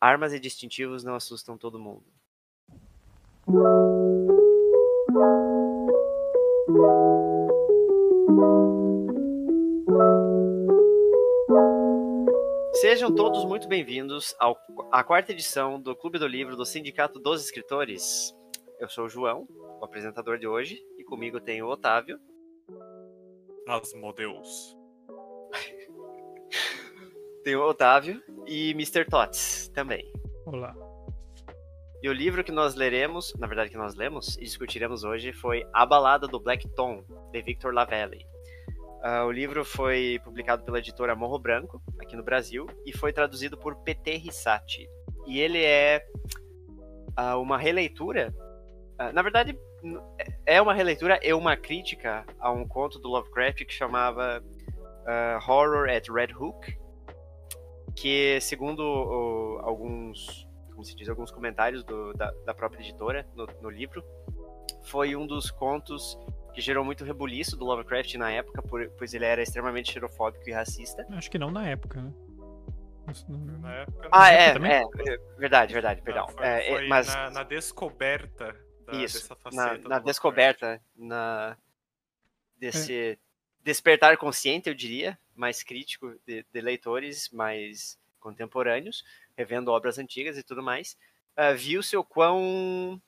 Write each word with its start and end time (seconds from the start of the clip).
Armas 0.00 0.32
e 0.32 0.38
distintivos 0.38 1.02
não 1.02 1.16
assustam 1.16 1.58
todo 1.58 1.76
mundo. 1.76 2.04
Sejam 12.74 13.12
todos 13.12 13.44
muito 13.44 13.66
bem-vindos 13.66 14.36
à 14.92 15.02
quarta 15.02 15.32
edição 15.32 15.80
do 15.80 15.96
Clube 15.96 16.16
do 16.16 16.28
Livro 16.28 16.54
do 16.54 16.64
Sindicato 16.64 17.18
dos 17.18 17.44
Escritores. 17.44 18.32
Eu 18.78 18.88
sou 18.88 19.06
o 19.06 19.08
João, 19.08 19.48
o 19.80 19.84
apresentador 19.84 20.38
de 20.38 20.46
hoje, 20.46 20.80
e 20.96 21.02
comigo 21.02 21.40
tem 21.40 21.60
o 21.60 21.66
Otávio. 21.66 22.20
Asmodeus. 23.66 24.76
tem 27.42 27.56
o 27.56 27.68
Otávio 27.68 28.22
e 28.46 28.70
Mr. 28.70 29.04
Tots 29.04 29.67
também. 29.78 30.12
Olá. 30.44 30.74
E 32.02 32.08
o 32.08 32.12
livro 32.12 32.42
que 32.42 32.50
nós 32.50 32.74
leremos, 32.74 33.32
na 33.38 33.46
verdade 33.46 33.70
que 33.70 33.76
nós 33.76 33.94
lemos 33.94 34.36
e 34.36 34.40
discutiremos 34.40 35.04
hoje, 35.04 35.32
foi 35.32 35.64
A 35.72 35.86
Balada 35.86 36.26
do 36.26 36.40
Black 36.40 36.68
Tom, 36.70 37.04
de 37.30 37.40
Victor 37.42 37.72
Lavelli. 37.72 38.26
Uh, 39.04 39.24
o 39.28 39.30
livro 39.30 39.64
foi 39.64 40.20
publicado 40.24 40.64
pela 40.64 40.80
editora 40.80 41.14
Morro 41.14 41.38
Branco, 41.38 41.80
aqui 42.00 42.16
no 42.16 42.24
Brasil, 42.24 42.66
e 42.84 42.92
foi 42.92 43.12
traduzido 43.12 43.56
por 43.56 43.76
P.T. 43.84 44.16
Rissati. 44.16 44.90
E 45.28 45.38
ele 45.38 45.62
é 45.62 46.04
uh, 47.16 47.40
uma 47.40 47.56
releitura, 47.56 48.34
uh, 49.00 49.12
na 49.12 49.22
verdade, 49.22 49.56
é 50.44 50.60
uma 50.60 50.74
releitura 50.74 51.20
e 51.22 51.32
uma 51.32 51.56
crítica 51.56 52.26
a 52.40 52.50
um 52.50 52.66
conto 52.66 52.98
do 52.98 53.08
Lovecraft 53.08 53.64
que 53.64 53.72
chamava 53.72 54.42
Horror 55.46 55.88
at 55.88 56.08
Red 56.08 56.34
Hook, 56.34 56.76
que, 58.00 58.40
segundo 58.40 59.60
alguns, 59.62 60.48
como 60.70 60.84
se 60.84 60.94
diz, 60.94 61.08
alguns 61.08 61.30
comentários 61.30 61.82
do, 61.82 62.12
da, 62.14 62.30
da, 62.46 62.54
própria 62.54 62.80
editora 62.80 63.26
no, 63.34 63.46
no 63.60 63.68
livro, 63.68 64.04
foi 64.84 65.16
um 65.16 65.26
dos 65.26 65.50
contos 65.50 66.16
que 66.54 66.60
gerou 66.60 66.84
muito 66.84 67.04
rebuliço 67.04 67.56
do 67.56 67.64
Lovecraft 67.64 68.14
na 68.14 68.30
época, 68.30 68.62
por, 68.62 68.88
pois 68.96 69.12
ele 69.14 69.24
era 69.24 69.42
extremamente 69.42 69.92
xerofóbico 69.92 70.48
e 70.48 70.52
racista. 70.52 71.04
Acho 71.10 71.30
que 71.30 71.38
não 71.38 71.50
na 71.50 71.68
época, 71.68 72.00
né? 72.00 72.12
Na 73.60 73.74
época, 73.74 74.08
ah, 74.12 74.30
é, 74.30 74.48
é, 74.48 74.82
é, 74.82 75.18
verdade, 75.38 75.72
verdade, 75.72 76.02
perdão. 76.02 76.26
Não, 76.26 76.34
foi, 76.34 76.46
é, 76.46 76.68
foi 76.68 76.88
mas... 76.88 77.06
na, 77.06 77.30
na 77.30 77.42
descoberta 77.42 78.54
da, 78.86 78.92
Isso, 78.92 79.22
dessa 79.22 79.34
faceta. 79.34 79.88
Na, 79.88 79.88
na 79.88 79.98
descoberta, 79.98 80.80
na, 80.94 81.56
desse 82.58 82.94
é. 82.94 83.18
despertar 83.64 84.16
consciente, 84.18 84.68
eu 84.68 84.74
diria, 84.74 85.18
mais 85.38 85.62
crítico 85.62 86.14
de, 86.26 86.44
de, 86.52 86.60
leitores 86.60 87.30
mais 87.30 87.98
contemporâneos, 88.20 89.04
revendo 89.36 89.70
obras 89.70 89.98
antigas 89.98 90.36
e 90.36 90.42
tudo 90.42 90.62
mais, 90.62 90.96
uh, 91.36 91.56
viu-se 91.56 91.96
o 91.96 92.04
quão 92.04 93.00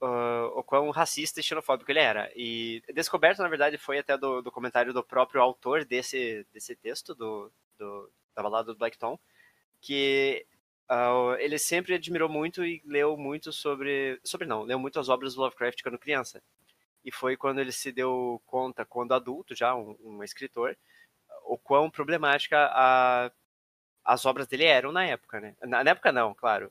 uh, 0.00 0.58
o 0.58 0.62
quão 0.62 0.90
racista 0.90 1.40
e 1.40 1.42
xenofóbico 1.42 1.90
ele 1.90 2.00
era. 2.00 2.30
E 2.34 2.82
descoberto, 2.94 3.40
na 3.40 3.48
verdade, 3.48 3.78
foi 3.78 3.98
até 3.98 4.16
do, 4.16 4.42
do 4.42 4.52
comentário 4.52 4.92
do 4.92 5.02
próprio 5.02 5.40
autor 5.40 5.84
desse, 5.84 6.46
desse 6.52 6.74
texto, 6.76 7.14
do, 7.14 7.50
do, 7.78 8.10
da 8.34 8.42
balada 8.42 8.72
do 8.72 8.78
Black 8.78 8.98
Tom, 8.98 9.18
que 9.80 10.46
uh, 10.90 11.34
ele 11.38 11.58
sempre 11.58 11.94
admirou 11.94 12.28
muito 12.28 12.64
e 12.64 12.82
leu 12.84 13.16
muito 13.16 13.52
sobre. 13.52 14.20
Sobre 14.24 14.46
não, 14.46 14.62
leu 14.62 14.78
muito 14.78 15.00
as 15.00 15.08
obras 15.08 15.34
do 15.34 15.40
Lovecraft 15.40 15.82
quando 15.82 15.98
criança. 15.98 16.42
E 17.04 17.12
foi 17.12 17.36
quando 17.36 17.60
ele 17.60 17.72
se 17.72 17.92
deu 17.92 18.42
conta, 18.46 18.84
quando 18.84 19.14
adulto, 19.14 19.54
já 19.54 19.74
um, 19.76 19.96
um 20.02 20.24
escritor, 20.24 20.76
o 21.46 21.56
quão 21.56 21.90
problemática 21.90 22.68
a, 22.72 23.30
as 24.04 24.26
obras 24.26 24.46
dele 24.46 24.64
eram 24.64 24.92
na 24.92 25.04
época, 25.04 25.40
né? 25.40 25.56
Na, 25.62 25.82
na 25.82 25.90
época 25.90 26.12
não, 26.12 26.34
claro. 26.34 26.70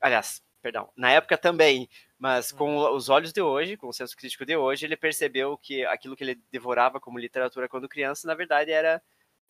Aliás, 0.00 0.42
perdão, 0.62 0.90
na 0.96 1.10
época 1.10 1.36
também, 1.38 1.88
mas 2.18 2.50
com 2.52 2.76
uhum. 2.76 2.94
os 2.94 3.08
olhos 3.08 3.32
de 3.32 3.40
hoje, 3.40 3.76
com 3.76 3.88
o 3.88 3.92
senso 3.92 4.16
crítico 4.16 4.44
de 4.44 4.56
hoje, 4.56 4.86
ele 4.86 4.96
percebeu 4.96 5.56
que 5.56 5.84
aquilo 5.86 6.16
que 6.16 6.24
ele 6.24 6.42
devorava 6.50 7.00
como 7.00 7.18
literatura 7.18 7.68
quando 7.68 7.88
criança, 7.88 8.26
na 8.26 8.34
verdade, 8.34 8.70
era, 8.70 9.02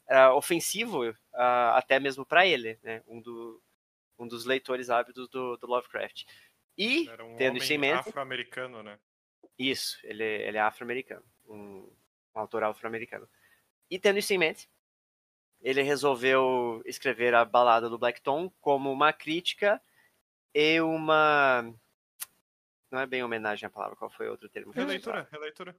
era 0.06 0.34
ofensivo 0.34 1.08
uh, 1.08 1.16
até 1.75 1.98
mesmo 1.98 2.25
para 2.25 2.47
ele, 2.47 2.78
né? 2.82 3.02
Um, 3.06 3.20
do, 3.20 3.62
um 4.19 4.26
dos 4.26 4.44
leitores 4.44 4.91
ávidos 4.91 5.28
do, 5.28 5.56
do 5.56 5.66
Lovecraft. 5.66 6.25
E, 6.76 7.08
era 7.08 7.25
um 7.25 7.36
tendo 7.36 7.58
isso 7.58 7.72
em 7.72 7.78
mente... 7.78 8.08
afro-americano, 8.08 8.82
né? 8.82 8.98
Isso, 9.58 9.98
ele, 10.04 10.25
ele 10.25 10.58
é 10.58 10.60
afro-americano, 10.60 11.25
um, 11.48 11.91
um 12.34 12.41
autor 12.41 12.62
afro-americano. 12.64 13.26
E 13.91 13.98
tendo 13.98 14.19
isso 14.19 14.32
em 14.32 14.38
mente, 14.38 14.69
ele 15.60 15.82
resolveu 15.82 16.82
escrever 16.84 17.34
a 17.34 17.44
balada 17.44 17.88
do 17.88 17.98
Black 17.98 18.20
Tom 18.20 18.50
como 18.60 18.91
uma 18.92 19.12
crítica 19.12 19.80
e 20.54 20.80
uma. 20.80 21.72
Não 22.91 23.00
é 23.00 23.06
bem 23.06 23.22
homenagem 23.22 23.66
à 23.66 23.70
palavra, 23.70 23.96
qual 23.96 24.10
foi 24.10 24.28
o 24.28 24.30
outro 24.30 24.48
termo? 24.48 24.72
Releitura, 24.72 25.28
releitura. 25.30 25.76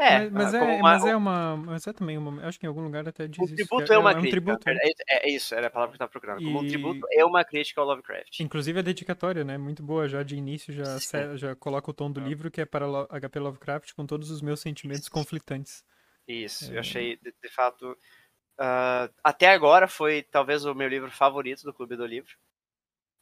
É, 0.00 0.30
mas, 0.30 0.32
mas 0.32 0.54
é, 0.54 0.62
uma... 0.62 0.78
mas 0.78 1.04
é 1.04 1.16
uma. 1.16 1.56
Mas 1.56 1.86
é 1.88 1.92
também 1.92 2.16
uma. 2.16 2.46
Acho 2.46 2.60
que 2.60 2.66
em 2.66 2.68
algum 2.68 2.82
lugar 2.82 3.08
até 3.08 3.26
diz 3.26 3.40
um 3.40 3.44
isso. 3.44 3.56
tributo 3.56 3.92
é, 3.92 3.96
é 3.96 3.98
uma 3.98 4.10
é, 4.10 4.14
crítica. 4.14 4.28
Um 4.28 4.58
tributo, 4.58 4.70
é, 4.70 4.90
é, 5.08 5.30
isso, 5.30 5.54
era 5.56 5.66
a 5.66 5.70
palavra 5.70 5.96
que 5.96 6.02
eu 6.02 6.06
estava 6.06 6.10
procurando. 6.10 6.44
Como 6.44 6.62
e... 6.62 6.66
um 6.66 6.68
tributo 6.68 7.00
é 7.10 7.24
uma 7.24 7.44
crítica 7.44 7.80
ao 7.80 7.86
Lovecraft. 7.88 8.38
Inclusive 8.38 8.78
a 8.78 8.82
dedicatória, 8.82 9.42
né? 9.42 9.58
Muito 9.58 9.82
boa 9.82 10.08
já 10.08 10.22
de 10.22 10.36
início, 10.36 10.72
já, 10.72 10.98
já 11.36 11.56
coloca 11.56 11.90
o 11.90 11.94
tom 11.94 12.12
do 12.12 12.20
livro, 12.20 12.48
que 12.48 12.60
é 12.60 12.64
para 12.64 12.86
HP 12.86 13.40
Lovecraft 13.40 13.92
com 13.94 14.06
todos 14.06 14.30
os 14.30 14.40
meus 14.40 14.60
sentimentos 14.60 15.08
conflitantes. 15.08 15.84
Isso, 16.28 16.72
eu 16.72 16.80
achei, 16.80 17.16
de, 17.16 17.34
de 17.42 17.48
fato. 17.48 17.92
Uh, 18.60 19.12
até 19.24 19.48
agora 19.48 19.88
foi 19.88 20.22
talvez 20.22 20.64
o 20.64 20.74
meu 20.74 20.88
livro 20.88 21.10
favorito 21.10 21.62
do 21.62 21.72
Clube 21.72 21.96
do 21.96 22.06
Livro 22.06 22.36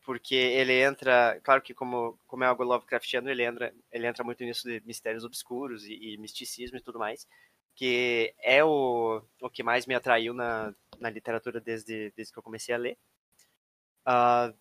porque 0.07 0.37
ele 0.37 0.81
entra, 0.81 1.41
claro 1.43 1.61
que 1.61 1.75
como, 1.75 2.17
como 2.29 2.45
é 2.45 2.47
algo 2.47 2.63
Lovecraftiano, 2.63 3.29
ele 3.29 3.43
entra, 3.43 3.75
ele 3.91 4.07
entra 4.07 4.23
muito 4.23 4.45
nisso 4.45 4.63
de 4.63 4.81
mistérios 4.87 5.25
obscuros 5.25 5.85
e, 5.85 5.95
e 5.95 6.17
misticismo 6.17 6.79
e 6.79 6.81
tudo 6.81 6.97
mais, 6.97 7.27
que 7.75 8.33
é 8.39 8.63
o, 8.63 9.21
o 9.43 9.51
que 9.51 9.65
mais 9.65 9.85
me 9.85 9.97
atraiu 9.97 10.33
na, 10.33 10.73
na 11.01 11.11
literatura 11.11 11.61
desde, 11.61 12.13
desde 12.17 12.33
que 12.33 12.39
eu 12.39 12.43
comecei 12.43 12.73
a 12.73 12.79
ler. 12.79 12.97
Uh, 14.07 14.57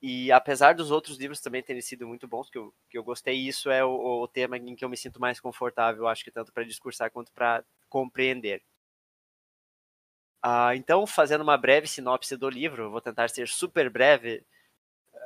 e 0.00 0.32
apesar 0.32 0.74
dos 0.74 0.90
outros 0.90 1.18
livros 1.18 1.42
também 1.42 1.62
terem 1.62 1.82
sido 1.82 2.08
muito 2.08 2.26
bons, 2.26 2.48
que 2.48 2.56
eu, 2.56 2.74
que 2.88 2.96
eu 2.96 3.04
gostei, 3.04 3.36
isso 3.36 3.70
é 3.70 3.84
o, 3.84 4.22
o 4.22 4.26
tema 4.26 4.56
em 4.56 4.74
que 4.74 4.86
eu 4.86 4.88
me 4.88 4.96
sinto 4.96 5.20
mais 5.20 5.38
confortável, 5.38 6.08
acho 6.08 6.24
que 6.24 6.30
tanto 6.30 6.50
para 6.50 6.64
discursar 6.64 7.10
quanto 7.10 7.30
para 7.32 7.62
compreender. 7.88 8.62
Uh, 10.44 10.72
então, 10.76 11.06
fazendo 11.06 11.42
uma 11.42 11.56
breve 11.56 11.86
sinopse 11.86 12.36
do 12.36 12.48
livro, 12.48 12.90
vou 12.90 13.00
tentar 13.00 13.28
ser 13.28 13.48
super 13.48 13.90
breve, 13.90 14.44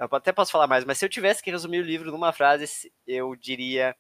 eu 0.01 0.09
até 0.11 0.33
posso 0.33 0.51
falar 0.51 0.67
mais, 0.67 0.85
mas 0.85 0.99
se 0.99 1.05
eu 1.05 1.09
tivesse 1.09 1.43
que 1.43 1.51
resumir 1.51 1.81
o 1.81 1.87
livro 1.87 2.11
numa 2.11 2.33
frase, 2.33 2.93
eu 3.07 3.37
diria 3.37 3.95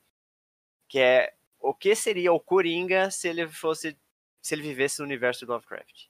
que 0.88 0.98
é 0.98 1.34
o 1.60 1.74
que 1.74 1.94
seria 1.94 2.32
o 2.32 2.40
Coringa 2.40 3.10
se 3.10 3.28
ele 3.28 3.48
fosse 3.48 3.96
se 4.40 4.54
ele 4.54 4.62
vivesse 4.62 4.98
no 4.98 5.04
universo 5.04 5.46
do 5.46 5.52
Lovecraft. 5.52 6.08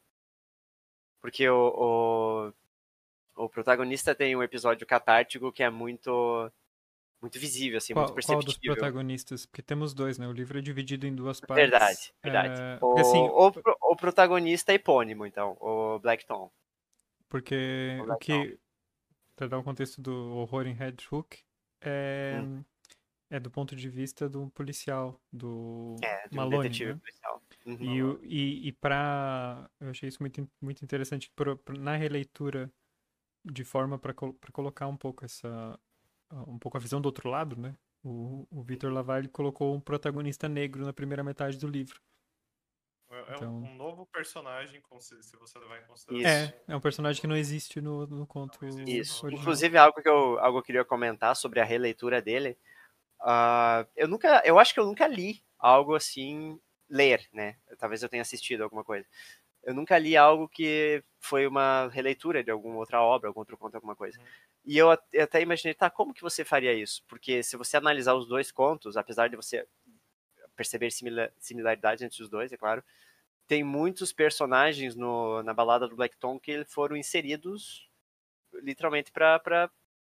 Porque 1.21 1.49
o, 1.49 2.53
o, 3.37 3.45
o 3.45 3.49
protagonista 3.49 4.15
tem 4.15 4.35
um 4.35 4.43
episódio 4.43 4.87
catártico 4.87 5.53
que 5.53 5.63
é 5.63 5.69
muito 5.69 6.51
muito 7.23 7.39
visível, 7.39 7.79
assim, 7.79 7.93
qual, 7.93 8.07
muito 8.07 8.15
perceptível. 8.15 8.43
Qual 8.43 8.59
dos 8.59 8.59
protagonistas? 8.59 9.47
Porque 9.47 9.63
temos 9.63 9.95
dois, 9.95 10.19
né? 10.19 10.27
O 10.27 10.33
livro 10.33 10.59
é 10.59 10.61
dividido 10.61 11.07
em 11.07 11.15
duas 11.15 11.41
partes. 11.41 11.71
Verdade, 11.71 12.13
verdade. 12.23 12.61
É... 12.61 12.79
O, 12.85 12.99
assim, 12.99 13.19
o, 13.19 13.47
o, 13.93 13.97
protagonista 13.97 14.73
é 14.73 14.75
epônimo, 14.75 15.25
então, 15.25 15.57
o 15.61 16.01
Black 16.01 16.27
Tom. 16.27 16.51
Porque 17.29 17.97
o, 18.07 18.13
o 18.13 18.17
que, 18.19 18.59
para 19.37 19.47
dar 19.47 19.59
um 19.59 19.63
contexto 19.63 20.01
do 20.03 20.37
horror 20.37 20.67
em 20.67 20.75
Red 20.75 20.97
Hook, 21.11 21.39
é, 21.81 22.41
hum. 22.43 22.65
é 23.31 23.39
do 23.39 23.51
ponto 23.51 23.77
de 23.77 23.89
vista 23.89 24.29
do 24.29 24.51
policial, 24.51 25.21
do 25.33 25.97
é, 26.03 26.29
do 26.29 26.37
Malone. 26.37 26.65
Detetive 26.65 26.95
né? 26.95 27.01
policial. 27.01 27.43
Uhum. 27.65 28.21
E, 28.25 28.37
e, 28.37 28.69
e 28.69 28.73
para. 28.73 29.71
Eu 29.81 29.91
achei 29.91 30.09
isso 30.09 30.21
muito, 30.21 30.51
muito 30.61 30.85
interessante 30.85 31.31
pra, 31.37 31.55
pra, 31.57 31.79
na 31.79 31.97
releitura, 31.97 32.71
de 33.45 33.65
forma 33.65 33.99
para 33.99 34.13
colocar 34.53 34.89
um 34.89 34.97
pouco 34.97 35.25
essa. 35.25 35.79
Um 36.47 36.59
pouco 36.59 36.77
a 36.77 36.81
visão 36.81 37.01
do 37.01 37.07
outro 37.07 37.29
lado, 37.29 37.57
né? 37.57 37.75
O, 38.05 38.47
o 38.51 38.63
Victor 38.63 38.93
Lavalle 38.93 39.29
colocou 39.29 39.75
um 39.75 39.81
protagonista 39.81 40.49
negro 40.49 40.85
na 40.85 40.93
primeira 40.93 41.23
metade 41.23 41.59
do 41.59 41.69
livro. 41.69 42.01
É 43.13 43.35
então... 43.37 43.59
um, 43.59 43.75
novo 43.75 44.07
personagem, 44.07 44.83
se 44.99 45.37
você 45.37 45.59
levar 45.59 45.79
em 45.79 45.85
consideração. 45.85 46.59
É, 46.67 46.73
é 46.73 46.77
um 46.77 46.81
personagem 46.81 47.21
que 47.21 47.27
não 47.27 47.37
existe 47.37 47.81
no, 47.81 48.07
no 48.07 48.27
conto. 48.27 48.59
Isso. 48.87 49.27
Original. 49.27 49.31
Inclusive, 49.31 49.77
algo 49.77 50.01
que, 50.01 50.09
eu, 50.09 50.39
algo 50.39 50.59
que 50.59 50.63
eu 50.63 50.67
queria 50.67 50.85
comentar 50.85 51.37
sobre 51.37 51.61
a 51.61 51.65
releitura 51.65 52.23
dele. 52.23 52.57
Uh, 53.21 53.87
eu 53.95 54.09
nunca. 54.09 54.43
Eu 54.45 54.59
acho 54.59 54.73
que 54.73 54.81
eu 54.81 54.87
nunca 54.87 55.07
li 55.07 55.43
algo 55.59 55.95
assim. 55.95 56.59
Ler, 56.89 57.27
né? 57.33 57.57
Talvez 57.79 58.03
eu 58.03 58.09
tenha 58.09 58.21
assistido 58.21 58.63
alguma 58.63 58.85
coisa. 58.85 59.07
Eu 59.63 59.73
nunca 59.73 59.97
li 59.97 60.15
algo 60.15 60.47
que 60.47 61.03
foi 61.21 61.47
uma 61.47 61.89
releitura 61.89 62.45
de 62.45 62.51
alguma 62.51 62.77
outra 62.77 63.01
obra, 63.01 63.29
algum 63.29 63.41
outro 63.41 63.57
conto, 63.57 63.77
alguma 63.77 63.97
coisa. 63.97 64.19
Uhum. 64.19 64.27
E 64.65 64.79
eu 64.79 64.91
até 64.91 65.41
imaginei, 65.41 65.75
tá, 65.75 65.91
como 65.91 66.15
que 66.15 66.23
você 66.23 66.45
faria 66.45 66.73
isso? 66.73 67.03
Porque 67.09 67.43
se 67.43 67.57
você 67.57 67.77
analisar 67.77 68.15
os 68.15 68.29
dois 68.29 68.53
contos, 68.53 68.97
apesar 68.97 69.29
de 69.29 69.37
você 69.37 69.67
perceber 70.55 70.91
similaridades 71.39 72.03
entre 72.03 72.23
os 72.23 72.29
dois, 72.29 72.53
é 72.53 72.57
claro. 72.57 72.85
Tem 73.49 73.65
muitos 73.65 74.13
personagens 74.13 74.95
no, 74.95 75.43
na 75.43 75.53
balada 75.53 75.89
do 75.89 75.97
Black 75.97 76.17
Tom 76.17 76.39
que 76.39 76.65
foram 76.65 76.97
inseridos 76.97 77.89
literalmente 78.55 79.11
pra, 79.11 79.39
pra 79.39 79.71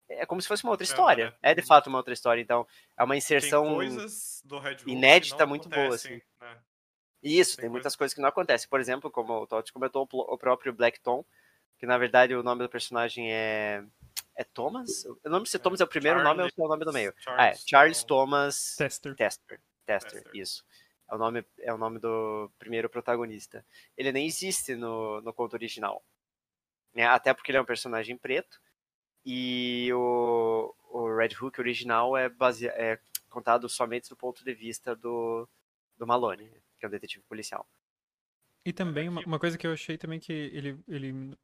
é 0.08 0.26
como 0.26 0.40
se 0.40 0.48
fosse 0.48 0.64
uma 0.64 0.72
outra 0.72 0.84
história. 0.84 1.34
É, 1.42 1.52
é 1.52 1.54
de 1.54 1.62
fato 1.62 1.86
uma 1.86 1.98
outra 1.98 2.12
história. 2.12 2.40
Então, 2.40 2.66
é 2.96 3.02
uma 3.02 3.16
inserção 3.16 3.78
inédita 4.86 5.46
muito 5.46 5.68
boa, 5.68 5.94
assim. 5.94 6.20
Né? 6.40 6.58
Isso, 7.22 7.56
tem, 7.56 7.62
tem 7.62 7.70
muitas 7.70 7.96
coisas 7.96 8.14
que 8.14 8.20
não 8.20 8.28
acontecem. 8.28 8.68
Por 8.68 8.80
exemplo, 8.80 9.10
como 9.10 9.32
o 9.32 9.46
Totti 9.46 9.72
comentou, 9.72 10.06
o 10.12 10.38
próprio 10.38 10.74
Black 10.74 11.00
Tom, 11.00 11.24
que 11.78 11.86
na 11.86 11.96
verdade 11.96 12.34
o 12.34 12.42
nome 12.42 12.62
do 12.62 12.68
personagem 12.68 13.32
é. 13.32 13.82
É 14.36 14.42
Thomas? 14.42 15.04
Eu 15.04 15.18
não 15.24 15.34
lembro 15.34 15.46
se 15.46 15.58
Thomas 15.58 15.80
é 15.80 15.84
o 15.84 15.88
primeiro 15.88 16.18
Charles, 16.18 16.36
nome 16.36 16.44
ou 16.44 16.50
se 16.50 16.60
é 16.60 16.64
o 16.64 16.68
nome 16.68 16.84
do 16.84 16.92
meio. 16.92 17.14
Charles, 17.18 17.40
ah, 17.40 17.46
é 17.46 17.54
Charles 17.68 18.04
Thomas 18.04 18.74
Tester. 18.76 19.14
Tester. 19.14 19.60
Tester, 19.86 20.22
Tester. 20.22 20.36
isso. 20.36 20.64
É 21.10 21.14
o, 21.14 21.18
nome, 21.18 21.44
é 21.60 21.72
o 21.72 21.78
nome 21.78 21.98
do 21.98 22.50
primeiro 22.58 22.88
protagonista. 22.88 23.64
Ele 23.96 24.10
nem 24.10 24.26
existe 24.26 24.74
no, 24.74 25.20
no 25.20 25.32
conto 25.32 25.54
original. 25.54 26.04
Né? 26.94 27.04
Até 27.06 27.34
porque 27.34 27.50
ele 27.50 27.58
é 27.58 27.60
um 27.60 27.66
personagem 27.66 28.16
preto. 28.16 28.58
E 29.24 29.90
o, 29.92 30.74
o 30.90 31.16
Red 31.16 31.36
Hook 31.40 31.58
original 31.58 32.16
é, 32.16 32.28
base, 32.28 32.66
é 32.68 32.98
contado 33.28 33.68
somente 33.68 34.08
do 34.08 34.16
ponto 34.16 34.44
de 34.44 34.54
vista 34.54 34.94
do, 34.94 35.48
do 35.96 36.06
Malone, 36.06 36.50
que 36.78 36.84
é 36.84 36.88
um 36.88 36.90
detetive 36.90 37.24
policial. 37.24 37.66
E 38.64 38.72
também 38.72 39.08
uma, 39.08 39.22
uma 39.22 39.38
coisa 39.38 39.58
que 39.58 39.66
eu 39.66 39.72
achei 39.72 39.98
também 39.98 40.18
que 40.18 40.32
ele, 40.32 40.78
ele 40.88 41.36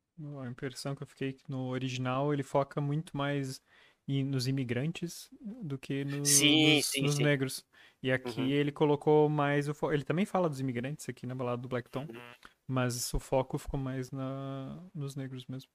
a 0.43 0.49
impressão 0.49 0.95
que 0.95 1.03
eu 1.03 1.07
fiquei 1.07 1.37
no 1.49 1.69
original 1.69 2.33
ele 2.33 2.43
foca 2.43 2.81
muito 2.81 3.17
mais 3.17 3.63
em, 4.07 4.25
nos 4.25 4.47
imigrantes 4.47 5.29
do 5.41 5.79
que 5.79 6.05
no, 6.05 6.25
sim, 6.25 6.77
nos, 6.77 6.87
sim, 6.87 7.03
nos 7.03 7.15
sim. 7.17 7.23
negros. 7.23 7.65
E 8.03 8.11
aqui 8.11 8.41
uhum. 8.41 8.49
ele 8.49 8.73
colocou 8.73 9.29
mais 9.29 9.69
o 9.69 9.75
foco. 9.75 9.93
Ele 9.93 10.05
também 10.05 10.25
fala 10.25 10.49
dos 10.49 10.61
imigrantes 10.61 11.09
aqui 11.09 11.27
na 11.27 11.35
balada 11.35 11.61
do 11.61 11.69
Blackton, 11.69 12.07
uhum. 12.09 12.21
mas 12.67 13.13
o 13.13 13.21
foco 13.21 13.59
ficou 13.59 13.79
mais 13.79 14.11
na, 14.11 14.83
nos 14.95 15.15
negros 15.15 15.45
mesmo. 15.47 15.71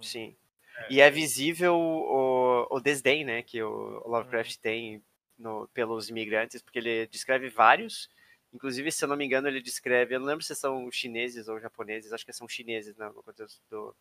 Sim. 0.00 0.34
É. 0.78 0.92
E 0.92 1.00
é 1.00 1.10
visível 1.10 1.74
o, 1.74 2.66
o 2.70 2.80
desdém, 2.80 3.24
né, 3.24 3.42
que 3.42 3.62
o 3.62 4.02
Lovecraft 4.06 4.56
uhum. 4.56 4.62
tem 4.62 5.02
no, 5.38 5.68
pelos 5.68 6.08
imigrantes, 6.08 6.62
porque 6.62 6.78
ele 6.78 7.06
descreve 7.06 7.48
vários. 7.48 8.08
Inclusive, 8.52 8.90
se 8.90 9.04
eu 9.04 9.08
não 9.08 9.16
me 9.16 9.24
engano, 9.24 9.48
ele 9.48 9.60
descreve. 9.60 10.14
Eu 10.14 10.20
não 10.20 10.26
lembro 10.26 10.44
se 10.44 10.54
são 10.54 10.90
chineses 10.90 11.48
ou 11.48 11.60
japoneses, 11.60 12.12
acho 12.12 12.24
que 12.24 12.32
são 12.32 12.48
chineses 12.48 12.96
né, 12.96 13.06
no 13.08 13.22
contexto 13.22 13.60
do, 13.68 13.94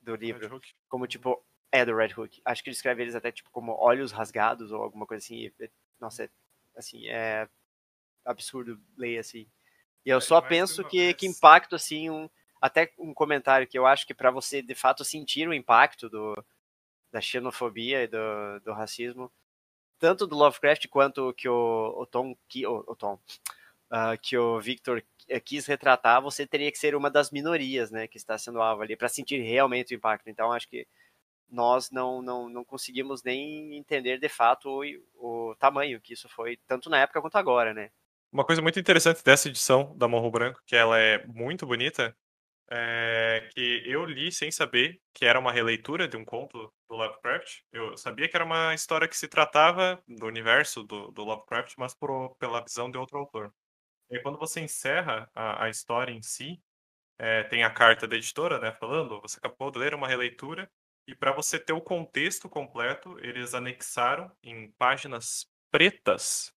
do 0.00 0.16
livro. 0.16 0.60
Como 0.88 1.06
tipo. 1.06 1.44
É, 1.70 1.84
do 1.84 1.96
Red 1.96 2.14
Hook. 2.16 2.40
Acho 2.44 2.62
que 2.62 2.70
descreve 2.70 3.02
eles 3.02 3.16
até 3.16 3.32
tipo 3.32 3.50
como 3.50 3.72
olhos 3.72 4.12
rasgados 4.12 4.70
ou 4.70 4.80
alguma 4.80 5.06
coisa 5.06 5.24
assim. 5.24 5.50
Nossa, 6.00 6.24
é 6.24 6.30
assim, 6.76 7.08
é 7.08 7.48
absurdo 8.24 8.80
ler 8.96 9.18
assim. 9.18 9.46
E 10.04 10.10
eu 10.10 10.18
é, 10.18 10.20
só 10.20 10.40
penso 10.40 10.84
que, 10.84 10.98
vez... 10.98 11.16
que 11.16 11.26
impacto, 11.26 11.74
assim, 11.74 12.10
um, 12.10 12.28
até 12.60 12.92
um 12.98 13.14
comentário 13.14 13.66
que 13.66 13.78
eu 13.78 13.86
acho 13.86 14.06
que 14.06 14.14
para 14.14 14.30
você, 14.30 14.62
de 14.62 14.74
fato, 14.74 15.04
sentir 15.04 15.48
o 15.48 15.54
impacto 15.54 16.08
do, 16.08 16.34
da 17.10 17.20
xenofobia 17.20 18.02
e 18.02 18.06
do, 18.06 18.60
do 18.64 18.72
racismo, 18.72 19.32
tanto 19.98 20.26
do 20.26 20.36
Lovecraft 20.36 20.88
quanto 20.88 21.32
que 21.34 21.48
o, 21.48 21.94
o 21.96 22.06
Tom, 22.06 22.36
que, 22.48 22.66
o, 22.66 22.84
o 22.86 22.96
Tom 22.96 23.18
uh, 23.90 24.18
que 24.20 24.36
o 24.36 24.60
Victor 24.60 25.02
quis 25.44 25.66
retratar, 25.66 26.20
você 26.20 26.46
teria 26.46 26.70
que 26.70 26.78
ser 26.78 26.94
uma 26.94 27.10
das 27.10 27.30
minorias, 27.30 27.90
né, 27.90 28.06
que 28.06 28.18
está 28.18 28.36
sendo 28.36 28.60
alvo 28.60 28.82
ali, 28.82 28.96
para 28.96 29.08
sentir 29.08 29.40
realmente 29.40 29.94
o 29.94 29.96
impacto. 29.96 30.28
Então, 30.28 30.52
acho 30.52 30.68
que 30.68 30.86
nós 31.48 31.90
não, 31.90 32.20
não, 32.20 32.48
não 32.48 32.64
conseguimos 32.64 33.22
nem 33.22 33.76
entender 33.76 34.18
de 34.18 34.28
fato 34.28 34.68
o, 34.68 35.50
o 35.50 35.54
tamanho 35.56 36.00
que 36.00 36.12
isso 36.12 36.28
foi, 36.28 36.58
tanto 36.66 36.90
na 36.90 36.98
época 36.98 37.20
quanto 37.20 37.36
agora, 37.36 37.72
né? 37.72 37.90
Uma 38.32 38.44
coisa 38.44 38.60
muito 38.60 38.80
interessante 38.80 39.22
dessa 39.22 39.48
edição 39.48 39.96
da 39.96 40.08
Morro 40.08 40.30
Branco, 40.30 40.60
que 40.66 40.74
ela 40.74 40.98
é 40.98 41.24
muito 41.26 41.64
bonita, 41.64 42.16
é 42.70 43.48
que 43.52 43.82
eu 43.86 44.04
li 44.04 44.32
sem 44.32 44.50
saber 44.50 45.00
que 45.12 45.24
era 45.24 45.38
uma 45.38 45.52
releitura 45.52 46.08
de 46.08 46.16
um 46.16 46.24
conto 46.24 46.72
do 46.88 46.96
Lovecraft. 46.96 47.60
Eu 47.72 47.96
sabia 47.96 48.28
que 48.28 48.36
era 48.36 48.44
uma 48.44 48.74
história 48.74 49.08
que 49.08 49.16
se 49.16 49.28
tratava 49.28 50.02
do 50.08 50.26
universo 50.26 50.82
do, 50.82 51.10
do 51.12 51.24
Lovecraft, 51.24 51.74
mas 51.78 51.94
por, 51.94 52.34
pela 52.36 52.62
visão 52.62 52.90
de 52.90 52.98
outro 52.98 53.18
autor. 53.18 53.52
E 54.10 54.18
quando 54.20 54.38
você 54.38 54.60
encerra 54.60 55.30
a, 55.34 55.64
a 55.64 55.68
história 55.68 56.12
em 56.12 56.22
si, 56.22 56.60
é, 57.18 57.44
tem 57.44 57.64
a 57.64 57.70
carta 57.70 58.08
da 58.08 58.16
editora, 58.16 58.58
né, 58.58 58.72
falando, 58.72 59.20
você 59.20 59.38
acabou 59.38 59.70
de 59.70 59.78
ler 59.78 59.94
uma 59.94 60.08
releitura 60.08 60.70
e 61.06 61.14
para 61.14 61.32
você 61.32 61.58
ter 61.58 61.72
o 61.72 61.80
contexto 61.80 62.48
completo, 62.48 63.18
eles 63.20 63.54
anexaram 63.54 64.30
em 64.42 64.70
páginas 64.72 65.46
pretas 65.70 66.52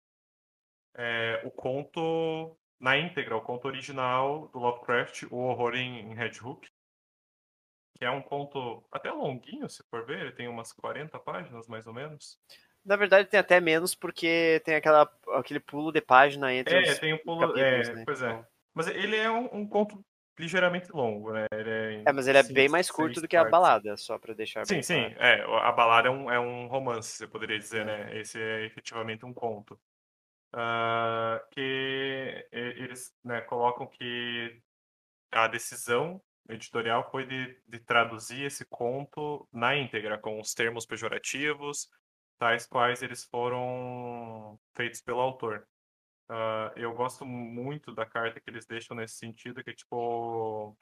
é, 0.98 1.42
o 1.45 1.51
conto 1.51 2.57
na 2.79 2.97
íntegra, 2.97 3.35
o 3.35 3.41
conto 3.41 3.68
original 3.68 4.47
do 4.50 4.59
Lovecraft, 4.59 5.24
O 5.31 5.38
Horror 5.38 5.75
em, 5.75 6.12
em 6.12 6.13
Red 6.13 6.33
Hook, 6.41 6.68
que 7.97 8.06
é 8.06 8.12
um 8.12 8.21
conto 8.21 8.83
até 8.91 9.12
longuinho, 9.12 9.68
se 9.69 9.83
for 9.89 10.06
ver, 10.06 10.21
ele 10.21 10.31
tem 10.31 10.47
umas 10.47 10.71
40 10.71 11.18
páginas 11.19 11.68
mais 11.68 11.88
ou 11.88 11.94
menos. 11.94 12.39
Na 12.85 12.95
verdade 12.95 13.27
tem 13.27 13.39
até 13.39 13.59
menos 13.59 13.95
porque 13.95 14.62
tem 14.63 14.75
aquela, 14.75 15.12
aquele 15.33 15.59
pulo 15.59 15.91
de 15.91 16.00
página 16.00 16.53
entre 16.53 16.75
é, 16.75 16.91
os 16.91 17.00
tem 17.00 17.13
um 17.13 17.18
pulo, 17.18 17.57
é, 17.57 17.83
né? 17.94 18.03
Pois 18.06 18.21
é. 18.21 18.29
Então... 18.29 18.45
Mas 18.74 18.88
ele 18.88 19.15
é 19.15 19.29
um, 19.29 19.50
um 19.51 19.68
conto 19.68 20.06
ligeiramente 20.38 20.91
longo, 20.91 21.33
né? 21.33 21.47
É, 21.51 22.03
é, 22.06 22.12
mas 22.13 22.27
ele 22.27 22.38
é 22.38 22.44
cinco, 22.44 22.53
bem 22.53 22.69
mais 22.69 22.91
curto 22.91 23.19
do 23.19 23.27
que 23.27 23.35
a 23.35 23.44
balada, 23.44 23.97
só 23.97 24.19
para 24.19 24.35
deixar 24.35 24.65
Sim, 24.68 24.81
sim. 24.83 25.15
É, 25.18 25.41
a 25.41 25.71
balada 25.71 26.07
é 26.07 26.12
um, 26.12 26.31
é 26.31 26.39
um 26.39 26.68
romance, 26.68 27.18
você 27.18 27.27
poderia 27.27 27.57
dizer, 27.57 27.81
é. 27.81 27.85
né? 27.85 28.19
Esse 28.19 28.39
é 28.39 28.65
efetivamente 28.65 29.25
um 29.25 29.33
conto. 29.33 29.77
Uh, 30.53 31.45
que 31.51 32.47
eles 32.51 33.13
né, 33.23 33.41
colocam 33.41 33.85
que 33.85 34.61
a 35.31 35.47
decisão 35.47 36.21
editorial 36.49 37.09
foi 37.11 37.25
de, 37.25 37.61
de 37.67 37.79
traduzir 37.79 38.44
esse 38.45 38.65
conto 38.65 39.47
na 39.51 39.75
íntegra, 39.75 40.17
com 40.17 40.39
os 40.39 40.53
termos 40.53 40.85
pejorativos, 40.85 41.89
tais 42.39 42.65
quais 42.65 43.01
eles 43.03 43.25
foram 43.25 44.59
feitos 44.75 45.01
pelo 45.01 45.19
autor. 45.19 45.67
Uh, 46.29 46.71
eu 46.75 46.93
gosto 46.93 47.25
muito 47.25 47.93
da 47.93 48.05
carta 48.05 48.39
que 48.39 48.50
eles 48.50 48.65
deixam 48.65 48.95
nesse 48.95 49.15
sentido, 49.15 49.63
que 49.63 49.71
é 49.71 49.73
tipo. 49.73 50.77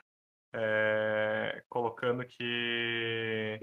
É, 0.58 1.62
colocando 1.68 2.26
que 2.26 3.60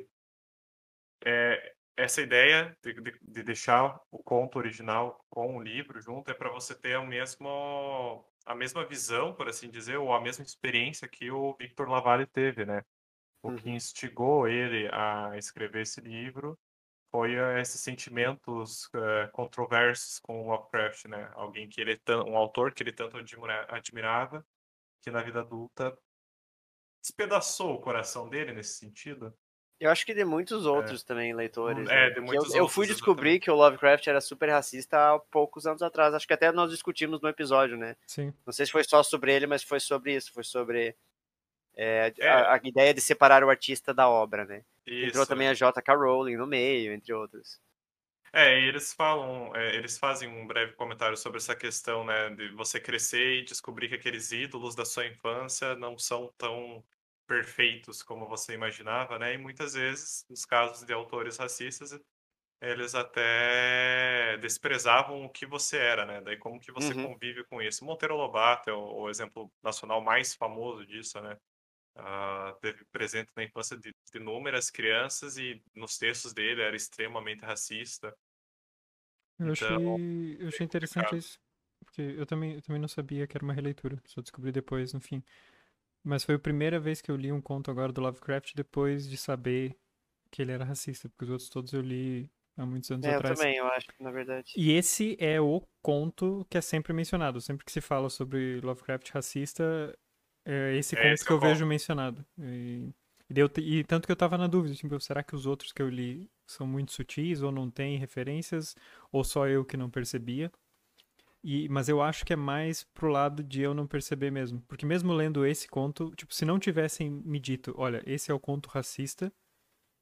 é, 1.24 1.71
essa 2.02 2.20
ideia 2.20 2.76
de, 2.82 2.92
de, 2.94 3.18
de, 3.22 3.42
deixar 3.42 4.00
o 4.10 4.22
conto 4.22 4.58
original 4.58 5.24
com 5.30 5.56
o 5.56 5.62
livro 5.62 6.00
junto 6.00 6.30
é 6.30 6.34
para 6.34 6.50
você 6.50 6.74
ter 6.74 6.98
o 6.98 7.06
mesmo, 7.06 8.24
a 8.44 8.54
mesma 8.54 8.84
visão, 8.84 9.34
por 9.34 9.48
assim 9.48 9.70
dizer, 9.70 9.98
ou 9.98 10.12
a 10.12 10.20
mesma 10.20 10.44
experiência 10.44 11.08
que 11.08 11.30
o 11.30 11.54
Victor 11.54 11.88
Lavalle 11.88 12.26
teve, 12.26 12.64
né? 12.66 12.84
O 13.42 13.50
uhum. 13.50 13.56
que 13.56 13.70
instigou 13.70 14.48
ele 14.48 14.88
a 14.92 15.36
escrever 15.36 15.82
esse 15.82 16.00
livro 16.00 16.58
foi 17.10 17.36
uh, 17.38 17.58
esses 17.58 17.80
sentimentos 17.80 18.86
uh, 18.86 19.30
controversos 19.32 20.18
com 20.20 20.42
o 20.42 20.50
Lovecraft, 20.50 21.06
né? 21.06 21.30
Alguém 21.34 21.68
que 21.68 21.80
ele 21.80 22.00
um 22.26 22.36
autor 22.36 22.72
que 22.72 22.82
ele 22.82 22.92
tanto 22.92 23.16
admirava, 23.68 24.44
que 25.02 25.10
na 25.10 25.22
vida 25.22 25.40
adulta 25.40 25.96
despedaçou 27.02 27.74
o 27.74 27.80
coração 27.80 28.28
dele 28.28 28.52
nesse 28.52 28.78
sentido. 28.78 29.36
Eu 29.82 29.90
acho 29.90 30.06
que 30.06 30.14
de 30.14 30.24
muitos 30.24 30.64
é. 30.64 30.68
outros 30.68 31.02
é. 31.02 31.04
também, 31.04 31.34
leitores. 31.34 31.88
É, 31.88 32.08
né? 32.08 32.10
de 32.10 32.20
muitos 32.20 32.54
eu, 32.54 32.62
eu 32.62 32.68
fui 32.68 32.86
descobrir 32.86 33.30
exatamente. 33.30 33.44
que 33.44 33.50
o 33.50 33.54
Lovecraft 33.56 34.06
era 34.06 34.20
super 34.20 34.48
racista 34.48 34.96
há 34.96 35.18
poucos 35.18 35.66
anos 35.66 35.82
atrás. 35.82 36.14
Acho 36.14 36.24
que 36.26 36.32
até 36.32 36.52
nós 36.52 36.70
discutimos 36.70 37.20
no 37.20 37.28
episódio, 37.28 37.76
né? 37.76 37.96
Sim. 38.06 38.32
Não 38.46 38.52
sei 38.52 38.64
se 38.64 38.70
foi 38.70 38.84
só 38.84 39.02
sobre 39.02 39.34
ele, 39.34 39.48
mas 39.48 39.64
foi 39.64 39.80
sobre 39.80 40.14
isso. 40.14 40.32
Foi 40.32 40.44
sobre 40.44 40.94
é, 41.76 42.12
é. 42.16 42.28
A, 42.28 42.54
a, 42.54 42.60
ideia 42.62 42.94
de 42.94 43.00
separar 43.00 43.42
o 43.42 43.50
artista 43.50 43.92
da 43.92 44.08
obra, 44.08 44.44
né? 44.44 44.62
Isso. 44.86 45.08
Entrou 45.08 45.26
também 45.26 45.48
a 45.48 45.54
J.K. 45.54 45.94
Rowling 45.96 46.36
no 46.36 46.46
meio, 46.46 46.92
entre 46.92 47.12
outros. 47.12 47.60
É, 48.32 48.60
e 48.60 48.68
eles 48.68 48.92
falam, 48.94 49.54
é, 49.56 49.74
eles 49.74 49.98
fazem 49.98 50.28
um 50.28 50.46
breve 50.46 50.72
comentário 50.74 51.16
sobre 51.16 51.38
essa 51.38 51.54
questão, 51.54 52.02
né, 52.02 52.30
de 52.30 52.48
você 52.52 52.80
crescer 52.80 53.40
e 53.40 53.44
descobrir 53.44 53.88
que 53.88 53.94
aqueles 53.96 54.32
ídolos 54.32 54.74
da 54.74 54.86
sua 54.86 55.06
infância 55.06 55.74
não 55.74 55.98
são 55.98 56.32
tão 56.38 56.82
perfeitos 57.32 58.02
como 58.02 58.28
você 58.28 58.52
imaginava, 58.52 59.18
né? 59.18 59.32
E 59.32 59.38
muitas 59.38 59.72
vezes, 59.72 60.26
nos 60.28 60.44
casos 60.44 60.84
de 60.84 60.92
autores 60.92 61.38
racistas, 61.38 61.98
eles 62.60 62.94
até 62.94 64.36
desprezavam 64.36 65.24
o 65.24 65.30
que 65.30 65.46
você 65.46 65.78
era, 65.78 66.04
né? 66.04 66.20
Daí 66.20 66.36
como 66.36 66.60
que 66.60 66.70
você 66.70 66.92
uhum. 66.92 67.08
convive 67.08 67.42
com 67.44 67.62
isso? 67.62 67.86
Monteiro 67.86 68.16
Lobato 68.16 68.68
é 68.68 68.74
o, 68.74 69.02
o 69.02 69.10
exemplo 69.10 69.50
nacional 69.62 70.02
mais 70.02 70.34
famoso 70.34 70.84
disso, 70.84 71.22
né? 71.22 71.38
Uh, 71.96 72.54
teve 72.60 72.84
presente 72.92 73.30
na 73.34 73.44
infância 73.44 73.78
de, 73.78 73.90
de 73.90 74.18
inúmeras 74.18 74.70
crianças 74.70 75.38
e 75.38 75.62
nos 75.74 75.96
textos 75.96 76.34
dele 76.34 76.60
era 76.60 76.76
extremamente 76.76 77.44
racista. 77.44 78.14
Eu 79.38 79.52
achei, 79.52 79.68
então, 79.68 79.98
eu 80.38 80.48
achei 80.48 80.64
interessante 80.66 81.16
isso, 81.16 81.40
porque 81.80 82.02
eu 82.02 82.26
também, 82.26 82.54
eu 82.54 82.62
também 82.62 82.80
não 82.80 82.88
sabia 82.88 83.26
que 83.26 83.36
era 83.36 83.44
uma 83.44 83.54
releitura, 83.54 84.00
só 84.04 84.20
descobri 84.20 84.52
depois, 84.52 84.92
no 84.92 85.00
fim. 85.00 85.24
Mas 86.04 86.24
foi 86.24 86.34
a 86.34 86.38
primeira 86.38 86.80
vez 86.80 87.00
que 87.00 87.10
eu 87.10 87.16
li 87.16 87.30
um 87.30 87.40
conto 87.40 87.70
agora 87.70 87.92
do 87.92 88.00
Lovecraft 88.00 88.54
depois 88.54 89.08
de 89.08 89.16
saber 89.16 89.76
que 90.30 90.42
ele 90.42 90.52
era 90.52 90.64
racista, 90.64 91.08
porque 91.08 91.24
os 91.24 91.30
outros 91.30 91.48
todos 91.48 91.72
eu 91.72 91.80
li 91.80 92.30
há 92.56 92.66
muitos 92.66 92.90
anos 92.90 93.06
é, 93.06 93.14
atrás. 93.14 93.38
Eu 93.38 93.44
também, 93.44 93.56
eu 93.56 93.66
acho, 93.68 93.86
na 94.00 94.10
verdade. 94.10 94.52
E 94.56 94.72
esse 94.72 95.16
é 95.20 95.40
o 95.40 95.62
conto 95.80 96.46
que 96.50 96.58
é 96.58 96.60
sempre 96.60 96.92
mencionado. 96.92 97.40
Sempre 97.40 97.64
que 97.64 97.72
se 97.72 97.80
fala 97.80 98.10
sobre 98.10 98.60
Lovecraft 98.60 99.10
racista, 99.10 99.96
é 100.44 100.76
esse 100.76 100.96
é 100.96 101.02
conto 101.02 101.12
esse 101.12 101.24
que 101.24 101.32
eu, 101.32 101.38
vejo 101.38 101.66
mencionado. 101.66 102.24
E, 102.38 102.88
E, 103.30 103.34
deu, 103.34 103.50
e 103.58 103.84
tanto 103.84 104.06
que 104.06 104.12
eu 104.12 104.16
tava 104.16 104.36
na 104.36 104.46
dúvida, 104.46 104.74
tipo, 104.74 104.98
será 105.00 105.22
que 105.22 105.34
os 105.34 105.46
outros 105.46 105.72
que 105.72 105.80
eu 105.80 105.88
li 105.88 106.30
são 106.46 106.66
muito 106.66 106.92
sutis 106.92 107.42
ou 107.42 107.50
não 107.50 107.70
têm 107.70 107.96
referências, 107.96 108.76
ou 109.10 109.24
só 109.24 109.48
eu 109.48 109.64
que 109.64 109.76
não 109.76 109.88
percebia? 109.88 110.52
E, 111.44 111.68
mas 111.68 111.88
eu 111.88 112.00
acho 112.00 112.24
que 112.24 112.32
é 112.32 112.36
mais 112.36 112.84
pro 112.84 113.08
lado 113.08 113.42
de 113.42 113.60
eu 113.60 113.74
não 113.74 113.86
perceber 113.86 114.30
mesmo. 114.30 114.62
Porque 114.68 114.86
mesmo 114.86 115.12
lendo 115.12 115.44
esse 115.44 115.68
conto, 115.68 116.12
tipo, 116.14 116.34
se 116.34 116.44
não 116.44 116.58
tivessem 116.58 117.10
me 117.10 117.40
dito, 117.40 117.74
olha, 117.76 118.02
esse 118.06 118.30
é 118.30 118.34
o 118.34 118.38
conto 118.38 118.68
racista, 118.68 119.32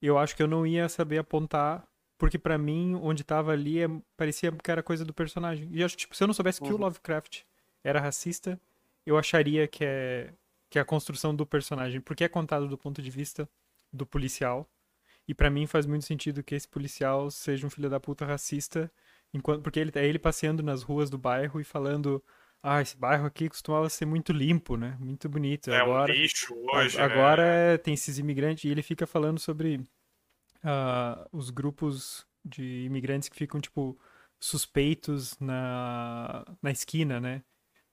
eu 0.02 0.18
acho 0.18 0.36
que 0.36 0.42
eu 0.42 0.48
não 0.48 0.66
ia 0.66 0.88
saber 0.88 1.18
apontar, 1.18 1.86
porque 2.18 2.38
para 2.38 2.58
mim, 2.58 2.94
onde 3.02 3.24
tava 3.24 3.52
ali, 3.52 3.82
é, 3.82 3.88
parecia 4.16 4.52
que 4.52 4.70
era 4.70 4.82
coisa 4.82 5.04
do 5.04 5.14
personagem. 5.14 5.68
E 5.72 5.82
acho, 5.82 5.96
tipo, 5.96 6.14
se 6.14 6.22
eu 6.22 6.26
não 6.26 6.34
soubesse 6.34 6.60
uhum. 6.60 6.66
que 6.66 6.72
o 6.74 6.76
uhum. 6.76 6.82
Lovecraft 6.82 7.42
era 7.82 8.00
racista, 8.00 8.60
eu 9.06 9.16
acharia 9.16 9.66
que 9.66 9.84
é 9.84 10.34
que 10.70 10.78
é 10.78 10.82
a 10.82 10.84
construção 10.84 11.34
do 11.34 11.44
personagem, 11.44 12.00
porque 12.00 12.22
é 12.22 12.28
contado 12.28 12.68
do 12.68 12.78
ponto 12.78 13.02
de 13.02 13.10
vista 13.10 13.48
do 13.92 14.06
policial. 14.06 14.70
E 15.26 15.34
para 15.34 15.50
mim 15.50 15.66
faz 15.66 15.84
muito 15.84 16.04
sentido 16.04 16.44
que 16.44 16.54
esse 16.54 16.68
policial 16.68 17.28
seja 17.30 17.66
um 17.66 17.70
filho 17.70 17.90
da 17.90 17.98
puta 17.98 18.24
racista, 18.24 18.90
enquanto 19.32 19.62
porque 19.62 19.80
ele 19.80 19.92
é 19.94 20.06
ele 20.06 20.18
passeando 20.18 20.62
nas 20.62 20.82
ruas 20.82 21.10
do 21.10 21.18
bairro 21.18 21.60
e 21.60 21.64
falando 21.64 22.22
ah, 22.62 22.82
esse 22.82 22.96
bairro 22.96 23.26
aqui 23.26 23.48
costumava 23.48 23.88
ser 23.88 24.04
muito 24.04 24.32
limpo, 24.32 24.76
né? 24.76 24.96
Muito 25.00 25.28
bonito. 25.28 25.70
É 25.70 25.80
agora, 25.80 26.12
um 26.12 26.14
lixo 26.14 26.54
hoje, 26.72 27.00
Agora 27.00 27.72
né? 27.72 27.78
tem 27.78 27.94
esses 27.94 28.18
imigrantes 28.18 28.64
e 28.64 28.68
ele 28.68 28.82
fica 28.82 29.06
falando 29.06 29.38
sobre 29.38 29.76
uh, 29.76 31.26
os 31.32 31.48
grupos 31.50 32.26
de 32.44 32.84
imigrantes 32.84 33.28
que 33.28 33.36
ficam, 33.36 33.60
tipo, 33.60 33.98
suspeitos 34.38 35.38
na, 35.38 36.44
na 36.62 36.70
esquina, 36.70 37.18
né? 37.18 37.42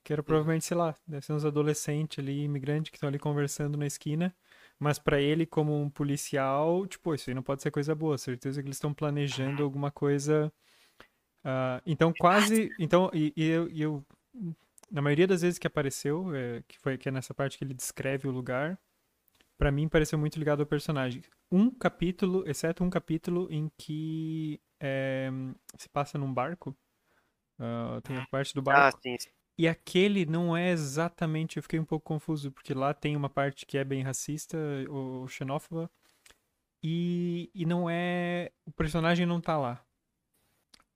Que 0.04 0.14
era 0.14 0.24
provavelmente, 0.24 0.66
sei 0.66 0.76
lá, 0.76 0.96
deve 1.06 1.26
ser 1.26 1.34
uns 1.34 1.46
adolescentes 1.46 2.20
ali, 2.20 2.44
imigrantes, 2.44 2.90
que 2.92 2.98
estão 2.98 3.10
ali 3.10 3.20
conversando 3.20 3.78
na 3.78 3.86
esquina. 3.86 4.36
Mas 4.80 5.00
para 5.00 5.20
ele, 5.20 5.46
como 5.46 5.82
um 5.82 5.90
policial, 5.90 6.86
tipo, 6.88 7.14
isso 7.14 7.30
aí 7.30 7.34
não 7.34 7.44
pode 7.44 7.62
ser 7.62 7.72
coisa 7.72 7.96
boa. 7.96 8.18
Certeza 8.18 8.62
que 8.62 8.68
eles 8.68 8.78
estão 8.78 8.94
planejando 8.94 9.64
alguma 9.64 9.92
coisa. 9.92 10.52
Uh, 11.46 11.82
então, 11.86 12.14
quase. 12.18 12.70
Então, 12.80 13.10
e, 13.14 13.34
e 13.36 13.46
eu, 13.46 13.70
e 13.70 13.82
eu, 13.82 14.06
Na 14.90 15.02
maioria 15.02 15.28
das 15.28 15.42
vezes 15.42 15.60
que 15.60 15.68
apareceu, 15.68 16.34
é, 16.36 16.64
que 16.68 16.78
foi 16.80 16.98
que 16.98 17.10
é 17.10 17.12
nessa 17.12 17.34
parte 17.34 17.58
que 17.58 17.64
ele 17.64 17.74
descreve 17.74 18.28
o 18.28 18.32
lugar, 18.32 18.80
para 19.58 19.72
mim 19.72 19.88
pareceu 19.90 20.18
muito 20.20 20.38
ligado 20.40 20.62
ao 20.62 20.66
personagem. 20.66 21.22
Um 21.52 21.70
capítulo, 21.72 22.48
exceto 22.50 22.84
um 22.84 22.90
capítulo 22.90 23.48
em 23.52 23.70
que 23.78 24.62
é, 24.82 25.30
se 25.78 25.90
passa 25.90 26.18
num 26.18 26.34
barco. 26.34 26.76
Uh, 27.60 28.02
tem 28.02 28.18
a 28.18 28.26
parte 28.28 28.54
do 28.54 28.62
barco. 28.62 28.98
Ah, 28.98 29.00
sim, 29.02 29.18
sim. 29.20 29.30
E 29.58 29.68
aquele 29.68 30.26
não 30.26 30.56
é 30.56 30.70
exatamente. 30.72 31.58
Eu 31.58 31.64
fiquei 31.64 31.80
um 31.80 31.86
pouco 31.86 32.06
confuso, 32.06 32.52
porque 32.52 32.74
lá 32.74 32.94
tem 32.94 33.16
uma 33.16 33.30
parte 33.30 33.66
que 33.66 33.78
é 33.78 33.84
bem 33.84 34.04
racista 34.04 34.58
ou 34.90 35.28
xenófoba. 35.28 35.90
E, 36.84 37.50
e 37.56 37.66
não 37.66 37.90
é. 37.90 38.52
O 38.66 38.72
personagem 38.72 39.26
não 39.26 39.42
tá 39.42 39.58
lá. 39.58 39.84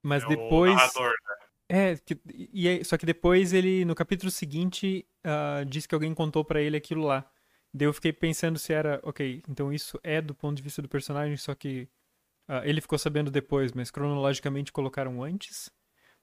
Mas 0.02 0.24
é 0.24 0.28
depois. 0.28 0.74
Narrador, 0.74 1.10
né? 1.10 1.34
É, 1.68 1.96
que, 1.96 2.20
e 2.26 2.68
é, 2.68 2.84
só 2.84 2.98
que 2.98 3.06
depois 3.06 3.52
ele, 3.52 3.84
no 3.84 3.94
capítulo 3.94 4.30
seguinte, 4.30 5.06
uh, 5.24 5.64
diz 5.64 5.86
que 5.86 5.94
alguém 5.94 6.12
contou 6.12 6.44
para 6.44 6.60
ele 6.60 6.76
aquilo 6.76 7.02
lá. 7.04 7.30
Daí 7.72 7.86
eu 7.86 7.94
fiquei 7.94 8.12
pensando 8.12 8.58
se 8.58 8.74
era, 8.74 9.00
ok, 9.02 9.42
então 9.48 9.72
isso 9.72 9.98
é 10.02 10.20
do 10.20 10.34
ponto 10.34 10.56
de 10.56 10.62
vista 10.62 10.82
do 10.82 10.88
personagem, 10.88 11.36
só 11.38 11.54
que 11.54 11.88
uh, 12.46 12.62
ele 12.64 12.82
ficou 12.82 12.98
sabendo 12.98 13.30
depois, 13.30 13.72
mas 13.72 13.90
cronologicamente 13.90 14.70
colocaram 14.70 15.22
antes. 15.22 15.70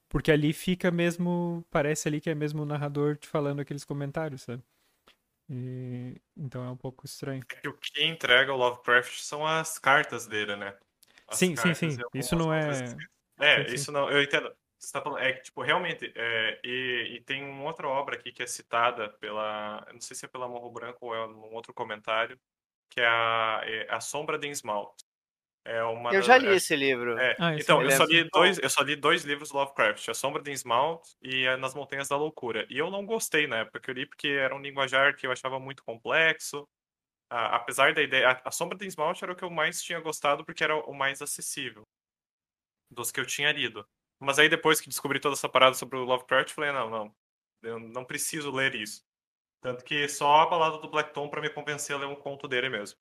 Porque 0.07 0.31
ali 0.31 0.53
fica 0.53 0.89
mesmo. 0.89 1.63
Parece 1.69 2.07
ali 2.07 2.19
que 2.19 2.29
é 2.29 2.36
mesmo 2.36 2.63
o 2.63 2.65
narrador 2.65 3.15
te 3.15 3.27
falando 3.27 3.59
aqueles 3.59 3.86
comentários, 3.86 4.41
sabe? 4.41 4.63
E, 5.48 6.19
então 6.36 6.63
é 6.63 6.69
um 6.69 6.77
pouco 6.77 7.05
estranho. 7.05 7.43
É 7.51 7.55
que 7.62 7.67
o 7.67 7.74
que 7.74 8.03
entrega 8.03 8.51
o 8.51 8.57
Lovecraft 8.57 9.19
são 9.19 9.45
as 9.45 9.77
cartas 9.77 10.27
dele, 10.27 10.55
né? 10.55 10.75
As 11.27 11.38
sim, 11.38 11.55
sim, 11.55 11.74
sim. 11.75 11.98
Isso 12.13 12.36
não 12.36 12.51
é. 12.51 12.95
É, 13.39 13.67
sim, 13.67 13.75
isso 13.75 13.86
sim. 13.86 13.91
não. 13.91 14.10
Eu 14.10 14.22
entendo. 14.22 14.53
Você 14.77 14.93
tá 14.93 15.01
falando, 15.01 15.22
é 15.22 15.34
que, 15.34 15.43
tipo, 15.43 15.62
realmente, 15.62 16.12
é, 16.15 16.60
e, 16.63 17.15
e, 17.15 17.22
tem 17.22 17.43
uma 17.43 17.65
outra 17.65 17.86
obra 17.86 18.15
aqui 18.15 18.31
que 18.31 18.41
é 18.41 18.48
citada 18.48 19.10
pela, 19.19 19.86
não 19.91 20.00
sei 20.00 20.15
se 20.15 20.24
é 20.24 20.27
pela 20.27 20.48
Morro 20.48 20.72
Branco 20.72 21.08
ou 21.08 21.13
é 21.13 21.27
um 21.27 21.53
outro 21.53 21.74
comentário, 21.74 22.39
que 22.89 23.01
é 23.01 23.05
a, 23.05 23.62
é 23.65 23.88
a 23.89 24.00
Sombra 24.00 24.39
de 24.39 24.48
Innsmouth. 24.48 24.96
É 25.65 25.84
uma 25.84 26.13
eu 26.13 26.22
já 26.22 26.38
li 26.38 26.48
esse 26.48 26.74
livro. 26.77 27.17
É. 27.17 27.36
Ah, 27.38 27.53
então, 27.55 27.84
eu 27.84 27.91
só, 27.91 28.05
li 28.05 28.24
dois, 28.31 28.58
eu 28.58 28.69
só 28.69 28.81
li 28.81 28.96
dois 28.96 29.25
livros 29.25 29.50
do 29.50 29.58
Lovecraft, 29.58 30.08
A 30.08 30.13
Sombra 30.13 30.41
de 30.41 30.50
Innsmouth 30.50 31.03
e 31.22 31.46
Nas 31.58 31.75
Montanhas 31.75 32.08
da 32.08 32.15
Loucura. 32.15 32.65
E 32.69 32.77
eu 32.77 32.89
não 32.89 33.05
gostei 33.05 33.48
na 33.48 33.58
época 33.58 33.81
que 33.81 33.91
eu 33.91 33.93
li, 33.93 34.05
porque 34.05 34.29
era 34.29 34.55
um 34.55 34.62
linguajar 34.62 35.13
que 35.17 35.27
eu 35.27 35.31
achava 35.31 35.60
muito 35.60 35.84
complexo. 35.84 36.65
Ah, 37.29 37.58
apesar 37.58 37.93
da 37.93 38.01
ideia... 38.01 38.29
A, 38.29 38.41
a 38.46 38.51
Sombra 38.51 38.77
de 38.77 38.86
Innsmouth 38.86 39.22
era 39.22 39.34
o 39.34 39.36
que 39.36 39.43
eu 39.43 39.50
mais 39.50 39.84
tinha 39.84 40.00
gostado, 40.00 40.46
porque 40.46 40.63
era 40.63 40.77
o 40.77 40.93
mais 40.93 41.22
acessível 41.22 41.86
dos 42.89 43.12
que 43.12 43.19
eu 43.19 43.25
tinha 43.25 43.51
lido. 43.51 43.88
Mas 44.19 44.39
aí 44.39 44.50
depois 44.50 44.81
que 44.81 44.89
descobri 44.89 45.19
toda 45.19 45.34
essa 45.36 45.50
parada 45.50 45.75
sobre 45.75 45.98
o 45.98 46.03
Lovecraft, 46.03 46.51
falei, 46.51 46.72
não, 46.72 46.89
não, 46.89 47.15
eu 47.63 47.79
não 47.79 48.05
preciso 48.05 48.51
ler 48.51 48.75
isso. 48.75 49.03
Tanto 49.62 49.84
que 49.84 50.08
só 50.08 50.41
a 50.41 50.46
balada 50.46 50.77
do 50.79 50.89
Black 50.89 51.13
Tom 51.13 51.29
para 51.29 51.41
me 51.41 51.50
convencer 51.50 51.96
a 51.96 52.00
ler 52.00 52.08
um 52.08 52.15
conto 52.15 52.48
dele 52.48 52.69
mesmo. 52.69 52.98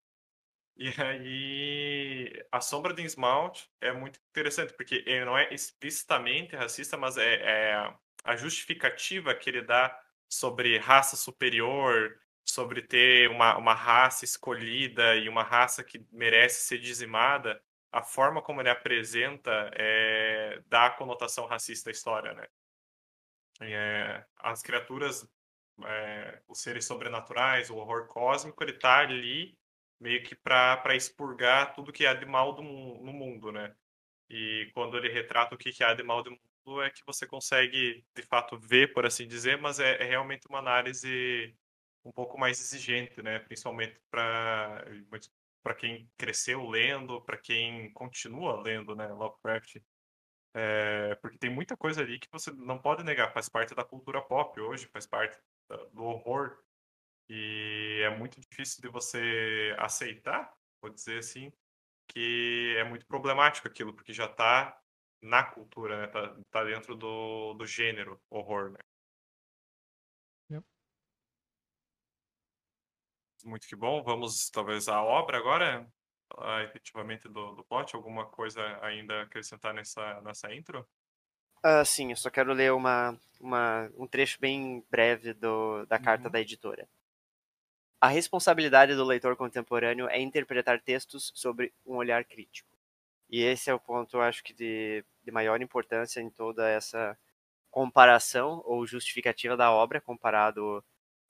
E 0.76 0.88
aí, 1.02 2.46
a 2.52 2.60
sombra 2.60 2.94
de 2.94 3.02
Innsmouth 3.02 3.68
é 3.80 3.92
muito 3.92 4.20
interessante, 4.30 4.72
porque 4.74 5.02
ele 5.06 5.24
não 5.24 5.36
é 5.36 5.52
explicitamente 5.52 6.54
racista, 6.54 6.96
mas 6.96 7.16
é, 7.16 7.34
é 7.34 7.94
a 8.22 8.36
justificativa 8.36 9.34
que 9.34 9.50
ele 9.50 9.62
dá 9.62 10.00
sobre 10.28 10.78
raça 10.78 11.16
superior, 11.16 12.20
sobre 12.44 12.82
ter 12.82 13.28
uma, 13.28 13.56
uma 13.56 13.74
raça 13.74 14.24
escolhida 14.24 15.16
e 15.16 15.28
uma 15.28 15.42
raça 15.42 15.82
que 15.82 16.06
merece 16.12 16.62
ser 16.62 16.78
dizimada, 16.78 17.60
a 17.92 18.02
forma 18.02 18.42
como 18.42 18.60
ele 18.60 18.70
apresenta 18.70 19.70
é, 19.74 20.62
dá 20.66 20.86
a 20.86 20.90
conotação 20.90 21.46
racista 21.46 21.90
à 21.90 21.92
história, 21.92 22.34
né? 22.34 22.46
É, 23.60 24.24
as 24.36 24.62
criaturas, 24.62 25.28
é, 25.84 26.42
os 26.46 26.60
seres 26.60 26.84
sobrenaturais, 26.84 27.70
o 27.70 27.76
horror 27.76 28.06
cósmico, 28.06 28.62
ele 28.62 28.74
tá 28.74 28.98
ali 28.98 29.58
meio 30.00 30.22
que 30.22 30.34
para 30.36 30.94
expurgar 30.94 31.74
tudo 31.74 31.92
que 31.92 32.06
há 32.06 32.14
de 32.14 32.26
mal 32.26 32.54
do, 32.54 32.62
no 32.62 33.12
mundo, 33.12 33.50
né? 33.50 33.74
E 34.30 34.70
quando 34.74 34.96
ele 34.96 35.08
retrata 35.08 35.54
o 35.54 35.58
que, 35.58 35.72
que 35.72 35.82
há 35.82 35.94
de 35.94 36.02
mal 36.02 36.22
do 36.22 36.30
mundo, 36.30 36.82
é 36.82 36.90
que 36.90 37.02
você 37.06 37.26
consegue, 37.26 38.04
de 38.14 38.22
fato, 38.22 38.58
ver, 38.58 38.92
por 38.92 39.06
assim 39.06 39.26
dizer, 39.26 39.58
mas 39.58 39.80
é, 39.80 40.02
é 40.02 40.04
realmente 40.04 40.46
uma 40.48 40.58
análise 40.58 41.56
um 42.04 42.12
pouco 42.12 42.38
mais 42.38 42.60
exigente, 42.60 43.22
né? 43.22 43.38
Principalmente 43.40 44.00
para 44.10 44.84
para 45.68 45.74
quem 45.74 46.10
cresceu 46.16 46.66
lendo, 46.66 47.20
para 47.20 47.36
quem 47.36 47.92
continua 47.92 48.58
lendo, 48.62 48.96
né, 48.96 49.06
Lovecraft. 49.08 49.76
É, 50.54 51.14
porque 51.16 51.36
tem 51.36 51.50
muita 51.50 51.76
coisa 51.76 52.00
ali 52.00 52.18
que 52.18 52.26
você 52.32 52.50
não 52.52 52.80
pode 52.80 53.04
negar, 53.04 53.34
faz 53.34 53.50
parte 53.50 53.74
da 53.74 53.84
cultura 53.84 54.22
pop 54.22 54.58
hoje, 54.58 54.88
faz 54.90 55.06
parte 55.06 55.38
do 55.92 56.04
horror 56.04 56.58
e 57.28 58.00
é 58.02 58.16
muito 58.16 58.40
difícil 58.40 58.80
de 58.80 58.88
você 58.88 59.76
aceitar, 59.78 60.50
vou 60.80 60.90
dizer 60.90 61.18
assim, 61.18 61.52
que 62.10 62.74
é 62.78 62.84
muito 62.84 63.06
problemático 63.06 63.68
aquilo, 63.68 63.92
porque 63.92 64.14
já 64.14 64.24
está 64.24 64.80
na 65.22 65.44
cultura, 65.44 66.00
né? 66.00 66.06
Tá, 66.06 66.34
tá 66.50 66.64
dentro 66.64 66.96
do, 66.96 67.52
do 67.52 67.66
gênero 67.66 68.18
horror, 68.30 68.70
né? 68.70 68.87
Muito 73.44 73.66
que 73.66 73.76
bom. 73.76 74.02
Vamos, 74.02 74.50
talvez, 74.50 74.88
à 74.88 75.02
obra 75.02 75.38
agora, 75.38 75.86
ah, 76.38 76.62
efetivamente, 76.62 77.28
do, 77.28 77.54
do 77.54 77.64
plot. 77.64 77.94
Alguma 77.94 78.26
coisa 78.26 78.62
ainda 78.82 79.22
acrescentar 79.22 79.72
nessa, 79.72 80.20
nessa 80.20 80.52
intro? 80.54 80.86
Uh, 81.64 81.84
sim, 81.84 82.10
eu 82.10 82.16
só 82.16 82.30
quero 82.30 82.52
ler 82.52 82.72
uma, 82.72 83.18
uma, 83.40 83.90
um 83.96 84.06
trecho 84.06 84.40
bem 84.40 84.84
breve 84.90 85.32
do, 85.34 85.84
da 85.86 85.98
carta 85.98 86.26
uhum. 86.26 86.32
da 86.32 86.40
editora. 86.40 86.88
A 88.00 88.06
responsabilidade 88.06 88.94
do 88.94 89.04
leitor 89.04 89.36
contemporâneo 89.36 90.08
é 90.08 90.20
interpretar 90.20 90.80
textos 90.80 91.32
sobre 91.34 91.72
um 91.84 91.96
olhar 91.96 92.24
crítico. 92.24 92.68
E 93.28 93.42
esse 93.42 93.68
é 93.68 93.74
o 93.74 93.80
ponto, 93.80 94.20
acho 94.20 94.42
que, 94.44 94.54
de, 94.54 95.04
de 95.24 95.30
maior 95.32 95.60
importância 95.60 96.20
em 96.20 96.30
toda 96.30 96.68
essa 96.68 97.18
comparação 97.70 98.62
ou 98.64 98.86
justificativa 98.86 99.56
da 99.56 99.72
obra 99.72 100.00
comparado 100.00 100.82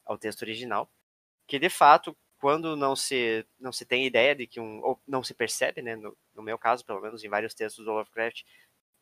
ao 0.05 0.19
texto 0.19 0.43
original, 0.43 0.91
que 1.49 1.59
de 1.61 1.71
fato, 1.71 2.17
quando 2.41 2.77
não 2.77 2.97
se 2.97 3.47
não 3.61 3.73
se 3.73 3.87
tem 3.87 4.07
ideia 4.07 4.35
de 4.37 4.47
que 4.49 4.61
um 4.61 4.81
ou 4.85 5.01
não 5.09 5.25
se 5.25 5.35
percebe, 5.35 5.83
né, 5.83 5.97
no, 5.97 6.17
no 6.35 6.43
meu 6.43 6.59
caso, 6.59 6.85
pelo 6.87 7.01
menos 7.03 7.25
em 7.25 7.31
vários 7.31 7.55
textos 7.55 7.85
do 7.87 7.93
Lovecraft, 7.93 8.43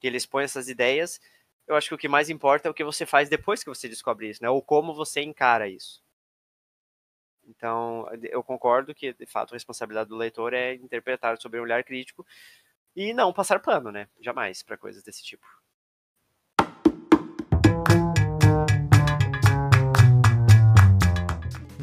que 0.01 0.07
ele 0.09 0.19
expõe 0.19 0.45
essas 0.45 0.69
ideias, 0.69 1.21
eu 1.69 1.77
acho 1.77 1.89
que 1.89 1.95
o 1.97 1.99
que 1.99 2.09
mais 2.09 2.31
importa 2.31 2.69
é 2.69 2.73
o 2.73 2.75
que 2.75 2.85
você 2.85 3.07
faz 3.07 3.29
depois 3.29 3.63
que 3.65 3.71
você 3.71 3.89
descobre 3.89 4.31
isso, 4.31 4.43
né, 4.43 4.51
ou 4.51 4.63
como 4.63 4.95
você 4.95 5.23
encara 5.23 5.69
isso. 5.69 6.03
Então, 7.45 8.07
eu 8.23 8.43
concordo 8.43 8.95
que, 8.95 9.13
de 9.13 9.27
fato, 9.27 9.53
a 9.53 9.57
responsabilidade 9.57 10.09
do 10.09 10.17
leitor 10.17 10.53
é 10.53 10.75
interpretar 10.75 11.41
sobre 11.41 11.61
um 11.61 11.63
olhar 11.63 11.83
crítico 11.85 12.27
e 12.97 13.15
não 13.15 13.33
passar 13.33 13.61
pano, 13.61 13.93
né? 13.93 14.09
Jamais 14.21 14.63
para 14.63 14.79
coisas 14.79 15.03
desse 15.05 15.25
tipo. 15.25 15.47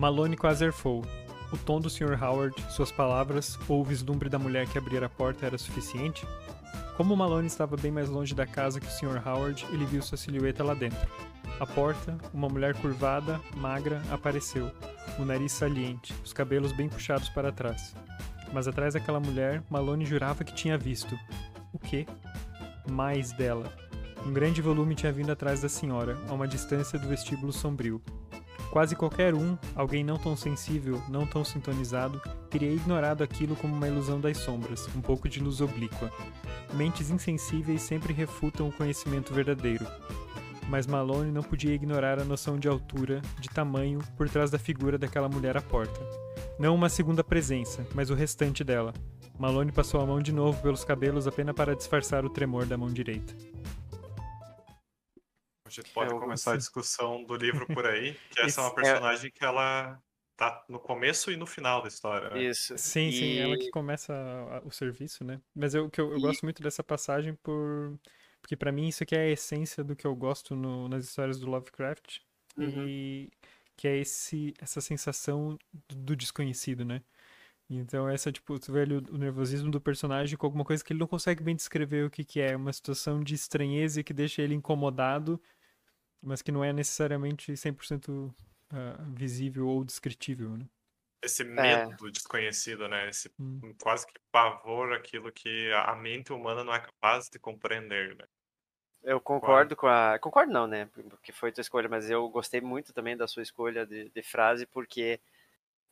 Malone 0.03 0.35
quase 0.35 0.65
erfou. 0.65 1.01
o 1.49 1.57
tom 1.57 1.79
do 1.79 1.89
Sr. 1.89 2.21
Howard, 2.21 2.53
suas 2.69 2.91
palavras 2.91 3.57
ou 3.69 3.79
o 3.79 3.85
vislumbre 3.85 4.27
da 4.27 4.37
mulher 4.37 4.67
que 4.67 4.77
abria 4.77 5.05
a 5.05 5.07
porta 5.07 5.45
era 5.45 5.57
suficiente? 5.57 6.27
Como 6.97 7.15
Malone 7.15 7.47
estava 7.47 7.77
bem 7.77 7.89
mais 7.89 8.09
longe 8.09 8.35
da 8.35 8.45
casa 8.45 8.81
que 8.81 8.85
o 8.85 8.89
Sr. 8.89 9.25
Howard, 9.25 9.65
ele 9.71 9.85
viu 9.85 10.01
sua 10.01 10.17
silhueta 10.17 10.61
lá 10.61 10.73
dentro. 10.73 11.07
À 11.57 11.65
porta, 11.65 12.17
uma 12.33 12.49
mulher 12.49 12.75
curvada, 12.75 13.39
magra, 13.55 14.01
apareceu, 14.11 14.69
o 15.17 15.23
nariz 15.23 15.53
saliente, 15.53 16.13
os 16.21 16.33
cabelos 16.33 16.73
bem 16.73 16.89
puxados 16.89 17.29
para 17.29 17.53
trás. 17.53 17.95
Mas 18.51 18.67
atrás 18.67 18.95
daquela 18.95 19.21
mulher, 19.21 19.63
Malone 19.69 20.05
jurava 20.05 20.43
que 20.43 20.53
tinha 20.53 20.77
visto. 20.77 21.17
O 21.71 21.79
quê? 21.79 22.05
Mais 22.91 23.31
dela. 23.31 23.71
Um 24.27 24.33
grande 24.33 24.61
volume 24.61 24.95
tinha 24.95 25.13
vindo 25.13 25.31
atrás 25.31 25.61
da 25.61 25.69
senhora, 25.69 26.17
a 26.27 26.33
uma 26.33 26.45
distância 26.45 26.99
do 26.99 27.07
vestíbulo 27.07 27.53
sombrio. 27.53 28.01
Quase 28.73 28.95
qualquer 28.95 29.35
um, 29.35 29.55
alguém 29.75 30.03
não 30.03 30.17
tão 30.17 30.35
sensível, 30.35 30.99
não 31.07 31.27
tão 31.27 31.45
sintonizado, 31.45 32.19
teria 32.49 32.71
ignorado 32.71 33.23
aquilo 33.23 33.55
como 33.55 33.75
uma 33.75 33.87
ilusão 33.87 34.19
das 34.19 34.39
sombras, 34.39 34.89
um 34.95 34.99
pouco 34.99 35.29
de 35.29 35.39
luz 35.39 35.61
oblíqua. 35.61 36.11
Mentes 36.73 37.11
insensíveis 37.11 37.83
sempre 37.83 38.11
refutam 38.13 38.67
o 38.67 38.71
conhecimento 38.71 39.31
verdadeiro. 39.31 39.85
Mas 40.67 40.87
Malone 40.87 41.31
não 41.31 41.43
podia 41.43 41.75
ignorar 41.75 42.17
a 42.17 42.25
noção 42.25 42.57
de 42.57 42.67
altura, 42.67 43.21
de 43.39 43.47
tamanho, 43.47 43.99
por 44.17 44.27
trás 44.27 44.49
da 44.49 44.57
figura 44.57 44.97
daquela 44.97 45.29
mulher 45.29 45.55
à 45.55 45.61
porta. 45.61 46.01
Não 46.57 46.73
uma 46.73 46.89
segunda 46.89 47.23
presença, 47.23 47.85
mas 47.93 48.09
o 48.09 48.15
restante 48.15 48.63
dela. 48.63 48.91
Malone 49.37 49.71
passou 49.71 50.01
a 50.01 50.05
mão 50.07 50.19
de 50.19 50.31
novo 50.31 50.59
pelos 50.63 50.83
cabelos 50.83 51.27
apenas 51.27 51.55
para 51.55 51.75
disfarçar 51.75 52.25
o 52.25 52.29
tremor 52.29 52.65
da 52.65 52.75
mão 52.75 52.91
direita. 52.91 53.35
A 55.79 55.81
gente 55.83 55.93
pode 55.93 56.11
Eu 56.11 56.19
começar 56.19 56.53
a 56.53 56.57
discussão 56.57 57.23
do 57.23 57.35
livro 57.35 57.65
por 57.67 57.85
aí, 57.85 58.15
que 58.31 58.41
essa 58.41 58.61
é 58.61 58.63
uma 58.63 58.71
é- 58.71 58.75
personagem 58.75 59.31
que 59.31 59.43
ela 59.43 59.99
tá 60.35 60.63
no 60.69 60.79
começo 60.79 61.31
e 61.31 61.37
no 61.37 61.45
final 61.45 61.81
da 61.81 61.87
história, 61.87 62.29
né? 62.29 62.43
Isso. 62.43 62.77
Sim, 62.77 63.11
sim, 63.11 63.37
ela 63.39 63.55
E- 63.55 63.59
que 63.59 63.69
começa 63.71 64.13
o 64.65 64.71
serviço, 64.71 65.23
né? 65.23 65.39
Mas 65.55 65.73
eu, 65.73 65.89
que 65.89 65.99
eu, 65.99 66.11
eu 66.11 66.17
E- 66.17 66.21
gosto 66.21 66.43
muito 66.43 66.61
dessa 66.61 66.83
passagem 66.83 67.33
por... 67.35 67.97
Porque 68.41 68.55
pra 68.57 68.71
mim 68.71 68.87
isso 68.89 69.03
aqui 69.03 69.15
é 69.15 69.21
a 69.21 69.29
essência 69.29 69.83
do 69.83 69.95
que 69.95 70.05
eu 70.05 70.15
gosto 70.15 70.55
no- 70.55 70.89
nas 70.89 71.05
histórias 71.05 71.39
do 71.39 71.47
Lovecraft. 71.49 72.19
Uhum. 72.57 72.87
E 72.87 73.31
que 73.75 73.87
é 73.87 73.97
esse, 73.97 74.53
essa 74.59 74.81
sensação 74.81 75.57
do, 75.87 75.95
do 75.95 76.15
desconhecido, 76.15 76.83
né? 76.85 77.01
Então 77.69 78.07
essa, 78.07 78.31
tipo, 78.31 78.59
tu 78.59 78.71
vê 78.71 78.83
o 78.83 79.17
nervosismo 79.17 79.71
do 79.71 79.81
personagem 79.81 80.37
com 80.37 80.45
alguma 80.45 80.65
coisa 80.65 80.83
que 80.83 80.93
ele 80.93 80.99
não 80.99 81.07
consegue 81.07 81.41
bem 81.41 81.55
descrever 81.55 82.05
o 82.05 82.09
que 82.09 82.23
que 82.23 82.39
é. 82.39 82.55
Uma 82.55 82.73
situação 82.73 83.23
de 83.23 83.33
estranheza 83.33 84.03
que 84.03 84.13
deixa 84.13 84.41
ele 84.41 84.53
incomodado, 84.53 85.41
mas 86.23 86.41
que 86.41 86.51
não 86.51 86.63
é 86.63 86.73
necessariamente 86.73 87.55
100% 87.57 88.33
ah, 88.71 88.97
visível 89.15 89.67
ou 89.67 89.83
descritível, 89.83 90.57
né? 90.57 90.67
Esse 91.23 91.43
medo 91.43 91.91
do 91.97 92.11
desconhecido, 92.11 92.87
né? 92.87 93.09
Esse 93.09 93.29
Hum. 93.39 93.63
quase 93.81 94.05
que 94.07 94.13
pavor, 94.31 94.93
aquilo 94.93 95.31
que 95.31 95.71
a 95.71 95.91
a 95.91 95.95
mente 95.95 96.31
humana 96.33 96.63
não 96.63 96.73
é 96.73 96.79
capaz 96.81 97.29
de 97.29 97.39
compreender, 97.39 98.15
né? 98.17 98.25
Eu 99.03 99.19
concordo 99.19 99.75
com 99.75 99.87
a. 99.87 100.17
Concordo 100.19 100.51
não, 100.51 100.65
né? 100.67 100.85
Porque 100.85 101.31
foi 101.31 101.51
tua 101.51 101.61
escolha, 101.61 101.89
mas 101.89 102.09
eu 102.09 102.29
gostei 102.29 102.61
muito 102.61 102.93
também 102.93 103.17
da 103.17 103.27
sua 103.27 103.43
escolha 103.43 103.85
de, 103.85 104.09
de 104.09 104.21
frase, 104.23 104.65
porque. 104.65 105.19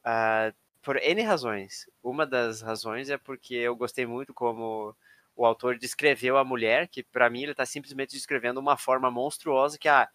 ah, 0.05 0.53
por 0.83 0.97
N 0.97 1.21
razões. 1.23 1.89
Uma 2.03 2.25
das 2.27 2.61
razões 2.61 3.09
é 3.09 3.17
porque 3.17 3.55
eu 3.55 3.75
gostei 3.75 4.05
muito 4.05 4.33
como 4.33 4.95
o 5.35 5.45
autor 5.45 5.77
descreveu 5.77 6.37
a 6.37 6.45
mulher, 6.45 6.87
que 6.89 7.03
pra 7.03 7.29
mim 7.29 7.43
ele 7.43 7.55
tá 7.55 7.65
simplesmente 7.65 8.11
descrevendo 8.15 8.59
uma 8.59 8.77
forma 8.77 9.11
monstruosa 9.11 9.77
que 9.79 9.89
ah, 9.89 10.09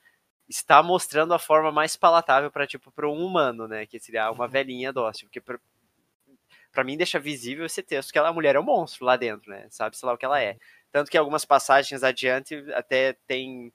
está 0.49 0.83
mostrando 0.83 1.35
a 1.35 1.39
forma 1.39 1.73
mais 1.73 1.97
palatável 1.97 2.51
para 2.51 2.67
tipo 2.67 2.91
para 2.91 3.09
um 3.09 3.25
humano, 3.25 3.67
né, 3.67 3.87
que 3.87 3.99
seria 3.99 4.31
uma 4.31 4.47
velhinha 4.47 4.93
dócil, 4.93 5.29
porque 5.29 5.41
pra 5.41 6.85
mim 6.85 6.97
deixa 6.97 7.19
visível 7.19 7.65
esse 7.65 7.83
texto 7.83 8.13
que 8.13 8.19
ela 8.19 8.29
a 8.29 8.33
mulher 8.33 8.55
é 8.55 8.61
um 8.61 8.63
monstro 8.63 9.05
lá 9.07 9.17
dentro, 9.17 9.51
né? 9.51 9.67
Sabe, 9.71 9.97
sei 9.97 10.07
lá 10.07 10.13
o 10.13 10.19
que 10.19 10.27
ela 10.27 10.41
é. 10.41 10.59
Tanto 10.93 11.11
que 11.11 11.17
algumas 11.17 11.45
passagens 11.45 12.03
adiante 12.03 12.55
até 12.75 13.15
tem 13.27 13.73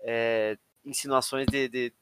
é, 0.00 0.58
insinuações 0.84 1.46
de, 1.46 1.68
de, 1.68 1.92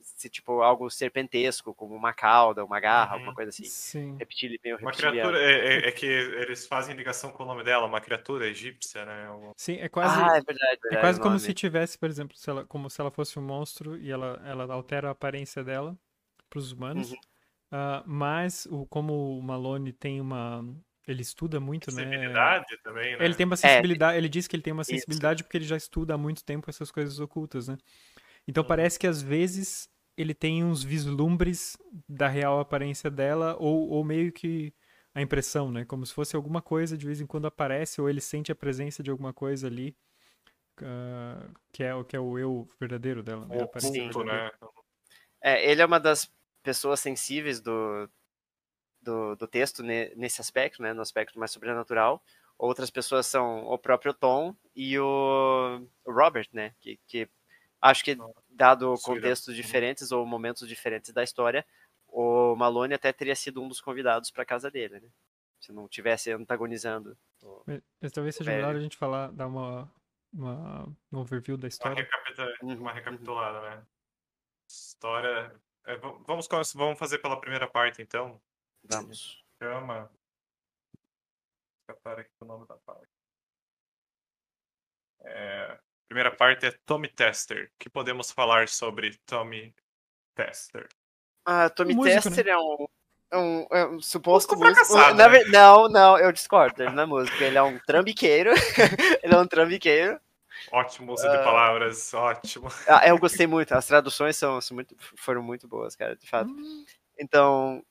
ser, 0.00 0.28
tipo 0.28 0.60
algo 0.62 0.90
serpentesco, 0.90 1.74
como 1.74 1.94
uma 1.94 2.12
cauda, 2.12 2.64
uma 2.64 2.78
garra, 2.80 3.08
Uhum. 3.10 3.14
alguma 3.14 3.34
coisa 3.34 3.48
assim. 3.50 3.64
Sim. 3.64 4.16
Reptili, 4.18 4.60
meio 4.62 4.76
Uma 4.78 4.90
reptiliano. 4.90 5.30
criatura, 5.32 5.40
é, 5.42 5.76
é- 5.84 5.88
é 5.88 5.92
que 5.92 6.06
eles 6.06 6.66
fazem 6.66 6.94
ligação 6.94 7.30
com 7.30 7.42
o 7.42 7.46
nome 7.46 7.64
dela, 7.64 7.86
uma 7.86 8.00
criatura 8.00 8.46
egípcia, 8.46 9.04
né? 9.04 9.26
Algum- 9.26 9.52
Sim, 9.56 9.76
é 9.80 9.88
quase. 9.88 10.14
Ah, 10.20 10.36
é 10.36 10.40
verdade, 10.42 10.56
É 10.56 10.78
verdade. 10.82 11.00
quase 11.00 11.18
como 11.18 11.30
nome. 11.34 11.40
se 11.40 11.54
tivesse, 11.54 11.98
por 11.98 12.08
exemplo, 12.08 12.36
se 12.36 12.48
ela, 12.50 12.64
como 12.66 12.88
se 12.90 13.00
ela 13.00 13.10
fosse 13.10 13.38
um 13.38 13.42
monstro 13.42 13.96
e 13.96 14.10
ela, 14.10 14.42
ela 14.44 14.72
altera 14.72 15.08
a 15.08 15.12
aparência 15.12 15.64
dela 15.64 15.96
para 16.50 16.58
os 16.58 16.72
humanos. 16.72 17.10
Uhum. 17.12 17.18
Ah, 17.72 18.02
mas 18.06 18.66
o, 18.70 18.86
como 18.86 19.38
o 19.38 19.42
Malone 19.42 19.92
tem 19.92 20.20
uma. 20.20 20.64
Ele 21.06 21.20
estuda 21.20 21.60
muito, 21.60 21.90
né? 21.92 22.02
Sensibilidade 22.04 22.78
também, 22.82 23.16
né? 23.18 23.24
Ele 23.24 23.34
tem 23.34 23.44
uma 23.44 23.56
sensibilidade. 23.56 24.16
Ele 24.16 24.28
diz 24.28 24.46
que 24.46 24.56
ele 24.56 24.62
tem 24.62 24.72
uma 24.72 24.84
sensibilidade 24.84 25.42
porque 25.44 25.58
ele 25.58 25.64
já 25.66 25.76
estuda 25.76 26.14
há 26.14 26.18
muito 26.18 26.42
tempo 26.44 26.70
essas 26.70 26.90
coisas 26.90 27.18
ocultas, 27.20 27.68
né? 27.68 27.76
Então 28.46 28.62
Uhum. 28.62 28.68
parece 28.68 28.98
que 28.98 29.06
às 29.06 29.22
vezes 29.22 29.88
ele 30.16 30.34
tem 30.34 30.64
uns 30.64 30.82
vislumbres 30.84 31.76
da 32.08 32.28
real 32.28 32.60
aparência 32.60 33.10
dela, 33.10 33.56
ou, 33.58 33.88
ou 33.90 34.04
meio 34.04 34.32
que 34.32 34.72
a 35.14 35.22
impressão, 35.22 35.70
né? 35.72 35.84
Como 35.84 36.04
se 36.06 36.14
fosse 36.14 36.36
alguma 36.36 36.62
coisa 36.62 36.96
de 36.96 37.06
vez 37.06 37.20
em 37.20 37.26
quando 37.26 37.46
aparece, 37.46 38.00
ou 38.00 38.08
ele 38.08 38.20
sente 38.20 38.52
a 38.52 38.54
presença 38.54 39.02
de 39.02 39.10
alguma 39.10 39.32
coisa 39.32 39.66
ali, 39.66 39.96
ah, 40.82 41.48
que, 41.72 41.82
é, 41.84 41.94
o- 41.94 42.04
que 42.04 42.16
é 42.16 42.20
o 42.20 42.38
eu 42.38 42.68
verdadeiro 42.80 43.22
dela, 43.22 43.46
né? 43.46 43.62
Oculto, 43.62 44.24
né? 44.24 44.50
É, 45.42 45.70
ele 45.70 45.82
é 45.82 45.86
uma 45.86 46.00
das 46.00 46.30
pessoas 46.62 47.00
sensíveis 47.00 47.60
do, 47.60 48.08
do, 49.02 49.36
do 49.36 49.46
texto 49.48 49.82
ne- 49.82 50.14
nesse 50.16 50.40
aspecto, 50.40 50.82
né, 50.82 50.92
no 50.92 51.02
aspecto 51.02 51.38
mais 51.38 51.50
sobrenatural. 51.52 52.22
Outras 52.58 52.90
pessoas 52.90 53.26
são 53.26 53.64
o 53.66 53.78
próprio 53.78 54.14
Tom 54.14 54.54
e 54.74 54.98
o 54.98 55.86
o 56.06 56.12
Robert, 56.12 56.48
né, 56.52 56.74
que, 56.80 56.98
que 57.06 57.28
acho 57.90 58.02
que, 58.04 58.16
dado 58.48 58.94
contextos 59.02 59.54
diferentes 59.54 60.10
ou 60.12 60.24
momentos 60.26 60.66
diferentes 60.66 61.12
da 61.12 61.22
história, 61.22 61.64
o 62.08 62.54
Malone 62.56 62.94
até 62.94 63.12
teria 63.12 63.34
sido 63.36 63.62
um 63.62 63.68
dos 63.68 63.80
convidados 63.80 64.30
para 64.30 64.44
casa 64.44 64.70
dele, 64.70 65.00
né, 65.00 65.08
se 65.60 65.72
não 65.72 65.86
tivesse 65.88 66.30
antagonizando. 66.32 67.16
o- 67.42 67.62
Mas, 68.00 68.12
talvez 68.12 68.34
seja 68.36 68.50
melhor 68.52 68.74
a 68.74 68.80
gente 68.80 68.96
falar, 68.96 69.30
dar 69.32 69.46
uma, 69.46 69.90
uma 70.32 70.86
um 71.12 71.18
overview 71.18 71.56
da 71.56 71.64
Uma, 71.64 71.68
história. 71.68 71.96
recapita- 72.02 72.54
Uhum, 72.62 72.74
uma 72.78 72.90
uhum. 72.90 72.94
recapitulada, 72.96 73.60
né? 73.76 73.86
História. 74.68 75.54
é, 75.86 75.96
vamos, 75.96 76.46
vamos 76.74 76.98
fazer 76.98 77.18
pela 77.18 77.38
primeira 77.40 77.68
parte, 77.68 78.00
então. 78.00 78.40
Vamos. 78.82 79.44
Chama. 79.62 80.10
Escapar 81.82 82.20
aqui 82.20 82.30
o 82.40 82.44
nome 82.46 82.66
da 82.66 82.76
parte. 82.78 83.08
É, 85.20 85.78
primeira 86.14 86.30
parte 86.30 86.66
é 86.66 86.70
Tommy 86.86 87.08
Tester. 87.08 87.64
O 87.64 87.70
que 87.76 87.90
podemos 87.90 88.30
falar 88.30 88.68
sobre 88.68 89.18
Tommy 89.26 89.74
Tester? 90.36 90.86
Ah, 91.44 91.68
Tommy 91.68 91.92
Músico, 91.92 92.22
Tester 92.30 92.46
é 92.46 92.56
um, 92.56 92.86
é 93.32 93.36
um, 93.36 93.66
é 93.72 93.86
um 93.88 94.00
suposto 94.00 94.56
Músico 94.56 94.94
Na 94.96 95.28
né? 95.28 95.28
ver- 95.28 95.50
Não, 95.50 95.88
não, 95.88 96.16
eu 96.16 96.30
discordo. 96.30 96.84
Ele 96.84 96.92
não 96.92 97.02
é 97.02 97.06
músico, 97.06 97.42
ele 97.42 97.58
é 97.58 97.62
um 97.64 97.80
trambiqueiro. 97.80 98.52
ele 99.24 99.34
é 99.34 99.36
um 99.36 99.46
trambiqueiro. 99.46 100.20
Ótimo 100.70 101.12
uso 101.14 101.28
de 101.28 101.36
palavras, 101.38 102.14
ótimo. 102.14 102.68
Ah, 102.86 103.06
eu 103.08 103.18
gostei 103.18 103.48
muito. 103.48 103.72
As 103.72 103.84
traduções 103.84 104.36
são, 104.36 104.60
são 104.60 104.76
muito, 104.76 104.94
foram 105.16 105.42
muito 105.42 105.66
boas, 105.66 105.96
cara, 105.96 106.14
de 106.14 106.28
fato. 106.28 106.54
Então. 107.18 107.82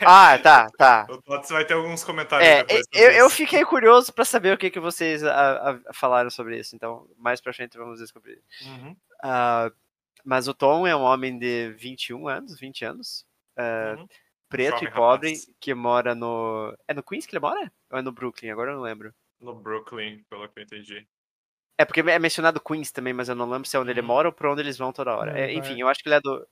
Ah, 0.00 0.38
tá, 0.38 0.68
tá. 0.76 1.06
Tots 1.24 1.50
vai 1.50 1.64
ter 1.64 1.74
alguns 1.74 2.02
comentários 2.02 2.48
É, 2.48 2.64
depois. 2.64 2.86
eu, 2.92 3.10
eu 3.12 3.30
fiquei 3.30 3.64
curioso 3.64 4.12
pra 4.12 4.24
saber 4.24 4.54
o 4.54 4.58
que, 4.58 4.70
que 4.70 4.80
vocês 4.80 5.22
ah, 5.24 5.78
ah, 5.86 5.92
falaram 5.94 6.30
sobre 6.30 6.58
isso. 6.58 6.74
Então, 6.74 7.08
mais 7.16 7.40
pra 7.40 7.52
frente 7.52 7.76
vamos 7.78 8.00
descobrir. 8.00 8.42
Uhum, 8.64 8.96
Ah, 9.22 9.70
mas 10.24 10.48
o 10.48 10.54
Tom 10.54 10.86
é 10.86 10.94
um 10.96 11.02
homem 11.02 11.38
de 11.38 11.72
21 11.78 12.26
anos, 12.28 12.58
20 12.58 12.84
anos. 12.84 13.24
ah, 13.56 13.94
uhum. 13.98 14.08
preto 14.48 14.72
Jovem 14.74 14.88
e 14.88 14.92
pobre, 14.92 15.28
rapaz. 15.30 15.50
que 15.60 15.74
mora 15.74 16.14
no. 16.14 16.76
É 16.88 16.94
no 16.94 17.02
Queens 17.02 17.24
que 17.26 17.32
ele 17.34 17.40
mora? 17.40 17.70
Ou 17.90 17.98
é 17.98 18.02
no 18.02 18.10
Brooklyn? 18.12 18.50
Agora 18.50 18.70
eu 18.72 18.76
não 18.76 18.82
lembro. 18.82 19.14
No 19.40 19.54
Brooklyn, 19.54 20.24
pelo 20.30 20.48
que 20.48 20.58
eu 20.58 20.62
entendi. 20.64 21.06
É 21.78 21.84
porque 21.84 22.00
é 22.00 22.18
mencionado 22.18 22.60
Queens 22.60 22.90
também, 22.92 23.12
mas 23.12 23.28
eu 23.28 23.34
não 23.34 23.48
lembro 23.48 23.68
se 23.68 23.76
é 23.76 23.80
onde 23.80 23.90
ele 23.90 24.00
Uhum. 24.00 24.06
mora 24.06 24.28
ou 24.28 24.32
pra 24.32 24.50
onde 24.52 24.60
eles 24.60 24.76
vão 24.78 24.92
toda 24.92 25.16
hora. 25.16 25.32
É, 25.32 25.46
vai- 25.46 25.54
enfim, 25.54 25.80
eu 25.80 25.88
acho 25.88 26.00
que 26.02 26.08
ele 26.08 26.16
é 26.16 26.20
do, 26.20 26.46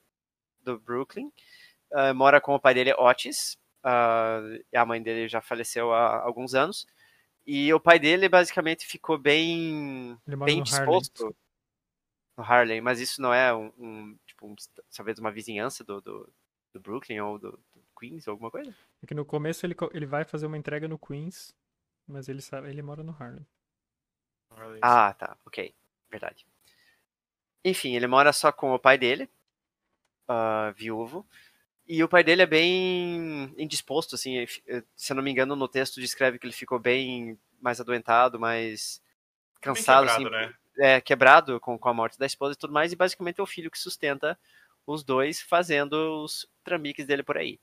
do 0.61 0.79
Brooklyn. 0.79 1.31
Ah, 1.93 2.13
mora 2.13 2.39
com 2.39 2.55
o 2.55 2.59
pai 2.59 2.73
dele, 2.73 2.93
Otis. 2.93 3.57
e 4.71 4.77
a 4.77 4.85
mãe 4.85 5.01
dele 5.01 5.27
já 5.27 5.41
faleceu 5.41 5.93
há 5.93 6.21
alguns 6.21 6.53
anos. 6.53 6.87
E 7.45 7.73
o 7.73 7.79
pai 7.79 7.99
dele 7.99 8.29
basicamente 8.29 8.85
ficou 8.85 9.17
bem, 9.17 10.17
bem 10.45 10.61
disposto 10.61 11.35
no 12.37 12.43
Harlem, 12.43 12.81
mas 12.81 12.99
isso 12.99 13.21
não 13.21 13.33
é 13.33 13.53
um, 13.53 13.71
um, 13.77 14.17
tipo, 14.25 14.47
um, 14.47 14.55
talvez 14.95 15.19
uma 15.19 15.31
vizinhança 15.31 15.83
do, 15.83 15.99
do, 16.01 16.33
do 16.73 16.79
Brooklyn 16.79 17.19
ou 17.19 17.37
do, 17.37 17.51
do 17.51 17.83
Queens 17.99 18.27
ou 18.27 18.33
alguma 18.33 18.51
coisa? 18.51 18.73
É 19.01 19.07
que 19.07 19.13
no 19.13 19.25
começo 19.25 19.65
ele, 19.65 19.75
ele 19.91 20.05
vai 20.05 20.23
fazer 20.23 20.45
uma 20.45 20.57
entrega 20.57 20.87
no 20.87 20.99
Queens, 20.99 21.53
mas 22.07 22.29
ele 22.29 22.41
sabe, 22.41 22.69
ele 22.69 22.81
mora 22.81 23.03
no 23.03 23.15
Harlem. 23.19 23.45
Ah, 24.81 25.13
tá, 25.13 25.37
ok, 25.45 25.73
verdade. 26.09 26.45
Enfim, 27.63 27.95
ele 27.95 28.07
mora 28.07 28.33
só 28.33 28.51
com 28.51 28.73
o 28.73 28.79
pai 28.79 28.97
dele, 28.97 29.29
ah, 30.27 30.73
viúvo, 30.75 31.27
E 31.93 32.01
o 32.01 32.07
pai 32.07 32.23
dele 32.23 32.41
é 32.41 32.45
bem 32.45 33.53
indisposto, 33.57 34.15
assim, 34.15 34.47
se 34.95 35.11
eu 35.11 35.15
não 35.17 35.21
me 35.21 35.29
engano, 35.29 35.57
no 35.57 35.67
texto 35.67 35.99
descreve 35.99 36.39
que 36.39 36.45
ele 36.45 36.53
ficou 36.53 36.79
bem 36.79 37.37
mais 37.59 37.81
adoentado, 37.81 38.39
mais 38.39 39.01
cansado, 39.59 40.07
assim, 40.07 40.23
quebrado, 40.23 40.45
assim, 40.45 40.53
né? 40.77 40.95
é, 40.95 41.01
quebrado 41.01 41.59
com, 41.59 41.77
com 41.77 41.89
a 41.89 41.93
morte 41.93 42.17
da 42.17 42.25
esposa 42.25 42.53
e 42.53 42.57
tudo 42.57 42.71
mais, 42.71 42.93
e 42.93 42.95
basicamente 42.95 43.41
é 43.41 43.43
o 43.43 43.45
filho 43.45 43.69
que 43.69 43.77
sustenta 43.77 44.39
os 44.87 45.03
dois 45.03 45.41
fazendo 45.41 46.23
os 46.23 46.47
trambiques 46.63 47.05
dele 47.05 47.23
por 47.23 47.35
aí. 47.35 47.59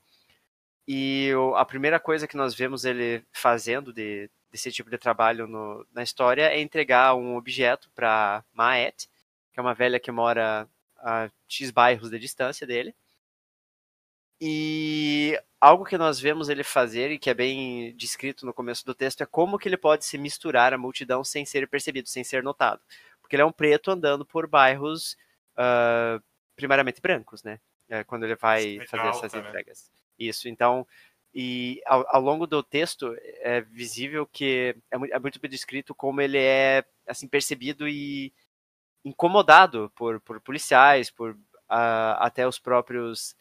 E 0.87 1.31
a 1.55 1.65
primeira 1.65 1.99
coisa 1.99 2.27
que 2.27 2.37
nós 2.37 2.53
vemos 2.53 2.85
ele 2.85 3.25
fazendo 3.31 3.91
de, 3.91 4.29
desse 4.51 4.71
tipo 4.71 4.91
de 4.91 4.99
trabalho 4.99 5.47
no, 5.47 5.83
na 5.91 6.03
história 6.03 6.43
é 6.43 6.61
entregar 6.61 7.15
um 7.15 7.35
objeto 7.35 7.89
para 7.95 8.45
Maet, 8.53 9.09
que 9.51 9.59
é 9.59 9.61
uma 9.63 9.73
velha 9.73 9.99
que 9.99 10.11
mora 10.11 10.69
a 10.99 11.31
X 11.47 11.71
bairros 11.71 12.11
de 12.11 12.19
distância 12.19 12.67
dele. 12.67 12.93
E 14.41 15.37
algo 15.59 15.83
que 15.83 15.97
nós 15.97 16.19
vemos 16.19 16.47
ele 16.47 16.63
fazer 16.63 17.11
e 17.11 17.19
que 17.19 17.29
é 17.29 17.33
bem 17.33 17.93
descrito 17.95 18.45
no 18.45 18.53
começo 18.53 18.85
do 18.85 18.95
texto 18.95 19.21
é 19.21 19.25
como 19.25 19.59
que 19.59 19.67
ele 19.67 19.77
pode 19.77 20.05
se 20.05 20.17
misturar 20.17 20.73
à 20.73 20.77
multidão 20.77 21.23
sem 21.23 21.45
ser 21.45 21.67
percebido, 21.67 22.07
sem 22.07 22.23
ser 22.23 22.41
notado. 22.41 22.81
Porque 23.21 23.35
ele 23.35 23.43
é 23.43 23.45
um 23.45 23.51
preto 23.51 23.91
andando 23.91 24.25
por 24.25 24.47
bairros 24.47 25.17
uh, 25.57 26.23
primariamente 26.55 27.01
brancos, 27.01 27.43
né? 27.43 27.59
É, 27.89 28.03
quando 28.03 28.23
ele 28.23 28.35
vai 28.35 28.79
fazer 28.85 29.07
essas 29.07 29.33
né? 29.33 29.39
entregas. 29.39 29.91
Né? 29.91 30.27
Isso, 30.27 30.47
então, 30.47 30.85
e 31.33 31.81
ao, 31.85 32.05
ao, 32.15 32.21
longo 32.21 32.45
do 32.45 32.61
texto 32.61 33.15
é 33.41 33.61
visível 33.61 34.27
que 34.27 34.75
é, 34.91 34.97
é 35.11 35.19
muito 35.19 35.39
bem 35.39 35.49
descrito 35.49 35.95
como 35.95 36.21
ele 36.21 36.37
é 36.37 36.83
assim 37.07 37.27
percebido 37.27 37.87
e 37.87 38.33
incomodado 39.03 39.91
por, 39.95 40.19
por 40.21 40.39
policiais, 40.41 41.09
por 41.09 41.31
uh, 41.31 42.17
até 42.19 42.47
os 42.47 42.59
próprios 42.59 43.35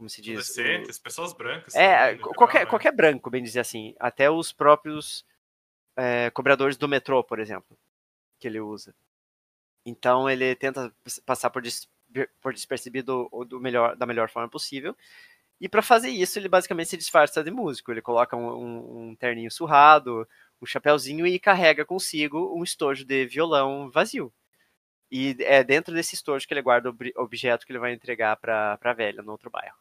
como 0.00 0.08
se 0.08 0.22
diz? 0.22 0.32
Adolescentes, 0.32 0.96
o... 0.96 1.02
pessoas 1.02 1.34
brancas. 1.34 1.74
É, 1.74 2.14
também, 2.14 2.18
qualquer, 2.20 2.52
geral, 2.52 2.64
né? 2.64 2.70
qualquer 2.70 2.92
branco, 2.92 3.28
bem 3.28 3.42
dizer 3.42 3.60
assim. 3.60 3.94
Até 4.00 4.30
os 4.30 4.50
próprios 4.50 5.26
é, 5.94 6.30
cobradores 6.30 6.78
do 6.78 6.88
metrô, 6.88 7.22
por 7.22 7.38
exemplo, 7.38 7.76
que 8.38 8.48
ele 8.48 8.60
usa. 8.60 8.94
Então 9.84 10.28
ele 10.28 10.54
tenta 10.54 10.90
passar 11.26 11.50
por, 11.50 11.60
des... 11.60 11.86
por 12.40 12.54
despercebido 12.54 13.28
do 13.46 13.60
melhor, 13.60 13.94
da 13.94 14.06
melhor 14.06 14.30
forma 14.30 14.48
possível. 14.48 14.96
E 15.60 15.68
para 15.68 15.82
fazer 15.82 16.08
isso, 16.08 16.38
ele 16.38 16.48
basicamente 16.48 16.88
se 16.88 16.96
disfarça 16.96 17.44
de 17.44 17.50
músico. 17.50 17.92
Ele 17.92 18.00
coloca 18.00 18.34
um, 18.34 18.48
um, 18.48 19.08
um 19.10 19.14
terninho 19.14 19.50
surrado, 19.50 20.26
um 20.62 20.64
chapéuzinho 20.64 21.26
e 21.26 21.38
carrega 21.38 21.84
consigo 21.84 22.58
um 22.58 22.64
estojo 22.64 23.04
de 23.04 23.26
violão 23.26 23.90
vazio. 23.90 24.32
E 25.10 25.36
é 25.40 25.62
dentro 25.62 25.92
desse 25.92 26.14
estojo 26.14 26.48
que 26.48 26.54
ele 26.54 26.62
guarda 26.62 26.88
o 26.88 26.96
objeto 27.22 27.66
que 27.66 27.72
ele 27.72 27.78
vai 27.78 27.92
entregar 27.92 28.34
para 28.36 28.78
a 28.82 28.92
velha 28.94 29.22
no 29.22 29.32
outro 29.32 29.50
bairro. 29.50 29.76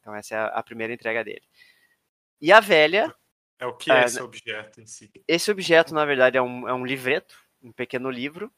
Então 0.00 0.14
essa 0.14 0.34
é 0.34 0.38
a, 0.38 0.62
primeira 0.62 0.92
entrega 0.92 1.22
dele. 1.22 1.42
E 2.40 2.52
a 2.52 2.60
velha. 2.60 3.14
É 3.58 3.66
o 3.66 3.76
que 3.76 3.92
é, 3.92 4.02
é 4.02 4.04
esse 4.04 4.22
objeto 4.22 4.80
em 4.80 4.86
si? 4.86 5.10
Esse 5.28 5.50
objeto, 5.50 5.94
na 5.94 6.04
verdade, 6.04 6.38
é 6.38 6.42
um, 6.42 6.66
é 6.66 6.72
um 6.72 6.86
livreto, 6.86 7.36
um 7.62 7.70
pequeno 7.70 8.10
livro, 8.10 8.50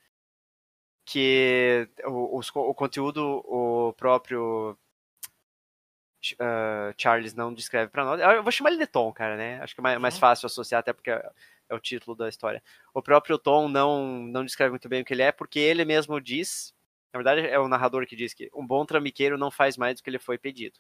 que 1.05 1.89
o, 2.05 2.39
o, 2.39 2.41
o 2.41 2.75
conteúdo 2.75 3.43
o 3.45 3.93
próprio 3.95 4.79
uh, 6.35 6.95
Charles 6.97 7.35
não 7.35 7.53
descreve 7.53 7.91
para 7.91 8.05
nós. 8.05 8.21
Eu 8.21 8.43
vou 8.43 8.53
chamar 8.53 8.71
ele 8.71 8.79
de 8.79 8.87
Tom, 8.87 9.13
cara, 9.13 9.37
né? 9.37 9.61
Acho 9.61 9.75
que 9.75 9.81
é 9.81 9.83
mais, 9.83 9.99
mais 9.99 10.15
uhum. 10.15 10.21
fácil 10.21 10.47
associar, 10.47 10.81
até 10.81 10.93
porque 10.93 11.11
é, 11.11 11.31
é, 11.69 11.75
o 11.75 11.81
título 11.81 12.17
da 12.17 12.29
história. 12.29 12.63
O 12.95 13.03
próprio 13.03 13.39
Tom 13.39 13.69
não, 13.69 14.23
não 14.23 14.45
descreve 14.45 14.71
muito 14.71 14.89
bem 14.89 15.03
o 15.03 15.05
que 15.05 15.15
ele 15.15 15.23
é, 15.23 15.33
porque 15.33 15.59
ele 15.59 15.85
mesmo 15.85 16.21
diz. 16.21 16.75
Na 17.13 17.19
verdade, 17.19 17.47
é 17.47 17.59
o 17.59 17.69
narrador 17.69 18.07
que 18.07 18.17
diz 18.17 18.33
que 18.33 18.49
um 18.55 18.67
bom 18.67 18.87
trambiqueiro 18.87 19.37
não 19.37 19.51
faz 19.51 19.77
mais 19.77 19.97
do 19.97 20.03
que 20.03 20.11
lhe 20.11 20.19
foi 20.19 20.39
pedido. 20.39 20.79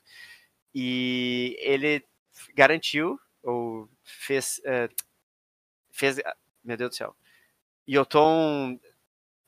E 0.74 1.56
ele 1.60 2.04
garantiu, 2.54 3.18
ou 3.42 3.88
fez. 4.02 4.60
Uh, 4.64 4.92
fez 5.90 6.18
meu 6.64 6.76
Deus 6.76 6.90
do 6.90 6.96
céu. 6.96 7.16
E 7.86 7.98
o 7.98 8.06
Tom 8.06 8.78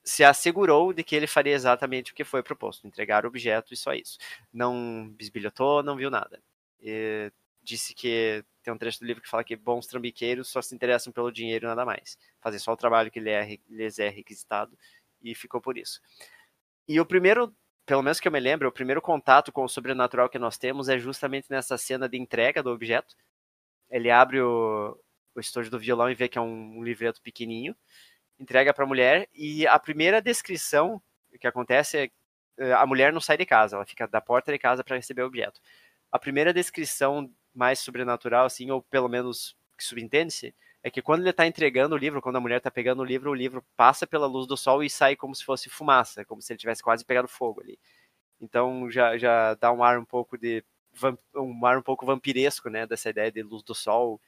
se 0.04 0.22
assegurou 0.22 0.92
de 0.92 1.02
que 1.02 1.16
ele 1.16 1.26
faria 1.26 1.54
exatamente 1.54 2.12
o 2.12 2.14
que 2.14 2.24
foi 2.24 2.42
proposto, 2.42 2.86
entregar 2.86 3.24
o 3.24 3.28
objeto 3.28 3.72
e 3.72 3.76
só 3.76 3.94
isso. 3.94 4.18
Não 4.52 5.08
bisbilhotou, 5.10 5.82
não 5.82 5.96
viu 5.96 6.10
nada. 6.10 6.42
E 6.80 7.32
disse 7.62 7.94
que 7.94 8.44
tem 8.62 8.72
um 8.72 8.78
trecho 8.78 9.00
do 9.00 9.06
livro 9.06 9.22
que 9.22 9.28
fala 9.28 9.42
que 9.42 9.56
bons 9.56 9.86
trambiqueiros 9.86 10.48
só 10.48 10.60
se 10.60 10.74
interessam 10.74 11.12
pelo 11.12 11.32
dinheiro 11.32 11.66
e 11.66 11.68
nada 11.68 11.86
mais. 11.86 12.18
Fazer 12.40 12.58
só 12.58 12.72
o 12.72 12.76
trabalho 12.76 13.10
que 13.10 13.20
lhes 13.20 13.98
é 13.98 14.08
requisitado 14.10 14.76
e 15.22 15.34
ficou 15.34 15.60
por 15.60 15.78
isso. 15.78 16.00
E 16.86 17.00
o 17.00 17.06
primeiro, 17.06 17.54
pelo 17.86 18.02
menos 18.02 18.20
que 18.20 18.28
eu 18.28 18.32
me 18.32 18.40
lembro, 18.40 18.68
o 18.68 18.72
primeiro 18.72 19.02
contato 19.02 19.52
com 19.52 19.64
o 19.64 19.68
sobrenatural 19.68 20.28
que 20.28 20.38
nós 20.38 20.56
temos 20.58 20.88
é 20.88 20.98
justamente 20.98 21.50
nessa 21.50 21.76
cena 21.78 22.08
de 22.08 22.18
entrega 22.18 22.62
do 22.62 22.70
objeto. 22.70 23.14
Ele 23.90 24.10
abre 24.10 24.40
o, 24.40 24.98
o 25.34 25.40
estojo 25.40 25.70
do 25.70 25.78
violão 25.78 26.10
e 26.10 26.14
vê 26.14 26.28
que 26.28 26.38
é 26.38 26.40
um, 26.40 26.78
um 26.78 26.82
livreto 26.82 27.20
pequenininho 27.22 27.76
entrega 28.38 28.72
para 28.74 28.84
a 28.84 28.86
mulher 28.86 29.28
e 29.32 29.66
a 29.66 29.78
primeira 29.78 30.20
descrição 30.20 31.00
que 31.40 31.46
acontece 31.46 31.98
é 31.98 32.10
eh, 32.58 32.72
a 32.72 32.86
mulher 32.86 33.12
não 33.12 33.20
sai 33.20 33.36
de 33.36 33.46
casa, 33.46 33.76
ela 33.76 33.86
fica 33.86 34.06
da 34.06 34.20
porta 34.20 34.52
de 34.52 34.58
casa 34.58 34.84
para 34.84 34.96
receber 34.96 35.22
o 35.22 35.26
objeto. 35.26 35.60
A 36.12 36.18
primeira 36.18 36.52
descrição 36.52 37.30
mais 37.52 37.80
sobrenatural, 37.80 38.46
assim, 38.46 38.70
ou 38.70 38.82
pelo 38.82 39.08
menos 39.08 39.56
que 39.76 39.84
subentende-se, 39.84 40.54
é 40.84 40.90
que 40.90 41.00
quando 41.00 41.22
ele 41.22 41.30
está 41.30 41.46
entregando 41.46 41.94
o 41.94 41.98
livro, 41.98 42.20
quando 42.20 42.36
a 42.36 42.40
mulher 42.40 42.58
está 42.58 42.70
pegando 42.70 43.00
o 43.00 43.04
livro, 43.04 43.30
o 43.30 43.34
livro 43.34 43.64
passa 43.74 44.06
pela 44.06 44.26
luz 44.26 44.46
do 44.46 44.54
sol 44.54 44.84
e 44.84 44.90
sai 44.90 45.16
como 45.16 45.34
se 45.34 45.42
fosse 45.42 45.70
fumaça, 45.70 46.26
como 46.26 46.42
se 46.42 46.52
ele 46.52 46.58
tivesse 46.58 46.82
quase 46.82 47.02
pegado 47.02 47.26
fogo 47.26 47.62
ali. 47.62 47.78
Então 48.38 48.90
já, 48.90 49.16
já 49.16 49.54
dá 49.54 49.72
um 49.72 49.82
ar 49.82 49.98
um 49.98 50.04
pouco 50.04 50.36
de 50.36 50.62
um 51.34 51.64
ar 51.64 51.78
um 51.78 51.82
pouco 51.82 52.04
vampiresco, 52.04 52.68
né, 52.68 52.86
dessa 52.86 53.08
ideia 53.08 53.32
de 53.32 53.42
luz 53.42 53.62
do 53.62 53.74
sol 53.74 54.20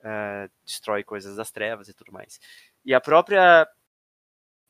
uh, 0.00 0.50
destrói 0.64 1.04
coisas 1.04 1.36
das 1.36 1.52
trevas 1.52 1.88
e 1.88 1.94
tudo 1.94 2.12
mais. 2.12 2.40
E 2.84 2.92
a 2.92 3.00
própria 3.00 3.66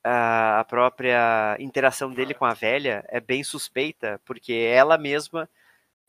a 0.07 0.67
própria 0.69 1.57
interação 1.59 2.13
dele 2.13 2.35
com 2.35 2.45
a 2.45 2.53
velha 2.53 3.03
é 3.09 3.19
bem 3.19 3.43
suspeita, 3.43 4.21
porque 4.27 4.53
ela 4.53 4.99
mesma 4.99 5.49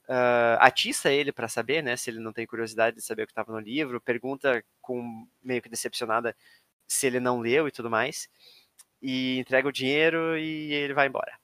uh, 0.10 0.58
atiça 0.60 1.12
ele 1.12 1.32
para 1.32 1.48
saber, 1.48 1.84
né, 1.84 1.96
se 1.96 2.10
ele 2.10 2.20
não 2.20 2.34
tem 2.34 2.46
curiosidade 2.46 2.96
de 2.96 3.02
saber 3.02 3.24
o 3.24 3.26
que 3.26 3.32
estava 3.32 3.52
no 3.52 3.60
livro, 3.60 4.02
pergunta 4.02 4.64
com 4.82 5.28
meio 5.44 5.62
que 5.62 5.70
decepcionada 5.70 6.36
se 6.88 7.08
ele 7.08 7.20
não 7.20 7.40
leu 7.40 7.68
e 7.68 7.72
tudo 7.72 7.90
mais, 7.90 8.30
e 9.02 9.38
entrega 9.40 9.68
o 9.68 9.72
dinheiro 9.72 10.38
e 10.38 10.74
ele 10.74 10.94
vai 10.94 11.08
embora. 11.08 11.38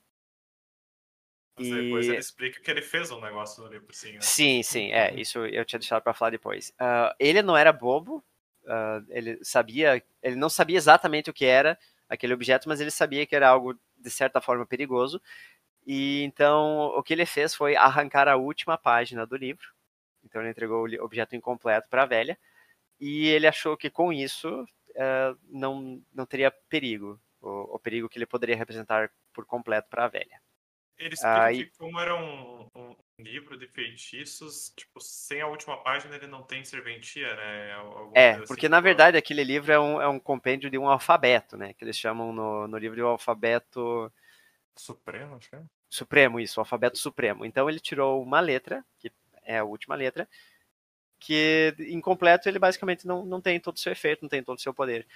Mas 1.58 1.68
e... 1.68 1.74
depois 1.74 2.08
ele 2.08 2.16
explica 2.16 2.60
que 2.60 2.70
ele 2.70 2.82
fez 2.82 3.10
um 3.10 3.20
negócio 3.20 3.62
no 3.62 3.70
livro, 3.70 3.92
sim. 3.92 4.12
Né? 4.12 4.20
Sim, 4.20 4.62
sim, 4.62 4.92
é, 4.92 5.14
isso 5.14 5.44
eu 5.46 5.64
tinha 5.64 5.78
deixado 5.78 6.02
para 6.02 6.14
falar 6.14 6.30
depois. 6.30 6.70
Uh, 6.70 7.14
ele 7.18 7.42
não 7.42 7.56
era 7.56 7.72
bobo, 7.72 8.24
Uh, 8.64 9.04
ele 9.08 9.38
sabia, 9.42 10.02
ele 10.22 10.36
não 10.36 10.48
sabia 10.48 10.76
exatamente 10.76 11.28
o 11.28 11.32
que 11.32 11.44
era 11.44 11.76
aquele 12.08 12.32
objeto, 12.32 12.68
mas 12.68 12.80
ele 12.80 12.90
sabia 12.90 13.26
que 13.26 13.34
era 13.34 13.48
algo 13.48 13.74
de 13.96 14.10
certa 14.10 14.40
forma 14.40 14.66
perigoso. 14.66 15.20
E 15.86 16.22
então 16.22 16.92
o 16.96 17.02
que 17.02 17.12
ele 17.12 17.26
fez 17.26 17.54
foi 17.54 17.76
arrancar 17.76 18.28
a 18.28 18.36
última 18.36 18.78
página 18.78 19.26
do 19.26 19.36
livro. 19.36 19.72
Então 20.24 20.40
ele 20.40 20.50
entregou 20.50 20.86
o 20.86 21.04
objeto 21.04 21.34
incompleto 21.34 21.88
para 21.88 22.02
a 22.02 22.06
velha 22.06 22.38
e 23.00 23.26
ele 23.28 23.46
achou 23.46 23.76
que 23.76 23.90
com 23.90 24.12
isso 24.12 24.62
uh, 24.62 25.38
não, 25.48 26.00
não 26.14 26.24
teria 26.24 26.52
perigo, 26.68 27.20
o, 27.40 27.74
o, 27.74 27.78
perigo 27.78 28.08
que 28.08 28.16
ele 28.16 28.26
poderia 28.26 28.56
representar 28.56 29.10
por 29.32 29.44
completo 29.44 29.88
para 29.90 30.04
a 30.04 30.08
velha. 30.08 30.40
Ele 30.96 31.14
explica 31.14 31.50
uh, 31.50 31.52
que 31.52 31.78
como 31.78 31.98
era 31.98 32.14
um, 32.14 32.68
um, 32.76 32.94
livro 33.18 33.58
de 33.58 33.66
feitiços, 33.66 34.72
tipo, 34.76 35.00
sem 35.00 35.40
a 35.40 35.48
última 35.48 35.76
página 35.82 36.14
ele 36.14 36.28
não 36.28 36.44
tem 36.44 36.64
serventia, 36.64 37.34
né? 37.34 37.72
Alguma 37.72 38.12
é, 38.14 38.38
porque 38.46 38.66
assim, 38.66 38.70
na 38.70 38.80
verdade 38.80 39.16
aquele 39.16 39.42
livro 39.42 39.72
é 39.72 39.80
um, 39.80 40.00
é 40.00 40.06
um 40.06 40.20
compêndio 40.20 40.70
de 40.70 40.78
um 40.78 40.88
alfabeto, 40.88 41.56
né? 41.56 41.72
Que 41.72 41.82
eles 41.82 41.98
chamam 41.98 42.32
no, 42.32 42.68
no 42.68 42.78
livro 42.78 42.94
de 42.96 43.02
um 43.02 43.08
alfabeto... 43.08 44.12
Supremo, 44.76 45.36
acho 45.36 45.50
que 45.50 45.56
é. 45.56 45.62
Supremo, 45.88 46.40
isso, 46.40 46.58
o 46.58 46.62
alfabeto 46.62 46.98
supremo. 46.98 47.44
Então 47.44 47.68
ele 47.68 47.78
tirou 47.78 48.22
uma 48.22 48.40
letra, 48.40 48.84
que 48.98 49.12
é 49.44 49.58
a 49.58 49.64
última 49.64 49.94
letra, 49.94 50.28
que 51.18 51.74
incompleto 51.90 52.48
ele 52.48 52.58
basicamente 52.58 53.06
não, 53.06 53.24
não 53.24 53.40
tem 53.40 53.60
todo 53.60 53.76
o 53.76 53.78
seu 53.78 53.92
efeito, 53.92 54.22
não 54.22 54.28
tem 54.28 54.42
todo 54.42 54.58
o 54.58 54.60
seu 54.60 54.74
poder. 54.74 55.06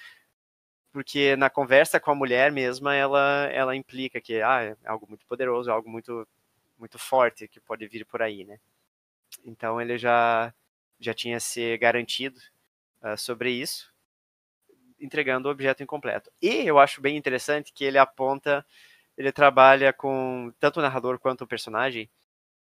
Porque 0.92 1.36
na 1.36 1.50
conversa 1.50 1.98
com 2.00 2.10
a 2.10 2.14
mulher 2.14 2.52
mesma, 2.52 2.94
ela, 2.94 3.48
ela 3.52 3.76
implica 3.76 4.20
que 4.20 4.40
ah, 4.40 4.62
é 4.62 4.76
algo 4.84 5.06
muito 5.08 5.26
poderoso, 5.26 5.70
algo 5.70 5.88
muito 5.90 6.26
muito 6.78 6.98
forte 6.98 7.48
que 7.48 7.58
pode 7.60 7.86
vir 7.86 8.04
por 8.04 8.22
aí, 8.22 8.44
né? 8.44 8.58
Então 9.44 9.80
ele 9.80 9.98
já 9.98 10.52
já 10.98 11.12
tinha 11.12 11.38
se 11.40 11.76
garantido 11.78 12.40
uh, 13.02 13.16
sobre 13.18 13.50
isso, 13.50 13.92
entregando 14.98 15.48
o 15.48 15.50
objeto 15.50 15.82
incompleto. 15.82 16.30
E 16.40 16.66
eu 16.66 16.78
acho 16.78 17.00
bem 17.00 17.16
interessante 17.16 17.72
que 17.72 17.84
ele 17.84 17.98
aponta, 17.98 18.64
ele 19.16 19.32
trabalha 19.32 19.92
com 19.92 20.52
tanto 20.58 20.78
o 20.78 20.82
narrador 20.82 21.18
quanto 21.18 21.42
o 21.42 21.46
personagem, 21.46 22.10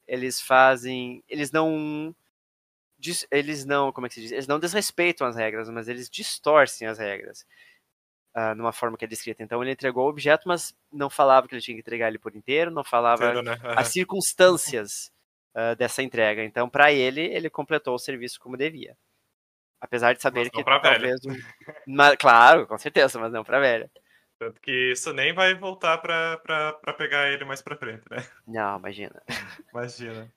eles 0.08 0.42
fazem, 0.42 1.24
eles 1.28 1.52
não 1.52 2.16
eles 3.30 3.66
não, 3.66 3.92
como 3.92 4.08
é 4.08 4.10
que 4.10 4.16
se 4.16 4.22
diz? 4.22 4.32
Eles 4.32 4.48
não 4.48 4.60
desrespeitam 4.60 5.28
as 5.28 5.36
regras, 5.36 5.70
mas 5.70 5.90
eles 5.90 6.10
distorcem 6.10 6.88
as 6.88 6.98
regras 6.98 7.46
uh, 8.36 8.56
numa 8.56 8.72
forma 8.72 8.98
que 8.98 9.06
é 9.06 9.08
descrita. 9.08 9.44
Então 9.44 9.62
ele 9.62 9.72
entregou 9.72 10.06
o 10.06 10.10
objeto, 10.10 10.48
mas 10.48 10.76
não 10.92 11.10
falava 11.10 11.48
que 11.48 11.56
ele 11.56 11.62
tinha 11.62 11.76
que 11.76 11.82
entregar 11.82 12.08
ele 12.08 12.20
por 12.20 12.36
inteiro, 12.36 12.72
não 12.72 12.84
falava 12.84 13.26
Entendo, 13.26 13.44
né? 13.44 13.60
uhum. 13.64 13.80
as 13.80 13.88
circunstâncias 13.90 15.12
uh, 15.56 15.76
dessa 15.76 16.02
entrega. 16.02 16.44
Então, 16.44 16.70
para 16.70 16.92
ele, 16.92 17.22
ele 17.22 17.50
completou 17.50 17.96
o 17.96 18.00
serviço 18.00 18.40
como 18.40 18.58
devia. 18.58 18.98
Apesar 19.80 20.14
de 20.14 20.22
saber 20.22 20.50
que 20.50 20.64
talvez. 20.64 21.20
Um... 21.26 21.36
Mas, 21.86 22.16
claro, 22.16 22.66
com 22.68 22.78
certeza, 22.78 23.20
mas 23.20 23.32
não 23.32 23.44
para 23.44 23.60
velha. 23.60 23.92
Tanto 24.44 24.60
que 24.60 24.92
isso 24.92 25.14
nem 25.14 25.34
vai 25.34 25.54
voltar 25.54 25.98
para 26.00 26.78
pegar 26.98 27.30
ele 27.32 27.46
mais 27.46 27.62
para 27.62 27.78
frente, 27.78 28.04
né? 28.12 28.18
Não, 28.46 28.78
imagina. 28.78 29.24
imagina. 29.72 30.30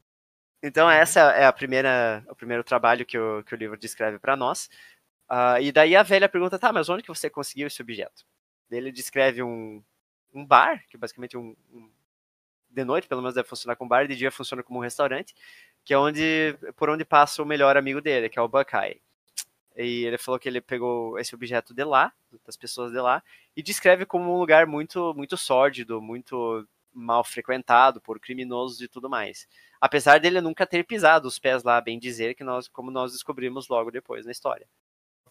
Então, 0.62 0.88
essa 0.88 1.20
é 1.32 1.44
a 1.44 1.52
primeira, 1.52 2.24
o 2.28 2.36
primeiro 2.36 2.62
trabalho 2.62 3.04
que 3.04 3.18
o, 3.18 3.42
que 3.42 3.52
o 3.52 3.58
livro 3.58 3.76
descreve 3.76 4.18
para 4.18 4.36
nós. 4.36 4.70
Uh, 5.28 5.60
e 5.60 5.72
daí 5.72 5.96
a 5.96 6.04
velha 6.04 6.28
pergunta, 6.28 6.56
tá, 6.56 6.72
mas 6.72 6.88
onde 6.88 7.02
que 7.02 7.08
você 7.08 7.28
conseguiu 7.28 7.66
esse 7.66 7.82
objeto? 7.82 8.24
Ele 8.70 8.92
descreve 8.92 9.42
um, 9.42 9.82
um 10.32 10.46
bar, 10.46 10.84
que 10.88 10.96
basicamente 10.96 11.36
um, 11.36 11.56
um, 11.72 11.90
de 12.70 12.84
noite, 12.84 13.08
pelo 13.08 13.22
menos 13.22 13.34
deve 13.34 13.48
funcionar 13.48 13.74
como 13.74 13.90
bar, 13.90 14.06
de 14.06 14.14
dia 14.14 14.30
funciona 14.30 14.62
como 14.62 14.78
um 14.78 14.82
restaurante, 14.82 15.34
que 15.84 15.92
é 15.92 15.98
onde 15.98 16.56
por 16.76 16.88
onde 16.88 17.04
passa 17.04 17.42
o 17.42 17.46
melhor 17.46 17.76
amigo 17.76 18.00
dele, 18.00 18.28
que 18.28 18.38
é 18.38 18.42
o 18.42 18.48
Buckeye. 18.48 19.02
E 19.76 20.04
ele 20.04 20.16
falou 20.16 20.38
que 20.38 20.48
ele 20.48 20.60
pegou 20.60 21.18
esse 21.18 21.34
objeto 21.34 21.74
de 21.74 21.84
lá, 21.84 22.12
das 22.44 22.56
pessoas 22.56 22.92
de 22.92 23.00
lá, 23.00 23.22
e 23.54 23.62
descreve 23.62 24.06
como 24.06 24.34
um 24.34 24.38
lugar 24.38 24.66
muito 24.66 25.12
muito 25.14 25.36
sórdido, 25.36 26.00
muito 26.00 26.66
mal 26.96 27.22
frequentado 27.22 28.00
por 28.00 28.18
criminosos 28.18 28.80
e 28.80 28.88
tudo 28.88 29.08
mais. 29.08 29.46
Apesar 29.80 30.18
dele 30.18 30.40
nunca 30.40 30.66
ter 30.66 30.84
pisado 30.84 31.28
os 31.28 31.38
pés 31.38 31.62
lá, 31.62 31.78
bem 31.80 31.98
dizer, 31.98 32.34
que 32.34 32.42
nós, 32.42 32.66
como 32.68 32.90
nós 32.90 33.12
descobrimos 33.12 33.68
logo 33.68 33.90
depois 33.90 34.24
na 34.24 34.32
história. 34.32 34.66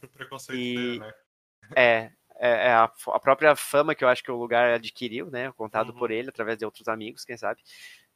O 0.01 0.07
preconceito 0.07 0.59
e, 0.59 0.75
dele, 0.75 0.99
né? 0.99 1.13
É, 1.75 2.11
é, 2.37 2.67
é 2.67 2.71
a, 2.73 2.83
a, 2.83 3.19
própria 3.19 3.55
fama 3.55 3.95
que 3.95 4.03
eu 4.03 4.07
acho 4.07 4.23
que 4.23 4.31
o 4.31 4.37
lugar 4.37 4.73
adquiriu, 4.73 5.31
né? 5.31 5.51
Contado 5.53 5.89
uhum. 5.89 5.97
por 5.97 6.11
ele, 6.11 6.29
através 6.29 6.59
de 6.59 6.65
outros 6.65 6.87
amigos, 6.87 7.25
quem 7.25 7.35
sabe. 7.35 7.61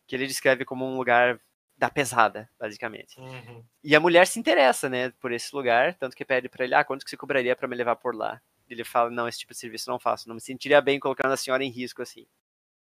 Que 0.05 0.15
ele 0.15 0.27
descreve 0.27 0.63
como 0.65 0.85
um 0.85 0.97
lugar 0.97 1.39
da 1.79 1.89
pesada, 1.89 2.49
basicamente. 2.59 3.17
Uhum. 3.17 3.63
E 3.81 3.95
a 3.95 3.99
mulher 4.01 4.27
se 4.27 4.37
interessa, 4.37 4.89
né, 4.89 5.11
por 5.11 5.31
esse 5.31 5.55
lugar, 5.55 5.95
tanto 5.95 6.13
que 6.13 6.25
pede 6.25 6.49
para 6.49 6.65
ele, 6.65 6.75
ah, 6.75 6.83
quanto 6.83 7.05
que 7.05 7.09
você 7.09 7.15
cobraria 7.15 7.55
para 7.55 7.69
me 7.69 7.75
levar 7.75 7.95
por 7.95 8.13
lá? 8.13 8.41
Ele 8.69 8.83
fala, 8.83 9.09
não, 9.09 9.29
esse 9.29 9.39
tipo 9.39 9.53
de 9.53 9.59
serviço 9.59 9.89
não 9.89 9.97
faço, 9.97 10.27
não 10.27 10.35
me 10.35 10.41
sentiria 10.41 10.81
bem 10.81 10.99
colocando 10.99 11.31
a 11.31 11.37
senhora 11.37 11.63
em 11.63 11.71
risco 11.71 12.01
assim. 12.01 12.27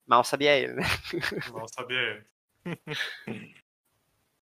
Mal 0.08 0.24
sabia 0.24 0.58
ele, 0.58 0.74
né? 0.74 0.82
Mal 1.54 1.68
sabia 1.70 2.00
ele. 2.00 2.26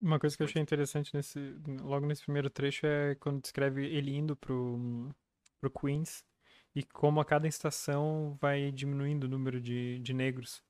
Uma 0.00 0.20
coisa 0.20 0.36
que 0.36 0.42
eu 0.44 0.46
achei 0.46 0.62
interessante 0.62 1.12
nesse, 1.12 1.56
logo 1.80 2.06
nesse 2.06 2.22
primeiro 2.22 2.48
trecho 2.48 2.86
é 2.86 3.16
quando 3.16 3.42
descreve 3.42 3.84
ele 3.84 4.16
indo 4.16 4.36
pro, 4.36 5.12
pro 5.60 5.68
Queens 5.68 6.24
e 6.76 6.84
como 6.84 7.20
a 7.20 7.24
cada 7.24 7.48
estação 7.48 8.38
vai 8.40 8.70
diminuindo 8.70 9.24
o 9.24 9.28
número 9.28 9.60
de, 9.60 9.98
de 9.98 10.14
negros. 10.14 10.62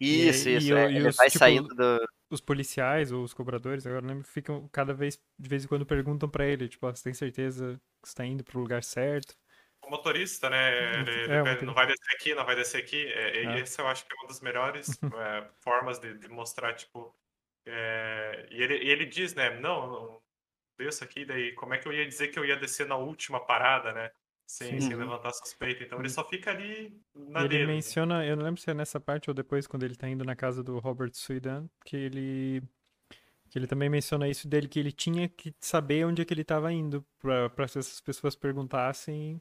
Isso, 0.00 0.48
e, 0.48 0.56
isso. 0.56 0.68
E, 0.68 0.72
é, 0.72 0.90
e 0.90 0.96
ele 0.96 1.08
os, 1.08 1.16
vai 1.16 1.28
tipo, 1.28 1.38
saindo 1.38 1.68
do. 1.74 2.04
Os 2.30 2.40
policiais 2.40 3.12
ou 3.12 3.22
os 3.22 3.32
cobradores, 3.32 3.86
agora 3.86 4.04
lembro, 4.04 4.26
ficam 4.26 4.66
cada 4.68 4.92
vez, 4.92 5.20
de 5.38 5.48
vez 5.48 5.64
em 5.64 5.68
quando, 5.68 5.86
perguntam 5.86 6.28
para 6.28 6.46
ele, 6.46 6.68
tipo, 6.68 6.90
você 6.90 7.04
tem 7.04 7.14
certeza 7.14 7.80
que 8.02 8.08
está 8.08 8.24
indo 8.24 8.42
pro 8.42 8.58
lugar 8.58 8.82
certo? 8.82 9.36
O 9.82 9.90
motorista, 9.90 10.48
né? 10.48 11.00
Ele, 11.00 11.32
é, 11.32 11.52
ele 11.52 11.66
não 11.66 11.74
vai 11.74 11.86
descer 11.86 12.14
aqui, 12.14 12.34
não 12.34 12.44
vai 12.44 12.56
descer 12.56 12.78
aqui. 12.78 13.06
É, 13.06 13.44
é. 13.44 13.60
Esse 13.60 13.80
eu 13.80 13.86
acho 13.86 14.04
que 14.04 14.12
é 14.12 14.16
uma 14.16 14.28
das 14.28 14.40
melhores 14.40 14.88
é, 15.14 15.48
formas 15.60 15.98
de, 15.98 16.16
de, 16.18 16.28
mostrar, 16.28 16.74
tipo. 16.74 17.14
É, 17.66 18.46
e 18.50 18.62
ele, 18.62 18.74
ele 18.74 19.06
diz, 19.06 19.34
né? 19.34 19.60
Não, 19.60 19.86
não 19.86 20.22
desço 20.78 21.04
aqui, 21.04 21.24
daí 21.24 21.52
como 21.52 21.74
é 21.74 21.78
que 21.78 21.86
eu 21.86 21.92
ia 21.92 22.06
dizer 22.06 22.28
que 22.28 22.38
eu 22.38 22.44
ia 22.44 22.56
descer 22.56 22.86
na 22.86 22.96
última 22.96 23.38
parada, 23.38 23.92
né? 23.92 24.10
Sem, 24.46 24.80
sem 24.80 24.94
levantar 24.94 25.32
suspeita. 25.32 25.84
Então 25.84 25.98
ele 25.98 26.08
só 26.08 26.22
fica 26.28 26.50
ali 26.50 27.00
na 27.14 27.40
Ele 27.40 27.48
dele. 27.48 27.66
menciona, 27.66 28.24
eu 28.24 28.36
não 28.36 28.44
lembro 28.44 28.60
se 28.60 28.70
é 28.70 28.74
nessa 28.74 29.00
parte 29.00 29.30
ou 29.30 29.34
depois, 29.34 29.66
quando 29.66 29.84
ele 29.84 29.96
tá 29.96 30.08
indo 30.08 30.24
na 30.24 30.36
casa 30.36 30.62
do 30.62 30.78
Robert 30.78 31.12
Suidan, 31.14 31.66
que 31.84 31.96
ele. 31.96 32.62
Que 33.48 33.58
ele 33.58 33.66
também 33.66 33.88
menciona 33.88 34.28
isso 34.28 34.48
dele, 34.48 34.66
que 34.66 34.80
ele 34.80 34.90
tinha 34.90 35.28
que 35.28 35.54
saber 35.60 36.04
onde 36.04 36.20
é 36.20 36.24
que 36.24 36.34
ele 36.34 36.42
estava 36.42 36.72
indo, 36.72 37.06
para 37.18 37.68
se 37.68 37.78
essas 37.78 38.00
pessoas 38.00 38.34
perguntassem. 38.34 39.40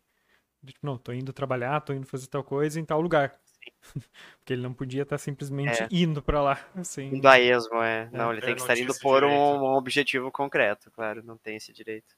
Tipo, 0.65 0.79
não, 0.83 0.97
tô 0.97 1.11
indo 1.11 1.33
trabalhar, 1.33 1.81
tô 1.81 1.93
indo 1.93 2.05
fazer 2.05 2.27
tal 2.27 2.43
coisa 2.43 2.79
em 2.79 2.85
tal 2.85 3.01
lugar. 3.01 3.37
Porque 4.37 4.53
ele 4.53 4.61
não 4.61 4.73
podia 4.73 5.03
estar 5.03 5.15
tá 5.15 5.17
simplesmente 5.17 5.83
é. 5.83 5.87
indo 5.91 6.21
para 6.21 6.41
lá. 6.41 6.69
Assim. 6.75 7.07
Indo 7.15 7.27
a 7.27 7.39
esmo, 7.39 7.81
é. 7.81 8.09
Não, 8.11 8.31
ele 8.31 8.41
tem 8.41 8.55
que 8.55 8.61
estar 8.61 8.77
indo 8.77 8.93
por 8.99 9.23
um, 9.23 9.29
um, 9.29 9.75
objetivo 9.75 10.31
concreto, 10.31 10.91
claro, 10.91 11.23
não 11.23 11.37
tem 11.37 11.55
esse 11.55 11.73
direito. 11.73 12.15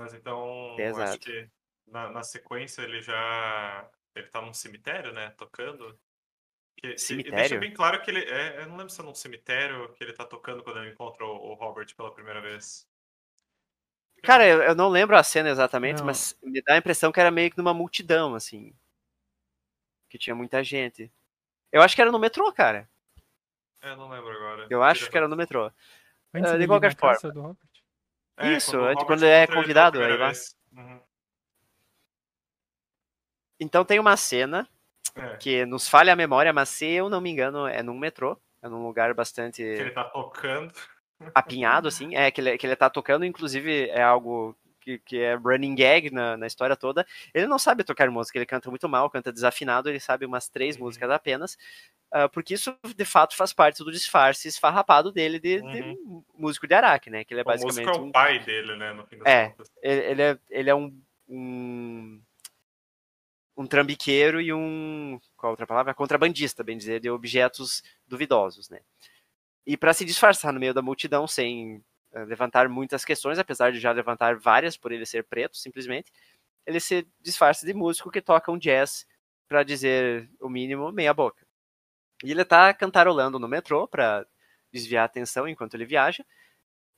Mas 0.00 0.14
então, 0.14 0.76
Exato. 0.78 1.10
acho 1.10 1.18
que 1.18 1.46
na, 1.86 2.08
na, 2.08 2.22
sequência 2.22 2.80
ele 2.80 3.02
já. 3.02 3.86
Ele 4.14 4.26
tá 4.28 4.40
num 4.40 4.54
cemitério, 4.54 5.12
né? 5.12 5.28
Tocando. 5.36 5.94
Que, 6.78 6.96
cemitério? 6.96 7.36
deixa 7.36 7.58
bem 7.58 7.74
claro 7.74 8.00
que 8.00 8.10
ele. 8.10 8.24
É, 8.24 8.62
eu 8.62 8.66
não 8.66 8.78
lembro 8.78 8.90
se 8.90 8.98
é 8.98 9.04
num 9.04 9.14
cemitério 9.14 9.92
que 9.92 10.02
ele 10.02 10.14
tá 10.14 10.24
tocando 10.24 10.62
quando 10.62 10.78
ele 10.78 10.92
encontra 10.92 11.22
o, 11.26 11.50
o 11.50 11.54
Robert 11.54 11.94
pela 11.94 12.14
primeira 12.14 12.40
vez. 12.40 12.88
Cara, 14.22 14.48
eu, 14.48 14.62
eu 14.62 14.74
não 14.74 14.88
lembro 14.88 15.14
a 15.18 15.22
cena 15.22 15.50
exatamente, 15.50 15.98
não. 15.98 16.06
mas 16.06 16.34
me 16.42 16.62
dá 16.62 16.74
a 16.74 16.78
impressão 16.78 17.12
que 17.12 17.20
era 17.20 17.30
meio 17.30 17.50
que 17.50 17.58
numa 17.58 17.74
multidão, 17.74 18.34
assim. 18.34 18.74
Que 20.08 20.16
tinha 20.16 20.34
muita 20.34 20.64
gente. 20.64 21.12
Eu 21.70 21.82
acho 21.82 21.94
que 21.94 22.00
era 22.00 22.10
no 22.10 22.18
metrô, 22.18 22.50
cara. 22.54 22.88
É, 23.82 23.94
não 23.94 24.08
lembro 24.08 24.30
agora. 24.30 24.66
Eu 24.70 24.82
acho 24.82 25.10
que 25.10 25.16
era 25.16 25.28
no 25.28 25.36
metrô. 25.36 25.70
Antes 26.32 26.52
uh, 26.52 26.58
de 26.58 26.66
qualquer 26.66 26.96
forma. 26.96 27.56
É, 28.36 28.52
Isso, 28.52 28.72
quando, 28.72 29.06
quando 29.06 29.22
ele 29.24 29.32
é 29.32 29.46
convidado, 29.46 30.00
aí 30.00 30.16
lá. 30.16 30.32
Uhum. 30.72 31.00
Então 33.58 33.84
tem 33.84 33.98
uma 33.98 34.16
cena 34.16 34.66
é. 35.14 35.36
que 35.36 35.66
nos 35.66 35.88
falha 35.88 36.12
a 36.12 36.16
memória, 36.16 36.52
mas 36.52 36.70
se 36.70 36.86
eu 36.86 37.10
não 37.10 37.20
me 37.20 37.30
engano, 37.30 37.66
é 37.66 37.82
num 37.82 37.98
metrô. 37.98 38.40
É 38.62 38.68
num 38.68 38.86
lugar 38.86 39.14
bastante. 39.14 39.62
Que 39.62 39.62
ele 39.62 39.90
tá 39.90 40.04
tocando. 40.04 40.72
Apinhado, 41.34 41.88
assim. 41.88 42.14
É, 42.14 42.30
que 42.30 42.40
ele, 42.40 42.58
que 42.58 42.66
ele 42.66 42.76
tá 42.76 42.88
tocando, 42.90 43.24
inclusive 43.24 43.88
é 43.88 44.02
algo 44.02 44.56
que, 44.80 44.98
que 44.98 45.18
é 45.18 45.34
running 45.34 45.74
gag 45.74 46.10
na, 46.10 46.36
na 46.36 46.46
história 46.46 46.76
toda. 46.76 47.06
Ele 47.32 47.46
não 47.46 47.58
sabe 47.58 47.84
tocar 47.84 48.10
música, 48.10 48.38
ele 48.38 48.46
canta 48.46 48.70
muito 48.70 48.88
mal, 48.88 49.10
canta 49.10 49.32
desafinado, 49.32 49.88
ele 49.88 50.00
sabe 50.00 50.26
umas 50.26 50.48
três 50.48 50.76
uhum. 50.76 50.84
músicas 50.84 51.10
apenas. 51.10 51.58
Uh, 52.12 52.28
porque 52.32 52.54
isso 52.54 52.76
de 52.96 53.04
fato 53.04 53.36
faz 53.36 53.52
parte 53.52 53.84
do 53.84 53.92
disfarce 53.92 54.48
esfarrapado 54.48 55.12
dele 55.12 55.38
de, 55.38 55.58
uhum. 55.58 55.70
de 55.70 55.98
músico 56.34 56.66
de 56.66 56.74
Araque, 56.74 57.08
né? 57.08 57.22
Que 57.22 57.32
ele 57.32 57.42
é 57.42 57.44
basicamente. 57.44 57.86
O 57.86 57.88
músico 57.88 58.06
é 58.06 58.08
o 58.08 58.12
pai 58.12 58.38
dele, 58.40 58.76
né? 58.76 58.92
No 58.92 59.06
fim 59.06 59.18
das 59.18 59.26
é, 59.28 59.48
contas. 59.50 59.70
Ele, 59.80 60.22
é, 60.22 60.38
ele 60.50 60.70
é 60.70 60.74
um, 60.74 61.00
um, 61.28 62.20
um 63.56 63.66
trambiqueiro 63.66 64.40
e 64.40 64.52
um. 64.52 65.20
Qual 65.36 65.52
outra 65.52 65.68
palavra? 65.68 65.94
Contrabandista, 65.94 66.64
bem 66.64 66.76
dizer, 66.76 66.98
de 66.98 67.08
objetos 67.08 67.80
duvidosos, 68.08 68.68
né? 68.68 68.80
E 69.64 69.76
para 69.76 69.92
se 69.92 70.04
disfarçar 70.04 70.52
no 70.52 70.58
meio 70.58 70.74
da 70.74 70.82
multidão 70.82 71.28
sem 71.28 71.76
uh, 72.12 72.24
levantar 72.26 72.68
muitas 72.68 73.04
questões, 73.04 73.38
apesar 73.38 73.70
de 73.70 73.78
já 73.78 73.92
levantar 73.92 74.36
várias 74.36 74.76
por 74.76 74.90
ele 74.90 75.06
ser 75.06 75.22
preto, 75.22 75.56
simplesmente, 75.56 76.10
ele 76.66 76.80
se 76.80 77.06
disfarça 77.20 77.64
de 77.64 77.72
músico 77.72 78.10
que 78.10 78.20
toca 78.20 78.50
um 78.50 78.58
jazz 78.58 79.06
para 79.48 79.62
dizer 79.62 80.28
o 80.40 80.48
mínimo 80.48 80.90
meia 80.90 81.14
boca. 81.14 81.46
E 82.24 82.30
ele 82.30 82.44
tá 82.44 82.72
cantarolando 82.74 83.38
no 83.38 83.48
metrô 83.48 83.88
para 83.88 84.26
desviar 84.72 85.02
a 85.02 85.06
atenção 85.06 85.48
enquanto 85.48 85.74
ele 85.74 85.84
viaja. 85.84 86.24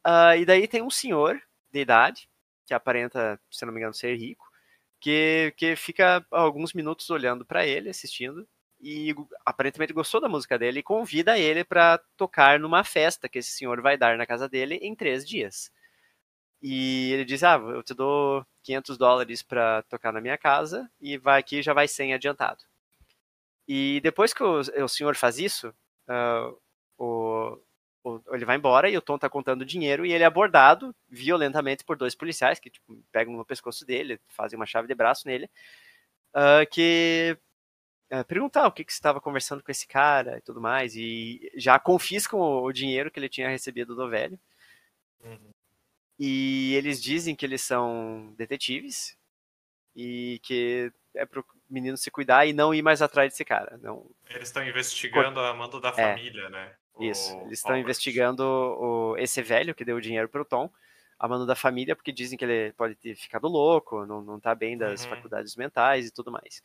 Uh, 0.06 0.36
e 0.38 0.44
daí 0.44 0.66
tem 0.68 0.82
um 0.82 0.90
senhor 0.90 1.40
de 1.70 1.80
idade, 1.80 2.28
que 2.66 2.74
aparenta, 2.74 3.40
se 3.50 3.64
não 3.64 3.72
me 3.72 3.80
engano, 3.80 3.94
ser 3.94 4.14
rico, 4.16 4.44
que, 5.00 5.54
que 5.56 5.76
fica 5.76 6.24
alguns 6.30 6.72
minutos 6.72 7.08
olhando 7.10 7.44
para 7.44 7.66
ele, 7.66 7.88
assistindo, 7.90 8.46
e 8.80 9.14
aparentemente 9.46 9.92
gostou 9.92 10.20
da 10.20 10.28
música 10.28 10.58
dele 10.58 10.80
e 10.80 10.82
convida 10.82 11.38
ele 11.38 11.64
para 11.64 11.98
tocar 12.16 12.58
numa 12.58 12.82
festa 12.84 13.28
que 13.28 13.38
esse 13.38 13.52
senhor 13.52 13.80
vai 13.80 13.96
dar 13.96 14.18
na 14.18 14.26
casa 14.26 14.48
dele 14.48 14.76
em 14.82 14.94
três 14.94 15.26
dias. 15.26 15.70
E 16.62 17.12
ele 17.12 17.24
diz: 17.24 17.42
Ah, 17.42 17.56
eu 17.56 17.82
te 17.82 17.94
dou 17.94 18.44
500 18.62 18.98
dólares 18.98 19.42
para 19.42 19.82
tocar 19.84 20.12
na 20.12 20.20
minha 20.20 20.38
casa 20.38 20.90
e 21.00 21.18
vai 21.18 21.40
aqui 21.40 21.62
já 21.62 21.72
vai 21.74 21.88
sem 21.88 22.14
adiantado. 22.14 22.64
E 23.66 24.00
depois 24.02 24.32
que 24.32 24.42
o, 24.42 24.60
o 24.60 24.88
senhor 24.88 25.16
faz 25.16 25.38
isso, 25.38 25.68
uh, 26.08 26.58
o, 26.98 27.58
o, 28.04 28.20
ele 28.32 28.44
vai 28.44 28.56
embora 28.56 28.90
e 28.90 28.96
o 28.96 29.02
Tom 29.02 29.18
tá 29.18 29.28
contando 29.28 29.64
dinheiro 29.64 30.04
e 30.04 30.12
ele 30.12 30.24
é 30.24 30.26
abordado 30.26 30.94
violentamente 31.08 31.84
por 31.84 31.96
dois 31.96 32.14
policiais 32.14 32.58
que 32.58 32.70
tipo, 32.70 33.02
pegam 33.12 33.34
no 33.34 33.44
pescoço 33.44 33.86
dele, 33.86 34.20
fazem 34.28 34.56
uma 34.56 34.66
chave 34.66 34.88
de 34.88 34.94
braço 34.94 35.26
nele, 35.26 35.48
uh, 36.34 36.68
que 36.70 37.36
uh, 38.12 38.24
perguntam 38.24 38.66
o 38.66 38.72
que, 38.72 38.84
que 38.84 38.92
você 38.92 38.98
estava 38.98 39.20
conversando 39.20 39.62
com 39.62 39.70
esse 39.70 39.86
cara 39.86 40.38
e 40.38 40.40
tudo 40.40 40.60
mais, 40.60 40.96
e 40.96 41.50
já 41.56 41.78
confiscam 41.78 42.38
o, 42.40 42.64
o 42.64 42.72
dinheiro 42.72 43.10
que 43.10 43.18
ele 43.20 43.28
tinha 43.28 43.48
recebido 43.48 43.94
do 43.94 44.08
velho. 44.08 44.38
Uhum. 45.24 45.52
E 46.18 46.74
eles 46.74 47.02
dizem 47.02 47.34
que 47.34 47.46
eles 47.46 47.62
são 47.62 48.34
detetives 48.36 49.16
e 49.94 50.40
que 50.42 50.92
é 51.14 51.26
pro 51.26 51.44
menino 51.72 51.96
se 51.96 52.10
cuidar 52.10 52.46
e 52.46 52.52
não 52.52 52.74
ir 52.74 52.82
mais 52.82 53.00
atrás 53.00 53.32
desse 53.32 53.44
cara. 53.44 53.78
Não... 53.80 54.06
Eles 54.28 54.48
estão 54.48 54.64
investigando 54.64 55.40
a 55.40 55.54
mando 55.54 55.80
da 55.80 55.88
é, 55.88 55.92
família, 55.92 56.48
né? 56.50 56.72
O 56.94 57.02
isso, 57.02 57.34
eles 57.46 57.58
estão 57.58 57.76
investigando 57.76 58.44
o, 58.44 59.16
esse 59.16 59.40
velho 59.42 59.74
que 59.74 59.84
deu 59.84 59.96
o 59.96 60.00
dinheiro 60.00 60.28
pro 60.28 60.44
Tom, 60.44 60.70
a 61.18 61.26
mando 61.26 61.46
da 61.46 61.54
família, 61.54 61.96
porque 61.96 62.12
dizem 62.12 62.36
que 62.36 62.44
ele 62.44 62.72
pode 62.72 62.94
ter 62.96 63.14
ficado 63.14 63.48
louco, 63.48 64.04
não, 64.04 64.20
não 64.20 64.38
tá 64.38 64.54
bem 64.54 64.76
das 64.76 65.04
uhum. 65.04 65.10
faculdades 65.10 65.56
mentais 65.56 66.06
e 66.06 66.12
tudo 66.12 66.30
mais. 66.30 66.62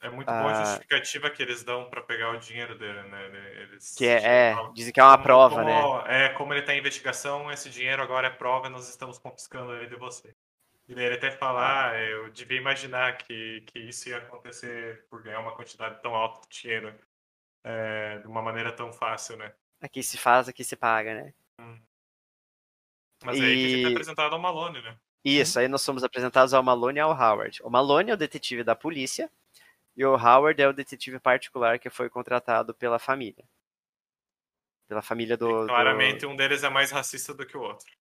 É 0.00 0.08
muito 0.08 0.26
boa 0.26 0.52
a 0.52 0.64
justificativa 0.64 1.28
que 1.28 1.42
eles 1.42 1.64
dão 1.64 1.90
para 1.90 2.00
pegar 2.00 2.30
o 2.30 2.38
dinheiro 2.38 2.78
dele, 2.78 3.02
né? 3.02 3.26
Eles 3.62 3.96
que 3.96 4.06
é, 4.06 4.52
é 4.52 4.54
dizem 4.72 4.92
que 4.92 5.00
é 5.00 5.02
uma 5.02 5.14
como, 5.14 5.24
prova, 5.24 5.56
como, 5.56 6.04
né? 6.04 6.26
É, 6.26 6.28
como 6.30 6.54
ele 6.54 6.62
tá 6.62 6.72
em 6.72 6.78
investigação, 6.78 7.50
esse 7.50 7.68
dinheiro 7.68 8.00
agora 8.00 8.28
é 8.28 8.30
prova 8.30 8.68
e 8.68 8.70
nós 8.70 8.88
estamos 8.88 9.18
confiscando 9.18 9.74
ele 9.74 9.88
de 9.88 9.96
você. 9.96 10.32
E 10.88 10.94
daí 10.94 11.04
ele 11.04 11.16
até 11.16 11.30
fala, 11.30 11.90
ah, 11.90 12.00
eu 12.00 12.30
devia 12.30 12.58
imaginar 12.58 13.18
que, 13.18 13.60
que 13.66 13.78
isso 13.78 14.08
ia 14.08 14.16
acontecer 14.16 15.04
por 15.10 15.22
ganhar 15.22 15.40
uma 15.40 15.54
quantidade 15.54 16.00
tão 16.00 16.14
alta 16.14 16.40
de 16.48 16.62
dinheiro 16.62 16.98
é, 17.62 18.18
de 18.20 18.26
uma 18.26 18.40
maneira 18.40 18.72
tão 18.72 18.90
fácil, 18.90 19.36
né? 19.36 19.52
Aqui 19.82 20.02
se 20.02 20.16
faz, 20.16 20.48
aqui 20.48 20.64
se 20.64 20.74
paga, 20.74 21.14
né? 21.14 21.34
Hum. 21.60 21.78
Mas 23.22 23.38
e... 23.38 23.42
aí 23.42 23.54
que 23.54 23.66
a 23.66 23.68
gente 23.68 23.84
é 23.84 23.90
apresentado 23.90 24.32
ao 24.32 24.40
Malone, 24.40 24.80
né? 24.80 24.98
Isso, 25.22 25.58
aí 25.58 25.68
nós 25.68 25.82
somos 25.82 26.02
apresentados 26.02 26.54
ao 26.54 26.62
Malone 26.62 26.98
e 26.98 27.00
ao 27.00 27.10
Howard. 27.10 27.60
O 27.62 27.68
Malone 27.68 28.10
é 28.10 28.14
o 28.14 28.16
detetive 28.16 28.64
da 28.64 28.74
polícia 28.74 29.30
e 29.94 30.04
o 30.06 30.14
Howard 30.14 30.62
é 30.62 30.68
o 30.68 30.72
detetive 30.72 31.18
particular 31.20 31.78
que 31.78 31.90
foi 31.90 32.08
contratado 32.08 32.72
pela 32.72 32.98
família. 32.98 33.44
Pela 34.88 35.02
família 35.02 35.36
do. 35.36 35.64
E 35.64 35.66
claramente 35.66 36.20
do... 36.20 36.30
um 36.30 36.36
deles 36.36 36.64
é 36.64 36.70
mais 36.70 36.90
racista 36.90 37.34
do 37.34 37.44
que 37.44 37.58
o 37.58 37.60
outro. 37.60 37.97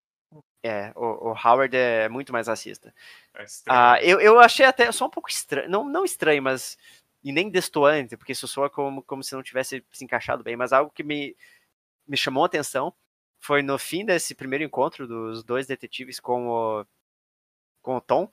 É, 0.64 0.92
o, 0.96 1.30
o 1.30 1.34
Howard 1.34 1.76
é 1.76 2.10
muito 2.10 2.34
mais 2.34 2.48
racista. 2.48 2.94
É 3.36 3.46
ah, 3.68 4.02
eu, 4.02 4.20
eu 4.20 4.40
achei 4.40 4.66
até 4.66 4.92
só 4.92 5.06
um 5.06 5.10
pouco 5.10 5.30
estranho, 5.30 5.70
não, 5.70 5.88
não 5.88 6.04
estranho, 6.04 6.42
mas. 6.42 6.78
E 7.24 7.32
nem 7.32 7.50
destoante, 7.50 8.16
porque 8.16 8.32
isso 8.32 8.48
soa 8.48 8.70
como, 8.70 9.02
como 9.04 9.24
se 9.24 9.36
não 9.36 9.44
tivesse 9.44 9.84
se 9.92 10.06
encaixado 10.06 10.44
bem, 10.44 10.56
mas 10.56 10.72
algo 10.72 10.92
que 10.92 11.04
me, 11.04 11.36
me 12.08 12.16
chamou 12.16 12.44
a 12.44 12.46
atenção 12.46 12.94
foi 13.40 13.62
no 13.62 13.78
fim 13.78 14.06
desse 14.06 14.36
primeiro 14.36 14.64
encontro 14.64 15.08
dos 15.08 15.44
dois 15.44 15.68
detetives 15.68 16.20
com 16.20 16.48
o, 16.48 16.86
com 17.82 17.98
o 17.98 18.02
Tom, 18.02 18.30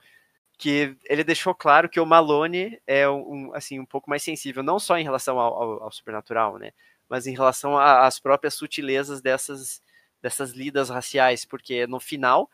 que 0.57 0.95
ele 1.05 1.23
deixou 1.23 1.53
claro 1.53 1.89
que 1.89 1.99
o 1.99 2.05
Malone 2.05 2.79
é 2.87 3.09
um, 3.09 3.53
assim, 3.53 3.79
um 3.79 3.85
pouco 3.85 4.09
mais 4.09 4.23
sensível, 4.23 4.63
não 4.63 4.79
só 4.79 4.97
em 4.97 5.03
relação 5.03 5.39
ao, 5.39 5.53
ao, 5.53 5.83
ao 5.83 5.91
sobrenatural, 5.91 6.57
né? 6.57 6.71
Mas 7.09 7.27
em 7.27 7.33
relação 7.33 7.77
às 7.77 8.19
próprias 8.19 8.55
sutilezas 8.55 9.21
dessas, 9.21 9.81
dessas 10.25 10.53
lidas 10.53 10.89
raciais, 10.89 11.45
porque 11.45 11.85
no 11.85 11.99
final, 11.99 12.49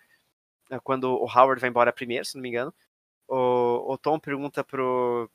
é, 0.69 0.77
quando 0.77 1.05
o 1.05 1.23
Howard 1.23 1.62
vai 1.62 1.69
embora 1.69 1.93
primeiro, 1.93 2.25
se 2.25 2.36
não 2.36 2.41
me 2.41 2.49
engano, 2.49 2.73
o, 3.29 3.93
o 3.93 3.97
Tom 3.97 4.19
pergunta 4.19 4.62
pro, 4.62 5.31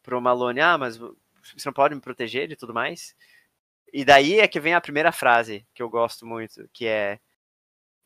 pro 0.00 0.20
Malone, 0.20 0.60
ah, 0.60 0.78
mas 0.78 0.96
você 0.96 1.66
não 1.66 1.72
pode 1.72 1.92
me 1.92 2.00
proteger 2.00 2.52
e 2.52 2.56
tudo 2.56 2.72
mais? 2.72 3.16
E 3.92 4.04
daí 4.04 4.38
é 4.38 4.46
que 4.46 4.60
vem 4.60 4.74
a 4.74 4.80
primeira 4.80 5.10
frase 5.10 5.66
que 5.74 5.82
eu 5.82 5.90
gosto 5.90 6.24
muito, 6.24 6.68
que 6.72 6.86
é 6.86 7.18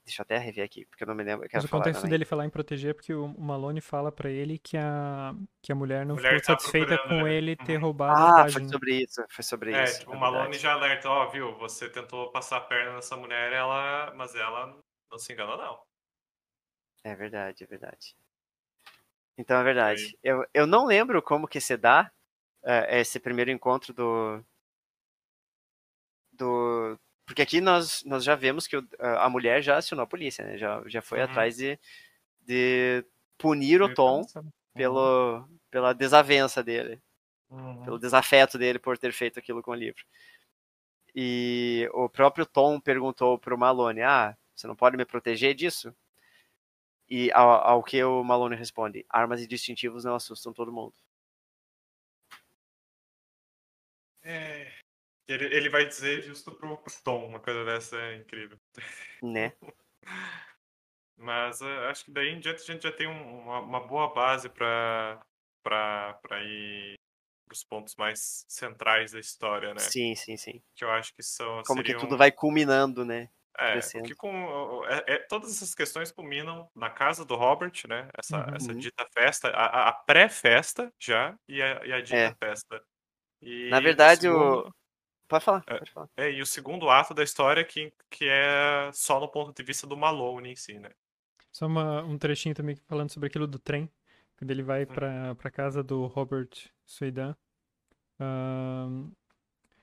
Deixa 0.04 0.20
eu 0.20 0.24
até 0.24 0.36
rever 0.36 0.62
aqui, 0.62 0.84
porque 0.84 1.02
eu 1.02 1.06
não 1.06 1.14
me 1.14 1.24
lembro. 1.24 1.48
Mas 1.50 1.64
o 1.64 1.68
contexto 1.68 2.02
também. 2.02 2.10
dele 2.10 2.24
falar 2.26 2.44
em 2.44 2.50
proteger 2.50 2.90
é 2.90 2.94
porque 2.94 3.14
o 3.14 3.26
Malone 3.38 3.80
fala 3.80 4.12
para 4.12 4.30
ele 4.30 4.58
que 4.58 4.76
a, 4.76 5.34
que 5.62 5.72
a 5.72 5.74
mulher 5.74 6.04
não 6.04 6.16
mulher 6.16 6.38
ficou 6.38 6.54
tá 6.54 6.60
satisfeita 6.60 6.98
com 6.98 7.22
né? 7.22 7.32
ele 7.32 7.56
ter 7.56 7.76
uhum. 7.76 7.84
roubado 7.84 8.20
ah, 8.20 8.28
a 8.28 8.42
página. 8.42 8.60
foi 8.60 8.68
sobre 8.68 9.02
isso, 9.02 9.24
foi 9.30 9.44
sobre 9.44 9.72
é, 9.72 9.84
isso. 9.84 10.00
Tipo, 10.00 10.12
é, 10.12 10.16
o 10.16 10.20
Malone 10.20 10.58
já 10.58 10.74
alerta, 10.74 11.08
ó, 11.08 11.24
oh, 11.24 11.30
viu, 11.30 11.56
você 11.56 11.88
tentou 11.88 12.30
passar 12.30 12.58
a 12.58 12.60
perna 12.60 12.92
nessa 12.92 13.16
mulher, 13.16 13.50
ela, 13.54 14.12
mas 14.14 14.34
ela 14.34 14.78
não 15.10 15.18
se 15.18 15.32
engana 15.32 15.56
não. 15.56 15.80
É 17.02 17.14
verdade, 17.14 17.64
é 17.64 17.66
verdade. 17.66 18.14
Então 19.38 19.58
é 19.58 19.64
verdade. 19.64 20.18
Eu, 20.22 20.44
eu 20.52 20.66
não 20.66 20.84
lembro 20.84 21.22
como 21.22 21.48
que 21.48 21.62
se 21.62 21.78
dá 21.78 22.10
uh, 22.62 22.84
esse 22.90 23.18
primeiro 23.18 23.50
encontro 23.50 23.94
do, 23.94 24.44
do, 26.30 26.98
porque 27.26 27.42
aqui 27.42 27.60
nós, 27.60 28.02
nós 28.04 28.22
já 28.22 28.34
vemos 28.34 28.66
que 28.66 28.76
a 28.98 29.28
mulher 29.28 29.62
já 29.62 29.78
acionou 29.78 30.04
a 30.04 30.06
polícia, 30.06 30.44
né? 30.44 30.58
Já, 30.58 30.82
já 30.87 31.00
foi 31.00 31.18
uhum. 31.18 31.24
atrás 31.24 31.56
de, 31.56 31.78
de 32.42 33.04
punir 33.38 33.80
o 33.82 33.92
Tom 33.94 34.22
uhum. 34.37 34.50
pelo, 34.74 35.48
pela 35.70 35.92
desavença 35.92 36.62
dele. 36.62 37.00
Uhum. 37.48 37.84
Pelo 37.84 37.98
desafeto 37.98 38.58
dele 38.58 38.78
por 38.78 38.98
ter 38.98 39.12
feito 39.12 39.38
aquilo 39.38 39.62
com 39.62 39.70
o 39.70 39.74
livro. 39.74 40.04
E 41.14 41.88
o 41.92 42.08
próprio 42.08 42.44
Tom 42.44 42.80
perguntou 42.80 43.38
pro 43.38 43.56
Malone, 43.56 44.02
ah, 44.02 44.37
você 44.54 44.66
não 44.66 44.74
pode 44.74 44.96
me 44.96 45.04
proteger 45.04 45.54
disso? 45.54 45.94
E 47.08 47.30
ao, 47.32 47.50
ao 47.50 47.82
que 47.82 48.02
o 48.02 48.24
Malone 48.24 48.56
responde, 48.56 49.06
armas 49.08 49.40
e 49.40 49.46
distintivos 49.46 50.04
não 50.04 50.14
assustam 50.14 50.52
todo 50.52 50.72
mundo. 50.72 50.94
É, 54.22 54.63
ele, 55.28 55.44
ele 55.54 55.68
vai 55.68 55.87
dizer 55.87 56.22
justo 56.22 56.52
pro, 56.52 56.82
Tom, 57.02 57.26
uma 57.26 57.40
coisa 57.40 57.64
dessa 57.64 57.96
é 57.96 58.16
incrível. 58.16 58.58
Né? 59.22 59.52
Mas 61.16 61.60
uh, 61.60 61.88
acho 61.90 62.04
que 62.04 62.10
daí 62.10 62.30
em 62.30 62.40
diante 62.40 62.62
a 62.62 62.72
gente 62.72 62.82
já 62.82 62.92
tem 62.92 63.06
um, 63.06 63.42
uma, 63.42 63.60
uma, 63.60 63.80
boa 63.80 64.12
base 64.12 64.48
para 64.48 65.24
ir 66.42 66.94
para 67.46 67.52
os 67.52 67.62
pontos 67.62 67.94
mais 67.96 68.44
centrais 68.48 69.12
da 69.12 69.20
história, 69.20 69.72
né? 69.72 69.80
Sim, 69.80 70.14
sim, 70.14 70.37
sim. 70.37 70.62
Que 70.74 70.84
eu 70.84 70.90
acho 70.90 71.14
que 71.14 71.22
são. 71.22 71.62
Como 71.66 71.80
seriam... 71.80 72.00
que 72.00 72.04
tudo 72.04 72.18
vai 72.18 72.32
culminando, 72.32 73.04
né? 73.04 73.28
É, 73.56 73.78
porque 73.78 74.16
com, 74.16 74.84
é, 74.88 75.14
é, 75.14 75.18
todas 75.28 75.48
essas 75.52 75.74
questões 75.76 76.10
culminam 76.10 76.68
na 76.74 76.90
casa 76.90 77.24
do 77.24 77.37
Robert, 77.37 77.72
né? 77.88 78.08
Essa, 78.18 78.48
uhum. 78.48 78.56
essa 78.56 78.74
dita 78.74 79.06
festa, 79.12 79.48
a, 79.50 79.90
a 79.90 79.92
pré-festa 79.92 80.92
já 80.98 81.38
e 81.48 81.62
a, 81.62 81.87
e 81.87 81.92
a 81.92 82.00
dita 82.00 82.16
é. 82.16 82.34
festa. 82.34 82.82
E 83.40 83.68
na 83.70 83.78
verdade, 83.78 84.22
segundo... 84.22 84.74
Pode 85.28 85.44
falar, 85.44 85.64
é, 85.66 85.78
pode 85.78 85.90
falar. 85.90 86.08
É, 86.16 86.30
e 86.30 86.40
o 86.40 86.46
segundo 86.46 86.88
ato 86.90 87.14
da 87.14 87.22
história 87.22 87.64
que, 87.64 87.92
que 88.10 88.26
é 88.28 88.90
só 88.92 89.18
no 89.18 89.28
ponto 89.28 89.54
de 89.54 89.62
vista 89.62 89.87
do 89.87 89.96
Malone 89.96 90.50
em 90.50 90.56
si, 90.56 90.78
né? 90.78 90.90
Só 91.50 91.66
uma, 91.66 92.02
um 92.02 92.18
trechinho 92.18 92.54
também 92.54 92.76
falando 92.76 93.10
sobre 93.10 93.28
aquilo 93.28 93.46
do 93.46 93.58
trem, 93.58 93.90
quando 94.37 94.50
ele 94.50 94.62
vai 94.62 94.84
para 94.84 95.34
pra 95.37 95.50
casa 95.50 95.82
do 95.82 96.06
Robert 96.06 96.50
Suidan. 96.84 97.34
Um, 98.20 99.12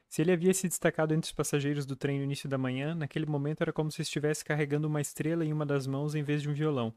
se 0.08 0.22
ele 0.22 0.34
havia 0.34 0.54
se 0.54 0.68
destacado 0.68 1.14
entre 1.14 1.28
os 1.28 1.32
passageiros 1.32 1.86
do 1.86 1.96
trem 1.96 2.18
no 2.18 2.26
início 2.26 2.50
da 2.50 2.58
manhã, 2.58 2.94
naquele 2.94 3.26
momento 3.26 3.62
era 3.62 3.72
como 3.72 3.90
se 3.90 4.02
estivesse 4.02 4.44
carregando 4.44 4.88
uma 4.88 5.00
estrela 5.00 5.46
em 5.46 5.54
uma 5.54 5.66
das 5.66 5.88
mãos 5.88 6.16
em 6.16 6.22
vez 6.22 6.42
de 6.42 6.50
um 6.50 6.54
violão. 6.54 6.94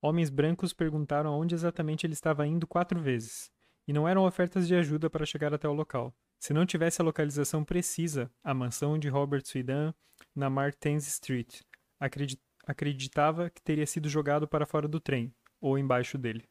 Homens 0.00 0.28
brancos 0.28 0.74
perguntaram 0.74 1.32
aonde 1.32 1.54
exatamente 1.54 2.06
ele 2.06 2.12
estava 2.12 2.46
indo 2.46 2.66
quatro 2.66 3.00
vezes, 3.00 3.50
e 3.86 3.92
não 3.94 4.06
eram 4.06 4.26
ofertas 4.26 4.68
de 4.68 4.74
ajuda 4.74 5.08
para 5.08 5.24
chegar 5.24 5.54
até 5.54 5.66
o 5.66 5.72
local. 5.72 6.14
Se 6.38 6.52
não 6.52 6.64
tivesse 6.64 7.00
a 7.00 7.04
localização 7.04 7.64
precisa, 7.64 8.30
a 8.42 8.54
mansão 8.54 8.98
de 8.98 9.08
Robert 9.08 9.42
Suidan 9.44 9.92
na 10.34 10.48
Martens 10.48 11.06
Street, 11.06 11.62
acredit 11.98 12.40
acreditava 12.66 13.48
que 13.48 13.62
teria 13.62 13.86
sido 13.86 14.10
jogado 14.10 14.46
para 14.46 14.66
fora 14.66 14.86
do 14.86 15.00
trem, 15.00 15.34
ou 15.58 15.78
embaixo 15.78 16.18
dele. 16.18 16.46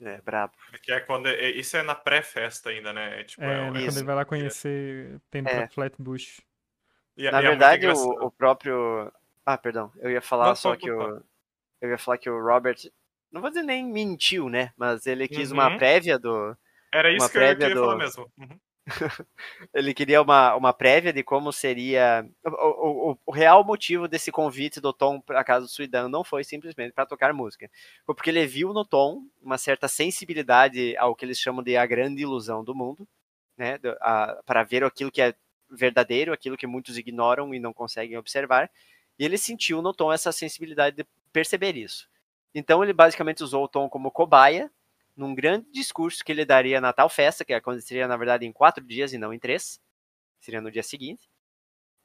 É, 0.00 0.20
brabo. 0.20 0.54
É 0.72 0.78
que 0.78 0.92
é 0.92 1.00
quando, 1.00 1.26
é, 1.26 1.50
isso 1.50 1.76
é 1.76 1.82
na 1.82 1.94
pré-festa 1.94 2.70
ainda, 2.70 2.92
né? 2.92 3.20
É, 3.20 3.24
tipo, 3.24 3.42
é, 3.42 3.52
é 3.52 3.64
quando 3.64 3.76
ele 3.78 4.04
vai 4.04 4.14
lá 4.14 4.24
conhecer, 4.24 5.20
tem 5.28 5.42
é. 5.44 5.66
Flatbush. 5.68 6.40
E, 7.16 7.28
na 7.28 7.40
e 7.40 7.42
verdade, 7.42 7.88
o, 7.88 8.26
o, 8.26 8.30
próprio... 8.30 9.12
Ah, 9.44 9.58
perdão, 9.58 9.90
eu 9.96 10.10
ia 10.10 10.22
falar 10.22 10.48
não, 10.48 10.56
só 10.56 10.76
que 10.76 10.88
o... 10.88 11.20
Eu 11.80 11.90
ia 11.90 11.98
falar 11.98 12.18
que 12.18 12.30
o 12.30 12.40
Robert, 12.40 12.76
não 13.32 13.40
vou 13.40 13.50
dizer 13.50 13.64
nem 13.64 13.84
mentiu, 13.84 14.48
né? 14.48 14.72
Mas 14.76 15.04
ele 15.06 15.26
quis 15.26 15.50
uhum. 15.50 15.58
uma 15.58 15.76
prévia 15.76 16.16
do, 16.16 16.56
era 16.94 17.12
isso 17.12 17.28
que 17.30 17.38
eu 17.38 17.56
queria 17.56 17.74
do... 17.74 17.80
falar 17.80 17.96
mesmo. 17.96 18.30
Uhum. 18.38 18.58
ele 19.72 19.94
queria 19.94 20.20
uma, 20.20 20.54
uma 20.54 20.72
prévia 20.72 21.12
de 21.12 21.22
como 21.22 21.52
seria. 21.52 22.28
O, 22.44 23.12
o, 23.12 23.18
o, 23.26 23.32
real 23.32 23.64
motivo 23.64 24.06
desse 24.06 24.30
convite 24.30 24.80
do 24.80 24.92
Tom 24.92 25.20
para 25.20 25.40
a 25.40 25.44
casa 25.44 25.64
do 25.64 25.70
Suidan 25.70 26.08
não 26.08 26.22
foi 26.22 26.44
simplesmente 26.44 26.92
para 26.92 27.06
tocar 27.06 27.32
música. 27.32 27.70
Foi 28.04 28.14
porque 28.14 28.30
ele 28.30 28.46
viu 28.46 28.72
no 28.72 28.84
Tom 28.84 29.22
uma 29.42 29.56
certa 29.56 29.88
sensibilidade 29.88 30.96
ao 30.98 31.16
que 31.16 31.24
eles 31.24 31.38
chamam 31.38 31.62
de 31.62 31.76
a 31.76 31.86
grande 31.86 32.22
ilusão 32.22 32.62
do 32.62 32.74
mundo, 32.74 33.08
né? 33.56 33.78
Para 34.44 34.62
ver 34.62 34.84
aquilo 34.84 35.10
que 35.10 35.22
é 35.22 35.34
verdadeiro, 35.70 36.32
aquilo 36.32 36.56
que 36.56 36.66
muitos 36.66 36.98
ignoram 36.98 37.54
e 37.54 37.58
não 37.58 37.72
conseguem 37.72 38.18
observar. 38.18 38.70
E 39.18 39.24
ele 39.24 39.38
sentiu 39.38 39.80
no 39.80 39.94
Tom 39.94 40.12
essa 40.12 40.30
sensibilidade 40.30 40.96
de 40.96 41.06
perceber 41.32 41.76
isso. 41.76 42.08
Então 42.54 42.82
ele 42.84 42.92
basicamente 42.92 43.42
usou 43.42 43.64
o 43.64 43.68
Tom 43.68 43.88
como 43.88 44.10
cobaia 44.10 44.70
num 45.16 45.34
grande 45.34 45.66
discurso 45.70 46.24
que 46.24 46.32
ele 46.32 46.44
daria 46.44 46.80
na 46.80 46.92
tal 46.92 47.08
festa, 47.08 47.44
que 47.44 47.52
aconteceria, 47.52 48.08
na 48.08 48.16
verdade, 48.16 48.46
em 48.46 48.52
quatro 48.52 48.84
dias 48.84 49.12
e 49.12 49.18
não 49.18 49.32
em 49.32 49.38
três, 49.38 49.80
seria 50.40 50.60
no 50.60 50.70
dia 50.70 50.82
seguinte, 50.82 51.28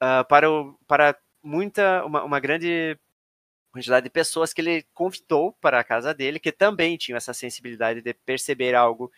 uh, 0.01 0.26
para, 0.28 0.49
o, 0.49 0.78
para 0.88 1.18
muita, 1.43 2.05
uma, 2.05 2.24
uma 2.24 2.39
grande 2.39 2.97
quantidade 3.72 4.05
de 4.05 4.10
pessoas 4.10 4.53
que 4.53 4.62
ele 4.62 4.86
convidou 4.93 5.53
para 5.62 5.80
a 5.80 5.84
casa 5.84 6.14
dele, 6.14 6.39
que 6.39 6.51
também 6.51 6.97
tinham 6.97 7.18
essa 7.18 7.34
sensibilidade 7.34 8.01
de 8.01 8.14
perceber 8.14 8.76
algo 8.76 9.12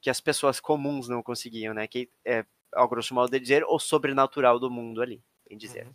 que 0.00 0.10
as 0.10 0.20
pessoas 0.20 0.60
comuns 0.60 1.08
não 1.08 1.22
conseguiam, 1.22 1.72
né? 1.72 1.86
Que 1.86 2.10
é, 2.24 2.44
ao 2.72 2.88
grosso 2.88 3.14
modo 3.14 3.30
de 3.30 3.38
dizer, 3.38 3.64
o 3.64 3.78
sobrenatural 3.78 4.58
do 4.58 4.70
mundo 4.70 5.00
ali, 5.00 5.22
bem 5.48 5.56
dizer. 5.56 5.86
Uhum. 5.86 5.94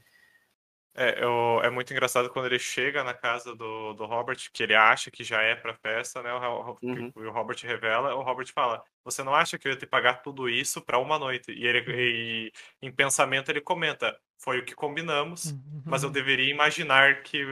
É, 1.00 1.24
eu, 1.24 1.62
é 1.62 1.70
muito 1.70 1.94
engraçado 1.94 2.28
quando 2.32 2.48
ele 2.48 2.58
chega 2.58 3.04
na 3.04 3.14
casa 3.14 3.56
do, 3.56 3.94
do 3.94 4.08
Robert, 4.08 4.40
que 4.52 4.64
ele 4.64 4.74
acha 4.74 5.12
que 5.12 5.24
já 5.24 5.44
é 5.44 5.56
pra 5.56 5.76
festa, 5.76 6.24
né? 6.24 6.34
O, 6.34 6.76
uhum. 6.82 7.12
o, 7.16 7.30
Robert 7.30 7.58
revela, 7.62 8.16
o 8.16 8.24
Robert 8.24 8.52
fala: 8.52 8.84
Você 9.06 9.22
não 9.22 9.36
acha 9.36 9.60
que 9.60 9.68
eu 9.68 9.72
ia 9.72 9.78
ter 9.78 9.86
que 9.86 9.92
pagar 9.92 10.24
tudo 10.24 10.50
isso 10.50 10.82
para 10.82 10.98
uma 10.98 11.20
noite? 11.20 11.52
E, 11.52 11.68
ele, 11.68 11.84
e 11.88 12.52
em 12.82 12.92
pensamento 12.92 13.52
ele 13.52 13.62
comenta: 13.62 14.20
Foi 14.40 14.58
o 14.58 14.66
que 14.66 14.74
combinamos, 14.74 15.52
uhum. 15.52 15.84
mas 15.86 16.02
eu 16.02 16.10
deveria 16.10 16.50
imaginar 16.50 17.22
que, 17.22 17.46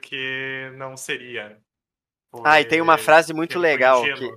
que 0.00 0.72
não 0.76 0.96
seria. 0.96 1.60
Foi, 2.30 2.40
ah, 2.46 2.62
e 2.62 2.64
tem 2.64 2.80
uma 2.80 2.96
frase 2.96 3.34
muito 3.34 3.58
legal 3.58 4.02
que. 4.02 4.32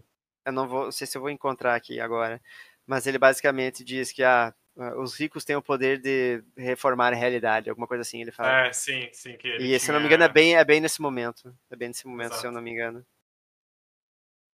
Eu 0.45 0.51
não 0.51 0.68
vou, 0.68 0.86
não 0.86 0.91
sei 0.91 1.07
se 1.07 1.18
eu 1.18 1.22
vou 1.22 1.30
encontrar 1.30 1.76
aqui 1.76 2.01
agora, 2.01 2.41
mas 2.86 3.07
ele 3.07 3.18
basicamente 3.18 3.86
diz 3.86 4.12
que 4.12 4.22
ah, 4.22 4.53
os 4.97 5.19
ricos 5.19 5.43
têm 5.43 5.55
o 5.55 5.61
poder 5.61 5.99
de 5.99 6.41
reformar 6.55 7.11
a 7.11 7.15
realidade, 7.15 7.69
alguma 7.69 7.88
coisa 7.88 8.01
assim, 8.01 8.21
ele 8.21 8.32
fala. 8.32 8.67
É, 8.67 8.73
sim, 8.73 9.09
sim. 9.11 9.36
Que 9.38 9.55
e 9.55 9.57
tinha... 9.57 9.80
se 9.80 9.91
eu 9.91 9.93
não 9.93 9.99
me 9.99 10.05
engano 10.05 10.23
é 10.23 10.30
bem, 10.30 10.55
é 10.55 10.63
bem 10.63 10.80
nesse 10.80 11.01
momento. 11.01 11.53
É 11.69 11.75
bem 11.75 11.89
nesse 11.89 12.07
momento, 12.07 12.27
Exato. 12.27 12.41
se 12.41 12.47
eu 12.47 12.51
não 12.51 12.61
me 12.61 12.71
engano. 12.71 13.05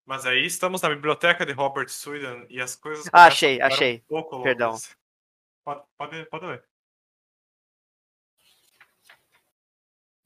Mas 0.05 0.25
aí 0.25 0.45
estamos 0.45 0.81
na 0.81 0.89
biblioteca 0.89 1.45
de 1.45 1.53
Robert 1.53 1.89
Sweden 1.89 2.47
e 2.49 2.61
as 2.61 2.77
coisas. 2.77 3.09
Ah, 3.13 3.27
achei, 3.27 3.61
achei. 3.61 3.97
Um 3.97 4.09
pouco 4.09 4.37
loucas. 4.37 4.51
Perdão. 4.51 4.79
Pode, 5.65 5.83
pode, 5.97 6.27
pode 6.27 6.47
ler. 6.47 6.65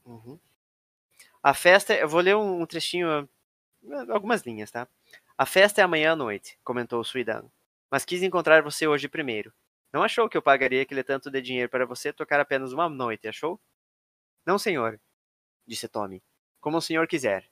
Uhum. 0.04 0.38
A 1.42 1.54
festa, 1.54 1.94
eu 1.94 2.08
vou 2.08 2.20
ler 2.20 2.36
um, 2.36 2.64
trechinho, 2.66 3.28
algumas 4.10 4.42
linhas, 4.42 4.70
tá? 4.70 4.88
A 5.38 5.46
festa 5.46 5.80
é 5.80 5.84
amanhã 5.84 6.12
à 6.12 6.16
noite, 6.16 6.58
comentou 6.64 7.00
o 7.00 7.04
Suidano. 7.04 7.50
Mas 7.90 8.04
quis 8.04 8.22
encontrar 8.22 8.62
você 8.62 8.86
hoje 8.86 9.08
primeiro. 9.08 9.52
Não 9.96 10.02
achou 10.02 10.28
que 10.28 10.36
eu 10.36 10.42
pagaria 10.42 10.82
aquele 10.82 11.02
tanto 11.02 11.30
de 11.30 11.40
dinheiro 11.40 11.70
para 11.70 11.86
você 11.86 12.12
tocar 12.12 12.38
apenas 12.38 12.70
uma 12.70 12.86
noite, 12.86 13.26
achou? 13.26 13.58
Não, 14.44 14.58
senhor, 14.58 15.00
disse 15.66 15.88
Tommy. 15.88 16.22
Como 16.60 16.76
o 16.76 16.82
senhor 16.82 17.08
quiser. 17.08 17.50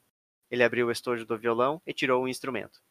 Ele 0.50 0.62
abriu 0.62 0.88
o 0.88 0.90
estojo 0.90 1.24
do 1.24 1.38
violão 1.38 1.80
e 1.86 1.94
tirou 1.94 2.22
um 2.22 2.28
instrumento. 2.28 2.82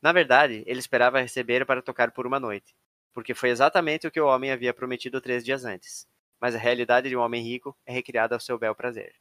Na 0.00 0.10
verdade, 0.10 0.64
ele 0.66 0.78
esperava 0.80 1.20
receber 1.20 1.66
para 1.66 1.82
tocar 1.82 2.12
por 2.12 2.26
uma 2.26 2.40
noite, 2.40 2.74
porque 3.12 3.34
foi 3.34 3.50
exatamente 3.50 4.06
o 4.06 4.10
que 4.10 4.22
o 4.22 4.26
homem 4.26 4.52
havia 4.52 4.72
prometido 4.72 5.20
três 5.20 5.44
dias 5.44 5.66
antes. 5.66 6.08
Mas 6.40 6.54
a 6.54 6.58
realidade 6.58 7.10
de 7.10 7.16
um 7.16 7.20
homem 7.20 7.42
rico 7.42 7.76
é 7.84 7.92
recriada 7.92 8.36
ao 8.36 8.40
seu 8.40 8.58
bel 8.58 8.74
prazer. 8.74 9.14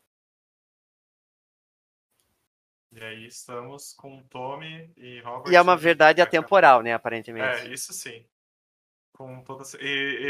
E 2.94 3.04
aí 3.04 3.26
estamos 3.26 3.94
com 3.94 4.24
Tommy 4.30 4.94
e 4.96 5.20
Robert. 5.20 5.52
E 5.52 5.58
é 5.58 5.62
uma 5.62 5.76
verdade 5.76 6.22
atemporal, 6.22 6.82
né, 6.82 6.94
aparentemente. 6.94 7.68
É, 7.68 7.74
isso 7.74 7.92
sim. 7.92 8.26
Com 9.18 9.44
toda 9.44 9.64
e, 9.82 9.86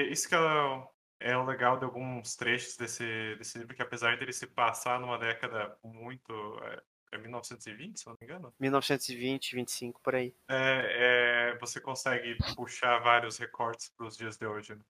e 0.08 0.12
isso 0.14 0.30
que 0.30 0.36
é 0.36 0.40
o, 0.40 0.88
é 1.20 1.38
o 1.38 1.44
legal 1.46 1.78
de 1.78 1.84
alguns 1.84 2.38
trechos 2.38 2.78
desse, 2.78 3.36
desse 3.36 3.58
livro, 3.58 3.76
que 3.76 3.82
apesar 3.82 4.18
dele 4.18 4.32
se 4.32 4.48
passar 4.48 4.98
numa 5.00 5.18
década 5.20 5.78
muito. 5.84 6.32
É, 6.64 6.82
é 7.14 7.18
1920, 7.18 8.00
se 8.00 8.08
não 8.08 8.16
me 8.20 8.26
engano? 8.26 8.54
1920, 8.60 9.56
25, 9.56 10.02
por 10.02 10.16
aí. 10.16 10.34
É, 10.50 11.52
é, 11.54 11.58
você 11.58 11.82
consegue 11.82 12.38
puxar 12.56 13.00
vários 13.00 13.38
recortes 13.38 13.90
para 13.90 14.08
os 14.08 14.16
dias 14.16 14.38
de 14.38 14.46
hoje. 14.46 14.74
né? 14.76 14.82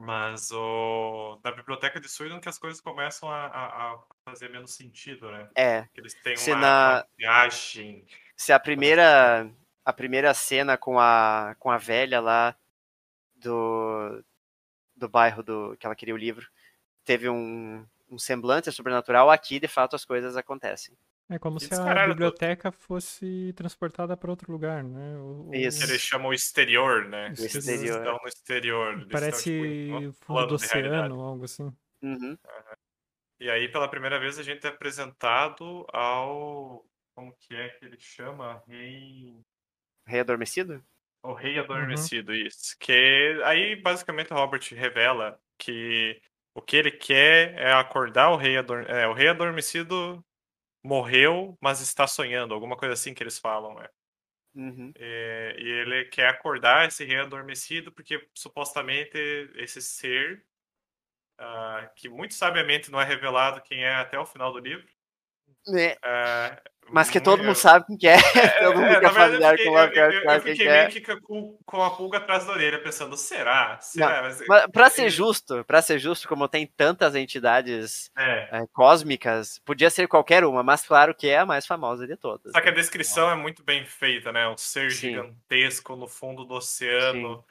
Mas 0.00 0.50
o, 0.52 1.40
na 1.44 1.50
biblioteca 1.50 2.00
de 2.00 2.08
Sweden 2.08 2.40
que 2.40 2.48
as 2.48 2.58
coisas 2.58 2.80
começam 2.80 3.28
a, 3.28 3.46
a- 3.46 3.92
a 3.94 4.02
fazer 4.24 4.48
menos 4.48 4.72
sentido, 4.74 5.30
né? 5.30 5.50
É, 5.56 5.82
Que 5.92 6.00
eles 6.00 6.14
têm 6.22 6.36
Se 6.36 6.52
uma, 6.52 6.60
na- 6.60 6.90
uma 6.94 7.06
viagem. 7.18 8.06
se 8.36 8.52
a 8.52 8.60
primeira 8.60 9.50
a 9.88 9.92
primeira 9.92 10.34
cena 10.34 10.76
com 10.76 10.98
a 11.00 11.56
com 11.58 11.70
a 11.70 11.78
velha 11.78 12.20
lá 12.20 12.54
do 13.36 14.22
do 14.94 15.08
bairro 15.08 15.42
do 15.42 15.76
que 15.78 15.86
ela 15.86 15.94
queria 15.96 16.14
o 16.14 16.18
livro 16.18 16.46
teve 17.04 17.28
um, 17.28 17.86
um 18.10 18.18
semblante 18.18 18.70
sobrenatural, 18.70 19.30
aqui 19.30 19.58
de 19.58 19.66
fato 19.68 19.96
as 19.96 20.04
coisas 20.04 20.36
acontecem. 20.36 20.94
É 21.30 21.38
como 21.38 21.58
se 21.60 21.72
a 21.74 22.06
biblioteca 22.06 22.70
fosse 22.72 23.52
transportada 23.56 24.16
para 24.16 24.30
outro 24.30 24.50
lugar, 24.50 24.82
né? 24.82 25.16
O- 25.18 25.48
o- 25.50 25.54
Isso. 25.54 25.78
Que 25.78 25.90
eles 25.92 26.00
chamam 26.02 26.28
o 26.28 26.34
exterior, 26.34 27.04
né? 27.06 27.28
O 27.28 27.40
Eles 27.40 27.54
exterior. 27.54 27.98
estão 27.98 28.18
no 28.22 28.28
exterior. 28.28 28.92
eles 28.94 29.08
Parece 29.10 29.50
estão, 29.52 30.00
tipo, 30.00 30.12
fundo 30.24 30.46
do 30.46 30.54
oceano, 30.54 31.20
algo 31.20 31.44
assim. 31.44 31.72
Uhum. 32.02 32.36
E 33.40 33.48
aí, 33.50 33.68
pela 33.70 33.88
primeira 33.88 34.18
vez, 34.18 34.38
a 34.38 34.42
gente 34.42 34.66
é 34.66 34.70
apresentado 34.70 35.86
ao. 35.92 36.84
Como 37.14 37.34
que 37.40 37.54
é 37.54 37.68
que 37.70 37.84
ele 37.84 37.98
chama? 38.00 38.62
Rei. 38.66 39.34
Rei 40.08 40.20
adormecido? 40.20 40.84
O 41.22 41.32
Rei 41.32 41.58
Adormecido, 41.58 42.34
isso. 42.34 42.76
Que 42.78 43.40
aí, 43.44 43.76
basicamente, 43.76 44.32
o 44.32 44.36
Robert 44.36 44.62
revela 44.72 45.40
que 45.58 46.20
o 46.54 46.62
que 46.62 46.76
ele 46.76 46.90
quer 46.90 47.54
é 47.58 47.72
acordar 47.72 48.30
o 48.30 48.36
Rei 48.36 48.56
Adormecido. 48.56 48.96
É, 48.96 49.06
o 49.08 49.12
Rei 49.12 49.28
Adormecido 49.28 50.24
morreu, 50.82 51.56
mas 51.60 51.80
está 51.80 52.06
sonhando. 52.06 52.54
Alguma 52.54 52.76
coisa 52.76 52.94
assim 52.94 53.12
que 53.12 53.22
eles 53.22 53.38
falam, 53.38 53.74
né? 53.74 53.88
Uhum. 54.54 54.92
É, 54.96 55.56
e 55.58 55.68
ele 55.68 56.04
quer 56.06 56.28
acordar 56.28 56.88
esse 56.88 57.04
rei 57.04 57.18
adormecido 57.18 57.92
porque 57.92 58.28
supostamente 58.34 59.16
esse 59.54 59.80
ser, 59.80 60.44
ah, 61.38 61.88
que 61.94 62.08
muito 62.08 62.34
sabiamente 62.34 62.90
não 62.90 63.00
é 63.00 63.04
revelado 63.04 63.60
quem 63.62 63.84
é 63.84 63.94
até 63.94 64.18
o 64.18 64.26
final 64.26 64.52
do 64.52 64.58
livro, 64.58 64.88
É, 65.74 65.96
ah, 66.02 66.60
mas 66.90 67.10
que 67.10 67.20
todo 67.20 67.38
mundo 67.40 67.50
eu- 67.50 67.54
sabe 67.54 67.86
quem 67.86 67.96
que 67.96 68.08
é. 68.08 68.16
todo 68.62 68.76
mundo 68.76 68.86
é, 68.86 68.94
fica 68.96 69.10
familiar 69.10 69.58
eu 69.58 69.64
com 69.64 69.70
o 69.72 69.78
eu, 69.78 69.88
eu- 70.12 70.22
eu 70.22 70.40
que 70.42 70.50
fiquei 70.50 70.68
é. 70.68 70.88
meio 70.88 70.90
que 71.02 71.20
com, 71.20 71.58
com 71.64 71.82
a 71.82 71.90
pulga 71.90 72.18
atrás 72.18 72.46
da 72.46 72.52
orelha, 72.52 72.82
pensando, 72.82 73.16
será? 73.16 73.78
Será? 73.80 74.22
Mas, 74.22 74.42
Mas 74.46 74.66
pra 74.70 74.90
ser 74.90 75.10
justo, 75.10 75.64
para 75.64 75.82
ser 75.82 75.98
justo, 75.98 76.26
como 76.28 76.48
tem 76.48 76.66
tantas 76.66 77.14
entidades 77.14 78.10
é. 78.16 78.48
é, 78.60 78.66
cósmicas, 78.72 79.58
podia 79.64 79.90
ser 79.90 80.08
qualquer 80.08 80.44
uma, 80.44 80.62
mas 80.62 80.86
claro 80.86 81.14
que 81.14 81.28
é 81.28 81.38
a 81.38 81.46
mais 81.46 81.66
famosa 81.66 82.06
de 82.06 82.16
todas. 82.16 82.52
Só 82.52 82.60
que 82.60 82.68
a 82.68 82.72
descrição 82.72 83.30
é 83.30 83.34
muito 83.34 83.62
bem 83.62 83.84
feita, 83.84 84.32
né? 84.32 84.48
Um 84.48 84.56
ser 84.56 84.90
Sim. 84.90 85.10
gigantesco 85.10 85.96
no 85.96 86.08
fundo 86.08 86.44
do 86.44 86.54
oceano. 86.54 87.44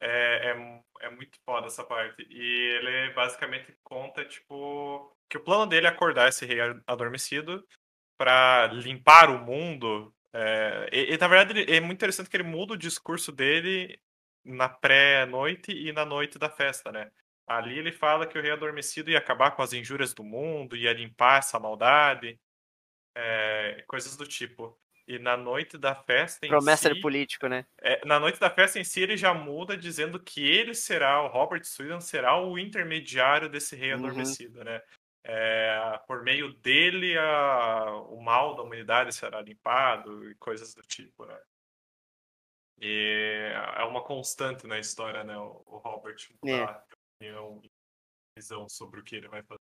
É, 0.00 0.50
é, 0.50 1.06
é 1.06 1.10
muito 1.10 1.38
foda 1.46 1.66
essa 1.66 1.82
parte. 1.82 2.26
E 2.28 2.76
ele 2.76 3.10
basicamente 3.14 3.74
conta, 3.82 4.24
tipo, 4.24 5.10
que 5.30 5.38
o 5.38 5.40
plano 5.40 5.66
dele 5.66 5.86
é 5.86 5.90
acordar 5.90 6.28
esse 6.28 6.44
rei 6.44 6.58
adormecido 6.86 7.64
pra 8.16 8.66
limpar 8.72 9.30
o 9.30 9.38
mundo. 9.38 10.14
É, 10.32 10.88
e, 10.92 11.14
e, 11.14 11.18
na 11.18 11.28
verdade, 11.28 11.72
é 11.72 11.80
muito 11.80 11.98
interessante 11.98 12.28
que 12.28 12.36
ele 12.36 12.44
muda 12.44 12.74
o 12.74 12.78
discurso 12.78 13.30
dele 13.30 13.98
na 14.44 14.68
pré-noite 14.68 15.72
e 15.72 15.92
na 15.92 16.04
noite 16.04 16.38
da 16.38 16.50
festa, 16.50 16.92
né? 16.92 17.10
Ali 17.46 17.78
ele 17.78 17.92
fala 17.92 18.26
que 18.26 18.38
o 18.38 18.42
rei 18.42 18.50
adormecido 18.50 19.10
ia 19.10 19.18
acabar 19.18 19.50
com 19.52 19.62
as 19.62 19.72
injúrias 19.72 20.14
do 20.14 20.24
mundo, 20.24 20.76
ia 20.76 20.92
limpar 20.92 21.38
essa 21.38 21.58
maldade, 21.58 22.38
é, 23.14 23.84
coisas 23.86 24.16
do 24.16 24.26
tipo. 24.26 24.78
E 25.06 25.18
na 25.18 25.36
noite 25.36 25.76
da 25.76 25.94
festa 25.94 26.46
em 26.46 26.48
Promessa 26.48 26.88
si, 26.88 26.94
de 26.94 27.00
político, 27.02 27.46
né? 27.46 27.66
é, 27.82 28.04
na 28.06 28.18
noite 28.18 28.40
da 28.40 28.48
festa 28.48 28.78
em 28.78 28.84
si, 28.84 29.02
ele 29.02 29.16
já 29.16 29.34
muda 29.34 29.76
dizendo 29.76 30.18
que 30.18 30.40
ele 30.42 30.74
será, 30.74 31.22
o 31.22 31.28
Robert 31.28 31.62
Sweden 31.64 32.00
será 32.00 32.40
o 32.40 32.58
intermediário 32.58 33.48
desse 33.50 33.76
rei 33.76 33.92
Uhum. 33.92 33.98
adormecido, 33.98 34.64
né? 34.64 34.80
É, 35.26 35.98
por 36.06 36.22
meio 36.22 36.52
dele, 36.54 37.16
a- 37.18 37.96
o 38.10 38.20
mal 38.22 38.54
da 38.54 38.62
humanidade 38.62 39.12
será 39.14 39.40
limpado 39.40 40.30
e 40.30 40.34
coisas 40.34 40.74
do 40.74 40.82
tipo, 40.82 41.24
né? 41.24 41.40
E 42.80 43.50
é 43.76 43.84
uma 43.84 44.02
constante 44.02 44.66
na 44.66 44.78
história, 44.78 45.24
né? 45.24 45.36
O, 45.38 45.62
o 45.66 45.78
Robert 45.78 46.16
É. 46.44 46.60
mudar 46.60 46.84
de 46.88 46.94
opinião 47.16 47.60
e 47.64 47.70
visão 48.36 48.68
sobre 48.68 49.00
o 49.00 49.04
que 49.04 49.16
ele 49.16 49.28
vai 49.28 49.42
fazer. 49.42 49.60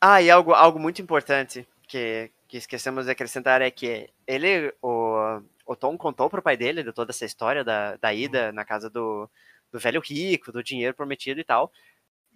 Ah, 0.00 0.22
e 0.22 0.30
algo, 0.30 0.52
algo 0.52 0.78
muito 0.78 1.02
importante 1.02 1.66
que, 1.88 2.30
que 2.48 2.56
esquecemos 2.56 3.06
de 3.06 3.10
acrescentar 3.10 3.60
é 3.60 3.70
que 3.70 4.08
ele, 4.26 4.74
o, 4.80 5.42
o 5.66 5.76
Tom 5.76 5.96
contou 5.98 6.30
pro 6.30 6.42
pai 6.42 6.56
dele 6.56 6.82
de 6.82 6.92
toda 6.92 7.10
essa 7.10 7.24
história 7.24 7.64
da, 7.64 7.96
da 7.96 8.14
ida 8.14 8.52
na 8.52 8.64
casa 8.64 8.88
do, 8.88 9.28
do 9.72 9.78
velho 9.78 10.00
rico, 10.00 10.52
do 10.52 10.62
dinheiro 10.62 10.94
prometido 10.94 11.40
e 11.40 11.44
tal. 11.44 11.72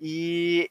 E 0.00 0.70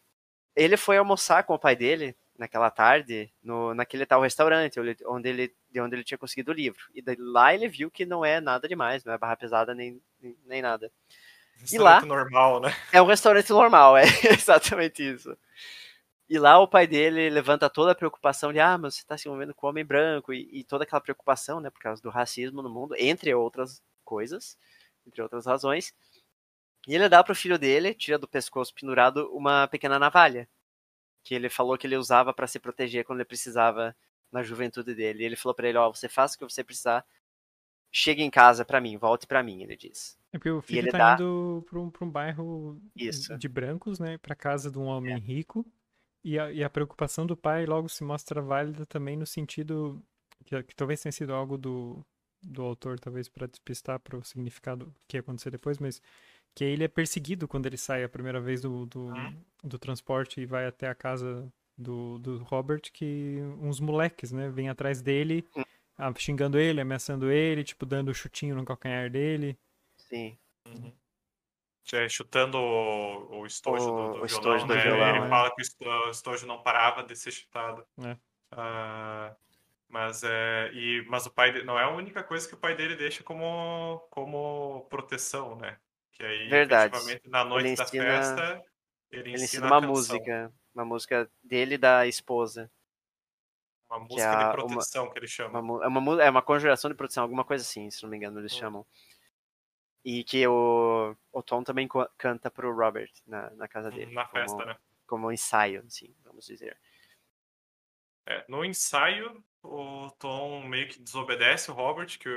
ele 0.56 0.78
foi 0.78 0.97
almoçar 0.97 1.43
com 1.43 1.54
o 1.54 1.60
pai 1.60 1.76
dele 1.76 2.16
naquela 2.38 2.72
tarde, 2.72 3.32
no, 3.43 3.74
naquele 3.74 4.06
tal 4.06 4.22
restaurante 4.22 4.80
onde, 5.06 5.28
ele, 5.30 5.54
de 5.70 5.82
onde 5.82 5.95
ele 5.95 6.04
tinha 6.04 6.18
conseguido 6.18 6.52
o 6.52 6.56
livro. 6.56 6.80
E 6.95 7.04
lá 7.18 7.54
ele 7.54 7.68
viu 7.68 7.91
que 7.91 8.06
não 8.06 8.24
é 8.24 8.39
nada 8.39 8.68
demais, 8.68 9.04
não 9.04 9.14
é 9.14 9.18
barra 9.18 9.36
pesada 9.36 9.76
nem, 9.76 10.02
nem, 10.22 10.38
nem 10.45 10.62
nada. 10.62 10.89
lá- 11.78 12.00
Restaurante 12.00 12.06
normal, 12.08 12.62
né? 12.62 12.74
É 12.93 13.02
um 13.02 13.06
restaurante 13.06 13.50
normal, 13.50 13.97
é 13.97 14.04
exatamente 14.32 15.04
isso. 15.04 15.38
E 16.30 16.38
lá 16.38 16.60
o 16.60 16.68
pai 16.68 16.86
dele 16.88 17.30
levanta 17.30 17.70
toda 17.70 17.91
a 17.91 17.95
preocupação 17.95 18.54
de, 18.54 18.60
ah, 18.60 18.78
mas 18.78 18.95
você 18.95 19.02
está 19.02 19.18
se 19.18 19.28
envolvendo 19.28 19.54
com 19.54 19.68
homem 19.68 19.84
branco, 19.84 20.32
e, 20.32 20.47
e 20.60 20.64
toda 20.64 20.84
aquela 20.84 21.02
preocupação, 21.02 21.60
né, 21.60 21.70
por 21.70 21.82
causa 21.82 22.02
do 22.02 22.10
racismo 22.10 22.62
no 22.62 22.70
mundo, 22.70 22.95
entre 22.97 23.34
outras 23.34 23.82
coisas, 24.06 24.58
entre 25.08 25.22
outras 25.22 25.45
razões. 25.45 25.93
E 26.88 26.96
ele 26.96 27.10
dá 27.10 27.24
pro 27.24 27.36
filho 27.36 27.60
dele, 27.60 27.94
tira 27.94 28.18
do 28.18 28.28
pescoço 28.28 28.74
pendurado, 28.74 29.30
uma 29.34 29.68
pequena 29.68 30.00
navalha, 30.00 30.48
que 31.24 31.36
ele 31.36 31.50
falou 31.50 31.78
que 31.78 31.86
ele 31.86 31.98
usava 31.98 32.34
para 32.34 32.48
se 32.48 32.60
proteger 32.60 33.06
quando 33.06 33.20
ele 33.20 33.28
precisava 33.28 33.96
na 34.32 34.44
juventude 34.44 34.96
dele. 34.96 35.24
E 35.24 35.26
ele 35.26 35.36
falou 35.36 35.54
para 35.54 35.68
ele, 35.68 35.78
ó, 35.78 35.92
você 35.94 36.08
faz 36.08 36.34
o 36.34 36.38
que 36.38 36.44
você 36.44 36.64
precisar, 36.64 37.06
chegue 37.92 38.24
em 38.24 38.30
casa 38.30 38.64
para 38.64 38.80
mim, 38.80 38.98
volte 38.98 39.28
para 39.28 39.44
mim, 39.44 39.62
ele 39.64 39.76
diz. 39.76 40.18
É 40.32 40.38
porque 40.38 40.50
o 40.50 40.62
filho 40.62 40.80
ele 40.80 40.92
tá 40.92 40.98
dá- 40.98 41.14
indo 41.16 41.66
pra 41.70 41.80
um, 41.80 41.90
pra 41.90 42.06
um 42.06 42.10
bairro 42.10 42.82
Isso. 42.96 43.38
de 43.38 43.48
brancos, 43.48 44.00
né? 44.00 44.18
Pra 44.20 44.36
casa 44.36 44.72
de 44.72 44.78
um 44.78 44.86
homem 44.86 45.18
rico. 45.18 45.66
E 46.24 46.38
a, 46.38 46.52
e 46.52 46.64
a 46.64 46.70
preocupação 46.70 47.26
do 47.26 47.36
pai 47.36 47.66
logo 47.66 47.88
se 47.90 48.04
mostra 48.04 48.42
válida 48.42 48.86
também 48.86 49.16
no 49.18 49.26
sentido 49.26 50.04
que, 50.46 50.62
que 50.64 50.76
talvez 50.76 51.02
tenha 51.02 51.12
sido 51.12 51.34
algo 51.34 51.58
do, 51.58 52.06
do 52.42 52.62
autor, 52.62 53.00
talvez 53.00 53.28
para 53.30 53.48
despistar 53.48 54.00
para 54.00 54.18
o 54.18 54.24
significado 54.24 54.94
que 55.08 55.18
ia 55.18 55.22
acontecer 55.22 55.50
depois, 55.50 55.80
mas 55.80 56.02
que 56.56 56.64
ele 56.64 56.84
é 56.84 56.88
perseguido 56.88 57.47
quando 57.47 57.66
ele 57.66 57.78
sai 57.78 58.04
a 58.04 58.10
primeira 58.10 58.39
vez 58.39 58.62
do, 58.62 58.86
do, 58.86 59.06
Uhum. 59.08 59.43
do 59.64 59.80
transporte 59.80 60.41
e 60.41 60.45
vai 60.45 60.66
até 60.66 60.88
a 60.88 60.95
casa 60.95 61.52
do, 61.78 62.18
do 62.20 62.38
Robert, 62.43 62.82
que 62.91 63.38
uns 63.62 63.80
moleques, 63.80 64.32
né, 64.32 64.50
vêm 64.50 64.70
atrás 64.70 65.02
dele 65.02 65.45
ah, 65.97 66.14
xingando 66.18 66.58
ele, 66.58 66.80
ameaçando 66.82 67.30
ele, 67.32 67.64
tipo, 67.64 67.86
dando 67.86 68.14
chutinho 68.14 68.56
no 68.56 68.64
calcanhar 68.66 69.10
dele. 69.10 69.58
Sim. 69.97 70.38
Uhum. 70.66 70.93
É, 71.91 72.08
chutando 72.08 72.58
o, 72.58 73.39
o 73.41 73.45
estojo 73.45 73.89
O- 73.89 73.91
do, 73.91 73.95
do 73.95 74.04
o 74.24 74.26
violão, 74.26 74.26
estojo 74.26 74.68
do 74.68 74.74
né? 74.76 74.82
violão, 74.84 75.16
Ele 75.16 75.26
é. 75.26 75.30
fala 75.30 75.50
que 75.56 75.62
o 75.62 75.64
esto- 75.64 75.84
o 75.86 76.10
estojo 76.10 76.45
não 76.47 76.62
parava 76.62 77.04
de 77.04 77.16
ser 77.16 77.32
chutado. 77.32 77.84
É. 78.04 78.16
Ah, 78.52 79.36
mas 79.88 80.24
é, 80.24 80.72
e, 80.74 81.04
mas 81.08 81.26
o 81.26 81.32
pai 81.32 81.52
de- 81.52 81.64
não 81.64 81.80
é 81.80 81.84
a 81.84 81.89
única 81.89 82.24
coisa 82.24 82.47
que 82.47 82.54
o 82.54 82.58
pai 82.60 82.76
dele 82.76 82.95
deixa 82.95 83.24
como, 83.24 84.00
como 84.12 84.86
proteção, 84.89 85.56
né? 85.56 85.78
Que 86.20 86.26
aí, 86.26 86.50
Verdade. 86.50 86.94
na 87.26 87.46
noite 87.46 87.76
da 87.78 87.84
ensina- 87.84 88.04
festa, 88.04 88.66
ele, 89.10 89.30
Ele 89.34 89.44
ensina 89.44 89.66
uma 89.68 89.80
música. 89.82 90.54
Uma 90.76 90.84
música 90.86 91.32
dele 91.42 91.76
e 91.76 91.78
da 91.78 92.06
esposa. 92.06 92.70
Uma 93.90 94.00
música 94.00 94.30
a- 94.30 94.36
de 94.38 94.44
uma- 94.44 94.52
proteção 94.52 95.10
que 95.10 95.18
ele 95.18 95.26
Uma, 95.26 95.30
chama. 95.32 95.62
mu- 95.62 95.82
é, 95.84 95.88
uma, 95.88 96.24
é 96.24 96.30
uma 96.30 96.42
conjuração 96.42 96.92
de 96.92 96.96
produção, 96.96 97.24
alguma 97.24 97.44
coisa 97.46 97.64
assim, 97.64 97.90
se 97.90 98.04
não 98.04 98.10
me 98.10 98.18
engano, 98.18 98.40
eles 98.40 98.54
Hum. 98.54 98.60
chamam. 98.60 98.86
E 100.06 100.24
que 100.24 100.46
o, 100.48 101.16
o 101.32 101.42
Tom 101.44 101.64
também 101.64 101.88
canta 102.18 102.52
pro 102.52 102.74
Robert 102.76 103.12
na, 103.26 103.50
na 103.52 103.68
casa 103.68 103.90
dele. 103.90 104.14
Na 104.14 104.28
festa, 104.28 104.56
como, 104.58 104.66
né? 104.68 104.78
como 105.08 105.28
um 105.28 105.32
ensaio, 105.32 105.84
assim, 105.86 106.14
vamos 106.24 106.46
dizer. 106.46 106.78
É, 108.28 108.46
no 108.48 108.64
ensaio, 108.64 109.44
o 109.64 110.10
Tom 110.20 110.64
meio 110.68 110.88
que 110.88 111.02
desobedece 111.02 111.72
o 111.72 111.74
Robert, 111.74 112.18
que 112.20 112.30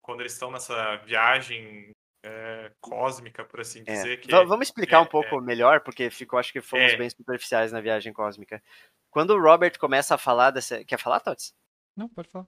quando 0.00 0.20
eles 0.20 0.32
estão 0.32 0.50
nessa 0.50 0.96
viagem 0.96 1.92
é, 2.28 2.72
cósmica, 2.80 3.44
por 3.44 3.60
assim 3.60 3.80
É. 3.86 3.92
dizer. 3.92 4.20
Que, 4.20 4.30
Va- 4.30 4.44
Vamos 4.44 4.68
explicar 4.68 4.98
é, 4.98 5.00
um 5.00 5.06
pouco 5.06 5.40
melhor, 5.40 5.80
porque 5.80 6.10
ficou, 6.10 6.38
acho 6.38 6.52
que 6.52 6.60
fomos 6.60 6.92
É. 6.92 6.96
bem 6.96 7.08
superficiais 7.08 7.72
na 7.72 7.80
viagem 7.80 8.12
cósmica. 8.12 8.62
Quando 9.10 9.30
o 9.34 9.40
Robert 9.40 9.78
começa 9.78 10.14
a 10.14 10.18
falar 10.18 10.50
dessa. 10.50 10.84
Quer 10.84 10.98
falar, 10.98 11.20
Tots? 11.20 11.54
Não, 11.96 12.08
pode 12.08 12.28
falar. 12.28 12.46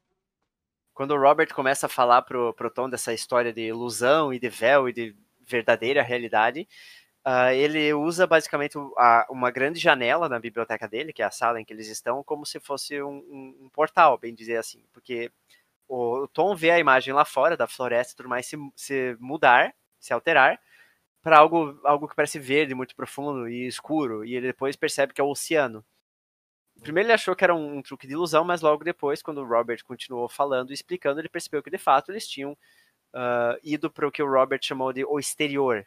Quando 0.95 1.13
o 1.15 1.21
Robert 1.21 1.53
começa 1.55 1.87
a 1.87 1.89
falar 1.89 2.23
pro, 2.23 2.53
pro 2.55 2.71
Tom 2.71 2.89
dessa 2.91 3.13
história 3.15 3.53
de 3.53 3.63
ilusão 3.63 4.33
e 4.35 4.39
de 4.39 4.49
véu 4.51 4.89
e 4.89 4.93
de 4.93 5.17
verdadeira 5.41 6.03
realidade, 6.03 6.69
ah, 7.25 7.55
ele 7.55 7.93
usa 7.95 8.27
basicamente 8.27 8.77
a- 8.99 9.27
uma 9.31 9.51
grande 9.51 9.79
janela 9.81 10.29
na 10.29 10.39
biblioteca 10.39 10.87
dele, 10.87 11.13
que 11.13 11.23
é 11.23 11.25
a 11.25 11.31
sala 11.31 11.61
em 11.61 11.65
que 11.65 11.73
eles 11.73 11.89
estão, 11.89 12.23
como 12.23 12.45
se 12.45 12.61
fosse 12.61 13.01
um, 13.03 13.09
um- 13.31 13.59
um 13.63 13.69
portal, 13.71 14.19
bem 14.19 14.35
dizer 14.35 14.57
assim. 14.59 14.85
Porque 14.93 15.33
o, 15.91 16.29
Tom 16.29 16.55
vê 16.55 16.71
a 16.71 16.79
imagem 16.79 17.13
lá 17.13 17.25
fora 17.25 17.57
da 17.57 17.67
floresta 17.67 18.13
e 18.13 18.17
tudo 18.17 18.29
mais 18.29 18.47
se, 18.47 18.57
se 18.77 19.17
mudar, 19.19 19.75
se 19.99 20.13
alterar, 20.13 20.61
para 21.23 21.39
algo, 21.39 21.79
algo 21.85 22.09
que 22.09 22.15
parece 22.15 22.39
verde, 22.39 22.75
muito 22.75 22.95
profundo 22.95 23.49
e 23.49 23.67
escuro, 23.67 24.25
e 24.25 24.35
ele 24.35 24.47
depois 24.47 24.77
percebe 24.77 25.13
que 25.13 25.21
é 25.21 25.25
o 25.25 25.31
oceano. 25.31 25.85
Primeiro 26.81 27.09
ele 27.09 27.13
achou 27.13 27.37
que 27.37 27.45
era 27.45 27.55
um, 27.55 27.79
um 27.79 27.83
truque 27.83 28.07
de 28.07 28.15
ilusão, 28.15 28.45
mas 28.45 28.63
logo 28.63 28.85
depois, 28.85 29.21
quando 29.21 29.39
o 29.43 29.47
Robert 29.47 29.85
continuou 29.85 30.29
falando 30.29 30.71
e 30.71 30.75
explicando, 30.75 31.21
ele 31.21 31.29
percebeu 31.29 31.63
que 31.63 31.71
de 31.71 31.77
fato 31.77 32.11
eles 32.11 32.27
tinham 32.27 32.57
ah, 33.13 33.59
ido 33.63 33.91
para 33.91 34.07
o 34.07 34.13
que 34.13 34.23
o 34.23 34.31
Robert 34.31 34.61
chamou 34.63 34.93
de 34.93 35.05
o 35.05 35.19
exterior, 35.19 35.85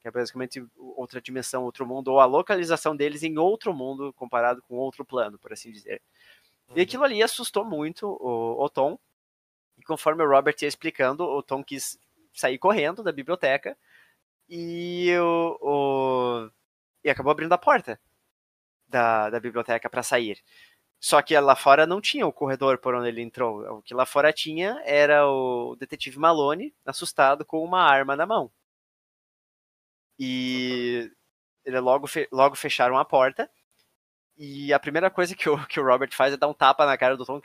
que 0.00 0.08
é 0.08 0.10
basicamente 0.10 0.64
outra 0.76 1.20
dimensão, 1.20 1.64
outro 1.64 1.86
mundo, 1.86 2.08
ou 2.08 2.20
a 2.20 2.24
localização 2.24 2.96
deles 2.96 3.22
em 3.22 3.38
outro 3.38 3.72
mundo 3.74 4.12
comparado 4.14 4.62
com 4.62 4.76
outro 4.76 5.04
plano, 5.04 5.38
por 5.38 5.52
assim 5.52 5.70
dizer. 5.70 6.00
E 6.74 6.80
aquilo 6.80 7.04
ali 7.04 7.22
assustou 7.22 7.64
muito 7.64 8.08
o, 8.08 8.64
o 8.64 8.68
Tom, 8.68 8.98
e 9.84 9.86
conforme 9.86 10.24
o 10.24 10.28
Robert 10.30 10.56
ia 10.62 10.68
explicando, 10.68 11.24
o 11.24 11.42
Tom 11.42 11.62
quis 11.64 11.98
sair 12.34 12.58
correndo 12.58 13.02
da 13.02 13.12
biblioteca 13.12 13.76
e, 14.48 15.10
o, 15.18 15.58
o- 15.62 16.50
e 17.04 17.10
acabou 17.10 17.32
abrindo 17.32 17.52
a 17.54 17.58
porta 17.58 18.00
da, 18.88 19.30
da 19.30 19.40
biblioteca 19.40 19.90
para 19.90 20.02
sair. 20.02 20.42
Só 21.00 21.22
que 21.22 21.38
lá 21.38 21.56
fora 21.56 21.86
não 21.86 22.00
tinha 22.00 22.26
o 22.26 22.32
corredor 22.32 22.78
por 22.78 22.94
onde 22.94 23.08
ele 23.08 23.22
entrou. 23.22 23.60
O 23.78 23.82
que 23.82 23.94
lá 23.94 24.06
fora 24.06 24.32
tinha 24.32 24.80
era 24.84 25.26
o 25.28 25.76
detetive 25.76 26.18
Malone, 26.18 26.74
assustado, 26.86 27.44
com 27.44 27.64
uma 27.64 27.82
arma 27.82 28.16
na 28.16 28.26
mão. 28.26 28.52
E 30.18 31.10
ele 31.64 31.80
logo, 31.80 32.06
fe- 32.06 32.28
logo 32.32 32.56
fecharam 32.56 32.98
a 32.98 33.04
porta. 33.04 33.50
E 34.38 34.72
a 34.74 34.80
primeira 34.80 35.10
coisa 35.10 35.34
que 35.36 35.48
o, 35.48 35.66
que 35.68 35.80
o 35.80 35.84
Robert 35.86 36.12
faz 36.14 36.34
é 36.34 36.36
dar 36.38 36.48
um 36.48 36.54
tapa 36.54 36.86
na 36.86 36.98
cara 36.98 37.16
do 37.16 37.26
Tom. 37.26 37.40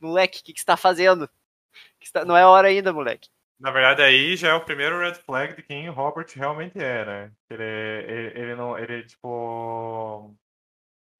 Moleque, 0.00 0.40
o 0.40 0.44
que, 0.44 0.54
que 0.54 0.60
você 0.60 0.66
tá 0.66 0.76
fazendo? 0.78 1.30
Que 2.00 2.06
você 2.06 2.12
tá- 2.12 2.24
Não 2.24 2.36
é 2.36 2.44
hora 2.46 2.68
ainda, 2.68 2.92
moleque. 2.92 3.28
Na 3.58 3.70
verdade, 3.70 4.02
aí 4.02 4.36
já 4.36 4.48
é 4.48 4.54
o 4.54 4.64
primeiro 4.64 4.98
red 4.98 5.14
flag 5.14 5.56
de 5.56 5.62
quem 5.62 5.88
o 5.88 5.92
Robert 5.92 6.26
realmente 6.34 6.78
é, 6.78 7.04
né? 7.06 7.32
Ele, 7.48 7.62
ele, 7.64 8.40
ele 8.40 8.54
não. 8.54 8.78
Ele, 8.78 9.02
tipo. 9.04 10.34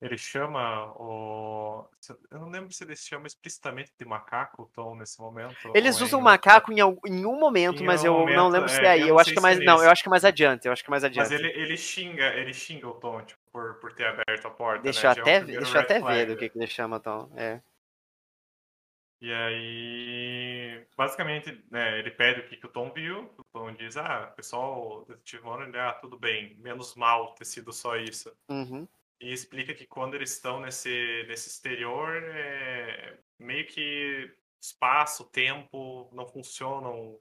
Ele 0.03 0.19
chama 0.19 0.93
o. 1.01 1.89
Eu 2.31 2.39
não 2.39 2.51
lembro 2.51 2.71
se 2.71 2.85
ele 2.85 2.95
chama 2.95 3.27
explicitamente 3.27 3.91
de 3.99 4.05
macaco 4.05 4.65
o 4.65 4.67
Tom 4.67 4.95
nesse 4.95 5.19
momento. 5.19 5.57
Eles 5.75 5.99
é 5.99 6.05
usam 6.05 6.21
macaco 6.21 6.71
em, 6.71 6.79
al- 6.81 6.99
em 7.07 7.25
um 7.25 7.39
momento, 7.41 7.83
Em 7.83 7.87
mas 7.87 8.03
um 8.05 8.09
eu 8.09 8.13
não 8.13 8.21
momento, 8.21 8.49
lembro 8.51 8.69
se 8.69 8.81
é, 8.83 8.85
é 8.85 8.89
aí. 8.91 9.01
eu 9.01 9.07
Eu, 9.09 9.15
não 9.15 9.21
acho 9.21 9.33
que 9.33 9.39
é 9.39 9.41
mais. 9.43 9.59
é 9.59 9.65
Não, 9.65 9.83
eu 9.83 9.91
acho 9.91 10.03
que 10.03 10.09
é 10.09 10.11
mais 10.11 10.25
adiante. 10.27 10.67
Eu 10.67 10.73
acho 10.73 10.85
que 10.85 10.91
é 10.91 10.93
mais 10.93 11.05
adiante. 11.05 11.31
Mas 11.31 11.41
ele, 11.41 11.49
ele 11.49 11.77
xinga, 11.79 12.35
ele 12.35 12.53
xinga 12.53 12.87
o 12.87 12.93
Tom, 12.93 13.23
tipo, 13.23 13.41
por, 13.51 13.75
por 13.77 13.95
ter 13.95 14.07
aberto 14.07 14.47
a 14.47 14.51
porta. 14.51 14.83
Deixa 14.83 15.07
eu 15.07 15.11
né? 15.11 15.17
É 15.17 15.19
o 15.19 15.23
até, 15.23 15.39
primeiro 15.39 15.63
deixa 15.63 15.79
eu 15.79 15.83
até 15.83 16.01
ver 16.01 16.27
do 16.27 16.37
que, 16.37 16.51
que 16.51 16.59
ele 16.59 16.67
chama, 16.67 17.01
Tom. 17.01 17.31
É. 17.35 17.61
E 19.21 19.33
aí, 19.33 20.87
basicamente, 20.97 21.65
né, 21.71 21.99
ele 21.99 22.11
pede 22.11 22.41
o 22.41 22.49
que, 22.49 22.57
que 22.57 22.67
o 22.67 22.71
Tom 22.71 22.93
viu. 22.93 23.33
O 23.39 23.45
Tom 23.45 23.73
diz: 23.73 23.97
Ah, 23.97 24.27
pessoal, 24.37 25.01
o 25.01 25.05
detetive 25.07 25.43
Warren, 25.43 25.75
ah, 25.77 25.95
tudo 25.95 26.19
bem, 26.19 26.55
menos 26.57 26.95
mal 26.95 27.35
ter 27.35 27.47
sido 27.47 27.73
só 27.73 27.97
isso. 27.97 28.31
Uhum. 28.49 28.87
E 29.19 29.33
explica 29.33 29.73
que 29.73 29.87
quando 29.87 30.15
eles 30.15 30.33
estão 30.33 30.61
nesse, 30.61 31.25
nesse 31.27 31.49
exterior, 31.49 32.23
é, 32.23 33.19
meio 33.39 33.67
que 33.67 34.31
espaço, 34.61 35.25
tempo 35.31 36.11
não 36.13 36.27
funcionam 36.27 37.19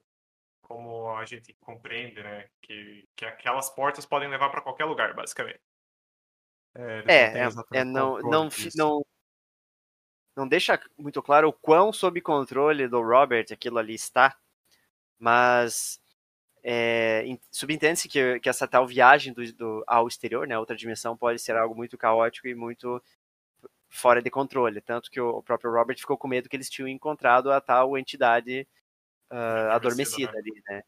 como 0.61 1.15
a 1.15 1.23
gente 1.25 1.53
compreende, 1.61 2.21
né? 2.21 2.49
Que, 2.61 3.07
que 3.15 3.25
aquelas 3.25 3.69
portas 3.69 4.05
podem 4.05 4.27
levar 4.27 4.49
para 4.49 4.61
qualquer 4.61 4.85
lugar, 4.85 5.13
basicamente. 5.13 5.61
É, 6.73 7.03
não 7.03 7.09
É, 7.13 7.39
é, 7.39 7.45
exatamente 7.45 7.81
é, 7.81 7.83
não, 7.85 8.11
controle 8.15 8.31
não, 8.31 8.49
não, 8.75 9.05
não 10.35 10.47
deixa 10.47 10.79
muito 10.97 11.21
claro 11.21 11.49
o 11.49 11.53
quão 11.53 11.93
sob 11.93 12.19
controle 12.21 12.87
do 12.87 13.01
Robert 13.01 13.45
aquilo 13.51 13.77
ali 13.79 13.95
está, 13.95 14.35
mas 15.19 15.99
é, 16.63 17.25
subentende-se 17.51 18.09
que, 18.09 18.39
que 18.39 18.49
essa 18.49 18.67
tal 18.67 18.87
viagem 18.87 19.33
do, 19.33 19.53
do- 19.53 19.83
ao 19.87 20.07
exterior, 20.07 20.47
né, 20.47 20.57
outra 20.59 20.75
dimensão, 20.75 21.17
pode 21.17 21.39
ser 21.39 21.55
algo 21.57 21.75
muito 21.75 21.97
caótico 21.97 22.47
e 22.47 22.55
muito 22.55 23.01
fora 23.89 24.21
de 24.21 24.29
controle, 24.29 24.81
tanto 24.81 25.09
que 25.11 25.19
o, 25.21 25.29
o 25.37 25.43
próprio 25.43 25.71
Robert 25.71 25.97
ficou 25.97 26.17
com 26.17 26.27
medo 26.27 26.49
que 26.49 26.55
eles 26.55 26.69
tinham 26.69 26.87
encontrado 26.87 27.51
a 27.51 27.61
tal 27.61 27.97
entidade 27.97 28.67
ah, 29.29 29.75
Adormecida, 29.75 30.29
adormecida 30.31 30.37
ali, 30.39 30.63
né? 30.69 30.83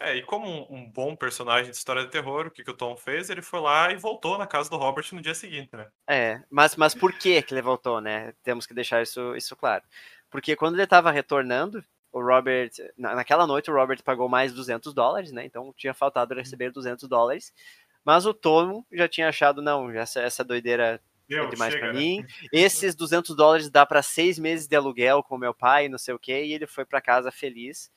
É, 0.00 0.16
e 0.16 0.22
como 0.22 0.48
um, 0.48 0.66
um 0.76 0.90
bom 0.90 1.14
personagem 1.14 1.70
de 1.70 1.76
história 1.76 2.04
de 2.04 2.10
terror, 2.10 2.46
o 2.46 2.50
que, 2.50 2.64
que 2.64 2.70
o 2.70 2.76
Tom 2.76 2.96
fez? 2.96 3.30
Ele 3.30 3.42
foi 3.42 3.60
lá 3.60 3.92
e 3.92 3.96
voltou 3.96 4.36
na 4.36 4.46
casa 4.46 4.68
do 4.68 4.76
Robert 4.76 5.06
no 5.12 5.22
dia 5.22 5.34
seguinte, 5.34 5.74
né? 5.76 5.88
É, 6.08 6.42
mas, 6.50 6.76
mas 6.76 6.94
por 6.94 7.12
que 7.12 7.40
que 7.42 7.54
ele 7.54 7.62
voltou, 7.62 8.00
né? 8.00 8.32
Temos 8.42 8.66
que 8.66 8.74
deixar 8.74 9.02
isso, 9.02 9.34
isso 9.36 9.56
claro. 9.56 9.82
Porque 10.30 10.56
quando 10.56 10.74
ele 10.74 10.82
estava 10.82 11.10
retornando, 11.10 11.82
o 12.12 12.20
Robert, 12.20 12.70
na- 12.98 13.14
naquela 13.14 13.46
noite 13.46 13.70
o 13.70 13.74
Robert 13.74 14.02
pagou 14.02 14.28
mais 14.28 14.52
200 14.52 14.92
dólares, 14.92 15.32
né? 15.32 15.44
Então 15.44 15.72
tinha 15.76 15.94
faltado 15.94 16.34
receber 16.34 16.70
200 16.70 17.08
dólares. 17.08 17.52
Mas 18.04 18.26
o 18.26 18.34
Tom 18.34 18.84
já 18.92 19.08
tinha 19.08 19.28
achado, 19.28 19.62
não, 19.62 19.90
essa, 19.90 20.20
essa 20.20 20.44
doideira 20.44 21.00
é 21.00 21.00
Deu, 21.26 21.48
demais 21.48 21.72
chega, 21.72 21.86
pra 21.86 21.94
né? 21.94 22.00
mim. 22.00 22.26
Esses 22.52 22.94
200 22.94 23.34
dólares 23.34 23.70
dá 23.70 23.86
para 23.86 24.02
seis 24.02 24.38
meses 24.38 24.66
de 24.66 24.76
aluguel 24.76 25.22
com 25.22 25.38
meu 25.38 25.54
pai, 25.54 25.88
não 25.88 25.98
sei 25.98 26.12
o 26.12 26.18
quê. 26.18 26.44
E 26.44 26.52
ele 26.52 26.66
foi 26.66 26.84
para 26.84 27.00
casa 27.00 27.30
feliz 27.32 27.90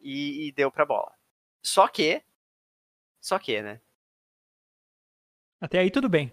e, 0.00 0.48
e 0.48 0.52
deu 0.52 0.70
pra 0.70 0.84
bola. 0.84 1.17
Só 1.68 1.86
que, 1.86 2.22
só 3.20 3.38
que, 3.38 3.60
né? 3.60 3.78
Até 5.60 5.80
aí 5.80 5.90
tudo 5.90 6.08
bem. 6.08 6.32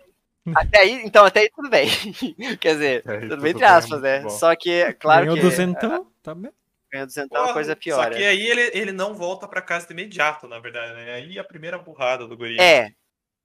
Até 0.56 0.80
aí, 0.80 0.92
então 1.04 1.26
até 1.26 1.42
aí 1.42 1.50
tudo 1.54 1.70
bem. 1.70 1.88
Quer 2.62 2.74
dizer, 2.74 3.10
aí 3.10 3.20
tudo 3.22 3.30
tudo 3.32 3.42
bem 3.42 3.52
entre 3.52 3.66
bem, 3.66 3.70
aspas, 3.76 4.02
muito 4.02 4.04
né? 4.04 4.22
bom. 4.22 4.30
Só 4.30 4.56
que, 4.56 4.94
claro 4.94 5.26
Ganhou 5.26 5.36
que 5.36 5.42
duzentão, 5.42 6.12
tá 6.24 6.34
bem. 6.34 6.52
ganhou 6.90 7.06
duzentão 7.06 7.38
é 7.38 7.42
uma 7.42 7.48
Porra, 7.48 7.54
coisa 7.54 7.76
pior. 7.76 8.04
Só 8.04 8.10
que 8.12 8.24
aí 8.24 8.48
ele, 8.48 8.62
ele 8.74 8.92
não 8.94 9.14
volta 9.14 9.46
pra 9.46 9.62
casa 9.62 9.88
de 9.88 9.92
imediato, 9.94 10.48
na 10.48 10.58
verdade, 10.60 10.94
né? 10.94 11.14
Aí 11.16 11.38
a 11.38 11.44
primeira 11.44 11.78
burrada 11.78 12.26
do 12.26 12.38
guri. 12.38 12.62
É, 12.62 12.92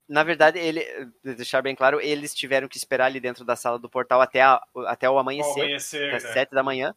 na 0.09 0.22
verdade, 0.22 0.59
ele, 0.61 0.84
deixar 1.24 1.62
bem 1.62 1.74
claro, 1.74 2.01
eles 2.01 2.34
tiveram 2.34 2.68
que 2.68 2.76
esperar 2.76 3.07
ali 3.07 3.18
dentro 3.18 3.45
da 3.45 3.57
sala 3.57 3.78
do 3.80 3.91
portal 3.91 4.20
até, 4.20 4.43
a- 4.43 4.62
até 4.86 5.11
o 5.11 5.18
amanhecer, 5.18 5.62
amanhecer, 5.64 6.14
às 6.14 6.22
né? 6.22 6.32
sete 6.34 6.51
da 6.53 6.62
manhã. 6.62 6.95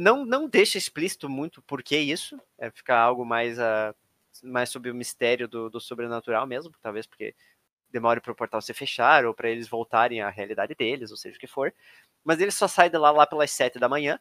Não, 0.00 0.24
não 0.24 0.48
deixa 0.48 0.78
explícito 0.78 1.28
muito 1.28 1.62
por 1.62 1.82
que 1.82 1.96
isso, 1.96 2.40
é 2.58 2.70
ficar 2.70 2.98
algo 3.00 3.24
mais, 3.24 3.58
ah, 3.58 3.94
mais 4.42 4.68
sob 4.70 4.90
o 4.90 4.94
mistério 4.94 5.48
do, 5.48 5.68
do 5.68 5.80
sobrenatural 5.80 6.46
mesmo, 6.46 6.72
talvez 6.80 7.06
porque 7.06 7.34
demore 7.90 8.20
para 8.20 8.32
o 8.32 8.36
portal 8.36 8.62
se 8.62 8.74
fechar 8.74 9.26
ou 9.26 9.34
para 9.34 9.50
eles 9.50 9.68
voltarem 9.68 10.22
à 10.22 10.30
realidade 10.30 10.74
deles, 10.74 11.10
ou 11.10 11.16
seja 11.16 11.36
o 11.36 11.40
que 11.40 11.46
for. 11.46 11.74
Mas 12.24 12.40
ele 12.40 12.50
só 12.52 12.68
sai 12.68 12.90
de 12.90 12.98
lá, 12.98 13.10
lá 13.10 13.26
pelas 13.26 13.50
sete 13.52 13.78
da 13.78 13.88
manhã 13.88 14.20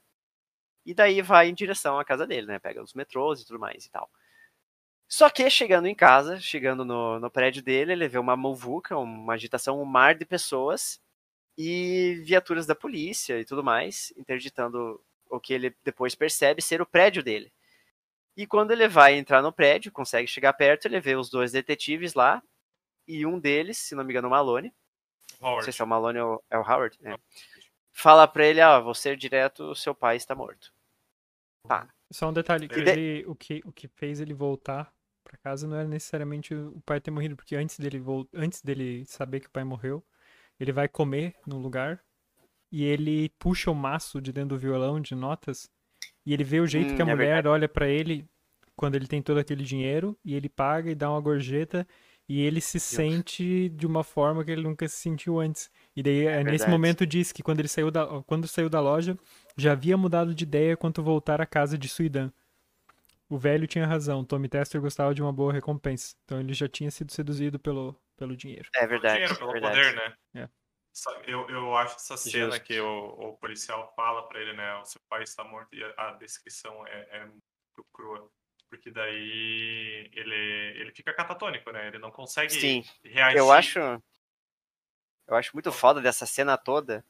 e 0.85 0.93
daí 0.93 1.21
vai 1.21 1.49
em 1.49 1.53
direção 1.55 1.99
à 1.99 2.05
casa 2.05 2.27
dele, 2.27 2.47
né? 2.47 2.59
Pega 2.59 2.83
os 2.83 2.93
metrôs 2.93 3.41
e 3.41 3.47
tudo 3.47 3.59
mais 3.59 3.85
e 3.85 3.91
tal. 3.91 4.09
Só 5.07 5.29
que 5.29 5.49
chegando 5.49 5.87
em 5.87 5.95
casa, 5.95 6.39
chegando 6.39 6.85
no, 6.85 7.19
no 7.19 7.31
prédio 7.31 7.63
dele, 7.63 7.93
ele 7.93 8.07
vê 8.07 8.19
uma 8.19 8.37
muvuca, 8.37 8.97
uma 8.97 9.33
agitação, 9.33 9.81
um 9.81 9.85
mar 9.85 10.15
de 10.15 10.25
pessoas 10.25 11.01
e 11.57 12.21
viaturas 12.25 12.65
da 12.67 12.75
polícia 12.75 13.39
e 13.39 13.45
tudo 13.45 13.63
mais, 13.63 14.13
interditando 14.17 15.01
o 15.29 15.39
que 15.39 15.53
ele 15.53 15.75
depois 15.83 16.15
percebe 16.15 16.61
ser 16.61 16.81
o 16.81 16.85
prédio 16.85 17.23
dele. 17.23 17.51
E 18.35 18.47
quando 18.47 18.71
ele 18.71 18.87
vai 18.87 19.15
entrar 19.15 19.41
no 19.41 19.51
prédio, 19.51 19.91
consegue 19.91 20.27
chegar 20.27 20.53
perto, 20.53 20.85
ele 20.85 20.99
vê 20.99 21.15
os 21.15 21.29
dois 21.29 21.51
detetives 21.51 22.13
lá, 22.13 22.41
e 23.07 23.25
um 23.25 23.39
deles, 23.39 23.77
se 23.77 23.95
não 23.95 24.03
me 24.03 24.11
engano, 24.11 24.27
o 24.27 24.31
Malone. 24.31 24.73
Howard. 25.41 25.57
Não 25.57 25.63
sei 25.63 25.73
se 25.73 25.81
é 25.81 25.85
o 25.85 25.87
Malone 25.87 26.19
ou 26.19 26.43
é 26.49 26.57
o 26.57 26.61
Howard. 26.61 26.97
É. 27.03 27.17
Fala 27.91 28.27
pra 28.27 28.45
ele, 28.45 28.61
ó, 28.61 28.81
você 28.81 29.15
direto, 29.15 29.75
seu 29.75 29.93
pai 29.93 30.15
está 30.15 30.35
morto. 30.35 30.71
Pá. 31.67 31.87
Só 32.11 32.29
um 32.29 32.33
detalhe, 32.33 32.67
que 32.67 32.79
ele, 32.79 33.25
o, 33.27 33.35
que, 33.35 33.61
o 33.65 33.71
que 33.71 33.87
fez 33.87 34.19
ele 34.19 34.33
voltar 34.33 34.91
para 35.23 35.37
casa 35.37 35.67
não 35.67 35.77
era 35.77 35.87
necessariamente 35.87 36.55
o 36.55 36.81
pai 36.85 36.99
ter 36.99 37.11
morrido, 37.11 37.35
porque 37.35 37.55
antes 37.55 37.77
dele, 37.77 38.01
antes 38.33 38.61
dele 38.61 39.05
saber 39.05 39.41
que 39.41 39.47
o 39.47 39.51
pai 39.51 39.63
morreu, 39.63 40.03
ele 40.59 40.71
vai 40.71 40.87
comer 40.87 41.35
no 41.45 41.57
lugar 41.57 42.03
e 42.71 42.83
ele 42.83 43.29
puxa 43.39 43.71
o 43.71 43.75
maço 43.75 44.21
de 44.21 44.31
dentro 44.31 44.49
do 44.49 44.59
violão 44.59 44.99
de 44.99 45.15
notas 45.15 45.69
e 46.25 46.33
ele 46.33 46.43
vê 46.43 46.59
o 46.59 46.67
jeito 46.67 46.93
hum, 46.93 46.95
que 46.95 47.01
a 47.01 47.05
é 47.05 47.09
mulher 47.09 47.43
verdade. 47.43 47.47
olha 47.47 47.67
para 47.67 47.87
ele 47.87 48.27
quando 48.75 48.95
ele 48.95 49.07
tem 49.07 49.21
todo 49.21 49.39
aquele 49.39 49.63
dinheiro 49.63 50.17
e 50.23 50.35
ele 50.35 50.47
paga 50.47 50.89
e 50.91 50.95
dá 50.95 51.09
uma 51.09 51.19
gorjeta 51.19 51.87
e 52.29 52.41
ele 52.41 52.61
se 52.61 52.77
Deus. 52.77 52.83
sente 52.83 53.69
de 53.69 53.87
uma 53.87 54.03
forma 54.03 54.45
que 54.45 54.51
ele 54.51 54.61
nunca 54.61 54.87
se 54.87 54.97
sentiu 54.97 55.39
antes. 55.39 55.71
E 55.95 56.03
daí, 56.03 56.27
é 56.27 56.43
nesse 56.43 56.69
momento, 56.69 57.05
diz 57.05 57.31
que 57.31 57.41
quando 57.41 57.59
ele 57.59 57.67
saiu 57.67 57.89
da, 57.89 58.21
quando 58.27 58.47
saiu 58.47 58.69
da 58.69 58.79
loja, 58.79 59.17
já 59.57 59.71
havia 59.71 59.97
mudado 59.97 60.35
de 60.35 60.43
ideia 60.43 60.77
quanto 60.77 61.01
voltar 61.01 61.41
à 61.41 61.45
casa 61.47 61.75
de 61.75 61.89
Suidan. 61.89 62.31
O 63.27 63.37
velho 63.37 63.65
tinha 63.65 63.85
razão, 63.87 64.23
Tommy 64.23 64.47
Tester 64.47 64.79
gostava 64.79 65.13
de 65.13 65.23
uma 65.23 65.33
boa 65.33 65.51
recompensa. 65.51 66.15
Então 66.23 66.39
ele 66.39 66.53
já 66.53 66.67
tinha 66.67 66.91
sido 66.91 67.11
seduzido 67.11 67.57
pelo, 67.59 67.95
pelo 68.15 68.37
dinheiro. 68.37 68.69
É 68.75 68.85
verdade. 68.85 69.15
Dinheiro, 69.15 69.35
pelo 69.35 69.51
verdade. 69.51 69.75
poder, 69.75 69.95
né? 69.95 70.13
É. 70.43 70.49
Eu, 71.25 71.49
eu 71.49 71.75
acho 71.75 71.95
essa 71.95 72.17
cena 72.17 72.51
Justo. 72.51 72.65
que 72.65 72.79
o, 72.79 73.29
o, 73.29 73.37
policial 73.37 73.91
fala 73.95 74.27
para 74.27 74.41
ele, 74.41 74.53
né? 74.53 74.75
O 74.77 74.85
seu 74.85 75.01
pai 75.09 75.23
está 75.23 75.43
morto 75.43 75.73
e 75.73 75.83
a, 75.83 75.93
a 75.97 76.11
descrição 76.13 76.85
é, 76.87 77.07
é 77.11 77.25
muito 77.25 77.85
crua. 77.93 78.29
Porque 78.69 78.91
daí 78.91 80.09
ele, 80.13 80.79
ele 80.79 80.91
fica 80.91 81.13
catatônico, 81.13 81.71
né? 81.71 81.87
Ele 81.87 81.99
não 81.99 82.11
consegue 82.11 82.53
Sim. 82.53 82.83
reagir. 83.03 83.37
Eu 83.37 83.51
acho, 83.51 83.79
eu 85.27 85.35
acho 85.35 85.51
muito 85.53 85.71
foda 85.71 86.01
dessa 86.01 86.25
cena 86.25 86.57
toda 86.57 87.03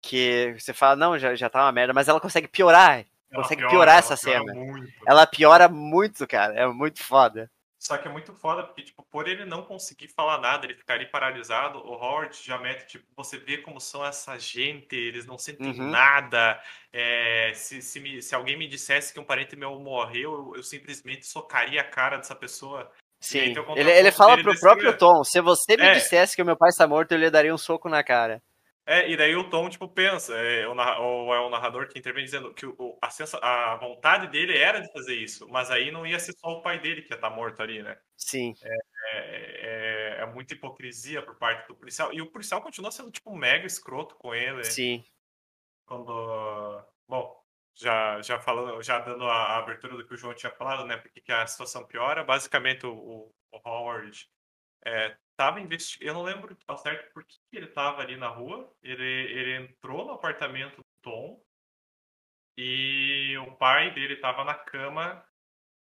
que 0.00 0.54
você 0.58 0.72
fala, 0.72 0.96
não, 0.96 1.18
já, 1.18 1.34
já 1.34 1.50
tá 1.50 1.64
uma 1.64 1.72
merda, 1.72 1.92
mas 1.92 2.08
ela 2.08 2.20
consegue 2.20 2.48
piorar 2.48 3.04
ela 3.30 3.42
consegue 3.42 3.60
piora, 3.60 3.70
piorar 3.70 3.98
essa 3.98 4.16
cena. 4.16 4.54
Muito. 4.54 4.92
Ela 5.06 5.26
piora 5.26 5.68
muito, 5.68 6.26
cara. 6.26 6.54
É 6.54 6.66
muito 6.66 7.02
foda. 7.02 7.50
Só 7.78 7.96
que 7.96 8.08
é 8.08 8.10
muito 8.10 8.34
foda, 8.34 8.64
porque, 8.64 8.82
tipo, 8.82 9.04
por 9.04 9.28
ele 9.28 9.44
não 9.44 9.62
conseguir 9.62 10.08
falar 10.08 10.40
nada, 10.40 10.66
ele 10.66 10.74
ficar 10.74 10.94
ali 10.94 11.06
paralisado, 11.06 11.78
o 11.78 11.92
Howard 11.92 12.36
já 12.42 12.58
mete, 12.58 12.86
tipo, 12.86 13.06
você 13.16 13.38
vê 13.38 13.58
como 13.58 13.80
são 13.80 14.04
essa 14.04 14.36
gente, 14.36 14.96
eles 14.96 15.24
não 15.24 15.38
sentem 15.38 15.68
uhum. 15.68 15.88
nada. 15.88 16.60
É, 16.92 17.52
se, 17.54 17.80
se, 17.80 18.00
me, 18.00 18.20
se, 18.20 18.34
alguém 18.34 18.58
me 18.58 18.66
dissesse 18.66 19.12
que 19.14 19.20
um 19.20 19.24
parente 19.24 19.54
meu 19.54 19.78
morreu, 19.78 20.32
eu, 20.32 20.56
eu 20.56 20.62
simplesmente 20.64 21.24
socaria 21.24 21.80
a 21.80 21.84
cara 21.84 22.16
dessa 22.16 22.34
pessoa. 22.34 22.90
Sim, 23.20 23.54
ele, 23.76 23.90
ele 23.90 24.12
fala 24.12 24.40
pro 24.40 24.58
próprio 24.58 24.96
Tom, 24.96 25.22
se 25.22 25.40
você 25.40 25.76
me 25.76 25.84
é. 25.84 25.94
dissesse 25.94 26.34
que 26.34 26.42
o 26.42 26.46
meu 26.46 26.56
pai 26.56 26.70
está 26.70 26.86
morto, 26.86 27.12
eu 27.12 27.18
lhe 27.18 27.30
daria 27.30 27.54
um 27.54 27.58
soco 27.58 27.88
na 27.88 28.02
cara. 28.02 28.42
É, 28.90 29.06
e 29.06 29.18
daí 29.18 29.36
o 29.36 29.50
Tom, 29.50 29.68
tipo, 29.68 29.86
pensa, 29.86 30.34
é, 30.34 30.66
o, 30.66 30.72
ou 30.72 31.34
é 31.34 31.40
o 31.40 31.50
narrador 31.50 31.86
que 31.88 31.98
intervém 31.98 32.24
dizendo 32.24 32.54
que 32.54 32.64
o, 32.64 32.98
a, 33.02 33.10
sensa, 33.10 33.36
a 33.36 33.76
vontade 33.76 34.28
dele 34.28 34.56
era 34.56 34.80
de 34.80 34.90
fazer 34.90 35.14
isso, 35.14 35.46
mas 35.46 35.70
aí 35.70 35.90
não 35.90 36.06
ia 36.06 36.18
ser 36.18 36.32
só 36.32 36.48
o 36.48 36.62
pai 36.62 36.80
dele 36.80 37.02
que 37.02 37.12
ia 37.12 37.16
estar 37.16 37.28
tá 37.28 37.36
morto 37.36 37.60
ali, 37.60 37.82
né? 37.82 37.98
Sim. 38.16 38.54
É, 38.62 38.74
é, 38.74 38.78
é, 39.12 40.22
é, 40.22 40.26
muita 40.32 40.54
hipocrisia 40.54 41.20
por 41.20 41.36
parte 41.36 41.68
do 41.68 41.74
policial. 41.74 42.14
E 42.14 42.22
o 42.22 42.30
policial 42.30 42.62
continua 42.62 42.90
sendo, 42.90 43.10
tipo, 43.10 43.36
mega 43.36 43.66
escroto 43.66 44.14
com 44.14 44.34
ele. 44.34 44.64
Sim. 44.64 45.04
Quando. 45.84 46.82
Bom, 47.06 47.38
já, 47.74 48.22
já 48.22 48.40
falando, 48.40 48.82
já 48.82 49.00
dando 49.00 49.26
a, 49.26 49.34
a 49.34 49.58
abertura 49.58 49.98
do 49.98 50.06
que 50.06 50.14
o 50.14 50.16
João 50.16 50.32
tinha 50.32 50.50
falado, 50.50 50.86
né? 50.86 50.96
Porque 50.96 51.20
que 51.20 51.30
a 51.30 51.46
situação 51.46 51.86
piora. 51.86 52.24
Basicamente, 52.24 52.86
o, 52.86 53.30
o 53.52 53.60
Howard 53.66 54.26
é, 54.82 55.14
tava 55.38 55.60
investigando. 55.60 56.10
Eu 56.10 56.14
não 56.14 56.22
lembro 56.22 56.58
ao 56.66 56.76
certo 56.76 57.12
por 57.14 57.24
que 57.24 57.38
ele 57.52 57.68
tava 57.68 58.02
ali 58.02 58.16
na 58.16 58.28
rua. 58.28 58.68
Ele, 58.82 59.04
ele 59.04 59.54
entrou 59.54 60.04
no 60.04 60.12
apartamento 60.12 60.78
do 60.78 60.86
Tom 61.00 61.40
e 62.58 63.38
o 63.38 63.52
pai 63.52 63.94
dele 63.94 64.16
tava 64.16 64.42
na 64.44 64.54
cama 64.54 65.24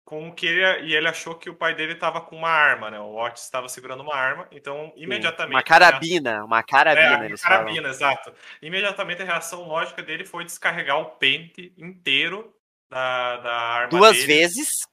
com 0.03 0.29
o 0.29 0.33
que 0.33 0.47
ele, 0.47 0.87
e 0.87 0.95
ele 0.95 1.07
achou 1.07 1.35
que 1.35 1.49
o 1.49 1.55
pai 1.55 1.75
dele 1.75 1.95
tava 1.95 2.21
com 2.21 2.35
uma 2.35 2.49
arma, 2.49 2.91
né? 2.91 2.99
O 2.99 3.15
Otis 3.15 3.43
estava 3.43 3.69
segurando 3.69 4.01
uma 4.01 4.15
arma, 4.15 4.47
então 4.51 4.91
imediatamente. 4.95 5.55
Uma 5.55 5.63
carabina, 5.63 6.43
uma 6.43 6.63
carabina, 6.63 7.25
é, 7.25 7.27
uma 7.27 7.37
carabina, 7.37 7.81
falam. 7.81 7.89
exato. 7.89 8.33
Imediatamente 8.61 9.21
a 9.21 9.25
reação 9.25 9.67
lógica 9.67 10.03
dele 10.03 10.25
foi 10.25 10.43
descarregar 10.43 10.97
o 10.99 11.05
pente 11.05 11.73
inteiro 11.77 12.53
da, 12.89 13.37
da 13.37 13.53
arma. 13.53 13.89
Duas 13.89 14.15
dele. 14.15 14.27
vezes. 14.27 14.87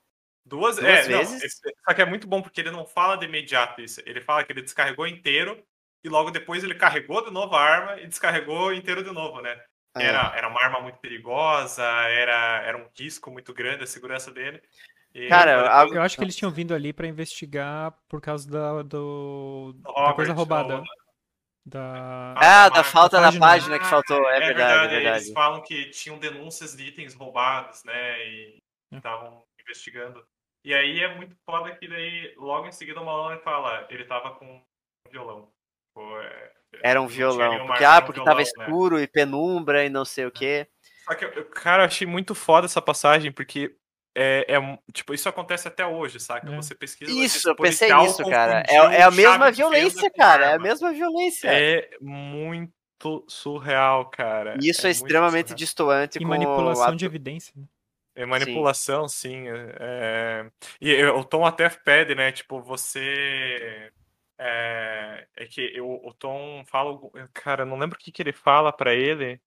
Duas, 0.44 0.76
Duas 0.76 0.88
é, 0.88 1.02
vezes. 1.02 1.60
Não, 1.64 1.72
só 1.84 1.94
que 1.94 2.02
é 2.02 2.04
muito 2.04 2.26
bom 2.26 2.42
porque 2.42 2.60
ele 2.60 2.70
não 2.70 2.84
fala 2.84 3.16
de 3.16 3.26
imediato 3.26 3.80
isso. 3.80 4.00
Ele 4.04 4.20
fala 4.20 4.44
que 4.44 4.52
ele 4.52 4.62
descarregou 4.62 5.06
inteiro 5.06 5.62
e 6.04 6.08
logo 6.08 6.30
depois 6.30 6.64
ele 6.64 6.74
carregou 6.74 7.24
de 7.24 7.30
novo 7.30 7.54
a 7.54 7.60
arma 7.60 8.00
e 8.00 8.06
descarregou 8.06 8.72
inteiro 8.72 9.04
de 9.04 9.12
novo, 9.12 9.40
né? 9.40 9.60
É. 9.96 10.06
Era, 10.06 10.32
era 10.36 10.48
uma 10.48 10.62
arma 10.62 10.80
muito 10.80 10.98
perigosa, 10.98 11.84
era, 11.84 12.62
era 12.62 12.78
um 12.78 12.88
risco 12.98 13.30
muito 13.30 13.52
grande 13.52 13.84
a 13.84 13.86
segurança 13.86 14.30
dele. 14.30 14.60
E 15.14 15.28
Cara, 15.28 15.80
depois... 15.80 15.96
eu 15.96 16.02
acho 16.02 16.16
que 16.16 16.24
eles 16.24 16.36
tinham 16.36 16.50
vindo 16.50 16.74
ali 16.74 16.92
para 16.92 17.06
investigar 17.06 17.94
por 18.08 18.20
causa 18.20 18.50
da, 18.50 18.82
do, 18.82 19.76
Robert, 19.84 20.06
da 20.06 20.14
coisa 20.14 20.32
roubada. 20.32 20.82
Da... 21.64 22.34
Ah, 22.38 22.68
da 22.70 22.82
falta 22.82 23.20
da 23.20 23.26
página, 23.26 23.46
página 23.46 23.78
que 23.78 23.86
faltou, 23.86 24.18
é, 24.30 24.36
é 24.36 24.40
verdade, 24.40 24.56
verdade, 24.56 24.94
é 24.94 24.98
verdade. 24.98 25.24
Eles 25.24 25.32
falam 25.32 25.62
que 25.62 25.90
tinham 25.90 26.18
denúncias 26.18 26.74
de 26.74 26.84
itens 26.84 27.14
roubados, 27.14 27.84
né? 27.84 28.26
E 28.26 28.58
é. 28.90 28.96
estavam 28.96 29.44
investigando. 29.60 30.24
E 30.64 30.72
aí 30.72 31.00
é 31.00 31.14
muito 31.14 31.36
foda 31.44 31.74
que 31.74 31.88
daí, 31.88 32.34
logo 32.36 32.68
em 32.68 32.72
seguida, 32.72 33.00
o 33.00 33.04
Malone 33.04 33.40
fala, 33.40 33.86
ele 33.90 34.04
tava 34.04 34.34
com 34.34 34.46
um 34.46 35.10
violão. 35.10 35.48
Pô, 35.94 36.20
é, 36.20 36.52
Era 36.82 37.02
um 37.02 37.06
violão. 37.06 37.66
Porque, 37.66 37.84
ah, 37.84 38.00
porque 38.00 38.20
violão, 38.20 38.24
tava 38.24 38.38
né? 38.38 38.42
escuro 38.42 38.96
né? 38.96 39.02
e 39.02 39.08
penumbra 39.08 39.84
e 39.84 39.88
não 39.88 40.04
sei 40.04 40.26
o 40.26 40.30
quê. 40.30 40.68
Só 41.04 41.14
que, 41.14 41.26
cara, 41.46 41.82
eu 41.82 41.86
achei 41.86 42.06
muito 42.06 42.34
foda 42.34 42.66
essa 42.66 42.80
passagem, 42.80 43.32
porque 43.32 43.76
é, 44.14 44.46
é, 44.48 44.78
tipo, 44.92 45.14
isso 45.14 45.28
acontece 45.28 45.66
até 45.66 45.86
hoje, 45.86 46.20
saca? 46.20 46.50
É. 46.50 46.56
Você 46.56 46.74
pesquisa. 46.74 47.10
Isso, 47.10 47.48
eu 47.48 47.56
pensei 47.56 47.92
nisso, 47.92 48.22
cara. 48.28 48.62
É, 48.68 48.76
é 48.76 49.02
a 49.02 49.10
mesma 49.10 49.50
violência, 49.50 50.10
cara. 50.10 50.50
É 50.50 50.54
a 50.54 50.58
mesma 50.58 50.92
violência. 50.92 51.48
É 51.48 51.88
muito 52.00 53.24
surreal, 53.26 54.10
cara. 54.10 54.56
E 54.62 54.70
isso 54.70 54.86
é, 54.86 54.90
é 54.90 54.92
extremamente 54.92 55.54
distoante 55.54 56.18
e 56.18 56.22
com 56.22 56.28
manipulação 56.28 56.94
de 56.94 57.04
evidência. 57.04 57.52
Né? 57.56 57.64
É 58.14 58.26
manipulação, 58.26 59.08
sim. 59.08 59.44
sim 59.44 59.48
é... 59.48 59.76
é 59.80 60.50
e 60.80 61.04
o 61.06 61.24
Tom 61.24 61.46
até 61.46 61.68
pede, 61.68 62.14
né? 62.14 62.30
Tipo, 62.32 62.60
você. 62.60 63.90
É, 64.38 65.26
é 65.36 65.46
que 65.46 65.80
o, 65.80 66.08
o, 66.08 66.12
Tom 66.14 66.64
fala. 66.66 66.98
Cara, 67.32 67.64
não 67.64 67.78
lembro 67.78 67.96
o 67.96 68.00
que, 68.00 68.12
que 68.12 68.22
ele 68.22 68.32
fala 68.32 68.72
para 68.72 68.94
ele. 68.94 69.40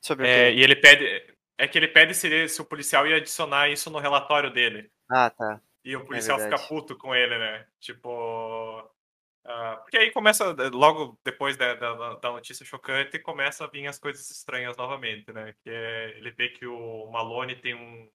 Sobre 0.00 0.26
é, 0.26 0.52
E 0.52 0.62
ele 0.62 0.76
pede. 0.76 1.34
É 1.56 1.68
que 1.68 1.78
ele 1.78 1.88
pede 1.88 2.14
se, 2.14 2.48
se 2.48 2.60
o 2.60 2.64
policial 2.64 3.06
ia 3.06 3.16
adicionar 3.16 3.68
isso 3.68 3.90
no 3.90 3.98
relatório 3.98 4.50
dele. 4.50 4.90
Ah, 5.08 5.30
tá. 5.30 5.60
E 5.84 5.96
o 5.96 6.00
é 6.00 6.04
policial 6.04 6.40
é 6.40 6.44
fica 6.44 6.58
puto 6.58 6.96
com 6.96 7.14
ele, 7.14 7.38
né? 7.38 7.66
Tipo. 7.78 8.90
Uh, 9.44 9.76
porque 9.82 9.96
aí 9.96 10.12
começa, 10.12 10.44
eh, 10.44 10.70
logo 10.72 11.18
depois 11.24 11.56
da, 11.56 11.74
da, 11.74 12.14
da, 12.14 12.30
notícia 12.30 12.64
chocante, 12.64 13.18
começa 13.18 13.64
a 13.64 13.66
vir 13.66 13.88
as 13.88 13.98
coisas 13.98 14.30
estranhas 14.30 14.76
novamente, 14.76 15.32
né? 15.32 15.52
Que 15.64 15.70
é, 15.70 16.16
ele 16.16 16.30
vê 16.30 16.48
que 16.50 16.64
o 16.64 17.10
Malone 17.10 17.56
tem 17.56 17.74
um, 17.74 18.08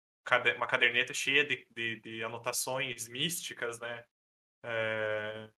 uma 0.55 0.67
caderneta 0.67 1.13
cheia 1.13 1.43
de, 1.45 1.67
de, 1.71 1.99
de 1.99 2.23
anotações 2.23 3.09
místicas, 3.09 3.77
né? 3.79 4.05
É, 4.63 5.49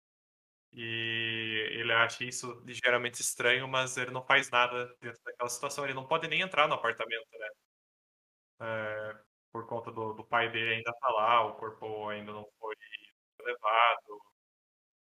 e 0.73 1.69
ele 1.73 1.93
acha 1.93 2.25
isso 2.25 2.63
ligeiramente 2.67 3.21
estranho, 3.23 3.69
mas 3.69 3.97
ele 3.97 4.11
não 4.11 4.25
faz 4.25 4.51
nada 4.51 4.87
dentro 5.01 5.21
daquela 5.25 5.51
situação. 5.51 5.85
Ele 5.85 5.95
não 5.95 6.07
pode 6.07 6.29
nem 6.29 6.41
entrar 6.43 6.69
no 6.69 6.75
apartamento, 6.75 7.29
né? 7.39 7.49
É, 8.61 9.19
por 9.53 9.67
conta 9.67 9.91
do, 9.93 10.15
do 10.15 10.25
pai 10.25 10.51
dele 10.51 10.75
ainda 10.77 10.93
tá 10.95 11.09
lá, 11.11 11.45
o 11.47 11.55
corpo 11.57 12.09
ainda 12.09 12.33
não 12.33 12.47
foi 12.59 12.75
levado 13.41 14.21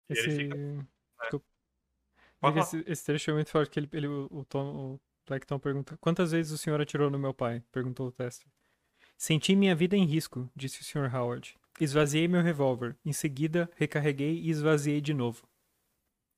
esse... 0.10 0.32
Fica... 0.32 0.56
É. 0.56 0.98
Esse, 2.60 2.84
esse, 2.86 3.04
trecho 3.04 3.32
é 3.32 3.34
muito 3.34 3.50
forte 3.50 3.72
que 3.72 3.80
ele, 3.80 3.90
ele 3.92 4.08
o, 4.08 4.46
Tom, 4.48 4.76
o 4.76 5.02
Blackton 5.26 5.58
pergunta: 5.58 5.98
Quantas 5.98 6.32
vezes 6.32 6.52
o 6.52 6.58
senhor 6.58 6.80
atirou 6.80 7.10
no 7.10 7.18
meu 7.18 7.34
pai? 7.34 7.64
Perguntou 7.72 8.08
o 8.08 8.12
Tester. 8.12 8.48
Senti 9.18 9.56
minha 9.56 9.76
vida 9.76 9.98
em 9.98 10.06
risco, 10.06 10.50
disse 10.56 10.82
o 10.82 10.84
Sr. 10.84 11.14
Howard. 11.14 11.58
Esvaziei 11.80 12.28
meu 12.28 12.42
revólver. 12.42 12.96
Em 13.04 13.12
seguida, 13.12 13.70
recarreguei 13.76 14.40
e 14.40 14.50
esvaziei 14.50 15.02
de 15.02 15.14
novo. 15.14 15.48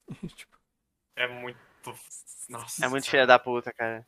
tipo... 0.36 0.58
É 1.16 1.28
muito. 1.28 1.60
Nossa. 2.48 2.86
É 2.86 2.88
muito 2.88 3.10
filha 3.10 3.28
da 3.28 3.38
puta, 3.38 3.74
cara. 3.74 4.08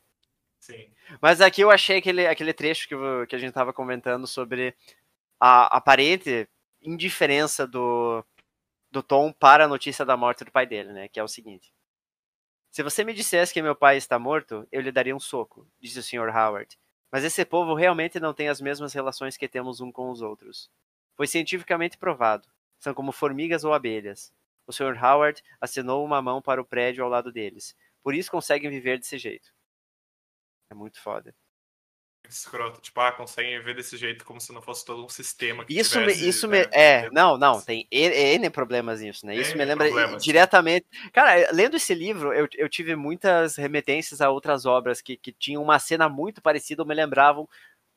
Sim. 0.60 0.90
Mas 1.22 1.42
aqui 1.42 1.62
eu 1.62 1.70
achei 1.70 1.98
aquele, 1.98 2.26
aquele 2.26 2.54
trecho 2.54 2.88
que, 2.88 2.96
que 3.28 3.36
a 3.36 3.40
gente 3.40 3.54
tava 3.54 3.74
comentando 3.74 4.26
sobre 4.26 4.76
a 5.40 5.76
aparente 5.76 6.48
indiferença 6.82 7.68
do, 7.68 8.26
do 8.92 9.02
Tom 9.02 9.32
para 9.32 9.66
a 9.66 9.68
notícia 9.68 10.06
da 10.06 10.18
morte 10.18 10.44
do 10.44 10.52
pai 10.52 10.68
dele, 10.68 10.92
né? 10.92 11.08
Que 11.08 11.20
é 11.20 11.24
o 11.24 11.28
seguinte. 11.28 11.74
Se 12.70 12.84
você 12.84 13.04
me 13.04 13.14
dissesse 13.14 13.54
que 13.54 13.62
meu 13.62 13.76
pai 13.76 13.98
está 13.98 14.20
morto, 14.20 14.68
eu 14.72 14.82
lhe 14.82 14.92
daria 14.92 15.16
um 15.16 15.20
soco, 15.20 15.68
disse 15.80 16.00
o 16.00 16.04
Sr. 16.04 16.30
Howard. 16.36 16.78
Mas 17.12 17.24
esse 17.24 17.44
povo 17.44 17.74
realmente 17.74 18.20
não 18.20 18.34
tem 18.34 18.48
as 18.48 18.62
mesmas 18.62 18.94
relações 18.94 19.36
que 19.36 19.48
temos 19.48 19.82
um 19.82 19.92
com 19.92 20.10
os 20.10 20.22
outros. 20.22 20.70
Foi 21.16 21.28
cientificamente 21.28 21.98
provado. 21.98 22.48
São 22.80 22.94
como 22.94 23.12
formigas 23.12 23.64
ou 23.64 23.74
abelhas. 23.74 24.34
O 24.66 24.72
Sr. 24.72 24.98
Howard 25.04 25.44
acenou 25.60 26.06
uma 26.06 26.22
mão 26.22 26.42
para 26.42 26.62
o 26.62 26.66
prédio 26.66 27.04
ao 27.04 27.10
lado 27.10 27.32
deles. 27.32 27.76
Por 28.02 28.16
isso 28.16 28.32
conseguem 28.32 28.70
viver 28.70 28.98
desse 28.98 29.18
jeito. 29.18 29.54
É 30.70 30.74
muito 30.74 31.02
foda. 31.02 31.36
Escroto. 32.32 32.80
Tipo, 32.82 33.00
ah, 33.02 33.12
conseguem 33.12 33.58
viver 33.60 33.76
desse 33.76 33.98
jeito 33.98 34.24
como 34.24 34.40
se 34.40 34.54
não 34.54 34.62
fosse 34.62 34.86
todo 34.86 35.04
um 35.04 35.10
sistema 35.10 35.66
que 35.66 35.78
Isso 35.78 36.00
me, 36.00 36.08
tivesse, 36.08 36.30
isso 36.30 36.48
né, 36.48 36.60
me, 36.60 36.70
é, 36.72 37.10
não, 37.12 37.38
não, 37.38 37.62
tem 37.62 37.88
N 37.92 38.50
problemas 38.50 39.02
nisso, 39.02 39.26
né? 39.26 39.36
Isso 39.36 39.56
me 39.58 39.64
N 39.64 39.70
lembra 39.72 39.88
problemas. 39.88 40.24
diretamente. 40.24 40.86
Cara, 41.12 41.52
lendo 41.52 41.76
esse 41.76 41.94
livro, 41.94 42.34
eu, 42.34 42.48
eu 42.56 42.70
tive 42.70 42.96
muitas 42.96 43.58
remetências 43.58 44.22
a 44.22 44.30
outras 44.30 44.66
obras 44.66 45.02
que, 45.02 45.18
que 45.18 45.32
tinham 45.32 45.62
uma 45.62 45.78
cena 45.78 46.08
muito 46.08 46.42
parecida 46.42 46.82
ou 46.82 46.88
me 46.88 46.96
lembravam 46.96 47.48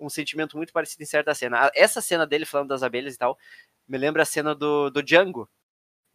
um 0.01 0.09
sentimento 0.09 0.57
muito 0.57 0.73
parecido 0.73 1.03
em 1.03 1.07
certa 1.07 1.35
cena. 1.35 1.71
Essa 1.75 2.01
cena 2.01 2.27
dele 2.27 2.45
falando 2.45 2.69
das 2.69 2.83
abelhas 2.83 3.15
e 3.15 3.19
tal, 3.19 3.39
me 3.89 3.97
lembra 3.97 4.23
a 4.23 4.27
cena 4.27 4.55
do, 4.55 4.91
do 4.91 5.03
Django, 5.03 5.49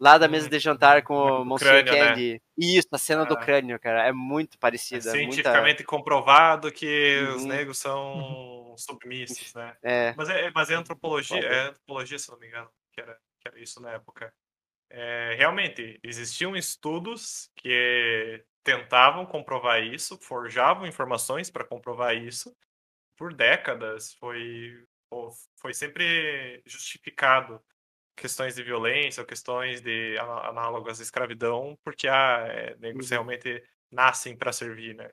lá 0.00 0.18
da 0.18 0.26
mesa 0.28 0.46
Hum, 0.46 0.50
de 0.50 0.58
jantar 0.58 1.02
com 1.02 1.14
do 1.14 1.42
o 1.42 1.44
Monsieur 1.44 1.84
crânio, 1.84 1.92
né? 1.92 2.12
Candy. 2.14 2.42
Isso, 2.56 2.88
a 2.92 2.98
cena 2.98 3.24
do 3.26 3.34
Ah. 3.34 3.36
crânio, 3.36 3.78
cara, 3.78 4.06
é 4.06 4.12
muito 4.12 4.56
É 4.56 4.60
parecida. 4.60 5.12
muita- 5.12 5.18
cientificamente 5.18 5.84
comprovado 5.84 6.72
que 6.72 7.20
os 7.34 7.42
Uhum. 7.42 7.48
negros 7.48 7.78
são 7.78 8.74
submissos, 8.78 9.54
né? 9.54 9.76
é, 9.82 10.14
Mas 10.16 10.28
é, 10.30 10.50
mas 10.54 10.70
é 10.70 10.74
antropologia, 10.74 11.46
é 11.46 11.68
antropologia, 11.68 12.18
se 12.18 12.30
não 12.30 12.38
me 12.38 12.46
engano, 12.48 12.70
que 12.92 13.00
era, 13.00 13.14
que 13.40 13.48
era 13.48 13.58
isso 13.60 13.80
na 13.80 13.90
época. 13.92 14.32
É, 14.90 15.34
realmente, 15.36 16.00
existiam 16.02 16.56
estudos 16.56 17.50
que 17.56 18.44
tentavam 18.64 19.24
comprovar 19.26 19.82
isso, 19.82 20.18
forjavam 20.20 20.86
informações 20.86 21.50
para 21.50 21.64
comprovar 21.64 22.16
isso. 22.16 22.54
Por 23.16 23.34
décadas 23.34 24.14
foi, 24.14 24.84
fo- 25.10 25.30
foi 25.60 25.74
sempre 25.74 26.62
justificado 26.66 27.62
questões 28.20 28.54
de 28.54 28.62
violência 28.62 29.20
ou 29.22 29.26
questões 29.26 29.80
de 29.82 30.16
análogas 30.18 31.00
à 31.00 31.02
escravidão, 31.02 31.76
porque 31.84 32.08
ah, 32.08 32.44
é, 32.48 32.76
negros 32.76 33.10
Uhum. 33.10 33.16
realmente 33.16 33.62
nascem 33.90 34.36
para 34.36 34.52
servir, 34.52 34.94
né? 34.96 35.10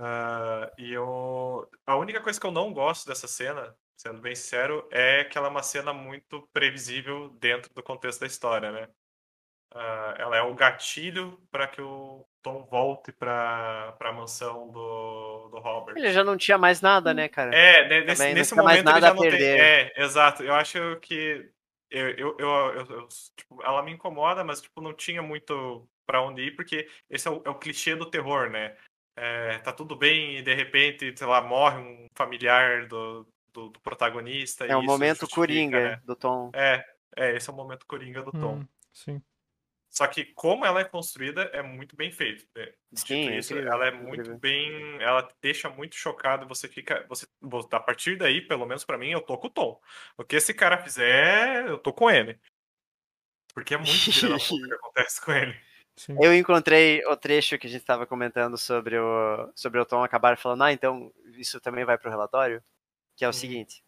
Ah, 0.00 0.70
e 0.78 0.92
eu, 0.92 1.68
a 1.86 1.96
única 1.96 2.20
coisa 2.22 2.40
que 2.40 2.46
eu 2.46 2.52
não 2.52 2.72
gosto 2.72 3.06
dessa 3.08 3.26
cena, 3.26 3.76
sendo 3.96 4.20
bem 4.20 4.34
sincero, 4.34 4.88
é 4.92 5.24
que 5.24 5.36
ela 5.36 5.48
é 5.48 5.50
uma 5.50 5.62
cena 5.62 5.92
muito 5.92 6.48
previsível 6.52 7.30
dentro 7.40 7.72
do 7.74 7.82
contexto 7.82 8.20
da 8.20 8.26
história, 8.26 8.70
né? 8.70 8.88
Ah, 9.74 10.14
ela 10.18 10.36
é 10.36 10.42
o 10.42 10.54
gatilho 10.54 11.38
para 11.50 11.68
que 11.68 11.80
o 11.82 12.26
Tom 12.42 12.64
volte 12.64 13.12
para 13.12 13.94
a 14.00 14.12
mansão 14.12 14.70
do, 14.70 15.48
do 15.50 15.58
Robert. 15.60 15.96
ele 15.98 16.12
já 16.12 16.24
não 16.24 16.36
tinha 16.36 16.56
mais 16.58 16.80
nada, 16.80 17.12
né, 17.12 17.28
cara? 17.28 17.54
É, 17.54 17.88
nesse, 18.06 18.16
Também 18.18 18.34
não 18.34 18.34
nesse 18.40 18.52
tinha 18.54 18.62
mais 18.64 18.82
momento 18.82 18.96
ele 18.96 19.00
nada 19.00 19.06
já 19.06 19.12
a 19.12 19.14
não 19.14 19.20
tem. 19.22 19.30
perder. 19.30 19.60
É, 19.60 20.02
exato. 20.02 20.42
Eu 20.42 20.54
acho 20.54 20.78
que 21.00 21.50
eu, 21.90 22.10
eu, 22.10 22.36
eu, 22.38 22.48
eu- 22.48 22.86
eu- 22.90 23.08
tipo, 23.36 23.62
ela 23.62 23.82
me 23.82 23.92
incomoda, 23.92 24.44
mas 24.44 24.60
tipo, 24.60 24.80
não 24.80 24.92
tinha 24.92 25.22
muito 25.22 25.88
pra 26.06 26.22
onde 26.22 26.42
ir, 26.42 26.56
porque 26.56 26.88
esse 27.10 27.28
é 27.28 27.30
o, 27.30 27.42
é 27.44 27.50
o 27.50 27.58
clichê 27.58 27.94
do 27.94 28.10
terror, 28.10 28.50
né? 28.50 28.76
É, 29.16 29.58
tá 29.58 29.72
tudo 29.72 29.96
bem 29.96 30.38
e 30.38 30.42
de 30.42 30.54
repente, 30.54 31.12
sei 31.16 31.26
lá, 31.26 31.42
morre 31.42 31.78
um 31.78 32.06
familiar 32.14 32.86
do, 32.86 33.26
do, 33.52 33.68
do 33.70 33.80
protagonista. 33.80 34.64
É 34.66 34.76
o 34.76 34.82
momento 34.82 35.28
coringa 35.28 35.90
né? 35.90 36.02
do 36.04 36.14
Tom. 36.14 36.50
É, 36.54 36.84
é, 37.16 37.36
esse 37.36 37.50
é 37.50 37.52
o 37.52 37.56
momento 37.56 37.84
coringa 37.86 38.22
do 38.22 38.30
Tom. 38.32 38.60
Hum, 38.60 38.68
sim. 38.92 39.22
Só 39.98 40.06
que 40.06 40.26
como 40.26 40.64
ela 40.64 40.80
é 40.80 40.84
construída, 40.84 41.42
é 41.52 41.60
muito 41.60 41.96
bem 41.96 42.12
feito. 42.12 42.46
né? 42.54 42.72
Sim, 42.94 43.36
isso, 43.36 43.52
incrível, 43.52 43.72
ela 43.72 43.86
é 43.86 43.88
incrível. 43.88 44.06
muito 44.06 44.38
bem. 44.38 45.02
Ela 45.02 45.28
deixa 45.42 45.68
muito 45.68 45.96
chocado. 45.96 46.46
Você 46.46 46.68
fica. 46.68 47.04
Você, 47.08 47.26
a 47.72 47.80
partir 47.80 48.16
daí, 48.16 48.40
pelo 48.40 48.64
menos 48.64 48.84
pra 48.84 48.96
mim, 48.96 49.10
eu 49.10 49.20
tô 49.20 49.36
com 49.36 49.48
o 49.48 49.50
Tom. 49.50 49.80
O 50.16 50.22
que 50.22 50.36
esse 50.36 50.54
cara 50.54 50.78
fizer, 50.78 51.66
eu 51.66 51.78
tô 51.78 51.92
com 51.92 52.08
ele. 52.08 52.38
Porque 53.52 53.74
é 53.74 53.76
muito 53.76 53.90
puta 53.90 54.38
que 54.38 54.72
acontece 54.74 55.20
com 55.20 55.32
ele. 55.32 55.56
sim. 55.96 56.16
Eu 56.22 56.32
encontrei 56.32 57.04
o 57.06 57.16
trecho 57.16 57.58
que 57.58 57.66
a 57.66 57.70
gente 57.70 57.80
estava 57.80 58.06
comentando 58.06 58.56
sobre 58.56 58.96
o, 58.96 59.52
sobre 59.56 59.80
o 59.80 59.84
Tom 59.84 60.04
acabar 60.04 60.38
falando, 60.38 60.62
ah, 60.62 60.72
então 60.72 61.12
isso 61.36 61.60
também 61.60 61.84
vai 61.84 61.98
pro 61.98 62.08
relatório, 62.08 62.62
que 63.16 63.24
é 63.24 63.26
o 63.26 63.30
Hum. 63.30 63.32
seguinte. 63.32 63.82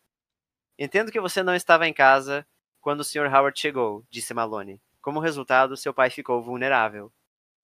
Entendo 0.77 1.13
que 1.13 1.21
você 1.21 1.41
não 1.41 1.55
estava 1.55 1.87
em 1.87 1.93
casa 1.93 2.45
quando 2.81 3.01
o 3.01 3.05
Sr. 3.05 3.33
Howard 3.33 3.57
chegou, 3.61 4.05
disse 4.11 4.35
Malone. 4.35 4.81
Como 5.01 5.21
resultado, 5.21 5.77
seu 5.77 5.95
pai 5.95 6.11
ficou 6.11 6.43
vulnerável. 6.43 7.13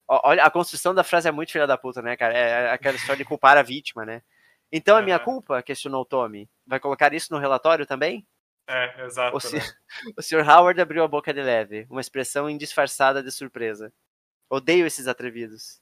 Olha, 0.09 0.45
a 0.45 0.51
construção 0.51 0.95
da 0.95 1.03
frase 1.03 1.29
é 1.29 1.33
muito 1.33 1.53
filha 1.53 1.67
da 1.67 1.77
puta, 1.77 2.01
né, 2.01 2.17
cara? 2.17 2.33
É 2.33 2.71
aquela 2.71 2.97
história 2.97 3.19
de 3.19 3.25
culpar 3.25 3.57
a 3.57 3.63
vítima, 3.63 4.05
né? 4.05 4.23
Então 4.71 4.97
é 4.97 5.03
minha 5.03 5.19
culpa? 5.19 5.63
Questionou 5.63 6.05
Tommy. 6.05 6.49
Vai 6.67 6.79
colocar 6.79 7.13
isso 7.13 7.33
no 7.33 7.39
relatório 7.39 7.87
também? 7.87 8.27
É, 8.69 9.05
exato. 9.05 9.37
O, 9.37 9.53
né? 9.53 9.61
o 10.19 10.23
Sr. 10.23 10.49
Howard 10.49 10.81
abriu 10.81 11.03
a 11.05 11.09
boca 11.09 11.33
de 11.33 11.43
leve, 11.43 11.87
uma 11.89 12.01
expressão 12.01 12.51
indisfarçada 12.51 13.23
de 13.23 13.31
surpresa. 13.31 13.93
Odeio 14.49 14.87
esses 14.87 15.07
atrevidos. 15.07 15.81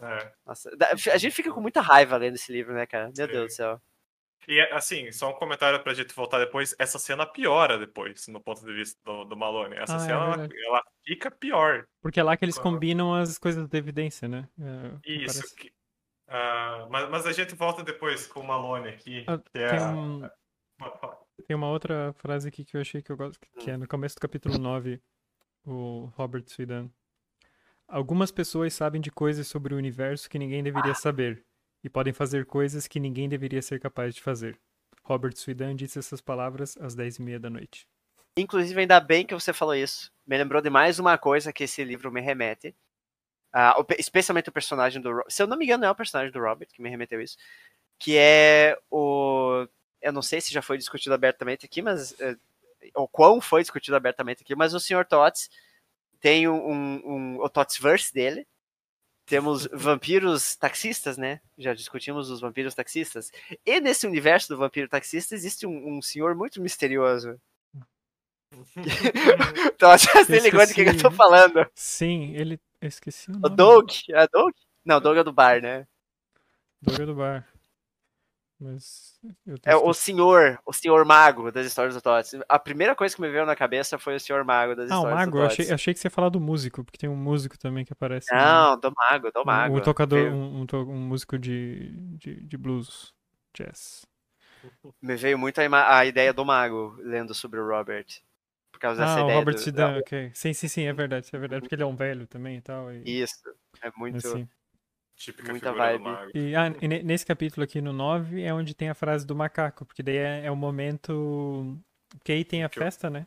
É. 0.00 0.32
Nossa, 0.46 0.70
a 1.12 1.18
gente 1.18 1.34
fica 1.34 1.52
com 1.52 1.60
muita 1.60 1.80
raiva 1.80 2.16
lendo 2.16 2.34
esse 2.34 2.50
livro, 2.50 2.72
né, 2.72 2.86
cara? 2.86 3.12
Meu 3.16 3.26
Sim. 3.26 3.32
Deus 3.32 3.52
do 3.52 3.56
céu. 3.56 3.82
E 4.48 4.60
assim, 4.72 5.10
só 5.12 5.30
um 5.30 5.34
comentário 5.34 5.82
pra 5.82 5.94
gente 5.94 6.14
voltar 6.14 6.38
depois. 6.38 6.74
Essa 6.78 6.98
cena 6.98 7.26
piora 7.26 7.78
depois, 7.78 8.26
no 8.28 8.40
ponto 8.40 8.64
de 8.64 8.72
vista 8.72 8.98
do, 9.04 9.24
do 9.24 9.36
Malone. 9.36 9.76
Essa 9.76 9.94
Ah, 9.94 9.96
é 9.96 10.00
cena 10.00 10.12
ela, 10.14 10.36
verdade. 10.36 10.64
ela 10.66 10.82
fica 11.04 11.30
pior. 11.30 11.86
Porque 12.02 12.18
é 12.18 12.22
lá 12.22 12.36
que 12.36 12.44
eles 12.44 12.58
combinam 12.58 13.14
as 13.14 13.38
coisas 13.38 13.66
de 13.68 13.76
evidência, 13.78 14.26
né? 14.28 14.48
É, 14.58 15.10
Isso. 15.12 15.54
que- 15.54 15.72
ah, 16.28 16.88
mas, 16.90 17.10
mas 17.10 17.26
a 17.26 17.32
gente 17.32 17.54
volta 17.54 17.82
depois 17.84 18.26
com 18.26 18.40
o 18.40 18.46
Malone 18.46 18.88
aqui. 18.88 19.24
Ah, 19.28 19.38
que 19.38 19.58
é 19.58 19.80
um- 19.82 20.28
tem 21.46 21.56
uma 21.56 21.68
outra 21.68 22.12
frase 22.14 22.48
aqui 22.48 22.64
que 22.64 22.76
eu 22.76 22.80
achei 22.80 23.02
que 23.02 23.10
eu 23.12 23.16
gosto, 23.16 23.38
que 23.58 23.70
é 23.70 23.76
no 23.76 23.86
começo 23.86 24.16
do 24.16 24.20
capítulo 24.20 24.56
9, 24.58 25.00
o 25.64 26.10
Robert 26.16 26.44
Suidan. 26.46 26.88
Algumas 27.86 28.30
pessoas 28.30 28.72
sabem 28.72 29.00
de 29.00 29.10
coisas 29.10 29.46
sobre 29.48 29.74
o 29.74 29.76
universo 29.76 30.30
que 30.30 30.38
ninguém 30.38 30.62
deveria 30.62 30.94
saber, 30.94 31.44
e 31.82 31.88
podem 31.88 32.12
fazer 32.12 32.46
coisas 32.46 32.86
que 32.86 33.00
ninguém 33.00 33.28
deveria 33.28 33.62
ser 33.62 33.80
capaz 33.80 34.14
de 34.14 34.22
fazer. 34.22 34.58
Robert 35.02 35.34
Suidan 35.36 35.74
disse 35.74 35.98
essas 35.98 36.20
palavras 36.20 36.76
às 36.78 36.94
10 36.94 37.16
e 37.16 37.22
meia 37.22 37.40
da 37.40 37.50
noite. 37.50 37.86
Inclusive, 38.36 38.80
ainda 38.80 39.00
bem 39.00 39.26
que 39.26 39.34
você 39.34 39.52
falou 39.52 39.74
isso. 39.74 40.12
Me 40.26 40.36
lembrou 40.38 40.62
de 40.62 40.70
mais 40.70 40.98
uma 40.98 41.18
coisa 41.18 41.52
que 41.52 41.64
esse 41.64 41.82
livro 41.82 42.12
me 42.12 42.20
remete. 42.20 42.74
Pe- 43.88 43.96
especialmente 43.98 44.48
o 44.48 44.52
personagem 44.52 45.02
do 45.02 45.24
Se 45.28 45.42
eu 45.42 45.46
não 45.46 45.56
me 45.56 45.64
engano, 45.64 45.84
é 45.84 45.90
o 45.90 45.94
personagem 45.94 46.32
do 46.32 46.38
Robert 46.40 46.68
que 46.72 46.80
me 46.80 46.88
remeteu 46.88 47.20
isso. 47.20 47.36
Que 47.98 48.16
é 48.16 48.78
o. 48.90 49.66
Eu 50.00 50.12
não 50.12 50.22
sei 50.22 50.40
se 50.40 50.52
já 50.52 50.62
foi 50.62 50.78
discutido 50.78 51.14
abertamente 51.14 51.66
aqui, 51.66 51.82
mas. 51.82 52.18
é, 52.20 52.36
o 52.94 53.06
quão 53.08 53.40
foi 53.40 53.62
discutido 53.62 53.96
abertamente 53.96 54.42
aqui, 54.42 54.54
mas 54.54 54.72
o 54.72 54.80
Sr. 54.80 55.04
Tots 55.06 55.50
tem 56.20 56.48
um, 56.48 56.54
um, 56.70 57.02
um- 57.04 57.40
o 57.42 57.48
Totsverse 57.48 58.12
dele. 58.14 58.46
Temos 59.30 59.68
vampiros 59.72 60.56
taxistas, 60.56 61.16
né? 61.16 61.40
Já 61.56 61.72
discutimos 61.72 62.28
os 62.30 62.40
vampiros 62.40 62.74
taxistas. 62.74 63.30
E 63.64 63.80
nesse 63.80 64.04
universo 64.04 64.48
do 64.48 64.56
vampiro 64.56 64.88
taxista 64.88 65.36
existe 65.36 65.68
um, 65.68 65.98
um 65.98 66.02
senhor 66.02 66.34
muito 66.34 66.60
misterioso. 66.60 67.40
Então, 69.72 69.96
já 69.96 70.24
se 70.24 70.40
ligou 70.40 70.66
de 70.66 70.74
quem 70.74 70.82
que 70.84 70.90
eu 70.90 70.98
tô 70.98 71.12
falando. 71.12 71.64
Sim, 71.76 72.34
ele. 72.34 72.58
Eu 72.80 72.88
esqueci 72.88 73.30
o 73.30 73.36
O 73.36 73.38
nome. 73.38 73.54
Doug. 73.54 73.90
É 74.08 74.26
Doug? 74.26 74.52
Não, 74.84 74.96
o 74.96 75.00
Doug 75.00 75.18
é 75.18 75.22
do 75.22 75.32
bar, 75.32 75.62
né? 75.62 75.86
Doug 76.82 76.98
é 76.98 77.06
do 77.06 77.14
bar. 77.14 77.46
Mas. 78.60 79.18
É 79.64 79.74
o 79.74 79.94
senhor, 79.94 80.60
o 80.66 80.72
senhor 80.72 81.04
mago 81.06 81.50
das 81.50 81.66
histórias 81.66 81.94
do 81.94 82.02
Tots. 82.02 82.34
A 82.46 82.58
primeira 82.58 82.94
coisa 82.94 83.14
que 83.14 83.20
me 83.22 83.30
veio 83.30 83.46
na 83.46 83.56
cabeça 83.56 83.98
foi 83.98 84.16
o 84.16 84.20
senhor 84.20 84.44
mago 84.44 84.76
das 84.76 84.90
Ah, 84.90 84.96
o 84.96 84.98
histórias 84.98 85.18
mago? 85.20 85.30
do 85.30 85.38
Eu 85.38 85.42
Tots. 85.48 85.60
achei, 85.60 85.74
achei 85.74 85.94
que 85.94 86.00
você 86.00 86.06
ia 86.08 86.10
falar 86.10 86.28
do 86.28 86.40
músico, 86.40 86.84
porque 86.84 86.98
tem 86.98 87.08
um 87.08 87.16
músico 87.16 87.58
também 87.58 87.84
que 87.84 87.92
aparece. 87.92 88.32
no- 88.32 88.38
Não, 88.38 88.78
do 88.78 88.92
mago, 88.94 89.30
do 89.32 89.44
mago. 89.44 89.78
Um 89.78 89.80
tocador, 89.80 90.32
um, 90.32 90.60
um, 90.60 90.66
um 90.90 91.00
músico 91.00 91.38
de, 91.38 91.90
de, 92.18 92.40
de 92.42 92.56
blues, 92.58 93.14
jazz. 93.56 94.04
Me 95.00 95.16
veio 95.16 95.38
muito 95.38 95.58
a, 95.58 95.98
a 95.98 96.04
ideia 96.04 96.34
do 96.34 96.44
mago 96.44 96.96
lendo 97.00 97.34
sobre 97.34 97.58
o 97.58 97.66
Robert. 97.66 98.06
Por 98.70 98.78
causa 98.78 99.00
dessa 99.02 99.20
Ah, 99.20 99.22
o 99.22 99.24
ideia. 99.24 99.38
Robert 99.38 99.54
do- 99.54 99.60
Sidan, 99.60 99.98
ok. 99.98 100.30
Sim, 100.34 100.52
sim, 100.52 100.68
sim, 100.68 100.82
é 100.84 100.92
verdade, 100.92 101.28
é 101.32 101.38
verdade, 101.38 101.62
porque 101.62 101.74
ele 101.74 101.82
é 101.82 101.86
um 101.86 101.96
velho 101.96 102.26
também 102.26 102.58
e 102.58 102.60
tal. 102.60 102.92
E, 102.92 103.22
Isso. 103.22 103.40
É 103.82 103.90
muito. 103.96 104.18
assim. 104.18 104.46
Típica 105.20 105.52
Muita 105.52 105.70
vibe. 105.70 106.04
E, 106.34 106.54
ah, 106.56 106.74
e 106.80 106.88
ne- 106.88 107.02
nesse 107.02 107.26
capítulo 107.26 107.62
aqui 107.62 107.82
no 107.82 107.92
9 107.92 108.42
é 108.42 108.54
onde 108.54 108.74
tem 108.74 108.88
a 108.88 108.94
frase 108.94 109.26
do 109.26 109.36
macaco, 109.36 109.84
porque 109.84 110.02
daí 110.02 110.16
é, 110.16 110.46
é 110.46 110.50
o 110.50 110.56
momento 110.56 111.78
que 112.24 112.32
aí 112.32 112.42
tem 112.42 112.64
a 112.64 112.70
Que 112.70 112.78
eu- 112.78 112.82
festa, 112.84 113.10
né? 113.10 113.26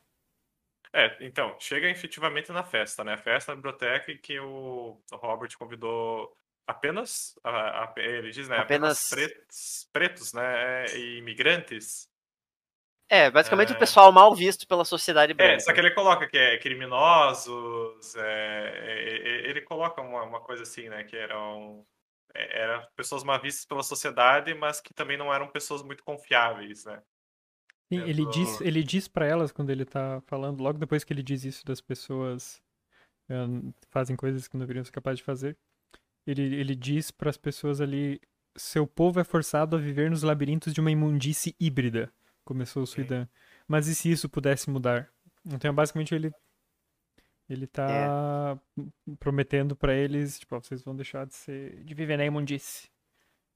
É, 0.92 1.16
então, 1.24 1.56
chega 1.60 1.88
efetivamente 1.90 2.52
na 2.52 2.64
festa, 2.64 3.04
né? 3.04 3.16
Festa 3.18 3.52
na 3.52 3.56
biblioteca 3.58 4.12
em 4.12 4.18
que 4.18 4.40
o 4.40 5.00
o 5.12 5.16
Robert 5.18 5.56
convidou 5.58 6.36
apenas, 6.66 7.38
a- 7.44 7.84
a- 7.84 7.94
ele 7.98 8.32
diz, 8.32 8.50
né? 8.50 8.58
Apenas, 8.58 9.12
Apenas- 9.12 9.30
pretos, 9.30 9.90
pretos, 9.94 10.34
né? 10.34 10.86
E 10.96 11.18
imigrantes. 11.20 12.10
É, 13.14 13.30
basicamente 13.30 13.72
É. 13.72 13.76
o 13.76 13.80
pessoal 13.80 14.12
mal 14.12 14.34
visto 14.34 14.68
pela 14.68 14.84
sociedade 14.84 15.34
branca. 15.36 15.54
É, 15.54 15.60
só 15.60 15.72
que 15.72 15.80
ele 15.80 15.92
coloca 15.92 16.28
que 16.28 16.38
é 16.38 16.58
criminosos, 16.58 18.16
é, 18.16 18.74
é, 18.76 19.18
é, 19.18 19.50
ele 19.50 19.62
coloca 19.62 20.02
uma, 20.02 20.24
uma 20.24 20.40
coisa 20.40 20.64
assim, 20.64 20.90
né? 20.90 21.04
Que 21.04 21.16
eram 21.16 21.86
é, 22.34 22.64
eram 22.64 22.84
pessoas 22.96 23.24
mal 23.24 23.40
vistas 23.40 23.66
pela 23.66 23.84
sociedade, 23.84 24.54
mas 24.56 24.82
que 24.82 24.94
também 24.94 25.16
não 25.16 25.32
eram 25.32 25.48
pessoas 25.48 25.84
muito 25.84 26.04
confiáveis, 26.04 26.86
né? 26.86 27.04
Sim, 27.92 28.02
ele 28.02 28.26
diz, 28.32 28.60
ele 28.62 28.82
diz 28.82 29.08
para 29.08 29.28
elas 29.28 29.52
quando 29.52 29.70
ele 29.70 29.86
tá 29.86 30.20
falando, 30.26 30.64
logo 30.64 30.80
depois 30.80 31.04
que 31.04 31.14
ele 31.14 31.22
diz 31.22 31.44
isso 31.44 31.64
das 31.64 31.80
pessoas 31.80 32.60
eh, 33.30 33.46
fazem 33.92 34.16
coisas 34.16 34.48
que 34.48 34.56
não 34.56 34.62
deveriam 34.62 34.84
ser 34.84 34.92
capazes 34.92 35.20
de 35.20 35.24
fazer, 35.24 35.56
ele, 36.26 36.42
ele 36.56 36.76
diz 36.76 37.12
para 37.12 37.30
as 37.30 37.38
pessoas 37.38 37.80
ali, 37.80 38.20
seu 38.58 38.88
povo 38.88 39.20
é 39.20 39.24
forçado 39.24 39.76
a 39.76 39.80
viver 39.80 40.10
nos 40.10 40.24
labirintos 40.24 40.74
de 40.74 40.82
uma 40.82 40.90
imundície 40.90 41.56
híbrida, 41.60 42.12
começou 42.44 42.84
o 42.84 42.88
Suidan. 42.88 43.28
Mas 43.68 43.88
e 43.88 43.96
se 43.96 44.12
isso 44.12 44.30
pudesse 44.30 44.70
mudar? 44.70 45.10
Então, 45.46 45.74
basicamente, 45.74 46.14
ele 46.14 46.32
ele 47.50 47.68
tá 47.68 48.58
prometendo 49.20 49.76
para 49.76 49.94
eles, 49.94 50.40
tipo, 50.40 50.56
ó, 50.56 50.60
vocês 50.62 50.82
vão 50.82 50.96
deixar 50.96 51.26
de 51.26 51.36
ser 51.36 51.84
de 51.84 51.94
viver 51.94 52.18
na 52.18 52.26
imundície. 52.26 52.90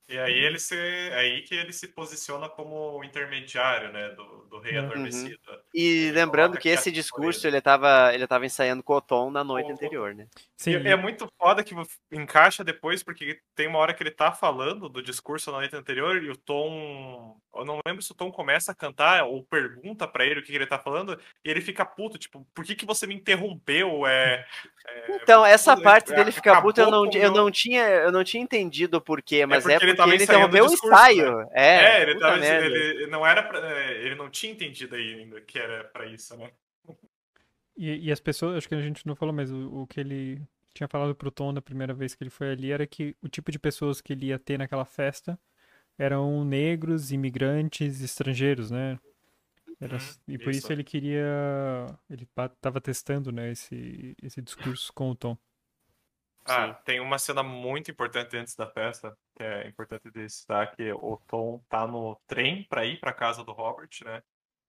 E 0.10 0.18
aí 0.18 0.34
ele 0.34 0.58
se, 0.58 0.74
aí 1.14 1.42
que 1.42 1.54
ele 1.54 1.74
se 1.74 1.90
posiciona 1.90 2.48
como 2.48 2.98
o 2.98 3.04
intermediário, 3.04 3.92
né, 3.92 4.10
do, 4.10 4.46
do 4.50 4.60
rei 4.60 4.78
Uhum. 4.78 4.86
adormecido. 4.86 5.38
E 5.74 6.06
Ele 6.08 6.12
lembrando 6.14 6.58
que 6.58 6.70
esse 6.70 6.90
discurso 6.92 7.46
ele 7.46 7.60
tava, 7.60 8.14
ele 8.14 8.26
tava 8.26 8.46
ensaiando 8.46 8.82
com 8.82 8.94
o 8.94 9.02
Tom 9.02 9.30
na 9.30 9.44
noite 9.44 9.70
O- 9.70 9.74
anterior, 9.74 10.16
né? 10.16 10.28
Sim, 10.56 10.72
E 10.72 10.88
é 10.88 10.96
muito 10.96 11.28
foda 11.38 11.62
que 11.64 11.76
encaixa 12.12 12.64
depois, 12.64 13.04
porque 13.04 13.40
tem 13.54 13.68
uma 13.68 13.80
hora 13.80 13.94
que 13.94 14.02
ele 14.02 14.10
tá 14.12 14.32
falando 14.32 14.88
do 14.90 15.04
discurso 15.04 15.52
na 15.52 15.58
noite 15.60 15.76
anterior 15.76 16.24
e 16.24 16.30
o 16.30 16.38
Tom. 16.38 17.38
Eu 17.54 17.66
não 17.66 17.80
lembro 17.86 18.02
se 18.02 18.12
o 18.12 18.16
Tom 18.16 18.32
começa 18.32 18.72
a 18.72 18.76
cantar 18.76 19.26
ou 19.26 19.44
pergunta 19.44 20.08
pra 20.08 20.26
ele 20.26 20.40
o 20.40 20.44
que, 20.44 20.52
que 20.52 20.56
ele 20.58 20.66
tá 20.66 20.80
falando, 20.80 21.20
e 21.44 21.50
ele 21.50 21.60
fica 21.62 21.86
puto, 21.86 22.18
tipo, 22.18 22.48
por 22.56 22.64
que, 22.64 22.76
que 22.76 22.86
você 22.86 23.06
me 23.06 23.14
interrompeu? 23.16 24.08
É, 24.08 24.46
é, 24.88 25.16
Então, 25.22 25.46
essa 25.46 25.76
parte 25.80 26.12
é, 26.14 26.16
dele 26.16 26.32
ficar 26.32 26.62
puto, 26.62 26.80
eu 26.80 26.90
não, 26.90 27.06
eu 27.06 27.12
meu- 27.12 27.32
não 27.32 27.52
tinha, 27.52 27.84
eu 27.88 28.12
não 28.12 28.24
tinha 28.24 28.42
entendido 28.42 28.98
o 28.98 29.02
porquê, 29.02 29.46
mas 29.46 29.66
é 29.66 29.74
porque 29.74 29.86
ele 29.86 29.92
porque 29.92 29.97
tava 29.98 30.14
ele 30.14 30.24
interrompeu 30.24 30.66
o 30.66 30.70
discurso, 30.70 30.96
ensaio. 30.96 31.42
É, 31.52 31.76
É, 31.76 32.02
ele, 32.04 32.20
tava, 32.20 32.46
ele 32.46 33.08
não 33.08 33.26
era 33.26 33.44
pra- 33.44 33.60
é, 33.60 34.02
ele 34.06 34.16
não 34.16 34.30
tinha 34.30 34.52
entendido 34.54 34.96
ainda 34.96 35.42
que 35.42 35.60
era 35.60 35.84
pra 35.86 36.06
isso, 36.06 36.38
né? 36.38 36.52
E, 37.76 38.08
e 38.08 38.12
as 38.12 38.20
pessoas, 38.20 38.58
acho 38.58 38.68
que 38.68 38.76
a 38.76 38.82
gente 38.82 39.06
não 39.06 39.16
falou, 39.16 39.34
mas 39.34 39.52
o, 39.52 39.82
o 39.84 39.88
que 39.88 40.00
ele 40.00 40.42
tinha 40.74 40.88
falado 40.88 41.14
pro 41.16 41.32
Tom 41.32 41.54
da 41.54 41.62
primeira 41.62 41.94
vez 41.94 42.16
que 42.16 42.24
ele 42.24 42.30
foi 42.30 42.52
ali 42.52 42.72
era 42.72 42.88
que 42.88 43.16
o 43.22 43.28
tipo 43.28 43.52
de 43.52 43.60
pessoas 43.60 44.00
que 44.02 44.14
ele 44.14 44.28
ia 44.28 44.40
ter 44.40 44.58
naquela 44.58 44.86
festa 44.86 45.38
eram 45.98 46.44
negros, 46.46 47.12
imigrantes, 47.12 48.02
estrangeiros, 48.02 48.72
né? 48.72 49.00
Era, 49.80 49.96
Uhum, 49.98 50.02
e 50.28 50.38
por 50.40 50.50
isso. 50.50 50.60
isso. 50.60 50.72
ele 50.74 50.84
queria. 50.84 51.86
Ele 52.10 52.26
pa- 52.34 52.50
tava 52.50 52.82
testando, 52.82 53.32
né, 53.32 53.52
esse, 53.52 54.16
esse 54.24 54.42
discurso 54.42 54.92
com 54.94 55.12
o 55.12 55.16
Tom. 55.16 55.38
Ah, 56.48 56.74
tem 56.74 57.00
uma 57.00 57.18
cena 57.18 57.44
muito 57.44 57.92
importante 57.92 58.36
antes 58.38 58.56
da 58.56 58.70
festa, 58.70 59.18
que 59.36 59.44
é 59.44 59.68
importante 59.68 60.10
de 60.12 60.30
citar, 60.30 60.76
que 60.76 60.92
o 60.92 61.18
Tom 61.28 61.64
tá 61.70 61.86
no 61.88 62.20
trem 62.28 62.64
pra 62.64 62.86
ir 62.86 63.00
pra 63.00 63.14
casa 63.14 63.44
do 63.44 63.52
Robert, 63.52 63.90
né? 64.04 64.22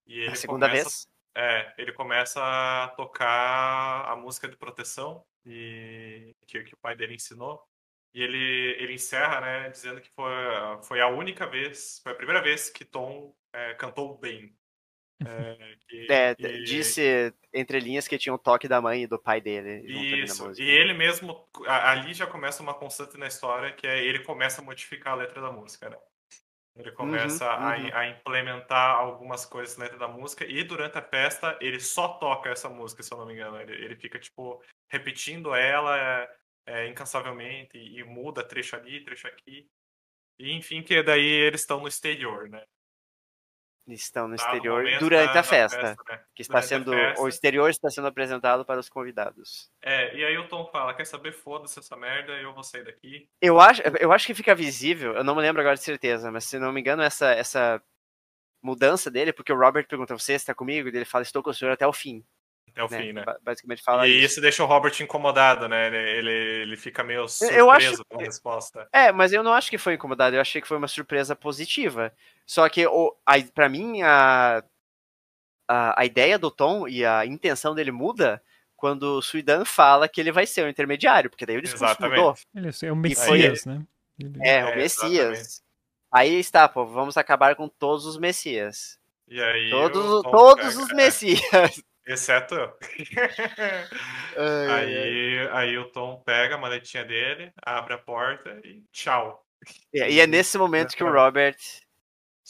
E 0.07 0.21
ele 0.21 0.33
A 0.33 0.35
segunda 0.35 0.69
começa, 0.69 0.85
vez. 0.85 1.09
É, 1.37 1.75
ele 1.79 1.93
começa 1.93 2.41
a 2.43 2.89
tocar 2.89 4.11
a 4.11 4.17
música 4.17 4.49
de 4.49 4.57
proteção 4.57 5.25
e 5.45 6.35
que, 6.47 6.65
que 6.65 6.75
o 6.75 6.79
pai 6.79 6.97
dele 6.97 7.15
ensinou. 7.15 7.63
E 8.15 8.23
ele, 8.23 8.77
ele 8.79 8.95
encerra, 8.95 9.41
né, 9.41 9.69
dizendo 9.69 10.01
que 10.01 10.11
foi, 10.11 10.33
foi 10.83 11.01
a 11.01 11.09
única 11.09 11.47
vez, 11.47 12.01
foi 12.03 12.13
a 12.13 12.17
primeira 12.17 12.43
vez 12.43 12.71
que 12.71 12.85
Tom 12.85 13.35
é, 13.53 13.75
cantou 13.75 14.19
bem. 14.19 14.57
É, 15.27 15.77
que- 15.89 16.07
É, 16.11 16.35
disse 16.63 17.35
entre 17.53 17.81
linhas 17.81 18.07
que 18.07 18.19
tinha 18.19 18.35
o 18.35 18.39
toque 18.39 18.69
da 18.69 18.81
mãe 18.81 19.03
e 19.03 19.07
do 19.07 19.19
pai 19.19 19.41
dele 19.41 19.85
Isso, 19.85 20.53
e 20.61 20.65
ele 20.65 20.95
mesmo, 20.95 21.49
ali 21.67 22.15
já 22.15 22.27
começa 22.27 22.63
uma 22.63 22.75
constante 22.75 23.17
na 23.17 23.27
história, 23.27 23.73
que 23.73 23.87
é 23.87 24.05
ele 24.05 24.21
começa 24.21 24.61
a 24.61 24.65
modificar 24.65 25.15
a 25.15 25.17
letra 25.17 25.41
da 25.41 25.51
música, 25.51 25.91
né? 25.91 25.99
Ele 26.77 26.93
começa 26.93 27.45
a, 27.45 27.77
uhum. 27.77 27.91
a 27.93 28.07
implementar 28.07 28.97
algumas 28.97 29.45
coisas 29.45 29.77
na 29.77 29.85
letra 29.85 29.99
da 29.99 30.07
música, 30.07 30.45
e 30.45 30.63
durante 30.63 30.97
a 30.97 31.03
festa 31.03 31.59
ele 31.61 31.81
só 31.81 32.07
toca 32.19 32.51
essa 32.51 32.69
música, 32.69 33.03
se 33.03 33.13
eu 33.13 33.19
não 33.19 33.27
me 33.27 33.35
engano. 33.35 33.61
Ele, 33.61 33.73
ele 33.85 33.97
fica, 33.97 34.17
tipo, 34.19 34.63
repetindo 34.89 35.53
ela 35.53 35.99
é, 35.99 36.31
é, 36.67 36.87
incansavelmente, 36.87 37.77
e, 37.77 37.99
e 37.99 38.05
muda 38.05 38.45
trecho 38.45 38.77
ali, 38.77 39.05
trecho 39.05 39.27
aqui. 39.27 39.69
E 40.39 40.53
enfim, 40.53 40.81
que 40.81 41.03
daí 41.03 41.27
eles 41.27 41.63
estão 41.63 41.81
no 41.81 41.89
exterior, 41.89 42.49
né? 42.49 42.65
Estão 43.89 44.29
no 44.29 44.37
Tá? 44.37 44.43
No 44.45 44.55
exterior 44.55 44.83
momento 44.83 44.99
durante 45.01 45.25
da- 45.27 45.31
a 45.31 45.35
da 45.35 45.43
festa, 45.43 45.83
né? 46.09 46.21
que 46.35 46.43
está 46.43 46.55
Durante 46.61 46.69
sendo 46.69 46.91
festa. 46.93 47.23
o 47.23 47.29
exterior 47.29 47.71
está 47.71 47.91
sendo 47.91 48.07
apresentado 48.09 48.65
para 48.65 48.79
os 48.79 48.89
convidados. 48.89 49.71
É, 49.83 50.15
e 50.17 50.25
aí 50.25 50.37
o 50.37 50.47
Tom 50.49 50.67
fala, 50.67 50.93
quer 50.95 51.07
saber, 51.07 51.33
foda-se 51.33 51.79
essa 51.79 51.97
merda, 51.97 52.33
eu 52.35 52.53
vou 52.53 52.63
sair 52.63 52.85
daqui. 52.85 53.29
Eu 53.41 53.59
acho, 53.61 53.83
eu 53.99 54.13
acho 54.13 54.27
que 54.27 54.35
fica 54.35 54.55
visível, 54.55 55.15
eu 55.15 55.25
não 55.25 55.35
me 55.35 55.41
lembro 55.43 55.61
agora 55.61 55.77
de 55.77 55.83
certeza, 55.83 56.31
mas 56.31 56.45
se 56.45 56.59
não 56.59 56.73
me 56.73 56.81
engano 56.81 57.03
essa 57.03 57.31
essa 57.33 57.83
mudança 58.63 59.11
dele, 59.11 59.33
porque 59.33 59.53
o 59.53 59.59
Robert 59.59 59.87
pergunta, 59.87 60.17
você 60.19 60.35
está 60.35 60.55
comigo? 60.55 60.89
E 60.89 60.93
ele 60.97 61.05
fala, 61.05 61.23
estou 61.23 61.43
com 61.43 61.51
o 61.51 61.55
senhor 61.55 61.71
até 61.73 61.87
o 61.87 61.93
fim. 61.93 62.25
Até 62.79 62.95
o 62.95 62.99
né? 62.99 63.03
fim, 63.07 63.13
né? 63.13 63.25
Ba- 63.25 63.39
Basicamente 63.43 63.83
fala 63.83 64.07
e 64.07 64.17
isso. 64.19 64.27
isso 64.35 64.41
deixa 64.41 64.63
o 64.63 64.67
Robert 64.67 64.93
incomodado, 65.01 65.69
né? 65.69 65.87
Ele, 65.89 65.97
ele, 65.97 66.31
ele 66.63 66.77
fica 66.77 67.03
meio 67.03 67.29
surpreso 67.29 67.59
Eu 67.61 67.71
acho- 67.71 68.05
com 68.09 68.21
a 68.21 68.25
resposta. 68.25 68.89
É, 68.93 69.11
mas 69.13 69.33
eu 69.33 69.43
não 69.43 69.53
acho 69.53 69.71
que 69.71 69.79
foi 69.79 69.95
incomodado, 69.95 70.37
eu 70.37 70.41
achei 70.41 70.61
que 70.63 70.69
foi 70.69 70.77
uma 70.77 70.89
surpresa 70.89 71.35
positiva. 71.37 72.13
Só 72.47 72.69
que, 72.69 72.87
o, 72.87 73.15
a, 73.27 73.35
pra 73.55 73.69
mim, 73.69 74.03
a, 74.03 74.63
a, 75.67 76.01
a 76.01 76.05
ideia 76.05 76.39
do 76.39 76.51
Tom 76.51 76.89
e 76.89 77.05
a 77.05 77.25
intenção 77.27 77.75
dele 77.75 77.91
muda 77.93 78.43
quando 78.77 79.19
o 79.19 79.23
Suidan 79.23 79.65
fala 79.65 80.09
que 80.09 80.21
ele 80.21 80.31
vai 80.33 80.47
ser 80.47 80.65
o 80.65 80.69
intermediário, 80.69 81.29
porque 81.29 81.45
daí 81.45 81.57
o 81.59 81.63
discurso 81.63 81.85
Exatamente. 81.85 82.19
mudou. 82.21 82.35
Ele 82.55 82.69
é 82.69 82.71
o 82.71 82.75
foi 82.75 82.95
Messias, 82.95 83.67
né? 83.67 83.83
Ele- 84.19 84.39
É, 84.41 84.57
É, 84.59 84.65
o 84.65 84.77
Messias. 84.77 85.13
exatamente. 85.13 85.69
Aí 86.11 86.35
está, 86.39 86.69
pô, 86.69 86.87
vamos 86.87 87.17
acabar 87.17 87.55
com 87.55 87.69
todos 87.69 88.07
os 88.07 88.17
Messias. 88.17 88.99
E 89.29 89.43
aí. 89.43 89.69
Todos, 89.69 90.07
o 90.07 90.23
Tom 90.23 90.31
todos 90.31 90.77
os 90.77 90.91
é, 90.91 90.95
Messias. 90.97 91.83
Exceto 92.09 92.55
eu. 92.55 92.73
Ai, 94.37 94.97
ai. 94.97 94.97
aí, 94.97 95.49
aí 95.53 95.79
o 95.79 95.91
Tom 95.91 96.23
pega 96.25 96.55
a 96.55 96.59
maletinha 96.59 97.05
dele, 97.05 97.53
abre 97.63 97.95
a 97.95 97.99
porta 97.99 98.61
e 98.65 98.83
tchau. 98.93 99.45
E 99.93 99.99
e 99.99 100.21
é 100.21 100.27
nesse 100.27 100.57
momento 100.59 100.97
que 100.97 101.05
o 101.05 101.13
Robert 101.13 101.57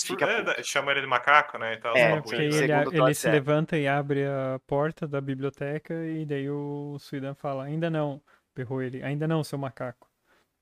fica 0.04 0.26
É, 0.26 0.62
chama 0.62 0.92
ele 0.92 1.00
de 1.00 1.06
macaco, 1.06 1.59
né? 1.59 1.74
Então, 1.74 1.96
É, 1.96 2.12
é, 2.12 2.20
porque 2.20 2.36
ele, 2.36 2.56
ele 2.56 2.84
Todd, 2.84 3.14
se 3.14 3.28
é. 3.28 3.32
levanta 3.32 3.76
e 3.76 3.86
abre 3.86 4.26
a 4.26 4.61
porta 4.66 5.06
da 5.06 5.20
biblioteca 5.20 5.94
e 6.06 6.24
daí 6.24 6.48
o 6.48 6.96
Suidan 6.98 7.34
fala, 7.34 7.64
ainda 7.64 7.90
não, 7.90 8.22
berrou 8.54 8.82
ele, 8.82 9.02
ainda 9.02 9.26
não, 9.26 9.42
seu 9.42 9.59
macaco. 9.59 10.09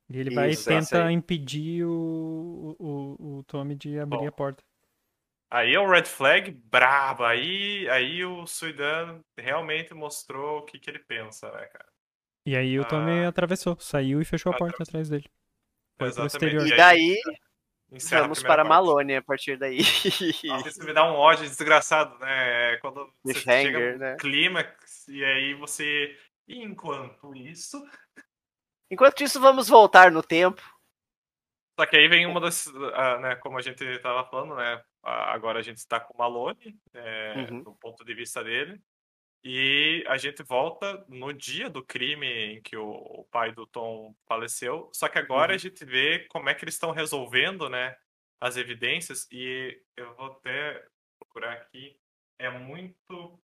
E 0.09 0.19
ele 0.19 0.31
vai 0.31 0.51
e 0.51 0.53
Isso, 0.53 0.71
é 0.71 0.79
isso 0.79 0.91
tenta 0.91 1.11
impedir 1.11 1.85
o, 1.85 2.77
o, 2.79 3.39
o 3.39 3.45
Tommy 3.45 3.75
de 3.75 3.99
abrir 3.99 4.19
Bom. 4.19 4.29
a 4.29 4.33
porta. 4.33 4.63
Aí 5.51 5.75
é 5.75 5.79
o 5.81 5.89
red 5.89 6.05
flag 6.05 6.51
braba. 6.51 7.29
Aí, 7.29 7.89
aí 7.89 8.25
o 8.25 8.47
Suidan 8.47 9.21
realmente 9.39 9.95
mostrou 9.95 10.59
o 10.59 10.63
que, 10.65 10.79
que 10.79 10.91
ele 10.91 10.99
pensa, 10.99 11.51
né, 11.53 11.67
cara? 11.67 11.87
E 12.45 12.57
aí 12.57 12.79
o 12.79 12.85
Tommy 12.85 13.25
Ah. 13.25 13.29
atravessou, 13.29 13.77
saiu 13.79 14.21
e 14.21 14.25
fechou 14.25 14.53
a 14.53 14.57
porta 14.57 14.83
atrás 14.83 15.09
dele. 15.09 15.29
Foi 15.99 16.13
pro 16.13 16.27
exterior. 16.27 16.67
E 16.67 16.73
aí 16.73 16.77
daí, 16.77 17.17
encerra 17.91 18.23
vamos 18.23 18.43
para 18.43 18.57
parte. 18.57 18.69
Malônia 18.69 19.19
a 19.19 19.23
partir 19.23 19.57
daí. 19.57 19.79
Nossa, 20.45 20.69
isso 20.69 20.85
me 20.85 20.93
dá 20.93 21.05
um 21.11 21.15
ódio 21.15 21.45
desgraçado, 21.45 22.19
né? 22.19 22.75
É 22.75 22.77
Quando 22.79 23.13
você 23.25 23.35
Cliffhanger, 23.35 23.73
chega 23.73 23.93
no 23.93 23.99
né? 23.99 24.17
clímax 24.21 25.09
e 25.09 25.25
aí 25.25 25.55
você. 25.55 26.17
E 26.47 26.63
enquanto 26.63 27.35
isso. 27.35 27.83
Enquanto 28.89 29.21
isso, 29.25 29.41
vamos 29.41 29.69
voltar 29.69 30.13
no 30.13 30.23
tempo. 30.23 30.63
Só 31.77 31.85
que 31.87 31.97
aí 31.97 32.07
vem 32.07 32.25
uma 32.25 32.41
das. 32.41 32.69
ah, 32.95 33.19
né, 33.19 33.35
como 33.35 33.59
a 33.59 33.61
gente 33.61 33.99
tava 33.99 34.25
falando, 34.31 34.55
né? 34.55 34.81
Agora 35.07 35.59
a 35.61 35.63
gente 35.63 35.79
está 35.79 36.01
com 36.01 36.15
o 36.15 36.19
Malone, 36.19 36.79
é, 36.95 37.47
Uhum. 37.51 37.63
do 37.63 37.75
ponto 37.75 38.05
de 38.05 38.15
vista 38.15 38.43
dele. 38.43 38.81
E 39.45 40.05
a 40.09 40.17
gente 40.17 40.43
volta 40.43 41.05
no 41.09 41.33
dia 41.33 41.71
do 41.71 41.85
crime 41.85 42.27
em 42.27 42.61
que 42.63 42.77
o, 42.77 42.89
o 42.91 43.25
pai 43.31 43.53
do 43.53 43.65
Tom 43.67 44.15
faleceu. 44.27 44.91
Só 44.93 45.09
que 45.09 45.19
agora 45.19 45.53
Uhum. 45.53 45.55
a 45.55 45.59
gente 45.59 45.85
vê 45.85 46.27
como 46.31 46.49
é 46.49 46.55
que 46.55 46.65
eles 46.65 46.75
estão 46.75 46.91
resolvendo, 46.91 47.69
né? 47.69 47.97
As 48.41 48.57
evidências. 48.57 49.29
E 49.31 49.81
eu 49.97 50.15
vou 50.17 50.27
até 50.33 50.85
procurar 51.19 51.53
aqui. 51.53 51.97
É 52.39 52.51
muito 52.51 53.41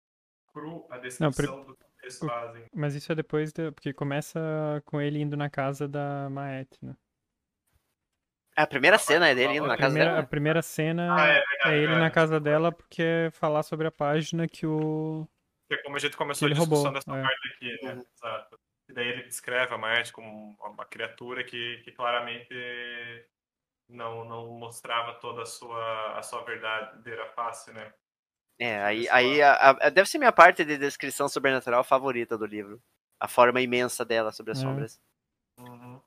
cru 0.53 0.88
a 0.89 0.97
descrição 0.97 1.64
do 1.64 1.76
que 1.76 1.86
eles 2.01 2.18
fazem. 2.18 2.66
Mas 2.74 2.95
isso 2.95 3.12
é 3.12 3.16
depois, 3.16 3.53
da- 3.53 3.72
porque 3.72 3.93
começa 3.93 4.39
com 4.86 4.99
ele 4.99 5.20
indo 5.20 5.38
na 5.38 5.49
casa 5.49 5.88
da 5.88 6.28
Maete, 6.32 6.84
né? 6.84 6.95
A 8.56 8.68
primeira 8.68 8.97
cena 8.97 9.30
é 9.30 9.36
dele 9.36 9.54
indo 9.58 9.68
na 9.68 9.78
casa 9.78 9.88
primeira, 9.89 10.12
a 10.12 10.16
dela. 10.16 10.28
primeira 10.28 10.62
cena 10.62 11.16
Ah, 11.16 11.28
é 11.28 11.32
é, 11.32 11.34
verdade, 11.39 11.76
ele 11.76 11.86
na 11.88 11.91
verdade. 11.93 12.14
casa 12.14 12.39
dela 12.39 12.72
porque 12.72 13.02
é 13.02 13.32
falar 13.32 13.64
sobre 13.64 13.88
a 13.88 13.91
página 13.91 14.47
que 14.47 14.66
o... 14.66 15.28
Que 15.70 15.76
é 15.76 15.84
como 15.84 15.95
a 15.95 15.99
gente 15.99 16.18
começou 16.18 16.45
a 16.45 16.49
ele 16.49 16.60
discussão 16.60 16.84
roubou, 16.91 16.93
dessa 16.93 17.18
é. 17.18 17.22
parte 17.22 17.47
aqui, 17.56 17.86
né? 17.86 17.93
Uhum. 17.93 18.06
Exato. 18.14 18.60
E 18.89 18.93
daí 18.93 19.08
ele 19.08 19.24
descreve 19.24 19.74
a 19.74 19.78
Marte 19.78 20.12
como 20.12 20.58
uma, 20.60 20.86
criatura 20.86 21.43
que, 21.45 21.78
que 21.86 21.91
claramente 21.93 22.54
não, 23.89 24.26
não 24.26 24.47
mostrava 24.52 25.14
toda 25.16 25.43
a 25.43 25.45
sua, 25.45 26.18
a 26.18 26.22
sua 26.22 26.43
verdadeira 26.43 27.26
face, 27.28 27.72
né? 27.72 27.93
É, 28.60 28.82
aí, 28.84 29.08
aí 29.10 29.41
a- 29.41 29.72
a- 29.82 29.89
deve 29.89 30.10
ser 30.10 30.18
minha 30.18 30.32
parte 30.32 30.64
de 30.66 30.78
descrição 30.78 31.28
sobrenatural 31.30 31.84
favorita 31.86 32.38
do 32.38 32.45
livro. 32.45 32.82
A 33.20 33.28
forma 33.28 33.62
imensa 33.62 34.04
dela 34.04 34.32
sobre 34.32 34.52
as 34.52 34.60
É. 34.60 34.62
sombras. 34.62 35.02
Uhum. 35.58 36.02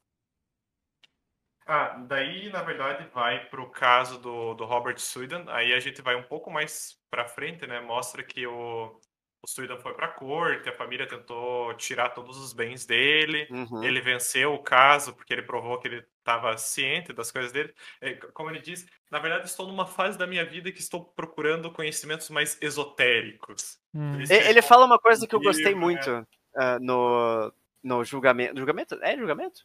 Ah, 1.66 1.96
daí, 2.06 2.50
na 2.50 2.62
verdade, 2.62 3.08
vai 3.14 3.46
pro 3.46 3.70
caso 3.70 4.18
do, 4.18 4.54
do 4.54 4.64
Robert 4.64 4.98
Sweden. 4.98 5.44
Aí 5.48 5.72
a 5.72 5.80
gente 5.80 6.02
vai 6.02 6.14
um 6.14 6.22
pouco 6.22 6.50
mais 6.50 6.98
pra 7.10 7.26
frente, 7.26 7.66
né? 7.66 7.80
Mostra 7.80 8.22
que 8.22 8.46
o, 8.46 9.00
o 9.42 9.46
Sweden 9.46 9.78
foi 9.78 9.94
pra 9.94 10.08
corte, 10.08 10.68
a 10.68 10.74
família 10.74 11.06
tentou 11.06 11.72
tirar 11.74 12.10
todos 12.10 12.36
os 12.36 12.52
bens 12.52 12.84
dele. 12.84 13.46
Uhum. 13.50 13.82
Ele 13.82 14.00
venceu 14.00 14.52
o 14.52 14.62
caso 14.62 15.14
porque 15.14 15.32
ele 15.32 15.42
provou 15.42 15.78
que 15.78 15.88
ele 15.88 16.04
estava 16.18 16.56
ciente 16.58 17.12
das 17.12 17.32
coisas 17.32 17.50
dele. 17.50 17.72
É, 18.00 18.14
como 18.14 18.50
ele 18.50 18.60
diz, 18.60 18.86
na 19.10 19.18
verdade, 19.18 19.46
estou 19.46 19.66
numa 19.66 19.86
fase 19.86 20.18
da 20.18 20.26
minha 20.26 20.44
vida 20.44 20.70
que 20.70 20.80
estou 20.80 21.04
procurando 21.04 21.70
conhecimentos 21.70 22.28
mais 22.28 22.60
esotéricos. 22.60 23.78
Hum. 23.94 24.20
Ele 24.28 24.60
fala 24.60 24.84
uma 24.84 24.98
coisa 24.98 25.26
que 25.26 25.34
eu 25.34 25.40
gostei 25.40 25.74
né? 25.74 25.80
muito 25.80 26.26
ah, 26.56 26.78
no, 26.78 27.52
no 27.82 28.04
julgamento. 28.04 28.58
Julgamento? 28.58 28.98
É 29.02 29.16
julgamento? 29.16 29.62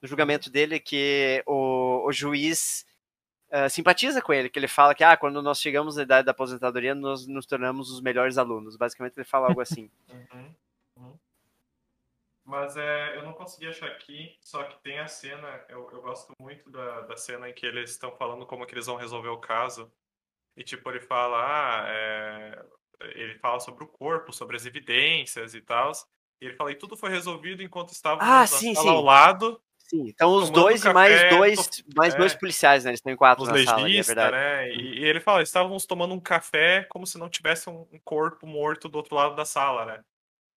No 0.00 0.08
julgamento 0.08 0.50
dele, 0.50 0.78
que 0.78 1.42
o, 1.46 2.06
o 2.06 2.12
juiz 2.12 2.86
ah, 3.50 3.68
simpatiza 3.68 4.20
com 4.20 4.32
ele, 4.32 4.50
que 4.50 4.58
ele 4.58 4.68
fala 4.68 4.94
que 4.94 5.04
ah, 5.04 5.16
quando 5.16 5.40
nós 5.40 5.60
chegamos 5.60 5.96
na 5.96 6.02
idade 6.02 6.26
da 6.26 6.32
aposentadoria, 6.32 6.94
nós 6.94 7.26
nos 7.26 7.46
tornamos 7.46 7.90
os 7.90 8.00
melhores 8.00 8.38
alunos. 8.38 8.76
Basicamente, 8.76 9.16
ele 9.16 9.24
fala 9.24 9.48
algo 9.48 9.60
assim. 9.60 9.90
Uhum, 10.32 10.54
uhum. 10.96 11.18
Mas 12.44 12.76
é, 12.76 13.16
eu 13.16 13.22
não 13.22 13.32
consegui 13.32 13.66
achar 13.66 13.86
aqui, 13.86 14.36
só 14.40 14.62
que 14.64 14.78
tem 14.82 14.98
a 14.98 15.08
cena, 15.08 15.64
eu, 15.68 15.90
eu 15.90 16.00
gosto 16.00 16.32
muito 16.40 16.70
da, 16.70 17.02
da 17.02 17.16
cena 17.16 17.48
em 17.48 17.52
que 17.52 17.66
eles 17.66 17.90
estão 17.90 18.14
falando 18.16 18.46
como 18.46 18.64
que 18.64 18.74
eles 18.74 18.86
vão 18.86 18.96
resolver 18.96 19.28
o 19.28 19.38
caso. 19.38 19.90
E 20.56 20.62
tipo, 20.62 20.88
ele 20.88 21.00
fala, 21.00 21.38
ah, 21.38 21.84
é, 21.88 22.64
ele 23.14 23.38
fala 23.38 23.60
sobre 23.60 23.84
o 23.84 23.88
corpo, 23.88 24.32
sobre 24.32 24.56
as 24.56 24.64
evidências 24.64 25.54
e 25.54 25.60
tal. 25.60 25.92
E 26.40 26.46
ele 26.46 26.54
fala, 26.54 26.72
e 26.72 26.76
tudo 26.76 26.96
foi 26.96 27.10
resolvido 27.10 27.62
enquanto 27.62 27.90
estávamos 27.90 28.26
Ah, 28.26 28.46
sim, 28.46 28.74
sim. 28.74 28.88
ao 28.88 29.02
lado, 29.02 29.60
Sim, 29.88 30.08
então 30.08 30.34
os 30.34 30.50
dois 30.50 30.84
e 30.84 30.92
mais 30.92 31.30
dois, 31.30 31.68
to- 31.68 31.84
mais 31.96 32.14
é. 32.14 32.16
dois 32.16 32.34
policiais, 32.34 32.84
né? 32.84 32.90
Eles 32.90 32.98
estão 32.98 33.12
em 33.12 33.16
quatro 33.16 33.44
os 33.44 33.48
na 33.48 33.64
sala, 33.64 33.84
ali, 33.84 33.98
é 33.98 34.02
verdade. 34.02 34.32
né? 34.32 34.68
E, 34.72 34.98
e 35.00 35.04
ele 35.04 35.20
fala, 35.20 35.42
estávamos 35.42 35.86
tomando 35.86 36.12
um 36.12 36.20
café 36.20 36.84
como 36.90 37.06
se 37.06 37.16
não 37.18 37.28
tivesse 37.28 37.70
um, 37.70 37.86
um 37.92 37.98
corpo 38.04 38.46
morto 38.46 38.88
do 38.88 38.96
outro 38.96 39.14
lado 39.14 39.36
da 39.36 39.44
sala, 39.44 39.84
né? 39.86 40.02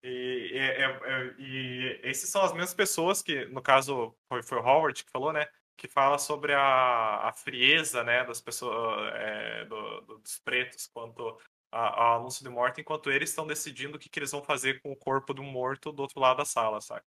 E, 0.04 0.52
é- 0.54 0.82
é- 0.84 1.00
é- 1.06 1.36
e 1.38 2.00
esses 2.04 2.30
são 2.30 2.42
as 2.42 2.52
mesmas 2.54 2.74
pessoas 2.74 3.22
que, 3.22 3.46
no 3.46 3.62
caso, 3.62 4.16
foi, 4.32 4.42
foi 4.42 4.58
o 4.60 4.64
Howard 4.66 5.04
que 5.04 5.12
falou, 5.12 5.32
né? 5.34 5.46
Que 5.78 5.88
fala 5.88 6.18
sobre 6.18 6.54
a, 6.54 7.28
a 7.30 7.34
frieza, 7.34 8.04
né, 8.04 8.24
das 8.26 8.42
pessoas, 8.42 9.14
é, 9.16 9.66
do- 9.66 10.02
do- 10.02 10.18
dos 10.20 10.40
pretos 10.40 10.88
quanto 10.94 11.38
ao 11.72 12.18
anúncio 12.20 12.44
de 12.44 12.50
morte, 12.50 12.82
enquanto 12.82 13.12
eles 13.12 13.30
estão 13.30 13.46
decidindo 13.46 13.98
o 13.98 14.00
que, 14.00 14.10
que 14.10 14.20
eles 14.20 14.32
vão 14.32 14.44
fazer 14.44 14.82
com 14.82 14.92
o 14.92 14.96
corpo 14.96 15.34
do 15.36 15.44
morto 15.44 15.92
do 15.92 16.02
outro 16.02 16.20
lado 16.20 16.38
da 16.38 16.46
sala, 16.46 16.82
saca? 16.82 17.06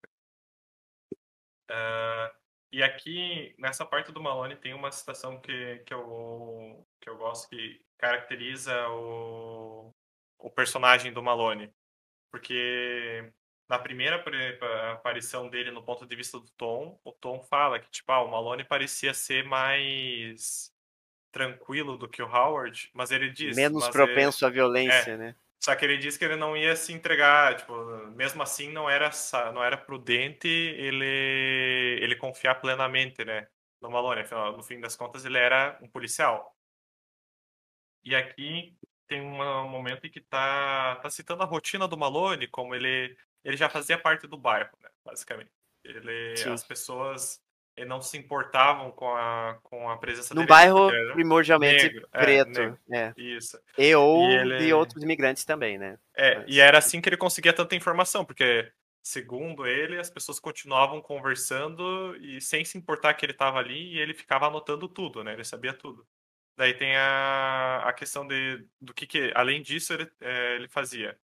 Ah, 1.71 2.31
e 2.71 2.83
aqui, 2.83 3.55
nessa 3.57 3.85
parte 3.85 4.11
do 4.11 4.21
Malone, 4.21 4.55
tem 4.55 4.73
uma 4.73 4.91
citação 4.91 5.39
que, 5.39 5.79
que, 5.85 5.93
eu, 5.93 6.85
que 7.01 7.09
eu 7.09 7.17
gosto 7.17 7.49
que 7.49 7.81
caracteriza 7.97 8.87
o, 8.89 9.93
o 10.37 10.49
personagem 10.49 11.11
do 11.11 11.23
Malone. 11.23 11.73
Porque 12.31 13.31
na 13.69 13.79
primeira 13.79 14.23
aparição 14.91 15.49
dele 15.49 15.71
no 15.71 15.83
ponto 15.83 16.05
de 16.05 16.15
vista 16.15 16.39
do 16.39 16.49
Tom, 16.57 16.99
o 17.03 17.11
Tom 17.11 17.41
fala 17.41 17.79
que 17.79 17.89
tipo, 17.89 18.11
ah, 18.11 18.23
o 18.23 18.31
Malone 18.31 18.63
parecia 18.63 19.13
ser 19.13 19.45
mais 19.45 20.71
tranquilo 21.31 21.97
do 21.97 22.09
que 22.09 22.21
o 22.21 22.27
Howard, 22.27 22.89
mas 22.93 23.11
ele 23.11 23.29
diz... 23.29 23.55
Menos 23.55 23.85
mas 23.85 23.95
ele- 23.95 24.05
propenso 24.05 24.45
à 24.45 24.49
violência, 24.49 25.17
né? 25.17 25.35
Só 25.63 25.75
que 25.75 25.85
ele 25.85 25.97
disse 25.97 26.17
que 26.17 26.25
ele 26.25 26.35
não 26.35 26.57
ia 26.57 26.75
se 26.75 26.91
entregar, 26.91 27.55
tipo, 27.55 27.73
mesmo 28.15 28.41
assim 28.41 28.71
não 28.71 28.89
era 28.89 29.11
não 29.53 29.63
era 29.63 29.77
prudente 29.77 30.47
ele 30.47 31.99
ele 32.01 32.15
confiar 32.15 32.55
plenamente, 32.59 33.23
né, 33.23 33.47
no 33.79 33.91
Malone. 33.91 34.21
Afinal, 34.21 34.57
no 34.57 34.63
fim 34.63 34.79
das 34.79 34.95
contas 34.95 35.23
ele 35.23 35.37
era 35.37 35.77
um 35.81 35.87
policial. 35.87 36.55
E 38.03 38.15
aqui 38.15 38.75
tem 39.07 39.21
um 39.21 39.69
momento 39.69 40.05
em 40.07 40.11
que 40.11 40.21
tá 40.21 40.95
tá 40.97 41.09
citando 41.11 41.43
a 41.43 41.45
rotina 41.45 41.87
do 41.87 41.97
Malone, 41.97 42.47
como 42.47 42.73
ele 42.73 43.15
ele 43.43 43.57
já 43.57 43.69
fazia 43.69 43.97
parte 43.99 44.27
do 44.27 44.37
bairro, 44.37 44.71
né, 44.81 44.89
basicamente. 45.05 45.51
Ele 45.83 46.35
Sim. 46.37 46.53
as 46.53 46.63
pessoas 46.63 47.39
eh, 47.75 47.85
não 47.85 48.01
se 48.01 48.17
importavam 48.17 48.91
com 48.91 49.13
a 49.15 49.57
com 49.63 49.89
a 49.89 49.97
presença 49.97 50.33
No 50.33 50.45
bairro 50.45 50.89
era 50.91 51.13
primordialmente 51.13 51.83
negro, 51.85 52.07
é, 52.13 52.19
preto. 52.19 52.47
negro. 52.59 52.79
é. 52.91 53.13
Isso. 53.17 53.59
E 53.77 53.93
ou 53.95 54.29
E 54.29 54.35
ele- 54.35 54.57
de 54.59 54.73
outros 54.73 55.03
imigrantes 55.03 55.45
também, 55.45 55.77
né? 55.77 55.97
É, 56.15 56.35
Mas- 56.39 56.45
e 56.55 56.59
era 56.59 56.77
assim 56.77 56.99
que 57.01 57.09
ele 57.09 57.17
conseguia 57.17 57.53
tanta 57.53 57.75
informação, 57.75 58.23
porque, 58.25 58.71
segundo 59.01 59.65
ele, 59.65 59.97
as 59.99 60.09
pessoas 60.09 60.39
continuavam 60.39 61.01
conversando 61.01 62.15
e 62.17 62.39
sem 62.41 62.63
se 62.65 62.77
importar 62.77 63.13
que 63.15 63.25
ele 63.25 63.33
estava 63.33 63.59
ali, 63.59 63.93
e 63.95 63.99
ele 63.99 64.13
ficava 64.13 64.47
anotando 64.47 64.87
tudo, 64.87 65.23
né? 65.23 65.33
Ele 65.33 65.43
sabia 65.43 65.73
tudo. 65.73 66.05
Daí 66.57 66.73
tem 66.73 66.95
a, 66.97 67.83
a 67.85 67.93
questão 67.93 68.27
de, 68.27 68.63
do 68.79 68.93
que, 68.93 69.07
que 69.07 69.31
além 69.33 69.61
disso, 69.61 69.93
ele, 69.93 70.11
é, 70.19 70.55
ele 70.55 70.67
fazia. 70.67 71.17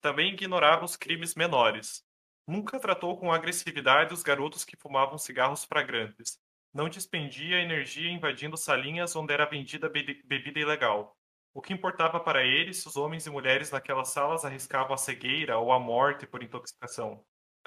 Também 0.00 0.32
ignorava 0.34 0.84
os 0.84 0.94
crimes 0.94 1.34
menores. 1.34 2.05
Nunca 2.46 2.78
tratou 2.78 3.18
com 3.18 3.32
agressividade 3.32 4.14
os 4.14 4.22
garotos 4.22 4.64
que 4.64 4.76
fumavam 4.76 5.18
cigarros 5.18 5.64
fragrantes. 5.64 6.38
Não 6.72 6.88
dispendia 6.88 7.60
energia 7.60 8.10
invadindo 8.10 8.56
salinhas 8.56 9.16
onde 9.16 9.32
era 9.32 9.46
vendida 9.46 9.88
be- 9.88 10.22
bebida 10.24 10.60
ilegal. 10.60 11.16
O 11.52 11.60
que 11.60 11.72
importava 11.72 12.20
para 12.20 12.44
ele 12.44 12.72
se 12.72 12.86
os 12.86 12.96
homens 12.96 13.26
e 13.26 13.30
mulheres 13.30 13.70
naquelas 13.70 14.08
salas 14.08 14.44
arriscavam 14.44 14.94
a 14.94 14.98
cegueira 14.98 15.58
ou 15.58 15.72
a 15.72 15.80
morte 15.80 16.26
por 16.26 16.42
intoxicação. 16.42 17.24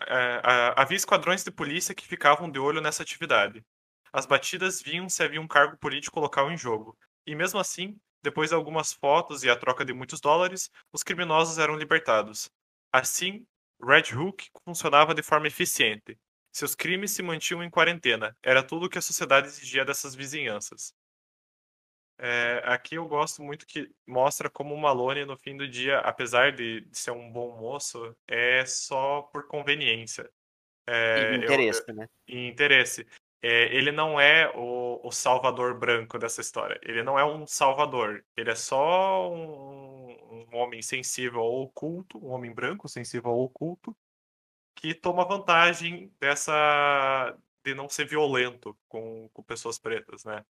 É, 0.08 0.42
a- 0.44 0.82
havia 0.82 0.96
esquadrões 0.96 1.44
de 1.44 1.52
polícia 1.52 1.94
que 1.96 2.08
ficavam 2.08 2.50
de 2.50 2.60
olho 2.60 2.80
nessa 2.82 3.04
atividade. 3.04 3.64
As 4.14 4.26
batidas 4.26 4.82
vinham 4.82 5.10
se 5.10 5.24
havia 5.24 5.42
um 5.42 5.48
cargo 5.48 5.78
político 5.78 6.20
local 6.20 6.52
em 6.52 6.58
jogo. 6.58 6.98
E 7.26 7.36
mesmo 7.36 7.60
assim, 7.60 8.00
depois 8.24 8.50
de 8.50 8.56
algumas 8.56 8.94
fotos 8.94 9.44
e 9.44 9.50
a 9.50 9.56
troca 9.56 9.84
de 9.84 9.94
muitos 9.94 10.22
dólares, 10.22 10.70
os 10.94 11.04
criminosos 11.04 11.58
eram 11.58 11.76
libertados. 11.76 12.50
Assim, 12.94 13.46
Red 13.82 14.14
Hook 14.16 14.50
funcionava 14.64 15.14
de 15.14 15.24
forma 15.24 15.48
eficiente. 15.48 16.18
Seus 16.52 16.76
crimes 16.76 17.12
se 17.12 17.22
mantinham 17.22 17.64
em 17.64 17.70
quarentena. 17.70 18.36
Era 18.44 18.64
tudo 18.64 18.86
o 18.88 18.90
que 18.90 18.98
a 18.98 19.02
sociedade 19.02 19.48
exigia 19.48 19.86
dessas 19.86 20.16
vizinhanças. 20.16 20.94
É, 22.22 22.62
aqui 22.66 22.96
eu 22.96 23.08
gosto 23.08 23.42
muito 23.42 23.66
que 23.66 23.90
mostra 24.06 24.50
como 24.50 24.76
o 24.76 24.78
Malone, 24.78 25.24
no 25.26 25.38
fim 25.38 25.56
do 25.56 25.66
dia, 25.68 26.00
apesar 26.00 26.52
de, 26.52 26.82
de 26.82 26.98
ser 26.98 27.12
um 27.12 27.32
bom 27.32 27.58
moço, 27.58 28.14
é 28.28 28.66
só 28.66 29.22
por 29.22 29.48
conveniência. 29.48 30.30
É, 30.86 31.32
E 31.32 31.36
eu- 31.36 31.44
interesse, 31.44 31.94
né? 31.94 32.08
e 32.28 32.48
interesse. 32.48 33.08
É, 33.42 33.74
ele 33.76 33.92
não 33.92 34.20
é 34.20 34.52
o, 34.56 35.00
o 35.04 35.12
salvador 35.12 35.78
branco 35.80 36.20
dessa 36.20 36.42
história. 36.42 36.80
Ele 36.84 37.04
não 37.04 37.18
é 37.18 37.24
um 37.26 37.48
salvador. 37.48 38.24
Ele 38.36 38.52
é 38.52 38.56
só 38.56 39.32
um, 39.32 40.46
um 40.52 40.56
homem 40.58 40.82
sensível 40.82 41.40
ao 41.42 41.62
oculto, 41.62 42.18
um 42.18 42.32
homem 42.32 42.54
branco 42.54 42.88
sensível 42.90 43.32
ao 43.32 43.40
oculto, 43.40 43.96
que 44.76 44.94
toma 44.96 45.26
vantagem 45.28 46.12
dessa 46.20 47.38
de 47.66 47.76
não 47.76 47.90
ser 47.90 48.06
violento 48.06 48.78
com, 48.88 49.30
com 49.34 49.44
pessoas 49.44 49.78
pretas, 49.80 50.24
né? 50.26 50.44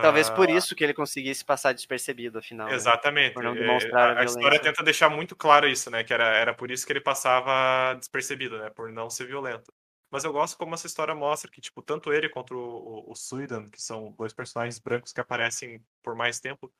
Talvez 0.00 0.28
por 0.30 0.48
Ah, 0.48 0.56
isso 0.56 0.74
que 0.76 0.84
ele 0.84 0.94
conseguisse 0.94 1.44
passar 1.44 1.72
despercebido, 1.72 2.38
afinal. 2.38 2.68
né? 2.68 2.74
Exatamente. 2.74 3.34
Não 3.36 3.52
É, 3.54 3.92
a 3.94 4.04
a, 4.18 4.20
a 4.20 4.24
história 4.24 4.60
tenta 4.60 4.82
deixar 4.82 5.08
muito 5.10 5.34
claro 5.36 5.68
isso, 5.68 5.90
né? 5.90 6.04
Que 6.04 6.12
era, 6.14 6.24
era 6.36 6.54
por 6.54 6.70
isso 6.70 6.86
que 6.86 6.92
ele 6.92 7.00
passava 7.00 7.94
despercebido, 7.94 8.58
né? 8.58 8.70
Por 8.70 8.90
não 8.92 9.10
ser 9.10 9.26
violento. 9.26 9.72
Mas 10.12 10.24
eu 10.24 10.32
gosto 10.32 10.58
como 10.58 10.74
essa 10.74 10.86
história 10.86 11.14
mostra 11.14 11.50
que, 11.50 11.60
tipo, 11.60 11.82
tanto 11.82 12.12
ele 12.12 12.28
quanto 12.28 12.54
o, 12.54 13.08
o, 13.08 13.12
o 13.12 13.16
Suidan, 13.16 13.68
que 13.70 13.80
são 13.82 14.12
dois 14.12 14.34
personagens 14.34 14.78
brancos 14.78 15.12
que 15.12 15.20
aparecem 15.20 15.82
por 16.02 16.14
mais 16.14 16.38
tempo 16.40 16.72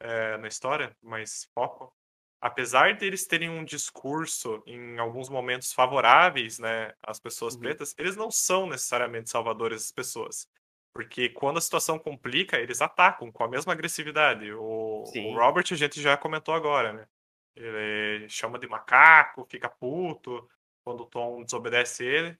é, 0.00 0.36
na 0.38 0.48
história, 0.48 0.96
mais 1.02 1.48
foco, 1.54 1.92
apesar 2.40 2.96
deles 2.96 3.26
terem 3.26 3.50
um 3.50 3.64
discurso 3.64 4.62
em 4.66 4.98
alguns 4.98 5.28
momentos 5.28 5.72
favoráveis, 5.72 6.58
né, 6.60 6.94
às 7.02 7.18
pessoas 7.18 7.54
Uhum. 7.54 7.60
pretas, 7.62 7.94
eles 7.98 8.16
não 8.16 8.30
são 8.30 8.68
necessariamente 8.68 9.30
salvadores 9.30 9.82
das 9.82 9.92
pessoas. 9.92 10.48
Porque 10.92 11.28
quando 11.30 11.58
a 11.58 11.60
situação 11.60 11.98
complica, 11.98 12.58
eles 12.58 12.80
atacam 12.80 13.30
com 13.32 13.44
a 13.44 13.48
mesma 13.48 13.72
agressividade. 13.72 14.52
O, 14.52 15.02
o 15.04 15.34
Robert, 15.34 15.66
a 15.70 15.74
gente 15.74 16.00
já 16.00 16.16
comentou 16.16 16.54
agora, 16.54 16.92
né? 16.92 17.06
Ele 17.54 18.28
chama 18.28 18.58
de 18.58 18.68
macaco, 18.68 19.46
fica 19.50 19.68
puto 19.68 20.48
quando 20.84 21.02
o 21.02 21.06
Tom 21.06 21.42
desobedece 21.42 22.04
ele. 22.04 22.38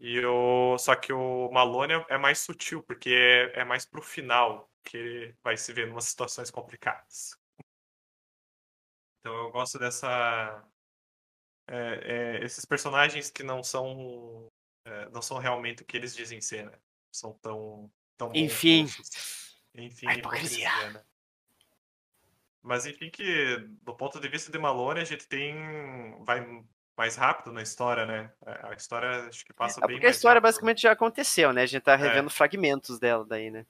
E 0.00 0.24
o... 0.24 0.78
Só 0.78 0.96
que 0.96 1.12
o 1.12 1.50
Malone 1.52 1.92
é- 1.94 2.06
é 2.14 2.18
mais 2.18 2.38
sutil, 2.38 2.82
porque 2.82 3.10
é, 3.10 3.60
é 3.60 3.64
mais 3.64 3.84
pro 3.84 4.00
final 4.02 4.70
que 4.82 4.96
ele 4.96 5.36
vai 5.42 5.56
se 5.58 5.72
ver 5.74 5.86
em 5.88 5.90
umas 5.90 6.06
situações 6.06 6.50
complicadas. 6.50 7.36
Então 9.20 9.34
eu 9.36 9.50
gosto 9.50 9.78
dessa. 9.78 10.64
é, 11.68 12.38
é, 12.40 12.44
esses 12.44 12.64
personagens 12.64 13.30
que 13.30 13.42
não 13.42 13.62
são. 13.62 14.50
é, 14.86 15.08
não 15.10 15.20
são 15.20 15.36
realmente 15.38 15.82
o 15.82 15.86
que 15.86 15.96
eles 15.96 16.14
dizem 16.16 16.40
ser, 16.40 16.64
né? 16.70 16.78
São 17.12 17.34
tão. 17.34 17.92
tão 18.16 18.30
Enfim. 18.34 18.86
Enfim, 19.74 20.06
A 20.08 20.14
hipocrisia. 20.14 20.92
né? 20.92 21.04
Mas 22.62 22.86
enfim 22.86 23.10
que, 23.10 23.56
do 23.82 23.94
ponto 23.94 24.18
de 24.20 24.28
vista 24.28 24.50
de 24.50 24.58
Malone, 24.58 25.00
a 25.00 25.04
gente 25.04 25.28
tem. 25.28 25.54
Vai, 26.24 26.40
mais 27.00 27.16
rápido 27.16 27.50
na 27.50 27.62
história, 27.62 28.04
né? 28.04 28.30
A 28.62 28.74
história 28.74 29.08
acho 29.26 29.42
que 29.42 29.54
passa 29.54 29.80
É 29.82 29.86
bem 29.86 29.96
porque 29.96 30.06
a 30.06 30.10
história 30.10 30.34
rápido. 30.34 30.48
basicamente 30.50 30.82
já 30.82 30.92
aconteceu, 30.92 31.50
né? 31.50 31.62
A 31.62 31.66
gente 31.66 31.82
tá 31.82 31.96
revendo 31.96 32.28
fragmentos 32.28 32.98
dela 32.98 33.24
daí, 33.24 33.50
né? 33.50 33.64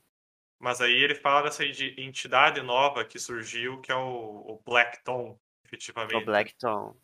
Mas 0.59 0.81
aí 0.81 0.93
ele 0.93 1.14
fala 1.14 1.45
dessa 1.45 1.64
enti- 1.64 1.95
entidade 1.97 2.61
nova 2.61 3.05
que 3.05 3.20
surgiu, 3.20 3.81
que 3.81 3.93
é 3.93 3.95
o, 3.95 4.01
o 4.01 4.61
Blackton, 4.66 5.39
efetivamente. 5.64 6.16
O 6.16 6.24
Blackton. 6.24 6.97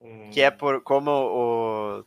Um- 0.00 0.30
Que 0.30 0.40
é 0.42 0.50
por 0.50 0.82
como 0.82 1.10
o, 1.12 2.04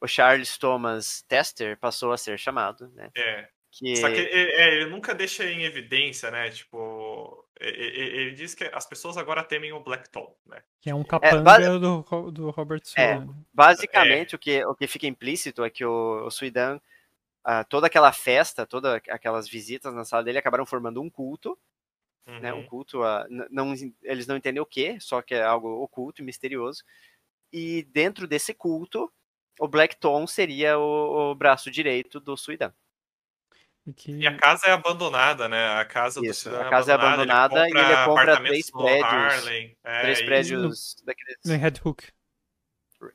o 0.00 0.06
Charles 0.06 0.56
Thomas 0.56 1.22
Tester 1.26 1.76
passou 1.76 2.12
a 2.12 2.16
ser 2.16 2.38
chamado, 2.38 2.88
né? 2.94 3.10
É. 3.16 3.48
Que, 3.76 3.96
Só 3.96 4.08
que 4.08 4.20
ele, 4.20 4.52
é, 4.52 4.74
ele 4.76 4.86
nunca 4.86 5.12
deixa 5.12 5.44
em 5.44 5.64
evidência, 5.64 6.30
né? 6.30 6.48
Tipo, 6.50 7.44
e- 7.60 7.64
e- 7.66 8.20
ele 8.20 8.30
diz 8.32 8.54
que 8.54 8.62
as 8.72 8.86
pessoas 8.86 9.16
agora 9.16 9.42
temem 9.42 9.72
o 9.72 9.80
Blackton, 9.80 10.32
né? 10.46 10.62
Que 10.80 10.90
é 10.90 10.94
um 10.94 11.02
capanga 11.02 11.42
base- 11.42 11.78
do, 11.80 12.30
do 12.30 12.50
Robert 12.50 12.82
É. 12.96 13.14
Sula. 13.14 13.24
né? 13.26 13.34
basicamente 13.52 14.36
o, 14.36 14.38
que, 14.38 14.64
o 14.64 14.76
que 14.76 14.86
fica 14.86 15.08
implícito 15.08 15.64
é 15.64 15.70
que 15.70 15.84
o, 15.84 16.24
o 16.24 16.30
Suidan, 16.30 16.80
ah, 17.42 17.64
toda 17.64 17.88
aquela 17.88 18.12
festa, 18.12 18.64
todas 18.64 18.94
aquelas 19.08 19.48
visitas 19.48 19.92
na 19.92 20.04
sala 20.04 20.22
dele 20.22 20.38
acabaram 20.38 20.64
formando 20.64 21.02
um 21.02 21.10
culto, 21.10 21.58
né? 22.40 22.52
Um 22.54 22.58
Uhum. 22.58 22.66
culto, 22.66 23.00
não, 23.50 23.74
eles 24.04 24.26
não 24.28 24.36
entendem 24.36 24.62
o 24.62 24.66
que, 24.66 25.00
só 25.00 25.20
que 25.20 25.34
é 25.34 25.42
algo 25.42 25.82
oculto 25.82 26.22
e 26.22 26.24
misterioso. 26.24 26.84
E 27.52 27.82
dentro 27.92 28.28
desse 28.28 28.54
culto, 28.54 29.12
o 29.58 29.66
Blackton 29.66 30.26
seria 30.28 30.78
o, 30.78 31.32
o 31.32 31.34
braço 31.34 31.70
direito 31.72 32.20
do 32.20 32.36
Suidan. 32.36 32.72
E 33.86 33.92
que 33.92 34.12
E 34.12 34.26
a 34.26 34.36
casa 34.36 34.66
é 34.66 34.70
abandonada, 34.72 35.48
né? 35.48 35.68
A 35.74 35.84
casa 35.84 36.20
do 36.20 36.26
Isso, 36.26 36.44
cidadão 36.44 36.66
a 36.66 36.70
casa 36.70 36.92
é 36.92 36.94
abandonada 36.94 37.68
e 37.68 37.72
ele 37.72 38.04
compra 38.06 38.36
três 38.40 38.70
no 38.72 38.78
prédios. 38.82 39.74
É, 39.84 40.00
Três 40.02 40.22
prédios 40.22 40.96
daqueles. 41.04 41.36
no 41.44 41.56
Red 41.56 41.72
Hook. 41.84 42.04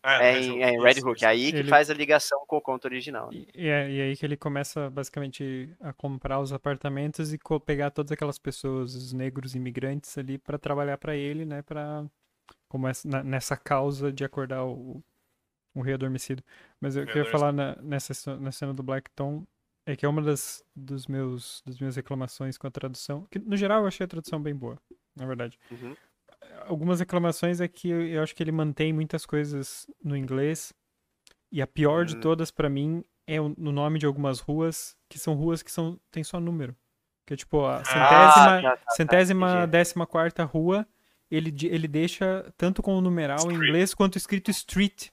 É, 0.03 0.33
É, 0.33 0.39
em, 0.39 0.63
é 0.63 0.69
em 0.73 0.79
Red 0.83 0.99
Hook. 1.01 1.15
isso. 1.17 1.25
Aí 1.25 1.51
que 1.51 1.57
Ele- 1.57 1.69
faz 1.69 1.89
a 1.89 1.93
ligação 1.95 2.45
com 2.47 2.57
o 2.57 2.61
conto 2.61 2.85
original. 2.85 3.31
né? 3.31 3.37
E, 3.55 3.63
e 3.63 3.67
é, 3.67 3.89
e 3.89 4.01
aí 4.01 4.15
que 4.15 4.23
ele 4.23 4.37
começa 4.37 4.87
basicamente 4.91 5.75
a 5.81 5.91
comprar 5.91 6.39
os 6.39 6.53
apartamentos 6.53 7.33
e 7.33 7.39
pegar 7.65 7.89
todas 7.89 8.11
aquelas 8.11 8.37
pessoas, 8.37 8.93
os 8.93 9.11
negros 9.11 9.55
imigrantes 9.55 10.15
ali 10.19 10.37
pra 10.37 10.59
trabalhar 10.59 10.99
pra 10.99 11.15
ele, 11.15 11.43
né, 11.45 11.63
para 11.63 12.05
como 12.67 12.87
essa, 12.87 13.07
na- 13.07 13.23
nessa 13.23 13.57
causa 13.57 14.11
de 14.13 14.23
acordar 14.23 14.63
o, 14.63 15.03
o 15.73 15.81
rei 15.81 15.95
adormecido. 15.95 16.43
Mas 16.79 16.95
eu 16.95 17.07
queria 17.07 17.25
falar 17.25 17.51
na, 17.51 17.75
nessa 17.81 18.37
na 18.37 18.51
cena 18.51 18.71
do 18.75 18.83
Blackton 18.83 19.43
é 19.91 19.95
que 19.95 20.05
é 20.05 20.09
uma 20.09 20.21
das 20.21 20.63
dos 20.75 21.07
meus 21.07 21.61
das 21.65 21.79
minhas 21.79 21.95
reclamações 21.95 22.57
com 22.57 22.67
a 22.67 22.71
tradução, 22.71 23.25
que 23.31 23.39
no 23.39 23.57
geral 23.57 23.81
eu 23.81 23.87
achei 23.87 24.03
a 24.05 24.07
tradução 24.07 24.41
bem 24.41 24.55
boa, 24.55 24.77
na 25.15 25.25
verdade. 25.25 25.57
Uhum. 25.71 25.95
Algumas 26.67 26.99
reclamações 26.99 27.59
é 27.59 27.67
que 27.67 27.89
eu, 27.89 28.21
acho 28.21 28.35
que 28.35 28.43
ele 28.43 28.51
mantém 28.51 28.93
muitas 28.93 29.25
coisas 29.25 29.87
no 30.03 30.15
inglês. 30.15 30.73
E 31.51 31.61
a 31.61 31.67
pior 31.67 32.05
de 32.05 32.15
Hum. 32.15 32.19
todas 32.21 32.51
pra 32.51 32.69
mim 32.69 33.03
é 33.25 33.41
o, 33.41 33.49
no 33.57 33.71
nome 33.71 33.97
de 33.99 34.05
algumas 34.05 34.39
ruas, 34.39 34.95
que 35.09 35.17
são 35.17 35.33
ruas 35.33 35.63
que 35.63 35.71
são 35.71 35.99
tem 36.11 36.23
só 36.23 36.39
número. 36.39 36.75
Que 37.25 37.33
é 37.33 37.37
tipo 37.37 37.65
a 37.65 37.83
centésima, 37.83 38.57
Ah, 38.57 38.61
tá, 38.61 38.69
tá, 38.71 38.77
tá, 38.77 38.91
centésima 38.91 39.47
entendi. 39.57 39.71
décima 39.71 40.05
quarta 40.07 40.43
rua, 40.43 40.87
ele, 41.29 41.53
ele 41.67 41.87
deixa 41.87 42.51
tanto 42.57 42.81
com 42.81 42.95
o 42.95 43.01
numeral 43.01 43.37
em 43.37 43.53
Street. 43.53 43.57
inglês 43.67 43.93
quanto 43.93 44.17
escrito 44.17 44.49
street. 44.51 45.09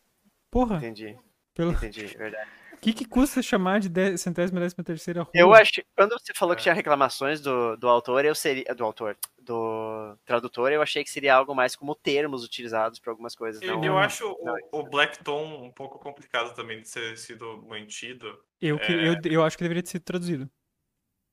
Porra, 0.50 0.76
Entendi, 0.76 1.16
pelo 1.54 1.72
entendi, 1.72 2.06
verdade. 2.06 2.50
O 2.76 2.80
que, 2.80 2.92
que 2.92 3.04
custa 3.04 3.42
chamar 3.42 3.80
de 3.80 3.88
dé- 3.88 4.16
centésima 4.16 4.60
décima 4.60 4.84
terceira 4.84 5.22
rua? 5.22 5.32
Eu 5.34 5.52
acho, 5.54 5.82
quando 5.96 6.12
você 6.12 6.32
falou 6.34 6.54
que 6.54 6.60
É. 6.60 6.64
tinha 6.64 6.74
reclamações 6.74 7.40
do, 7.40 7.76
do 7.76 7.88
autor, 7.88 8.24
eu 8.24 8.34
seria 8.34 8.74
do 8.74 8.84
autor, 8.84 9.16
do 9.38 10.16
tradutor, 10.24 10.70
eu 10.72 10.82
achei 10.82 11.02
que 11.02 11.10
seria 11.10 11.34
algo 11.34 11.54
mais 11.54 11.74
como 11.74 11.94
termos 11.94 12.44
utilizados 12.44 12.98
para 12.98 13.10
algumas 13.12 13.34
coisas. 13.34 13.60
Eu, 13.62 13.76
Não, 13.76 13.84
eu 13.84 13.98
acho 13.98 14.24
não, 14.42 14.54
o, 14.72 14.80
o 14.80 14.82
Blackton 14.90 15.64
um 15.64 15.70
pouco 15.72 15.98
complicado 15.98 16.54
também 16.54 16.80
de 16.80 16.88
ser 16.88 17.16
sido 17.18 17.62
mantido 17.66 18.38
Eu, 18.60 18.78
que- 18.78 18.92
é. 18.92 19.08
eu, 19.08 19.16
eu 19.24 19.44
acho 19.44 19.56
que 19.56 19.64
deveria 19.64 19.82
ter 19.82 19.90
sido 19.90 20.02
traduzido. 20.02 20.48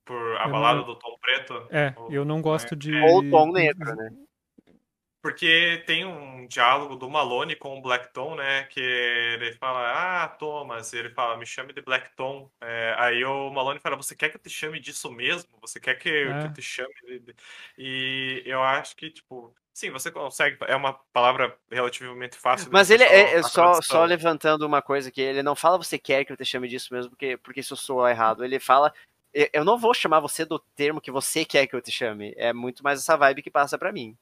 por 0.05 0.17
a 0.37 0.45
Eu 0.45 0.51
balada 0.51 0.79
não- 0.79 0.85
do 0.85 0.95
Tom 0.99 1.15
Preto. 1.21 1.67
É, 1.71 1.93
Ou- 1.97 2.11
eu 2.11 2.25
não 2.25 2.41
gosto 2.41 2.75
de. 2.75 2.93
ou 2.95 3.29
tom 3.29 3.51
negro, 3.53 3.95
né? 3.95 4.09
Porque 5.23 5.81
tem 5.87 6.03
um 6.05 6.45
diálogo 6.47 6.97
do 6.97 7.09
Malone 7.09 7.55
com 7.55 7.77
o 7.77 7.81
Blackton, 7.81 8.35
né? 8.35 8.63
Que 8.65 8.81
ele 8.81 9.53
fala, 9.53 10.23
ah, 10.25 10.27
Thomas, 10.27 10.91
ele 10.91 11.09
fala, 11.11 11.37
me 11.37 11.45
chame 11.45 11.71
de 11.71 11.81
Blackton. 11.81 12.51
É, 12.61 12.93
aí 12.97 13.23
o 13.23 13.49
Malone 13.49 13.79
fala, 13.79 13.95
você 13.95 14.17
quer 14.17 14.27
que 14.29 14.35
eu 14.35 14.41
te 14.41 14.49
chame 14.49 14.81
disso 14.81 15.09
mesmo? 15.09 15.49
Você 15.61 15.79
quer 15.79 15.95
que, 15.95 16.09
É. 16.09 16.39
que 16.41 16.47
eu 16.47 16.53
te 16.53 16.61
chame 16.61 16.93
de... 17.07 17.19
de-" 17.19 17.35
E 17.77 18.43
eu 18.45 18.61
acho 18.61 18.97
que, 18.97 19.09
tipo, 19.09 19.55
sim, 19.73 19.89
você 19.91 20.11
consegue, 20.11 20.57
é 20.67 20.75
uma 20.75 20.91
palavra 21.13 21.57
relativamente 21.71 22.35
fácil. 22.35 22.65
de 22.65 22.73
Mas 22.73 22.89
ele 22.91 23.03
é, 23.05 23.35
é 23.35 23.43
só, 23.43 23.61
tradução. 23.61 23.81
só 23.81 24.03
levantando 24.03 24.67
uma 24.67 24.81
coisa 24.81 25.09
que 25.09 25.21
ele 25.21 25.41
não 25.41 25.55
fala 25.55 25.77
você 25.77 25.97
quer 25.97 26.25
que 26.25 26.33
eu 26.33 26.37
te 26.37 26.43
chame 26.43 26.67
disso 26.67 26.93
mesmo, 26.93 27.11
porque, 27.11 27.37
porque 27.37 27.61
isso 27.61 27.77
soa 27.77 28.11
errado. 28.11 28.43
Ele 28.43 28.59
fala, 28.59 28.93
"Eu- 29.33 29.47
eu 29.53 29.63
não 29.63 29.77
vou 29.77 29.93
chamar 29.93 30.19
você 30.19 30.43
do 30.43 30.59
termo 30.75 30.99
que 30.99 31.09
você 31.11 31.45
quer 31.45 31.65
que 31.65 31.75
eu 31.77 31.81
te 31.81 31.91
chame. 31.91 32.33
É 32.35 32.51
muito 32.51 32.83
mais 32.83 32.99
essa 32.99 33.15
vibe 33.15 33.41
que 33.41 33.49
passa 33.49 33.77
pra 33.77 33.93
mim. 33.93 34.17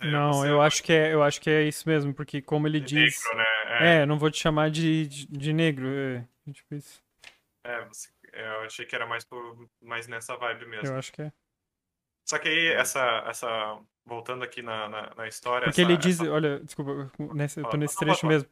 É, 0.00 0.06
Não, 0.10 0.46
eu 0.46 0.60
é 0.60 0.62
acho 0.62 0.82
que 0.82 0.92
é, 0.92 1.12
eu 1.12 1.22
acho 1.22 1.40
que 1.40 1.50
é 1.50 1.64
isso 1.64 1.88
mesmo, 1.88 2.14
porque 2.14 2.40
como 2.40 2.66
ele 2.66 2.80
de 2.80 2.84
diz, 2.86 3.22
negro, 3.22 3.36
né? 3.36 3.44
É, 3.80 4.02
é, 4.02 4.06
não 4.06 4.18
vou 4.18 4.30
te 4.30 4.38
chamar 4.40 4.70
de, 4.70 5.06
de, 5.06 5.26
de 5.26 5.52
negro, 5.52 5.88
é, 5.88 6.24
tipo 6.52 6.74
isso. 6.74 7.02
é, 7.64 7.84
você- 7.86 8.08
eu 8.32 8.60
achei 8.62 8.84
que 8.86 8.94
era 8.94 9.06
mais, 9.06 9.24
por, 9.24 9.68
mais 9.80 10.06
nessa 10.06 10.36
vibe 10.36 10.66
mesmo. 10.66 10.88
Eu 10.88 10.98
acho 10.98 11.12
que 11.12 11.22
é. 11.22 11.32
Só 12.24 12.38
que 12.38 12.48
aí, 12.48 12.68
essa, 12.74 13.24
essa 13.26 13.80
voltando 14.04 14.44
aqui 14.44 14.62
na, 14.62 14.88
na, 14.88 15.14
na 15.14 15.28
história... 15.28 15.66
Porque 15.66 15.80
essa- 15.80 15.82
ele 15.82 15.96
diz, 15.96 16.20
essa- 16.20 16.30
olha, 16.32 16.60
desculpa, 16.60 17.10
nesse, 17.34 17.60
eu 17.60 17.64
tô 17.66 17.76
nesse 17.76 17.98
trecho 17.98 18.26
mesmo. 18.26 18.48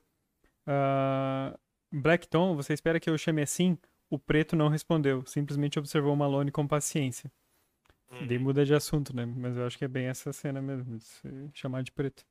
Ah, 0.66 1.58
Blackton, 1.92 2.56
você 2.56 2.74
espera 2.74 3.00
que 3.00 3.10
eu 3.10 3.18
chame 3.18 3.42
assim? 3.42 3.78
O 4.10 4.18
preto 4.18 4.56
não 4.56 4.68
respondeu, 4.68 5.24
simplesmente 5.26 5.78
observou 5.78 6.12
o 6.14 6.16
Malone 6.16 6.52
com 6.52 6.66
paciência. 6.66 7.30
Hum. 8.10 8.26
Daí 8.26 8.38
muda 8.38 8.64
de 8.64 8.74
assunto, 8.74 9.14
né? 9.14 9.26
Mas 9.26 9.56
eu 9.56 9.66
acho 9.66 9.76
que 9.76 9.84
é 9.84 9.88
bem 9.88 10.06
essa 10.06 10.32
cena 10.32 10.60
mesmo, 10.62 10.96
de 10.96 11.04
se 11.04 11.50
chamar 11.54 11.82
de 11.82 11.90
preto. 11.92 12.24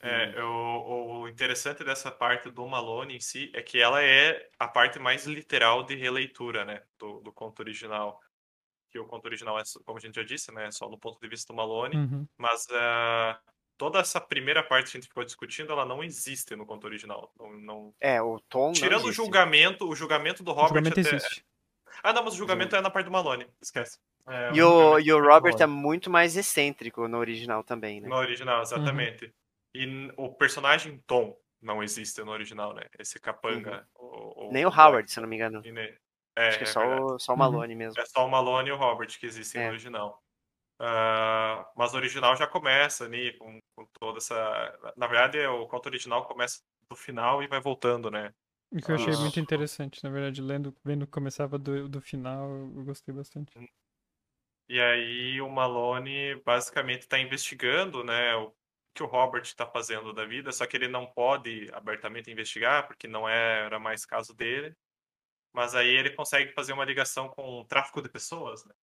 É, 0.00 0.42
o, 0.44 1.20
o 1.22 1.28
interessante 1.28 1.82
dessa 1.82 2.10
parte 2.10 2.50
do 2.50 2.66
Malone 2.68 3.16
em 3.16 3.20
si 3.20 3.50
é 3.54 3.62
que 3.62 3.80
ela 3.80 4.02
é 4.02 4.50
a 4.58 4.68
parte 4.68 4.98
mais 4.98 5.24
literal 5.24 5.82
de 5.82 5.94
releitura, 5.96 6.62
né, 6.64 6.82
do, 6.98 7.20
do 7.20 7.32
conto 7.32 7.60
original. 7.60 8.20
Que 8.90 8.98
o 8.98 9.06
conto 9.06 9.24
original 9.24 9.58
é, 9.58 9.62
como 9.84 9.96
a 9.98 10.00
gente 10.00 10.14
já 10.16 10.22
disse, 10.22 10.52
né, 10.52 10.70
só 10.70 10.88
no 10.90 10.98
ponto 10.98 11.18
de 11.18 11.26
vista 11.28 11.52
do 11.52 11.56
Malone, 11.56 11.96
Uhum. 11.96 12.28
mas 12.36 12.66
ah, 12.70 13.40
toda 13.78 13.98
essa 13.98 14.20
primeira 14.20 14.62
parte 14.62 14.90
que 14.90 14.98
a 14.98 15.00
gente 15.00 15.08
ficou 15.08 15.24
discutindo, 15.24 15.72
ela 15.72 15.86
não 15.86 16.04
existe 16.04 16.54
no 16.54 16.66
conto 16.66 16.84
original. 16.86 17.32
Não, 17.38 17.52
não- 17.58 17.94
É, 17.98 18.20
o 18.20 18.38
tom. 18.40 18.66
não 18.66 18.72
Tirando 18.74 19.06
o 19.06 19.12
julgamento, 19.12 19.88
o 19.88 19.96
julgamento 19.96 20.42
do 20.44 20.50
O 20.50 20.54
Robert 20.54 20.68
julgamento 20.84 21.00
até- 21.00 21.16
existe. 21.16 21.44
Ah, 22.02 22.12
não, 22.12 22.22
mas 22.24 22.34
o 22.34 22.36
julgamento 22.36 22.76
é 22.76 22.80
na 22.82 22.90
parte 22.90 23.06
do 23.06 23.12
Malone, 23.12 23.46
esquece. 23.62 23.98
É, 24.26 24.52
E 24.54 24.62
o, 24.62 24.98
e 24.98 25.12
o 25.12 25.20
Robert 25.22 25.56
é 25.60 25.66
muito 25.66 26.10
mais 26.10 26.36
excêntrico 26.36 27.06
no 27.08 27.18
original 27.18 27.62
também, 27.62 28.00
né? 28.00 28.08
No 28.08 28.16
original, 28.16 28.62
exatamente. 28.62 29.30
E 29.74 29.84
n- 29.84 30.12
o 30.16 30.32
personagem 30.32 31.02
Tom 31.06 31.36
não 31.60 31.82
existe 31.82 32.22
no 32.22 32.30
original, 32.32 32.74
né? 32.74 32.82
Esse 32.98 33.18
capanga. 33.20 33.86
o- 33.98 34.50
Nem 34.52 34.64
o 34.64 34.68
Howard, 34.68 35.10
se 35.10 35.20
não 35.20 35.28
me 35.28 35.36
engano. 35.36 35.62
E 35.64 35.72
ne- 35.72 35.96
É, 36.36 36.48
Acho 36.48 36.58
que 36.58 36.64
é 36.64 36.66
é 36.68 36.72
só, 36.72 36.80
o, 37.00 37.18
só 37.18 37.32
o 37.32 37.34
Uhum. 37.34 37.38
Malone 37.38 37.74
mesmo. 37.76 38.00
É 38.00 38.04
só 38.06 38.26
o 38.26 38.30
Malone 38.30 38.68
e 38.68 38.72
o 38.72 38.76
Robert 38.76 39.06
que 39.18 39.26
existem 39.26 39.60
É. 39.60 39.66
no 39.66 39.70
original. 39.70 40.20
Ah, 40.80 41.64
mas 41.76 41.94
o 41.94 41.96
original 41.96 42.34
já 42.36 42.46
começa 42.46 43.04
ali 43.04 43.36
com, 43.38 43.58
com 43.76 43.86
toda 44.00 44.18
essa. 44.18 44.34
Na 44.96 45.06
verdade, 45.06 45.38
o 45.46 45.66
conto 45.68 45.86
original 45.86 46.26
começa 46.26 46.60
do 46.90 46.96
final 46.96 47.42
e 47.42 47.46
vai 47.46 47.60
voltando, 47.60 48.10
né? 48.10 48.32
O 48.72 48.76
que 48.82 48.90
eu 48.90 48.96
achei 48.96 49.14
Ah. 49.14 49.18
muito 49.18 49.38
interessante, 49.38 50.02
na 50.02 50.10
verdade, 50.10 50.42
lendo, 50.42 50.74
vendo 50.84 51.06
que 51.06 51.12
começava 51.12 51.56
do, 51.58 51.88
do 51.88 52.00
final, 52.00 52.50
eu 52.50 52.84
gostei 52.84 53.14
bastante. 53.14 53.52
E 54.68 54.80
aí 54.80 55.40
o 55.40 55.48
Malone 55.48 56.36
basicamente 56.44 57.02
está 57.02 57.18
investigando, 57.18 58.02
né, 58.04 58.34
o 58.36 58.52
que 58.94 59.02
o 59.02 59.06
Robert 59.06 59.42
está 59.42 59.66
fazendo 59.66 60.12
da 60.12 60.24
vida, 60.24 60.52
só 60.52 60.66
que 60.66 60.76
ele 60.76 60.88
não 60.88 61.06
pode 61.06 61.68
abertamente 61.72 62.30
investigar 62.30 62.86
porque 62.86 63.06
não 63.08 63.28
era 63.28 63.78
mais 63.78 64.06
caso 64.06 64.34
dele. 64.34 64.74
Mas 65.52 65.74
aí 65.74 65.88
ele 65.88 66.10
consegue 66.10 66.52
fazer 66.52 66.72
uma 66.74 66.84
ligação 66.84 67.28
com 67.28 67.60
o 67.60 67.64
tráfico 67.66 68.02
de 68.02 68.08
pessoas, 68.10 68.64
né? 68.66 68.74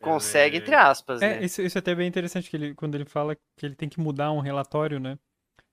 Consegue, 0.00 0.56
Ele- 0.56 0.64
entre 0.64 0.74
aspas, 0.74 1.20
É, 1.20 1.28
né? 1.38 1.44
isso, 1.44 1.62
isso 1.62 1.78
é 1.78 1.80
até 1.80 1.94
bem 1.94 2.08
interessante, 2.08 2.50
que 2.50 2.56
ele, 2.56 2.74
quando 2.74 2.94
ele 2.96 3.04
fala 3.04 3.36
que 3.56 3.64
ele 3.66 3.76
tem 3.76 3.88
que 3.88 4.00
mudar 4.00 4.32
um 4.32 4.40
relatório, 4.40 4.98
né? 4.98 5.18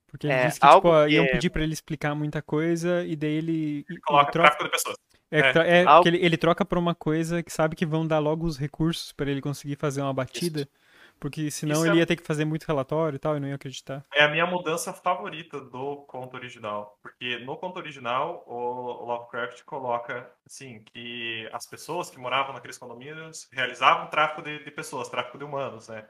Porque 0.08 0.26
ele 0.28 0.34
É, 0.34 0.48
disse 0.48 0.60
que, 0.60 0.68
tipo, 0.68 0.88
que 1.06 1.14
iam 1.14 1.24
é- 1.24 1.32
pedir 1.32 1.50
pra 1.50 1.62
ele 1.62 1.72
explicar 1.74 2.14
muita 2.14 2.42
coisa, 2.42 3.04
e 3.06 3.16
daí 3.16 3.32
ele, 3.32 3.86
ele 3.90 4.00
Coloca 4.02 4.30
troca, 4.32 4.50
tráfico 4.50 4.64
de 4.64 4.70
pessoas. 4.70 4.96
É, 5.30 5.40
é. 5.40 5.82
é, 5.82 5.84
Algo- 5.84 6.02
porque 6.02 6.08
ele, 6.08 6.24
ele 6.24 6.36
troca 6.36 6.64
pra 6.64 6.78
uma 6.78 6.94
coisa 6.94 7.42
que 7.42 7.52
sabe 7.52 7.76
que 7.76 7.86
vão 7.86 8.06
dar 8.06 8.18
logo 8.18 8.46
os 8.46 8.56
recursos 8.58 9.12
pra 9.12 9.30
ele 9.30 9.40
conseguir 9.40 9.76
fazer 9.76 10.02
uma 10.02 10.12
batida, 10.12 10.68
porque 11.18 11.50
senão 11.50 11.74
Isso 11.76 11.86
ele 11.86 11.96
é- 11.96 12.00
ia 12.00 12.06
ter 12.06 12.16
que 12.16 12.26
fazer 12.26 12.44
muito 12.44 12.64
relatório 12.64 13.16
e 13.16 13.18
tal, 13.18 13.36
e 13.36 13.40
não 13.40 13.48
ia 13.48 13.54
acreditar. 13.54 14.04
É 14.14 14.24
a 14.24 14.28
minha 14.28 14.46
mudança 14.46 14.92
favorita 14.92 15.60
do 15.60 15.96
conto 16.08 16.34
original. 16.34 16.98
Porque 17.02 17.38
no 17.38 17.56
conto 17.56 17.76
original, 17.78 18.42
o 18.46 19.04
Lovecraft 19.04 19.62
coloca, 19.64 20.30
assim, 20.46 20.82
que 20.92 21.48
as 21.52 21.66
pessoas 21.66 22.10
que 22.10 22.18
moravam 22.18 22.54
naqueles 22.54 22.78
condomínios 22.78 23.48
realizavam 23.52 24.08
tráfico 24.08 24.42
de, 24.42 24.64
de 24.64 24.70
pessoas, 24.70 25.08
tráfico 25.08 25.38
de 25.38 25.44
humanos, 25.44 25.88
né? 25.88 26.08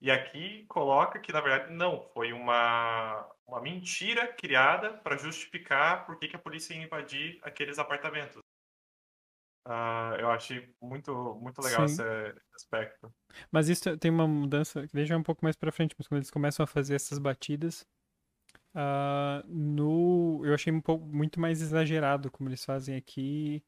E 0.00 0.10
aqui 0.12 0.64
coloca 0.68 1.18
que, 1.18 1.32
na 1.32 1.40
verdade, 1.40 1.72
não, 1.74 2.00
foi 2.14 2.32
uma, 2.32 3.26
uma 3.46 3.60
mentira 3.60 4.28
criada 4.28 4.90
para 4.92 5.16
justificar 5.16 6.06
por 6.06 6.16
que, 6.18 6.28
que 6.28 6.36
a 6.36 6.38
polícia 6.38 6.72
ia 6.72 6.84
invadir 6.84 7.38
aqueles 7.42 7.78
apartamentos. 7.80 8.38
Uh, 9.66 10.14
eu 10.18 10.30
achei 10.30 10.68
muito, 10.80 11.12
muito 11.42 11.60
legal 11.60 11.84
esse, 11.84 12.02
esse, 12.02 12.40
aspecto. 12.54 13.12
Mas 13.50 13.68
isso 13.68 13.96
tem 13.98 14.10
uma 14.10 14.26
mudança, 14.26 14.86
que 14.86 14.94
deixa 14.94 15.16
um 15.16 15.22
pouco 15.22 15.44
mais 15.44 15.56
para 15.56 15.72
frente, 15.72 15.94
mas 15.98 16.06
quando 16.06 16.18
eles 16.18 16.30
começam 16.30 16.64
a 16.64 16.66
fazer 16.66 16.94
essas 16.94 17.18
batidas, 17.18 17.86
uh, 18.74 19.46
no, 19.46 20.40
eu 20.44 20.54
achei 20.54 20.72
um 20.72 20.80
pouco, 20.80 21.04
muito 21.06 21.38
mais 21.38 21.60
exagerado 21.60 22.30
como 22.30 22.48
eles 22.48 22.64
fazem 22.64 22.96
aqui. 22.96 23.62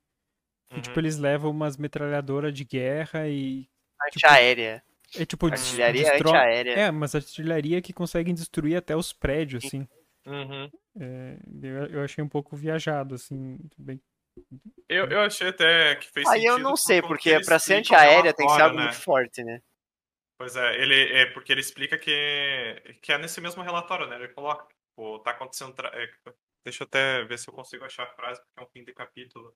Tipo, 0.68 0.76
uhum. 0.76 0.82
tipo, 0.82 1.00
eles 1.00 1.18
levam 1.18 1.50
umas 1.50 1.76
metralhadoras 1.76 2.54
de 2.54 2.64
guerra 2.64 3.28
e. 3.28 3.68
Antiaérea. 4.06 4.82
Tipo, 5.10 5.22
é 5.22 5.26
tipo, 5.26 5.46
artilharia 5.46 6.02
destro... 6.04 6.28
antiaérea. 6.28 6.72
É, 6.72 6.90
mas 6.90 7.14
artilharia 7.14 7.82
que 7.82 7.92
conseguem 7.92 8.32
destruir 8.32 8.76
até 8.76 8.94
os 8.96 9.12
prédios, 9.12 9.64
assim. 9.64 9.86
Uhum. 10.24 10.70
É, 10.98 11.38
eu, 11.62 11.86
eu 11.86 12.02
achei 12.04 12.22
um 12.22 12.28
pouco 12.28 12.56
viajado, 12.56 13.16
assim, 13.16 13.58
bem... 13.76 14.00
Eu, 14.88 15.06
eu 15.06 15.20
achei 15.20 15.48
até 15.48 15.94
que 15.96 16.08
fez 16.10 16.28
Aí 16.28 16.44
eu 16.44 16.58
não 16.58 16.76
sei, 16.76 17.00
porque 17.00 17.40
pra 17.44 17.58
ser 17.58 17.74
antiaérea 17.74 18.34
tem 18.34 18.46
que 18.46 18.52
ser 18.52 18.62
algo 18.62 18.76
né? 18.76 18.82
muito 18.84 19.00
forte, 19.00 19.44
né? 19.44 19.62
Pois 20.36 20.56
é, 20.56 20.80
ele 20.80 21.12
é 21.12 21.26
porque 21.26 21.52
ele 21.52 21.60
explica 21.60 21.98
que, 21.98 22.98
que 23.02 23.12
é 23.12 23.18
nesse 23.18 23.40
mesmo 23.40 23.62
relatório, 23.62 24.06
né? 24.06 24.16
Ele 24.16 24.28
coloca, 24.28 24.66
tipo, 24.66 25.18
tá 25.18 25.32
acontecendo. 25.32 25.74
Tra... 25.74 25.90
É, 25.94 26.10
deixa 26.64 26.82
eu 26.82 26.86
até 26.86 27.22
ver 27.24 27.38
se 27.38 27.48
eu 27.48 27.54
consigo 27.54 27.84
achar 27.84 28.04
a 28.04 28.14
frase, 28.14 28.40
porque 28.40 28.58
é 28.58 28.62
um 28.62 28.70
fim 28.70 28.82
de 28.82 28.94
capítulo. 28.94 29.54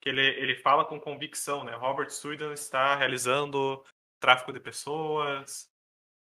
Que 0.00 0.08
ele, 0.08 0.22
ele 0.22 0.56
fala 0.56 0.84
com 0.84 0.98
convicção, 0.98 1.62
né? 1.62 1.74
Robert 1.74 2.10
Sweden 2.10 2.52
está 2.52 2.96
realizando 2.96 3.84
tráfico 4.18 4.52
de 4.52 4.60
pessoas. 4.60 5.70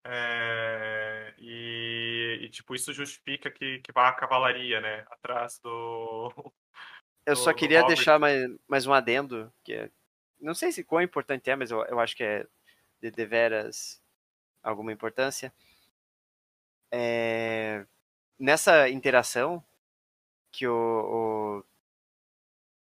É, 0.04 1.32
e, 1.38 2.40
e, 2.42 2.48
tipo, 2.48 2.74
isso 2.74 2.92
justifica 2.92 3.50
que, 3.50 3.78
que 3.78 3.92
vá 3.92 4.08
a 4.08 4.12
cavalaria, 4.12 4.80
né? 4.80 5.06
Atrás 5.10 5.60
do. 5.62 6.52
Eu 7.24 7.34
do, 7.34 7.40
só 7.40 7.52
queria 7.52 7.84
deixar 7.84 8.18
mais, 8.18 8.50
mais 8.66 8.86
um 8.86 8.92
adendo, 8.92 9.52
que 9.62 9.72
é, 9.72 9.90
não 10.40 10.54
sei 10.54 10.72
se 10.72 10.82
quão 10.82 11.00
importante 11.00 11.50
é, 11.50 11.56
mas 11.56 11.70
eu, 11.70 11.84
eu 11.84 12.00
acho 12.00 12.16
que 12.16 12.24
é 12.24 12.46
de 13.00 13.10
deveras 13.10 14.00
alguma 14.62 14.92
importância. 14.92 15.52
É, 16.90 17.84
nessa 18.38 18.88
interação 18.88 19.62
que 20.50 20.66
o, 20.66 21.64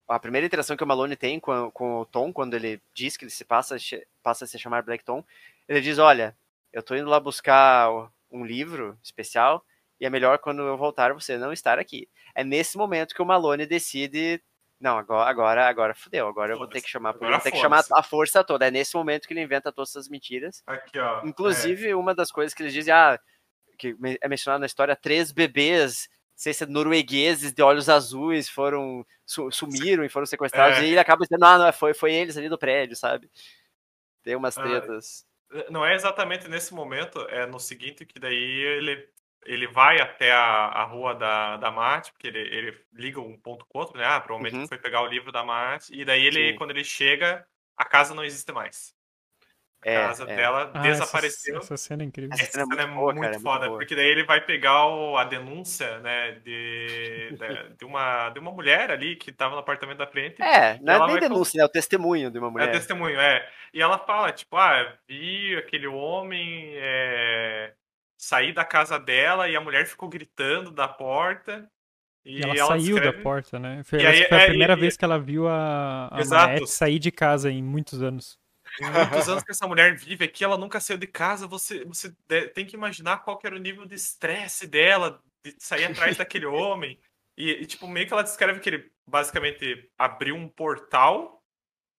o, 0.08 0.14
a 0.14 0.18
primeira 0.18 0.46
interação 0.46 0.76
que 0.76 0.82
o 0.82 0.86
Malone 0.86 1.16
tem 1.16 1.38
com, 1.38 1.70
com 1.70 2.00
o 2.00 2.06
Tom, 2.06 2.32
quando 2.32 2.54
ele 2.54 2.80
diz 2.94 3.16
que 3.16 3.24
ele 3.24 3.30
se 3.30 3.44
passa, 3.44 3.76
passa 4.22 4.44
a 4.44 4.48
se 4.48 4.58
chamar 4.58 4.82
Black 4.82 5.04
Tom, 5.04 5.22
ele 5.68 5.80
diz, 5.80 5.98
olha, 5.98 6.34
eu 6.72 6.82
tô 6.82 6.94
indo 6.94 7.10
lá 7.10 7.20
buscar 7.20 7.90
um 8.30 8.44
livro 8.44 8.98
especial 9.02 9.64
e 10.00 10.06
é 10.06 10.10
melhor 10.10 10.38
quando 10.38 10.62
eu 10.62 10.76
voltar 10.76 11.12
você 11.12 11.36
não 11.36 11.52
estar 11.52 11.78
aqui. 11.78 12.08
É 12.34 12.44
nesse 12.44 12.76
momento 12.76 13.14
que 13.14 13.22
o 13.22 13.26
Malone 13.26 13.66
decide, 13.66 14.42
não, 14.80 14.98
agora, 14.98 15.28
agora, 15.28 15.68
agora 15.68 15.94
fudeu, 15.94 16.28
agora 16.28 16.52
eu 16.52 16.58
vou 16.58 16.68
ter 16.68 16.80
que 16.80 16.88
chamar, 16.88 17.12
vou 17.12 17.40
ter 17.40 17.50
que 17.50 17.58
chamar 17.58 17.84
a 17.92 18.02
força 18.02 18.44
toda. 18.44 18.66
É 18.66 18.70
nesse 18.70 18.94
momento 18.94 19.26
que 19.26 19.34
ele 19.34 19.42
inventa 19.42 19.72
todas 19.72 19.90
essas 19.90 20.08
mentiras. 20.08 20.62
Aqui, 20.66 20.98
ó. 20.98 21.24
Inclusive, 21.24 21.88
é. 21.88 21.96
uma 21.96 22.14
das 22.14 22.30
coisas 22.30 22.54
que 22.54 22.62
ele 22.62 22.70
diz, 22.70 22.88
ah, 22.88 23.18
que 23.76 23.96
é 24.20 24.28
mencionado 24.28 24.60
na 24.60 24.66
história, 24.66 24.96
três 24.96 25.32
bebês 25.32 26.08
sei 26.38 26.54
se 26.54 26.62
é 26.62 26.66
noruegueses 26.68 27.52
de 27.52 27.60
olhos 27.62 27.88
azuis 27.88 28.48
foram 28.48 29.04
sumiram 29.26 30.04
e 30.04 30.08
foram 30.08 30.24
sequestrados, 30.24 30.78
é. 30.78 30.84
e 30.84 30.90
ele 30.90 31.00
acaba 31.00 31.24
dizendo, 31.24 31.44
ah, 31.44 31.58
não, 31.58 31.72
foi, 31.72 31.92
foi 31.92 32.14
eles 32.14 32.36
ali 32.36 32.48
do 32.48 32.56
prédio, 32.56 32.94
sabe? 32.96 33.28
Tem 34.22 34.36
umas 34.36 34.56
ah, 34.56 34.62
tretas. 34.62 35.26
Ah, 35.52 35.64
não 35.68 35.84
é 35.84 35.94
exatamente 35.94 36.48
nesse 36.48 36.72
momento, 36.72 37.20
é 37.28 37.44
no 37.44 37.58
seguinte 37.58 38.06
que 38.06 38.20
daí 38.20 38.36
ele, 38.36 39.08
ele 39.48 39.66
vai 39.66 39.98
até 39.98 40.30
a, 40.30 40.66
a 40.66 40.84
rua 40.84 41.14
da, 41.14 41.56
da 41.56 41.70
Mate, 41.70 42.12
porque 42.12 42.26
ele, 42.26 42.38
ele 42.38 42.78
liga 42.92 43.18
um 43.18 43.36
ponto 43.38 43.64
com 43.66 43.78
o 43.78 43.80
outro, 43.80 43.98
né? 43.98 44.04
Ah, 44.04 44.20
provavelmente 44.20 44.60
uhum. 44.60 44.68
foi 44.68 44.76
pegar 44.76 45.00
o 45.00 45.06
livro 45.06 45.32
da 45.32 45.42
Mate, 45.42 45.90
e 45.90 46.04
daí 46.04 46.24
ele, 46.24 46.52
Sim. 46.52 46.58
quando 46.58 46.70
ele 46.70 46.84
chega, 46.84 47.46
a 47.74 47.84
casa 47.84 48.14
não 48.14 48.22
existe 48.22 48.52
mais. 48.52 48.94
A 49.80 49.90
é, 49.90 49.94
casa 49.94 50.24
é. 50.24 50.36
dela 50.36 50.70
ah, 50.74 50.78
desapareceu. 50.80 51.58
Essa, 51.58 51.74
essa, 51.74 51.76
cena 51.88 52.02
é 52.02 52.06
incrível. 52.06 52.30
Essa, 52.34 52.44
cena 52.44 52.82
é 52.82 52.84
muito, 52.84 52.98
boa, 52.98 53.14
muito 53.14 53.40
foda, 53.40 53.68
muito 53.68 53.78
porque 53.78 53.94
daí 53.94 54.08
ele 54.08 54.24
vai 54.24 54.44
pegar 54.44 54.86
o, 54.86 55.16
a 55.16 55.24
denúncia, 55.24 55.98
né, 56.00 56.32
de, 56.44 57.30
de, 57.30 57.76
de, 57.78 57.84
uma, 57.86 58.28
de 58.28 58.40
uma 58.40 58.50
mulher 58.50 58.90
ali 58.90 59.16
que 59.16 59.32
tava 59.32 59.54
no 59.54 59.60
apartamento 59.60 59.98
da 59.98 60.06
frente. 60.06 60.42
É, 60.42 60.78
não 60.82 61.04
é 61.04 61.06
nem 61.06 61.20
denúncia, 61.20 61.62
é 61.62 61.64
o 61.64 61.68
testemunho 61.68 62.30
de 62.30 62.38
uma 62.38 62.50
mulher. 62.50 62.66
É 62.66 62.70
o 62.70 62.72
testemunho, 62.74 63.18
é. 63.18 63.48
E 63.72 63.80
ela 63.80 63.98
fala, 63.98 64.30
tipo, 64.30 64.56
ah, 64.56 64.94
vi 65.08 65.56
aquele 65.56 65.86
homem 65.86 66.72
é, 66.74 67.72
sair 68.18 68.52
da 68.52 68.64
casa 68.64 68.98
dela 68.98 69.48
e 69.48 69.56
a 69.56 69.60
mulher 69.60 69.86
ficou 69.86 70.08
gritando 70.08 70.70
da 70.70 70.88
porta. 70.88 71.70
E, 72.24 72.40
e 72.40 72.42
ela, 72.42 72.54
ela, 72.54 72.68
saiu 72.68 72.96
descreve... 72.96 73.16
da 73.16 73.22
porta, 73.22 73.58
né? 73.58 73.82
Foi, 73.84 74.04
aí, 74.04 74.26
foi 74.28 74.36
a 74.36 74.42
é, 74.42 74.46
primeira 74.48 74.76
vez 74.76 74.96
que 74.96 75.04
ela 75.04 75.18
viu 75.18 75.48
a, 75.48 76.08
a 76.08 76.66
sair 76.66 76.98
de 76.98 77.10
casa 77.10 77.50
em 77.50 77.62
muitos 77.62 78.02
anos 78.02 78.38
muitos 79.10 79.28
anos 79.28 79.42
que 79.42 79.50
essa 79.50 79.66
mulher 79.66 79.96
vive 79.96 80.24
aqui, 80.24 80.44
ela 80.44 80.58
nunca 80.58 80.80
saiu 80.80 80.98
de 80.98 81.06
casa. 81.06 81.46
Você, 81.46 81.84
você 81.84 82.14
tem 82.54 82.66
que 82.66 82.76
imaginar 82.76 83.18
qual 83.18 83.38
era 83.42 83.56
o 83.56 83.58
nível 83.58 83.86
de 83.86 83.94
estresse 83.94 84.66
dela 84.66 85.22
de 85.44 85.54
sair 85.58 85.84
atrás 85.84 86.16
daquele 86.16 86.46
homem. 86.46 86.98
E, 87.36 87.50
e, 87.50 87.66
tipo, 87.66 87.86
meio 87.86 88.06
que 88.06 88.12
ela 88.12 88.22
descreve 88.22 88.60
que 88.60 88.68
ele 88.68 88.90
basicamente 89.08 89.90
abriu 89.96 90.34
um 90.34 90.48
portal 90.48 91.42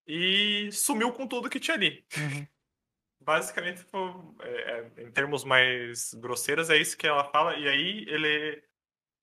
e 0.05 0.69
sumiu 0.71 1.11
com 1.11 1.27
tudo 1.27 1.49
que 1.49 1.59
tinha 1.59 1.75
ali. 1.75 2.03
Uhum. 2.17 2.47
Basicamente, 3.29 3.81
tipo, 3.81 4.35
é, 4.41 4.91
é, 4.97 5.03
em 5.03 5.11
termos 5.11 5.43
mais 5.43 6.15
grosseiros, 6.15 6.71
é 6.71 6.77
isso 6.77 6.97
que 6.97 7.05
ela 7.05 7.23
fala. 7.25 7.55
E 7.57 7.67
aí 7.67 8.03
ele, 8.07 8.63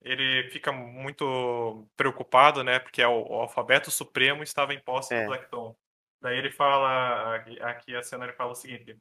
ele 0.01 0.49
fica 0.49 0.71
muito 0.71 1.85
preocupado, 1.97 2.63
né? 2.63 2.79
Porque 2.79 3.03
o, 3.03 3.27
o 3.27 3.33
alfabeto 3.33 3.91
supremo 3.91 4.43
estava 4.43 4.73
em 4.73 4.79
posse 4.79 5.13
é. 5.13 5.23
do 5.23 5.27
Blackton. 5.27 5.75
Daí 6.21 6.37
ele 6.37 6.49
fala, 6.49 7.35
aqui 7.35 7.93
a 7.93 8.01
cena 8.01 8.23
ele 8.23 8.31
fala 8.31 8.53
o 8.53 8.55
seguinte: 8.55 8.97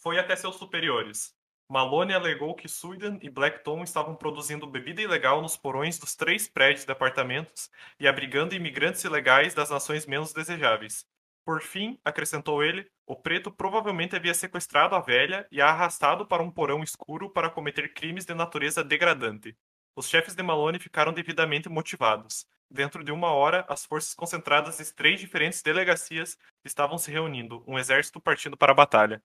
Foi 0.00 0.16
até 0.16 0.36
seus 0.36 0.54
superiores. 0.54 1.36
Malone 1.68 2.14
alegou 2.14 2.54
que 2.54 2.68
Suidan 2.68 3.18
e 3.20 3.28
Blackton 3.28 3.82
estavam 3.82 4.14
produzindo 4.14 4.64
bebida 4.64 5.02
ilegal 5.02 5.42
nos 5.42 5.56
porões 5.56 5.98
dos 5.98 6.14
três 6.14 6.46
prédios 6.46 6.84
de 6.84 6.92
apartamentos 6.92 7.68
e 7.98 8.06
abrigando 8.06 8.54
imigrantes 8.54 9.02
ilegais 9.02 9.54
das 9.54 9.70
nações 9.70 10.06
menos 10.06 10.32
desejáveis. 10.32 11.04
Por 11.44 11.60
fim, 11.60 11.98
acrescentou 12.02 12.64
ele, 12.64 12.90
o 13.06 13.14
preto 13.14 13.52
provavelmente 13.52 14.16
havia 14.16 14.32
sequestrado 14.32 14.94
a 14.94 15.00
velha 15.00 15.46
e 15.50 15.60
a 15.60 15.68
arrastado 15.68 16.26
para 16.26 16.42
um 16.42 16.50
porão 16.50 16.82
escuro 16.82 17.28
para 17.28 17.50
cometer 17.50 17.92
crimes 17.92 18.24
de 18.24 18.32
natureza 18.32 18.82
degradante. 18.82 19.56
Os 19.94 20.08
chefes 20.08 20.34
de 20.34 20.42
Malone 20.42 20.78
ficaram 20.78 21.12
devidamente 21.12 21.68
motivados. 21.68 22.46
Dentro 22.70 23.04
de 23.04 23.12
uma 23.12 23.30
hora, 23.30 23.64
as 23.68 23.84
forças 23.84 24.14
concentradas 24.14 24.80
em 24.80 24.94
três 24.94 25.20
diferentes 25.20 25.62
delegacias 25.62 26.36
estavam 26.64 26.96
se 26.96 27.10
reunindo, 27.10 27.62
um 27.66 27.78
exército 27.78 28.20
partindo 28.20 28.56
para 28.56 28.72
a 28.72 28.74
batalha. 28.74 29.22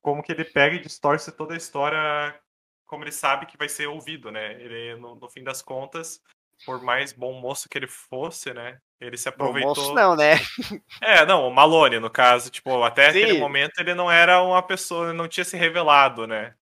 Como 0.00 0.22
que 0.22 0.32
ele 0.32 0.44
pega 0.44 0.76
e 0.76 0.80
distorce 0.80 1.32
toda 1.32 1.54
a 1.54 1.56
história 1.56 2.40
como 2.86 3.04
ele 3.04 3.12
sabe 3.12 3.46
que 3.46 3.56
vai 3.56 3.68
ser 3.68 3.86
ouvido, 3.86 4.32
né? 4.32 4.60
Ele, 4.60 4.96
no, 4.96 5.14
no 5.14 5.28
fim 5.28 5.44
das 5.44 5.62
contas, 5.62 6.20
por 6.66 6.82
mais 6.82 7.12
bom 7.12 7.40
moço 7.40 7.68
que 7.68 7.78
ele 7.78 7.86
fosse, 7.86 8.52
né? 8.52 8.80
Ele 9.00 9.16
se 9.16 9.28
aproveitou. 9.28 9.74
Bom 9.74 9.80
moço 9.80 9.94
não, 9.94 10.14
né? 10.14 10.34
É, 11.00 11.24
não, 11.24 11.48
o 11.48 11.50
Malone, 11.50 11.98
no 11.98 12.10
caso, 12.10 12.50
tipo, 12.50 12.82
até 12.82 13.10
Sim. 13.10 13.22
aquele 13.22 13.38
momento 13.38 13.78
ele 13.78 13.94
não 13.94 14.10
era 14.10 14.42
uma 14.42 14.62
pessoa, 14.62 15.12
não 15.12 15.26
tinha 15.26 15.44
se 15.44 15.56
revelado, 15.56 16.26
né? 16.26 16.54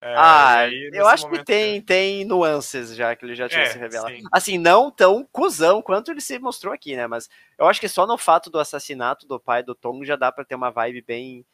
É, 0.00 0.14
ah, 0.14 0.58
aí, 0.58 0.90
eu 0.92 1.08
acho 1.08 1.28
que 1.28 1.44
tem, 1.44 1.82
tem 1.82 2.24
nuances 2.24 2.94
já 2.94 3.16
que 3.16 3.24
ele 3.24 3.34
já 3.34 3.48
tinha 3.48 3.62
é, 3.62 3.66
se 3.66 3.78
revelado. 3.78 4.14
Sim. 4.14 4.22
Assim, 4.30 4.56
não 4.56 4.92
tão 4.92 5.26
cuzão 5.32 5.82
quanto 5.82 6.12
ele 6.12 6.20
se 6.20 6.38
mostrou 6.38 6.72
aqui, 6.72 6.94
né? 6.94 7.08
Mas 7.08 7.28
eu 7.58 7.66
acho 7.66 7.80
que 7.80 7.88
só 7.88 8.06
no 8.06 8.16
fato 8.16 8.48
do 8.48 8.60
assassinato 8.60 9.26
do 9.26 9.40
pai 9.40 9.62
do 9.62 9.74
Tom 9.74 10.04
já 10.04 10.14
dá 10.14 10.30
para 10.30 10.44
ter 10.44 10.54
uma 10.54 10.70
vibe 10.70 11.02
bem. 11.02 11.44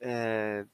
É, 0.00 0.64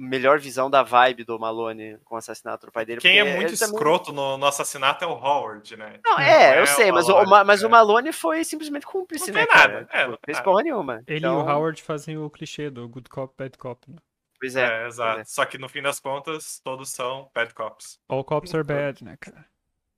melhor 0.00 0.38
visão 0.38 0.70
da 0.70 0.82
vibe 0.82 1.24
do 1.24 1.38
Malone 1.38 1.98
com 2.04 2.14
o 2.14 2.18
assassinato 2.18 2.66
do 2.66 2.72
pai 2.72 2.86
dele. 2.86 3.00
Quem 3.00 3.18
é 3.18 3.36
muito 3.36 3.52
escroto 3.52 4.06
também... 4.06 4.24
no, 4.24 4.38
no, 4.38 4.46
assassinato 4.46 5.04
é 5.04 5.06
o 5.06 5.12
Howard, 5.12 5.76
né? 5.76 6.00
Não, 6.02 6.18
é, 6.18 6.58
eu 6.58 6.62
é 6.62 6.66
sei, 6.66 6.90
o 6.90 6.94
mas, 6.94 7.06
Malone, 7.06 7.26
o, 7.26 7.44
mas 7.44 7.62
é. 7.62 7.66
o 7.66 7.70
Malone 7.70 8.12
foi 8.12 8.42
simplesmente 8.42 8.86
cúmplice, 8.86 9.30
não 9.30 9.40
né? 9.40 9.46
Não 9.46 9.56
nada, 9.56 9.88
é, 9.92 10.08
não 10.08 10.18
fez 10.24 10.40
porra 10.40 10.62
nenhuma. 10.62 11.02
Ele 11.06 11.18
então... 11.18 11.34
e 11.34 11.36
o 11.36 11.42
então 11.42 11.54
Howard 11.54 11.82
fazem 11.82 12.16
o 12.16 12.30
clichê 12.30 12.70
do 12.70 12.88
good 12.88 13.10
cop, 13.10 13.34
bad 13.36 13.58
cop, 13.58 13.90
né? 13.90 13.98
Pois 14.40 14.56
é. 14.56 14.84
é 14.84 14.86
exato. 14.86 15.20
É. 15.20 15.24
Só 15.24 15.44
que 15.44 15.58
no 15.58 15.68
fim 15.68 15.82
das 15.82 16.00
contas, 16.00 16.60
todos 16.64 16.90
são 16.90 17.30
bad 17.34 17.52
cops. 17.52 18.00
All 18.08 18.24
cops 18.24 18.54
are 18.54 18.64
bad, 18.64 19.04
né, 19.04 19.18
cara? 19.20 19.44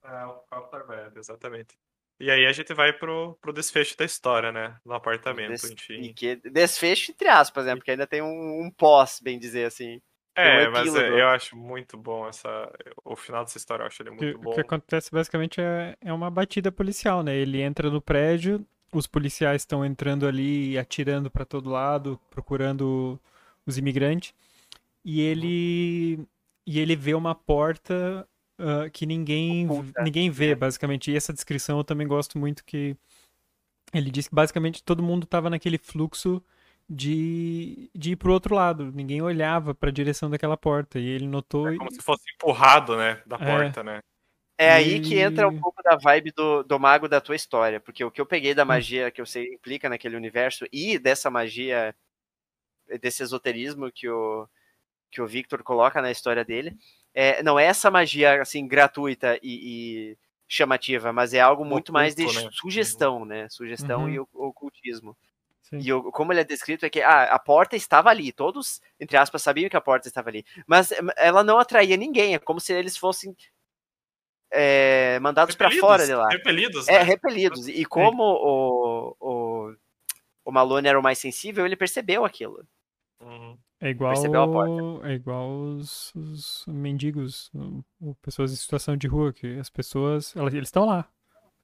É, 0.05 0.17
all 0.23 0.45
cops 0.51 0.75
are 0.75 0.85
bad, 0.85 1.17
exatamente. 1.17 1.79
E 2.23 2.31
aí 2.31 2.47
a 2.47 2.53
gente 2.53 2.73
vai 2.73 2.93
pro, 2.93 3.37
pro 3.41 3.53
desfecho 3.53 3.99
da 3.99 4.05
história, 4.05 4.53
né? 4.53 4.77
No 4.87 4.95
apartamento, 4.95 5.51
Des, 5.51 5.73
enfim. 5.73 6.13
Que, 6.15 6.37
desfecho 6.37 7.11
entre 7.11 7.27
aspas, 7.27 7.67
né? 7.67 7.75
Porque 7.75 7.91
ainda 7.91 8.07
tem 8.07 8.23
um, 8.23 8.63
um 8.63 8.71
pós, 8.71 9.19
bem 9.21 9.41
dizer 9.41 9.65
assim. 9.65 10.01
É, 10.37 10.69
um 10.69 10.71
mas 10.71 10.95
é, 10.95 11.21
eu 11.21 11.27
acho 11.27 11.57
muito 11.57 11.97
bom 11.97 12.29
essa. 12.29 12.73
O 13.05 13.17
final 13.17 13.43
dessa 13.43 13.59
história 13.59 13.83
eu 13.83 13.89
acho 13.89 14.01
ele 14.05 14.11
muito 14.11 14.39
o, 14.39 14.41
bom. 14.41 14.51
O 14.51 14.55
que 14.55 14.61
acontece 14.61 15.11
basicamente 15.11 15.61
é, 15.61 15.97
é 16.01 16.13
uma 16.13 16.31
batida 16.31 16.71
policial, 16.71 17.25
né? 17.25 17.35
Ele 17.35 17.61
entra 17.61 17.91
no 17.91 18.01
prédio, 18.01 18.65
os 18.93 19.09
policiais 19.09 19.63
estão 19.63 19.85
entrando 19.85 20.25
ali, 20.25 20.79
atirando 20.79 21.29
para 21.29 21.45
todo 21.45 21.71
lado, 21.71 22.21
procurando 22.31 23.21
os 23.67 23.79
imigrantes. 23.79 24.33
E 25.05 25.21
ele 25.21 26.25
e 26.65 26.79
ele 26.79 26.95
vê 26.95 27.15
uma 27.15 27.35
porta 27.35 28.25
uh, 28.63 28.91
que 28.91 29.05
ninguém 29.07 29.67
Oculta. 29.69 30.03
ninguém 30.03 30.31
vê, 30.31 30.51
É. 30.51 30.55
basicamente. 30.55 31.11
E 31.11 31.17
essa 31.17 31.33
descrição 31.33 31.79
eu 31.79 31.85
também 31.85 32.07
gosto 32.07 32.39
muito 32.39 32.65
que 32.65 32.97
ele 33.93 34.11
diz 34.11 34.29
que 34.29 34.35
basicamente 34.35 34.83
todo 34.83 35.03
mundo 35.03 35.25
estava 35.25 35.51
naquele 35.51 35.77
fluxo 35.79 36.43
de, 36.89 37.91
de 37.95 38.13
ir 38.13 38.17
pro 38.17 38.33
outro 38.33 38.55
lado. 38.55 38.91
Ninguém 38.93 39.21
olhava 39.23 39.75
para 39.75 39.89
a 39.91 39.93
direção 39.93 40.31
daquela 40.31 40.57
porta. 40.57 40.99
E 40.99 41.07
ele 41.07 41.27
notou. 41.27 41.69
É 41.69 41.75
e- 41.75 41.79
como 41.79 41.91
se 41.93 42.01
fosse 42.03 42.25
empurrado, 42.35 42.97
né? 42.97 43.23
Da 43.27 43.37
É. 43.37 43.39
porta, 43.39 43.83
né? 43.83 44.01
É 44.59 44.71
aí 44.73 45.01
que 45.01 45.19
entra 45.19 45.49
um 45.49 45.57
E- 45.57 45.61
pouco 45.61 45.83
da 45.83 45.97
vibe 45.97 46.31
do, 46.33 46.63
do 46.63 46.79
mago 46.79 47.09
da 47.09 47.21
tua 47.21 47.35
história, 47.35 47.81
porque 47.81 48.05
o 48.05 48.11
que 48.11 48.21
eu 48.21 48.27
peguei 48.27 48.53
Hum. 48.53 48.57
da 48.57 48.65
magia 48.65 49.11
que 49.11 49.21
eu 49.21 49.27
sei 49.27 49.53
implica 49.55 49.89
naquele 49.89 50.15
universo 50.17 50.67
e 50.73 50.99
dessa 50.99 51.31
magia, 51.31 51.95
desse 53.01 53.23
esoterismo 53.23 53.91
que 53.91 54.09
o, 54.09 54.47
que 55.11 55.21
o 55.21 55.27
Victor 55.27 55.63
coloca 55.63 56.01
na 56.01 56.11
história 56.11 56.45
dele, 56.45 56.77
é, 57.15 57.43
não 57.43 57.59
é 57.59 57.65
essa 57.67 57.91
magia 57.91 58.41
assim 58.41 58.67
gratuita 58.67 59.39
e, 59.43 60.13
e 60.13 60.19
chamativa, 60.49 61.13
mas 61.13 61.33
é 61.35 61.41
algo 61.41 61.65
muito 61.65 61.93
mais 61.93 62.15
de 62.15 62.25
Oculto, 62.25 62.41
né? 62.45 62.51
sugestão, 62.53 63.25
né? 63.25 63.49
Sugestão 63.49 64.03
Uhum. 64.05 64.09
e 64.09 64.19
ocultismo. 64.21 65.17
Sim. 65.63 65.79
E 65.81 65.93
o- 65.93 66.11
como 66.13 66.33
ele 66.33 66.41
é 66.41 66.45
descrito 66.45 66.85
é 66.85 66.91
que 66.91 67.01
ah, 67.01 67.25
a 67.33 67.39
porta 67.39 67.75
estava 67.77 68.11
ali, 68.11 68.33
todos, 68.33 68.81
entre 69.01 69.17
aspas, 69.17 69.43
sabiam 69.43 69.71
que 69.71 69.77
a 69.77 69.81
porta 69.81 70.07
estava 70.09 70.29
ali, 70.29 70.45
mas 70.67 70.93
eh, 70.93 70.99
ela 71.17 71.43
não 71.43 71.59
atraía 71.59 71.97
ninguém, 71.97 72.35
é 72.35 72.39
como 72.39 72.61
se 72.61 72.73
eles 72.75 72.97
fossem 72.97 73.35
é, 74.51 75.19
mandados 75.21 75.55
para 75.55 75.71
fora 75.71 76.05
de 76.07 76.15
lá. 76.15 76.29
Repelidos, 76.29 76.89
É, 76.89 76.99
né? 76.99 77.03
repelidos. 77.03 77.69
E 77.69 77.85
como 77.85 78.23
o, 78.23 79.17
o, 79.21 79.75
o 80.45 80.53
Malone 80.53 80.89
era 80.89 80.99
o 80.99 81.03
mais 81.03 81.19
sensível, 81.19 81.65
ele 81.65 81.77
percebeu 81.77 82.25
aquilo. 82.25 82.67
Uhum. 83.21 83.57
É 83.83 83.91
igual, 83.91 84.13
Percebeu 84.13 84.43
a 84.43 84.47
porta. 84.47 85.09
é 85.09 85.13
igual 85.15 85.51
os, 85.51 86.15
os 86.15 86.65
mendigos, 86.69 87.51
pessoas 88.23 88.53
em 88.53 88.57
situação 88.57 88.97
de 88.97 89.09
rua, 89.09 89.33
que 89.33 89.59
as 89.59 89.69
pessoas, 89.69 90.37
elas, 90.37 90.55
eles 90.55 90.69
estão 90.69 90.87
lá. 90.87 91.11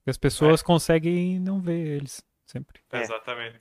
As 0.05 0.17
pessoas 0.17 0.61
conseguem 0.61 1.39
não 1.39 1.61
ver 1.61 1.95
eles, 1.95 2.21
sempre. 2.45 2.81
É. 2.91 3.01
Exatamente. 3.01 3.59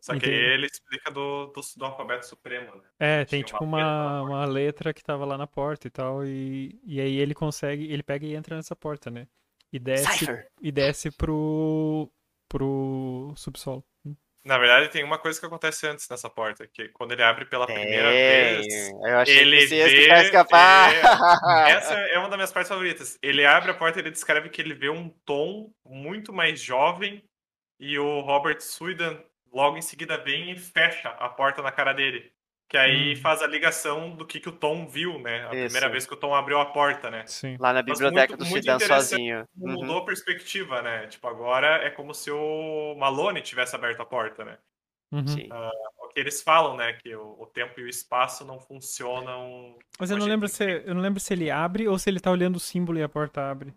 Só 0.00 0.12
que 0.12 0.18
Entendi. 0.18 0.32
ele 0.32 0.66
explica 0.66 1.10
do, 1.10 1.46
do, 1.46 1.60
do 1.76 1.84
alfabeto 1.84 2.24
supremo, 2.24 2.72
né? 2.76 2.84
É, 3.00 3.24
tem 3.24 3.42
tipo 3.42 3.64
uma 3.64 3.78
letra 3.78 4.22
uma, 4.22 4.44
letra 4.44 4.94
que 4.94 5.02
tava 5.02 5.24
lá 5.24 5.36
na 5.36 5.48
porta 5.48 5.88
e 5.88 5.90
tal, 5.90 6.24
e, 6.24 6.78
e 6.84 7.00
aí 7.00 7.16
ele 7.16 7.34
consegue, 7.34 7.92
ele 7.92 8.04
pega 8.04 8.24
e 8.24 8.36
entra 8.36 8.54
nessa 8.54 8.76
porta, 8.76 9.10
né? 9.10 9.26
E 9.72 9.78
desce, 9.80 10.24
e 10.62 10.70
desce 10.70 11.10
pro, 11.10 12.08
pro 12.48 13.32
subsolo. 13.34 13.84
Na 14.48 14.56
verdade, 14.56 14.88
tem 14.88 15.04
uma 15.04 15.18
coisa 15.18 15.38
que 15.38 15.44
acontece 15.44 15.86
antes 15.86 16.08
nessa 16.08 16.30
porta, 16.30 16.66
que 16.66 16.88
quando 16.88 17.12
ele 17.12 17.22
abre 17.22 17.44
pela 17.44 17.66
primeira 17.66 18.08
Tem. 18.08 18.62
vez. 18.62 18.88
Eu 19.04 19.18
achei 19.18 19.38
ele 19.40 19.58
que 19.58 19.66
você 19.66 19.76
ia 19.76 19.88
ficar 19.88 20.24
escapar. 20.24 20.94
Essa 21.68 21.92
é 22.08 22.18
uma 22.18 22.30
das 22.30 22.38
minhas 22.38 22.52
partes 22.52 22.70
favoritas. 22.70 23.18
Ele 23.22 23.44
abre 23.44 23.72
a 23.72 23.74
porta 23.74 23.98
e 23.98 24.02
ele 24.02 24.10
descreve 24.10 24.48
que 24.48 24.62
ele 24.62 24.72
vê 24.72 24.88
um 24.88 25.10
tom 25.26 25.70
muito 25.84 26.32
mais 26.32 26.62
jovem 26.62 27.22
e 27.78 27.98
o 27.98 28.20
Robert 28.20 28.62
Suidan 28.62 29.20
logo 29.52 29.76
em 29.76 29.82
seguida 29.82 30.16
vem 30.16 30.50
e 30.50 30.56
fecha 30.56 31.10
a 31.10 31.28
porta 31.28 31.60
na 31.60 31.70
cara 31.70 31.92
dele. 31.92 32.32
Que 32.68 32.76
aí 32.76 33.14
Hum. 33.14 33.16
faz 33.16 33.40
a 33.42 33.46
ligação 33.46 34.10
do 34.14 34.26
que, 34.26 34.38
que 34.38 34.48
o 34.48 34.52
Tom 34.52 34.86
viu, 34.86 35.18
né? 35.18 35.46
A 35.48 35.54
Isso. 35.54 35.64
primeira 35.64 35.88
vez 35.88 36.06
que 36.06 36.12
o 36.12 36.16
Tom 36.18 36.34
abriu 36.34 36.60
a 36.60 36.66
porta, 36.66 37.10
né? 37.10 37.24
Sim. 37.26 37.56
Lá 37.58 37.72
na 37.72 37.80
biblioteca 37.82 38.36
muito- 38.36 38.44
do 38.44 38.44
Sudan 38.44 38.78
sozinho. 38.78 39.48
Uhum. 39.56 39.72
Mudou 39.72 39.98
a 39.98 40.04
perspectiva, 40.04 40.82
né? 40.82 41.06
Tipo, 41.06 41.28
agora 41.28 41.82
é 41.82 41.88
como 41.90 42.12
se 42.12 42.30
o 42.30 42.94
Malone 42.98 43.40
tivesse 43.40 43.74
aberto 43.74 44.00
a 44.02 44.04
porta, 44.06 44.44
né? 44.44 44.58
Uhum. 45.10 45.26
Sim. 45.26 45.48
O 45.96 46.08
que 46.08 46.20
eles 46.20 46.42
falam, 46.42 46.76
né? 46.76 46.92
Que 46.92 47.16
o, 47.16 47.36
o 47.40 47.46
tempo 47.46 47.80
e 47.80 47.84
o 47.84 47.88
espaço 47.88 48.44
não 48.44 48.60
funcionam. 48.60 49.78
Mas 49.98 50.10
eu 50.10 50.18
não 50.18 50.26
lembro 50.26 50.46
se 50.48 50.82
eu 50.84 50.94
não 50.94 51.00
lembro 51.00 51.20
se 51.20 51.32
ele 51.32 51.50
abre 51.50 51.88
ou 51.88 51.98
se 51.98 52.10
ele 52.10 52.20
tá 52.20 52.30
olhando 52.30 52.56
o 52.56 52.60
símbolo 52.60 52.98
e 52.98 53.02
a 53.02 53.08
porta 53.08 53.50
abre. 53.50 53.72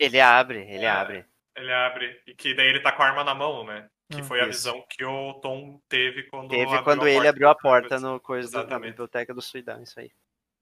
Ele 0.00 0.20
abre, 0.20 0.58
ele 0.62 0.84
É. 0.84 0.90
abre. 0.90 1.24
Ele 1.56 1.72
abre. 1.72 2.20
E 2.26 2.34
que 2.34 2.54
daí 2.54 2.66
ele 2.66 2.80
tá 2.80 2.90
com 2.90 3.02
a 3.02 3.06
arma 3.06 3.22
na 3.22 3.34
mão, 3.36 3.64
né? 3.64 3.86
Que 4.12 4.20
Ah. 4.20 4.24
foi 4.24 4.40
a 4.40 4.48
Isso. 4.48 4.58
visão 4.58 4.84
que 4.88 5.04
o 5.04 5.34
Tom 5.34 5.80
teve 5.88 6.24
quando 6.24 6.50
Teve 6.50 6.64
abriu 6.64 6.82
quando 6.82 7.04
a 7.04 7.10
ele 7.10 7.28
abriu 7.28 7.48
a 7.48 7.52
da 7.54 7.58
porta 7.58 7.98
no 7.98 8.20
coisa 8.20 8.50
da- 8.50 8.58
na 8.58 8.62
Exatamente. 8.64 8.90
biblioteca 8.90 9.32
do 9.34 9.40
Sudan, 9.42 9.82
isso 9.82 9.98
aí. 9.98 10.10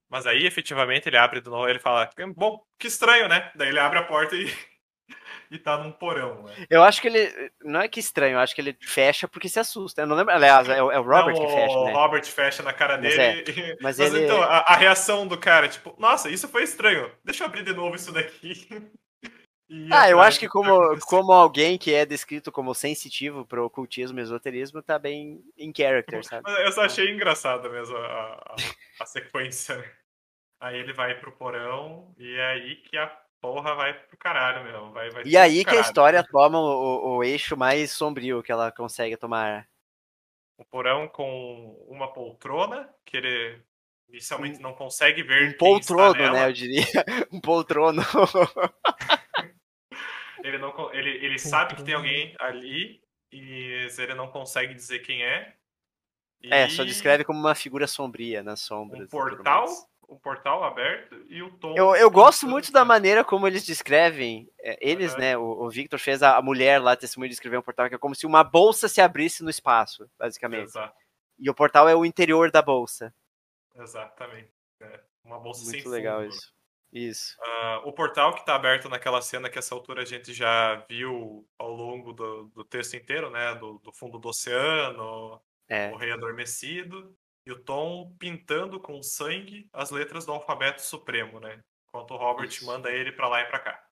Mas 0.08 0.26
aí, 0.26 0.44
efetivamente, 0.46 1.08
ele 1.08 1.16
abre 1.16 1.40
de 1.40 1.48
novo 1.48 1.68
ele 1.68 1.78
fala, 1.78 2.08
bom, 2.36 2.62
que 2.78 2.86
estranho, 2.86 3.28
né? 3.28 3.50
Daí 3.54 3.68
ele 3.68 3.78
abre 3.78 3.98
a 3.98 4.02
porta 4.02 4.34
e, 4.36 4.44
e 5.50 5.58
tá 5.58 5.76
num 5.78 5.92
porão, 5.92 6.42
né? 6.44 6.66
Eu 6.68 6.82
acho 6.82 7.00
que 7.00 7.08
ele. 7.08 7.50
Não 7.62 7.80
é 7.80 7.88
que 7.88 8.00
estranho, 8.00 8.34
eu 8.34 8.38
acho 8.40 8.54
que 8.54 8.60
ele 8.60 8.76
fecha 8.80 9.28
porque 9.28 9.48
se 9.48 9.58
assusta. 9.60 10.02
Eu 10.02 10.06
não 10.06 10.16
lembro. 10.16 10.32
Aliás, 10.34 10.68
é 10.68 10.82
o, 10.82 10.90
é 10.90 10.98
o 10.98 11.02
Robert 11.02 11.34
Não, 11.36 11.46
que 11.46 11.52
fecha, 11.52 11.76
o 11.78 11.84
né? 11.86 11.92
Robert 11.92 12.24
fecha 12.26 12.62
na 12.62 12.72
cara 12.72 12.98
Mas 12.98 13.16
dele. 13.16 13.22
é, 13.22 13.44
mas 13.80 13.98
Mas, 13.98 14.00
ele- 14.00 14.24
então, 14.24 14.42
a, 14.42 14.58
a 14.60 14.74
reação 14.76 15.26
do 15.26 15.38
cara, 15.38 15.68
tipo, 15.68 15.94
nossa, 15.98 16.28
isso 16.28 16.48
foi 16.48 16.62
estranho. 16.64 17.10
Deixa 17.24 17.44
eu 17.44 17.48
abrir 17.48 17.62
de 17.64 17.72
novo 17.72 17.94
isso 17.96 18.12
daqui. 18.12 18.52
Ah, 19.92 20.10
eu 20.10 20.20
acho 20.20 20.40
que 20.40 20.46
do 20.46 20.52
como, 20.52 21.00
como 21.06 21.32
alguém 21.32 21.78
que 21.78 21.94
é 21.94 22.04
descrito 22.04 22.50
como 22.50 22.74
sensitivo 22.74 23.46
pro 23.46 23.64
ocultismo 23.64 24.18
e 24.18 24.22
esoterismo, 24.22 24.82
tá 24.82 24.98
bem 24.98 25.44
em 25.56 25.72
character, 25.74 26.24
sabe? 26.24 26.50
Eu 26.64 26.72
só 26.72 26.82
achei 26.82 27.08
engraçada 27.10 27.68
mesmo 27.68 27.96
a, 27.96 28.32
a, 28.34 28.56
a 29.00 29.06
sequência, 29.06 29.76
né? 29.76 29.90
Aí 30.60 30.76
ele 30.76 30.92
vai 30.92 31.18
pro 31.18 31.32
porão 31.32 32.12
e 32.18 32.34
é 32.34 32.46
aí 32.46 32.76
que 32.76 32.96
a 32.96 33.06
porra 33.40 33.74
vai 33.74 33.94
pro 33.94 34.16
caralho 34.18 34.64
mesmo. 34.64 34.92
Vai, 34.92 35.08
vai 35.10 35.22
E 35.24 35.36
aí 35.36 35.64
que 35.64 35.76
a 35.76 35.80
história 35.80 36.22
toma 36.22 36.58
o, 36.58 37.16
o 37.16 37.24
eixo 37.24 37.56
mais 37.56 37.92
sombrio 37.92 38.42
que 38.42 38.52
ela 38.52 38.72
consegue 38.72 39.16
tomar. 39.16 39.66
Um 40.58 40.64
porão 40.64 41.08
com 41.08 41.86
uma 41.88 42.12
poltrona, 42.12 42.88
que 43.06 43.16
ele 43.16 43.62
inicialmente 44.10 44.60
não 44.60 44.74
consegue 44.74 45.22
ver 45.22 45.48
Um 45.48 45.56
poltrono, 45.56 46.32
né? 46.32 46.46
Eu 46.46 46.52
diria. 46.52 46.84
Um 47.32 47.40
poltrono. 47.40 48.02
Ele, 50.42 50.58
não, 50.58 50.92
ele, 50.94 51.10
ele 51.24 51.38
sabe 51.38 51.74
que 51.74 51.82
tem 51.84 51.94
alguém 51.94 52.34
ali, 52.38 53.02
e 53.32 53.88
ele 53.98 54.14
não 54.14 54.28
consegue 54.30 54.74
dizer 54.74 55.00
quem 55.00 55.22
é. 55.24 55.54
É, 56.44 56.66
E 56.66 56.70
só 56.70 56.84
descreve 56.84 57.24
como 57.24 57.38
uma 57.38 57.54
figura 57.54 57.86
sombria 57.86 58.42
nas 58.42 58.60
sombras. 58.60 59.02
um 59.02 59.06
portal, 59.08 59.66
um 60.08 60.16
portal 60.18 60.64
aberto 60.64 61.14
e 61.28 61.42
o 61.42 61.50
tom. 61.58 61.76
Eu, 61.76 61.94
eu 61.94 62.10
gosto 62.10 62.46
muito 62.48 62.72
da 62.72 62.82
maneira 62.84 63.22
como 63.22 63.46
eles 63.46 63.64
descrevem. 63.64 64.50
é, 64.58 64.78
Eles, 64.80 65.12
Aham. 65.12 65.20
né? 65.20 65.36
O, 65.36 65.42
o 65.64 65.70
Victor 65.70 65.98
fez 65.98 66.22
a, 66.22 66.38
a 66.38 66.42
mulher 66.42 66.80
lá 66.80 66.96
testemunho 66.96 67.28
de 67.28 67.34
escrever 67.34 67.58
um 67.58 67.62
portal 67.62 67.88
que 67.90 67.94
é 67.94 67.98
como 67.98 68.14
se 68.14 68.26
uma 68.26 68.42
bolsa 68.42 68.88
se 68.88 69.00
abrisse 69.02 69.42
no 69.44 69.50
espaço, 69.50 70.10
basicamente. 70.18 70.64
Exa- 70.68 70.92
E 71.38 71.50
o 71.50 71.54
portal 71.54 71.86
é 71.88 71.94
o 71.94 72.06
interior 72.06 72.50
da 72.50 72.62
bolsa. 72.62 73.14
exatamente. 73.76 74.50
É, 74.80 75.00
uma 75.22 75.38
bolsa 75.38 75.62
Muito 75.64 75.82
sem 75.82 75.90
legal 75.90 76.22
fundo. 76.22 76.34
isso. 76.34 76.54
Isso. 76.92 77.36
Ah, 77.40 77.82
o 77.84 77.92
portal 77.92 78.32
que 78.34 78.40
está 78.40 78.54
aberto 78.56 78.88
naquela 78.88 79.22
cena 79.22 79.48
que 79.48 79.58
essa 79.58 79.74
altura 79.74 80.02
a 80.02 80.04
gente 80.04 80.32
já 80.32 80.84
viu 80.88 81.46
ao 81.58 81.70
longo 81.70 82.12
do, 82.12 82.44
do 82.54 82.64
texto 82.64 82.94
inteiro, 82.96 83.30
né? 83.30 83.54
Do, 83.54 83.78
do 83.78 83.92
fundo 83.92 84.18
do 84.18 84.28
oceano, 84.28 85.40
É. 85.68 85.90
o 85.92 85.96
rei 85.96 86.10
adormecido, 86.10 87.16
e 87.46 87.52
o 87.52 87.60
Tom 87.62 88.14
pintando 88.18 88.80
com 88.80 89.00
sangue 89.02 89.68
as 89.72 89.90
letras 89.90 90.26
do 90.26 90.32
alfabeto 90.32 90.82
supremo, 90.82 91.38
né? 91.38 91.60
Enquanto 91.88 92.12
o 92.12 92.16
Robert 92.16 92.48
Isso. 92.48 92.66
manda 92.66 92.90
ele 92.90 93.12
para 93.12 93.28
lá 93.28 93.40
e 93.40 93.44
para 93.46 93.58
cá. 93.60 93.84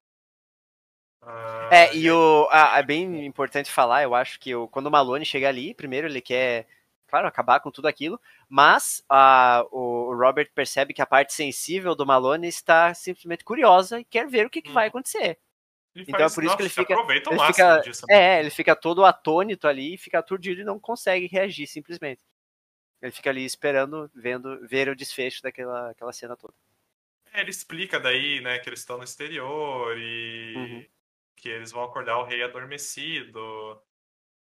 Ah, 1.23 1.69
É, 1.73 1.97
e 1.97 2.11
o. 2.11 2.49
Ah, 2.51 2.79
é 2.79 2.83
bem 2.83 3.25
importante 3.27 3.71
falar, 3.71 4.03
eu 4.03 4.15
acho 4.15 4.39
que 4.41 4.55
o, 4.55 4.69
quando 4.69 4.87
o 4.87 4.91
Malone 4.91 5.25
chega 5.25 5.49
ali, 5.49 5.75
primeiro 5.75 6.07
ele 6.07 6.21
quer, 6.21 6.67
claro, 7.09 7.27
acabar 7.29 7.61
com 7.61 7.71
tudo 7.71 7.89
aquilo, 7.89 8.21
mas 8.49 9.03
ah, 9.09 9.65
o 9.73 10.15
Robert 10.15 10.51
percebe 10.55 10.95
que 10.95 11.03
a 11.03 11.07
parte 11.07 11.35
sensível 11.35 11.95
do 11.95 12.07
Malone 12.07 12.49
está 12.49 12.95
simplesmente 12.95 13.45
curiosa 13.45 14.01
e 14.01 14.05
quer 14.05 14.29
ver 14.29 14.47
o 14.47 14.51
que, 14.51 14.63
que 14.63 14.73
vai 14.73 14.87
Uhum. 14.87 14.89
acontecer. 14.89 15.39
e 15.95 16.01
então 16.07 16.27
é 16.27 16.31
por 16.31 16.45
isso 16.45 16.57
que 16.57 16.63
ele 16.63 16.69
nossa, 16.69 16.71
fica- 16.71 16.95
Aproveita 16.95 17.31
o 17.31 17.35
Ele 17.35 17.39
máximo 17.39 17.79
fica, 17.79 17.81
disso. 17.81 18.07
né? 18.09 18.19
é, 18.19 18.41
ele 18.41 18.51
fica 18.51 18.75
todo 18.77 19.05
atônito 19.05 19.69
ali, 19.69 19.99
fica 19.99 20.19
aturdido 20.21 20.63
e 20.63 20.65
não 20.65 20.81
consegue 20.81 21.27
reagir 21.27 21.67
simplesmente. 21.67 22.25
Ele 23.03 23.13
fica 23.13 23.31
ali 23.31 23.45
esperando, 23.45 24.11
vendo, 24.15 24.67
ver 24.69 24.89
o 24.91 24.97
desfecho 24.97 25.43
daquela 25.43 25.91
aquela 25.91 26.13
cena 26.13 26.37
toda. 26.37 26.55
É, 27.33 27.41
ele 27.41 27.51
explica 27.51 28.01
daí, 28.01 28.41
né, 28.41 28.59
que 28.59 28.69
eles 28.69 28.81
estão 28.81 28.97
no 28.99 29.05
exterior 29.05 29.97
e 29.99 30.51
Uhum. 30.55 30.89
que 31.37 31.49
eles 31.49 31.71
vão 31.71 31.85
acordar 31.85 32.19
o 32.19 32.25
rei 32.25 32.43
adormecido. 32.43 33.81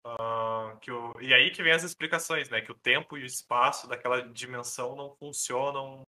Ah, 0.06 0.76
que 0.82 0.92
o... 0.92 1.14
E 1.22 1.34
aí 1.34 1.52
que 1.52 1.62
vem 1.64 1.74
as 1.74 1.84
explicações, 1.84 2.50
né? 2.50 2.62
Que 2.62 2.72
o 2.72 2.76
tempo 2.76 3.18
e 3.18 3.24
o 3.24 3.26
espaço 3.26 3.88
daquela 3.88 4.22
dimensão 4.22 4.96
não 4.96 5.16
funcionam. 5.16 6.02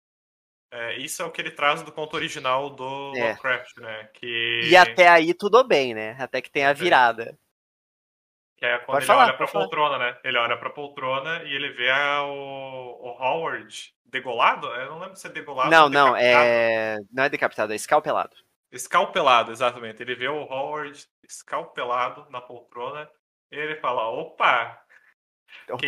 É, 0.74 0.96
isso 0.98 1.22
é 1.22 1.26
o 1.26 1.32
que 1.32 1.42
ele 1.42 1.52
traz 1.52 1.84
do 1.84 1.92
conto 1.92 2.16
original 2.16 2.70
do 2.70 3.12
É. 3.18 3.30
Lovecraft, 3.30 3.78
né? 3.78 4.06
Que, 4.14 4.62
E 4.72 4.76
até 4.78 5.10
aí 5.10 5.34
tudo 5.34 5.64
bem, 5.66 5.94
né? 5.94 6.16
Até 6.20 6.42
que 6.42 6.50
tem 6.50 6.66
a 6.66 6.72
virada. 6.74 7.38
que 8.58 8.66
é 8.66 8.78
quando 8.78 8.86
Pode 8.86 8.98
ele 9.00 9.06
falar, 9.08 9.24
olha 9.24 9.34
pra 9.34 9.48
pode 9.48 9.52
falar. 9.52 9.66
poltrona, 9.66 9.98
né? 9.98 10.20
Ele 10.24 10.38
olha 10.38 10.58
pra 10.58 10.70
poltrona 10.70 11.44
e 11.44 11.54
ele 11.54 11.72
vê 11.72 11.90
a- 11.90 12.24
o, 12.24 13.08
o 13.08 13.10
Howard 13.22 13.94
degolado. 14.06 14.68
Eu 14.68 14.92
não 14.92 15.00
lembro 15.00 15.16
se 15.18 15.28
é 15.28 15.30
degolado 15.30 15.70
não, 15.72 15.84
ou 15.86 15.90
não, 15.90 16.16
é. 16.16 16.98
Não 17.12 17.24
é 17.24 17.30
decapitado, 17.30 17.74
é 17.74 17.76
escalpelado. 17.76 18.36
Escalpelado, 18.72 19.52
exatamente. 19.52 20.02
Ele 20.02 20.16
vê 20.16 20.30
o 20.30 20.44
Howard 20.44 21.06
escalpelado 21.24 22.26
na 22.30 22.40
poltrona 22.40 23.10
ele 23.52 23.76
fala: 23.78 24.08
opa, 24.10 24.78
Opa! 25.70 25.84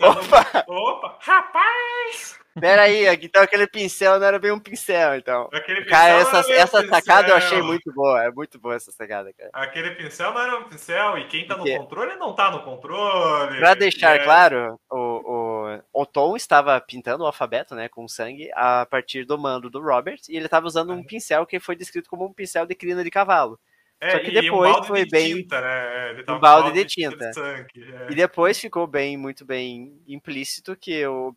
não- 0.00 0.10
Opa! 0.76 1.18
Rapaz! 1.20 2.38
Pera 2.60 2.82
aí, 2.82 3.06
então 3.22 3.42
aquele 3.42 3.66
pincel 3.68 4.18
não 4.18 4.26
era 4.26 4.38
bem 4.38 4.50
um 4.50 4.58
pincel, 4.58 5.14
então. 5.14 5.48
Aquele 5.52 5.84
Cara, 5.84 6.18
pincel 6.24 6.40
essa, 6.40 6.52
essa 6.52 6.78
um 6.78 6.82
pincel. 6.82 6.96
sacada 6.96 7.28
eu 7.28 7.36
achei 7.36 7.62
muito 7.62 7.92
boa. 7.92 8.24
É 8.24 8.30
muito 8.30 8.58
boa 8.58 8.74
essa 8.74 8.90
sacada, 8.90 9.32
cara. 9.32 9.50
Aquele 9.52 9.92
pincel 9.92 10.32
não 10.34 10.40
era 10.40 10.58
um 10.58 10.64
pincel, 10.64 11.16
e 11.18 11.28
quem 11.28 11.46
tá 11.46 11.54
no 11.56 11.62
Porque- 11.62 11.78
controle 11.78 12.16
não 12.16 12.34
tá 12.34 12.50
no 12.50 12.62
controle. 12.64 13.56
Pra 13.58 13.74
deixar 13.74 14.16
É, 14.16 14.24
claro, 14.24 14.78
o, 14.90 14.96
o, 14.96 16.02
o 16.02 16.06
Tom 16.06 16.34
estava 16.36 16.78
pintando 16.80 17.22
o 17.22 17.26
alfabeto, 17.26 17.74
né, 17.76 17.88
com 17.88 18.06
sangue, 18.08 18.50
a 18.54 18.84
partir 18.84 19.24
do 19.24 19.38
mando 19.38 19.70
do 19.70 19.80
Robert, 19.80 20.18
e 20.28 20.36
ele 20.36 20.46
estava 20.46 20.66
usando 20.66 20.92
um 20.92 21.04
pincel 21.04 21.46
que 21.46 21.60
foi 21.60 21.76
descrito 21.76 22.10
como 22.10 22.26
um 22.26 22.32
pincel 22.32 22.66
de 22.66 22.74
crina 22.74 23.04
de 23.04 23.10
cavalo. 23.12 23.60
É, 24.00 24.12
Só 24.12 24.18
que 24.20 24.30
um 24.30 24.40
depois 24.40 24.72
balde 24.72 24.86
foi 24.88 25.04
de 25.04 25.10
bem- 25.10 25.34
tinta, 25.36 25.60
né? 25.60 26.10
Ele 26.10 26.22
tava 26.24 26.38
Um 26.38 26.40
balde 26.40 26.72
de 26.72 26.84
tinta. 26.86 27.16
de 27.16 27.34
sangue, 27.34 27.92
é. 27.92 28.10
E 28.10 28.14
depois 28.14 28.58
ficou 28.58 28.86
bem, 28.86 29.16
muito 29.16 29.44
bem 29.44 30.00
implícito 30.08 30.74
que 30.74 31.06
o 31.06 31.34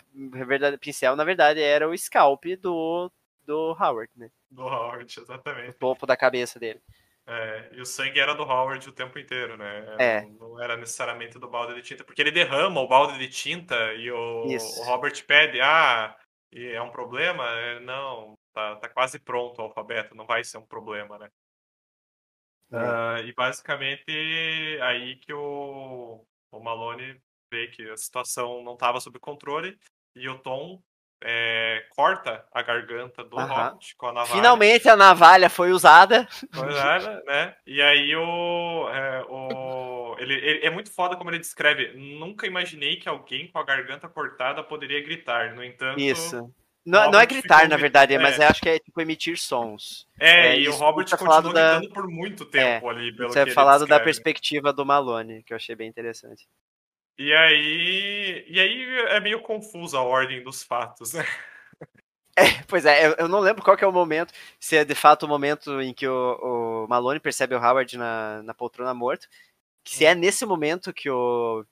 pincel, 0.80 1.16
na 1.18 1.26
verdade, 1.26 1.62
era 1.62 1.90
o 1.90 1.98
scalp 1.98 2.46
do, 2.62 3.12
do 3.46 3.76
Howard, 3.78 4.10
né? 4.16 4.30
Do 4.50 4.62
Howard, 4.64 5.14
O 5.20 5.22
exatamente. 5.22 5.74
topo 5.78 6.06
da 6.06 6.16
cabeça 6.16 6.58
dele. 6.58 6.80
É, 7.28 7.70
e 7.74 7.82
o 7.82 7.86
sangue 7.86 8.20
era 8.20 8.34
do 8.34 8.44
Howard 8.44 8.88
o 8.88 8.92
tempo 8.94 9.18
inteiro, 9.20 9.58
né? 9.58 9.96
É. 10.00 10.22
Não, 10.22 10.50
não 10.50 10.62
era 10.64 10.78
necessariamente 10.78 11.38
do 11.40 11.50
balde 11.50 11.74
de 11.74 11.82
tinta, 11.82 12.04
porque 12.04 12.22
ele 12.22 12.32
derrama 12.32 12.80
o 12.82 12.88
balde 12.88 13.18
de 13.18 13.28
tinta 13.28 13.94
e 13.94 14.10
o, 14.12 14.46
o 14.46 14.84
Robert 14.84 15.26
pede, 15.26 15.60
ah, 15.62 16.16
e 16.52 16.66
é 16.68 16.82
um 16.82 16.92
problema? 16.92 17.46
É, 17.60 17.80
não, 17.82 18.34
tá, 18.54 18.76
tá 18.78 18.88
quase 18.90 19.20
pronto 19.20 19.60
o 19.60 19.64
alfabeto, 19.64 20.16
não 20.16 20.26
vai 20.26 20.44
ser 20.44 20.58
um 20.58 20.66
problema, 20.66 21.18
né? 21.18 21.28
Ah, 22.74 23.22
e 23.22 23.34
basicamente 23.34 24.04
aí 24.82 25.16
que 25.18 25.34
o, 25.34 26.26
o 26.52 26.60
Malone 26.60 27.20
vê 27.52 27.68
que 27.68 27.90
a 27.90 27.98
situação 27.98 28.64
não 28.64 28.74
estava 28.74 29.00
sob 29.00 29.20
controle 29.20 29.78
e 30.16 30.28
o 30.28 30.40
Tom 30.40 30.82
é, 31.24 31.86
corta 31.96 32.46
a 32.52 32.62
garganta 32.62 33.24
do 33.24 33.38
Aham. 33.38 33.48
Robert 33.48 33.96
com 33.98 34.08
a 34.08 34.14
navalha. 34.14 34.34
Finalmente 34.34 34.90
a 34.90 34.96
navalha 34.96 35.50
foi 35.50 35.72
usada. 35.72 36.28
Pois 36.52 36.76
é, 36.76 37.24
né? 37.26 37.56
E 37.66 37.82
aí 37.82 38.16
o, 38.16 38.90
é, 38.90 39.24
o 39.30 40.16
ele, 40.20 40.34
ele- 40.34 40.66
é 40.66 40.70
muito 40.70 40.92
foda 40.92 41.16
como 41.16 41.30
ele 41.30 41.40
descreve. 41.40 41.94
Nunca 41.94 42.46
imaginei 42.46 42.98
que 42.98 43.08
alguém 43.08 43.50
com 43.52 43.58
a 43.58 43.64
garganta 43.64 44.10
cortada 44.10 44.64
poderia 44.64 45.02
gritar. 45.02 45.56
No 45.56 45.64
entanto, 45.64 46.00
Isso. 46.00 46.54
Não, 46.86 47.12
não 47.12 47.20
é 47.20 47.26
gritar, 47.26 47.68
na 47.70 47.78
verdade, 47.78 48.14
é. 48.14 48.20
mas 48.20 48.38
eu 48.38 48.48
acho 48.48 48.62
que 48.62 48.70
é 48.70 48.80
tipo 48.80 49.00
emitir 49.02 49.38
sons. 49.38 50.06
é, 50.20 50.48
É, 50.48 50.60
e 50.60 50.68
o 50.68 50.74
Robert 50.76 51.06
fica 51.06 51.18
continuou 51.18 51.54
falado 51.54 51.54
da- 51.54 51.80
gritando 51.80 51.94
por 51.94 52.08
muito 52.10 52.46
tempo 52.46 52.90
ali, 52.90 53.16
pelo 53.16 53.30
Isso 53.30 53.40
é 53.40 53.48
falado 53.48 53.88
da 53.88 54.00
perspectiva 54.00 54.74
do 54.74 54.86
Malone, 54.86 55.44
que 55.44 55.54
eu 55.54 55.58
achei 55.58 55.76
bem 55.76 55.88
interessante. 55.88 56.46
E 57.18 57.32
aí, 57.32 58.46
e 58.50 58.60
aí 58.60 58.84
é 59.10 59.20
meio 59.20 59.42
confusa 59.44 59.98
a 60.00 60.02
ordem 60.02 60.44
dos 60.44 60.64
fatos, 60.64 61.14
né? 61.14 61.24
Pois 62.68 62.86
é, 62.86 63.06
eu, 63.08 63.16
eu 63.20 63.28
não 63.28 63.40
lembro 63.40 63.64
qual 63.64 63.78
que 63.78 63.84
é 63.84 63.88
o 63.88 63.92
momento, 63.92 64.34
se 64.60 64.76
é 64.76 64.84
de 64.84 64.96
fato 64.96 65.24
o 65.24 65.30
momento 65.30 65.80
em 65.82 65.94
que 65.94 66.08
o, 66.08 66.84
o 66.86 66.88
Malone 66.88 67.20
percebe 67.20 67.54
o 67.56 67.60
Howard 67.60 67.96
na, 67.98 68.42
na 68.44 68.54
poltrona 68.54 68.94
morto, 68.94 69.28
se 69.86 70.06
é 70.06 70.16
nesse 70.16 70.46
momento 70.46 70.94
que 70.94 71.10
o 71.10 71.66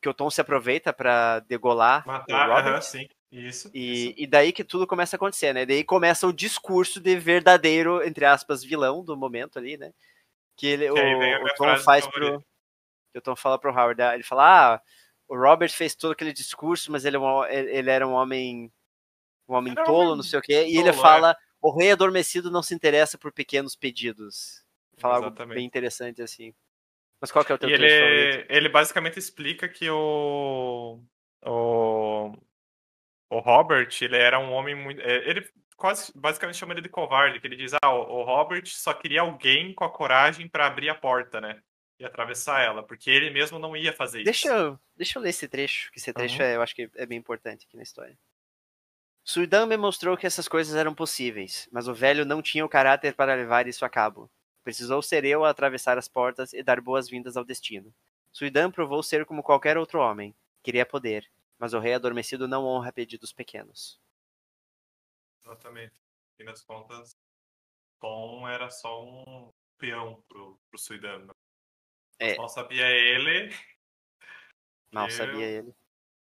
que 0.00 0.08
o 0.08 0.14
Tom 0.14 0.30
se 0.30 0.40
aproveita 0.40 0.92
pra 0.92 1.40
degolar 1.40 2.04
o 2.04 2.08
Matar, 2.08 2.48
Robert, 2.48 2.72
aham, 2.72 2.80
sim. 2.82 3.08
Isso. 3.30 3.70
e, 3.74 4.08
isso. 4.10 4.14
e 4.18 4.26
daí 4.26 4.52
que 4.52 4.62
tudo 4.64 4.86
começa 4.86 5.16
a 5.16 5.18
acontecer, 5.18 5.52
né? 5.52 5.66
Daí 5.66 5.82
começa 5.84 6.26
o 6.26 6.32
discurso 6.32 7.00
de 7.00 7.16
verdadeiro, 7.16 8.02
entre 8.02 8.24
aspas, 8.24 8.62
vilão 8.62 9.04
do 9.04 9.16
momento 9.16 9.58
ali, 9.58 9.76
né? 9.76 9.92
Que 10.56 10.66
ele, 10.68 10.92
Que 10.92 11.00
o, 11.00 11.44
o 11.44 11.54
Tom 11.54 11.76
faz 11.78 12.06
pro. 12.06 12.40
Que 13.12 13.18
o 13.18 13.22
Tom 13.22 13.36
fala 13.36 13.58
pro 13.58 13.70
Howard, 13.72 14.00
ah, 14.02 14.14
ele 14.14 14.22
fala, 14.22 14.74
ah, 14.76 14.82
o 15.28 15.36
Robert 15.36 15.70
fez 15.70 15.94
todo 15.94 16.12
aquele 16.12 16.32
discurso, 16.32 16.90
mas 16.92 17.04
ele, 17.04 17.16
é 17.16 17.18
um- 17.18 17.44
ele 17.44 17.90
era 17.90 18.06
um 18.06 18.12
homem. 18.12 18.72
Um 19.48 19.54
homem 19.54 19.72
Era 19.72 19.82
um 19.82 19.84
tolo, 19.84 19.98
homem 20.04 20.16
não 20.16 20.22
sei 20.22 20.38
o 20.38 20.42
quê. 20.42 20.64
E 20.66 20.76
ele 20.78 20.84
tolo, 20.84 20.88
é. 20.88 20.92
fala, 20.92 21.36
o 21.60 21.76
rei 21.76 21.90
adormecido 21.92 22.50
não 22.50 22.62
se 22.62 22.74
interessa 22.74 23.16
por 23.18 23.32
pequenos 23.32 23.74
pedidos. 23.76 24.64
Fala 24.98 25.16
algo 25.16 25.28
Exatamente. 25.28 25.56
bem 25.56 25.66
interessante 25.66 26.22
assim. 26.22 26.54
Mas 27.20 27.30
qual 27.30 27.44
que 27.44 27.52
é 27.52 27.54
o 27.54 27.58
teu 27.58 27.68
E 27.68 27.72
favorito? 27.72 27.92
ele, 27.92 28.46
ele 28.48 28.68
basicamente 28.68 29.18
explica 29.18 29.68
que 29.68 29.88
o, 29.90 31.00
o, 31.44 32.32
o 33.30 33.38
Robert, 33.38 33.88
ele 34.00 34.16
era 34.16 34.38
um 34.38 34.52
homem 34.52 34.74
muito... 34.74 35.00
é, 35.00 35.28
Ele 35.28 35.48
quase, 35.76 36.12
basicamente 36.14 36.56
chama 36.56 36.72
ele 36.74 36.80
de 36.82 36.88
covarde, 36.88 37.40
que 37.40 37.46
ele 37.46 37.56
diz, 37.56 37.72
ah, 37.82 37.90
o, 37.92 38.22
Robert 38.22 38.66
só 38.66 38.94
queria 38.94 39.20
alguém 39.22 39.74
com 39.74 39.84
a 39.84 39.90
coragem 39.90 40.48
para 40.48 40.66
abrir 40.66 40.88
a 40.88 40.94
porta, 40.94 41.40
né? 41.40 41.60
E 41.98 42.04
atravessar 42.04 42.60
ela, 42.62 42.82
porque 42.82 43.10
ele 43.10 43.30
mesmo 43.30 43.58
não 43.58 43.76
ia 43.76 43.92
fazer 43.92 44.22
Deixa 44.22 44.48
isso. 44.48 44.56
eu, 44.56 44.78
deixa 44.96 45.18
eu 45.18 45.22
ler 45.22 45.30
esse 45.30 45.48
trecho, 45.48 45.90
que 45.92 45.98
esse 45.98 46.12
trecho 46.12 46.40
Uhum. 46.42 46.48
é, 46.48 46.56
eu 46.56 46.62
acho 46.62 46.74
que 46.74 46.90
é 46.94 47.06
bem 47.06 47.18
importante 47.18 47.66
aqui 47.66 47.76
na 47.76 47.82
história. 47.82 48.16
Suidan 49.24 49.66
me 49.66 49.76
mostrou 49.76 50.16
que 50.16 50.26
essas 50.26 50.46
coisas 50.46 50.74
eram 50.76 50.94
possíveis, 50.94 51.68
mas 51.72 51.88
o 51.88 51.94
velho 51.94 52.24
não 52.24 52.40
tinha 52.40 52.64
o 52.64 52.68
caráter 52.68 53.14
para 53.14 53.34
levar 53.34 53.66
isso 53.66 53.84
a 53.84 53.88
cabo. 53.88 54.30
Precisou 54.62 55.02
ser 55.02 55.24
eu 55.24 55.44
a 55.44 55.50
atravessar 55.50 55.98
as 55.98 56.06
portas 56.08 56.52
e 56.52 56.62
dar 56.62 56.80
boas-vindas 56.80 57.36
ao 57.36 57.44
destino. 57.44 57.92
Suidan 58.32 58.70
provou 58.70 59.02
ser 59.02 59.24
como 59.24 59.42
qualquer 59.42 59.76
outro 59.78 59.98
homem. 60.00 60.34
Queria 60.62 60.84
poder, 60.86 61.26
mas 61.58 61.72
o 61.74 61.78
rei 61.78 61.94
adormecido 61.94 62.46
não 62.48 62.64
honra 62.64 62.92
pedidos 62.92 63.32
pequenos. 63.32 63.98
Exatamente. 65.44 65.94
E 66.38 66.44
nas 66.44 66.62
contas, 66.62 67.16
Tom 68.00 68.48
era 68.48 68.68
só 68.70 69.02
um 69.04 69.52
peão 69.78 70.22
pro, 70.28 70.58
pro 70.68 70.78
Suidan. 70.78 71.18
né? 71.26 71.32
É. 72.18 72.36
Mal 72.36 72.48
sabia 72.48 72.88
ele 72.88 73.50
Mal 74.92 75.06
Eu- 75.06 75.10
sabia 75.10 75.46
ele. 75.46 75.74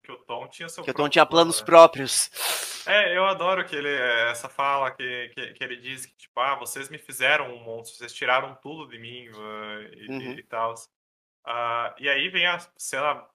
que 0.02 0.12
o 0.12 0.16
Tom 0.24 0.48
tinha 0.48 0.68
seu 0.68 0.82
Que 0.84 0.90
o 0.90 0.94
Tom 0.94 1.08
tinha 1.08 1.24
plano, 1.26 1.44
planos 1.52 1.60
né? 1.60 1.66
próprios. 1.66 2.30
É, 2.88 3.16
eu 3.16 3.24
adoro 3.26 3.66
que 3.66 3.74
ele, 3.74 3.88
essa 4.30 4.48
fala 4.48 4.92
que, 4.92 5.28
que, 5.30 5.54
que 5.54 5.64
ele 5.64 5.74
diz 5.74 6.06
que, 6.06 6.14
tipo, 6.14 6.38
ah, 6.38 6.54
vocês 6.54 6.88
me 6.88 6.98
fizeram 6.98 7.52
um 7.52 7.58
monstro, 7.58 7.96
vocês 7.98 8.12
tiraram 8.12 8.54
tudo 8.62 8.86
de 8.88 8.96
mim 8.96 9.28
uh, 9.30 9.82
e, 9.92 10.06
Uhum. 10.08 10.32
e 10.38 10.42
tal. 10.44 10.72
Ah, 11.44 11.92
e 11.98 12.08
aí 12.08 12.28
vem 12.28 12.46
a 12.46 12.60
cena 12.78 13.28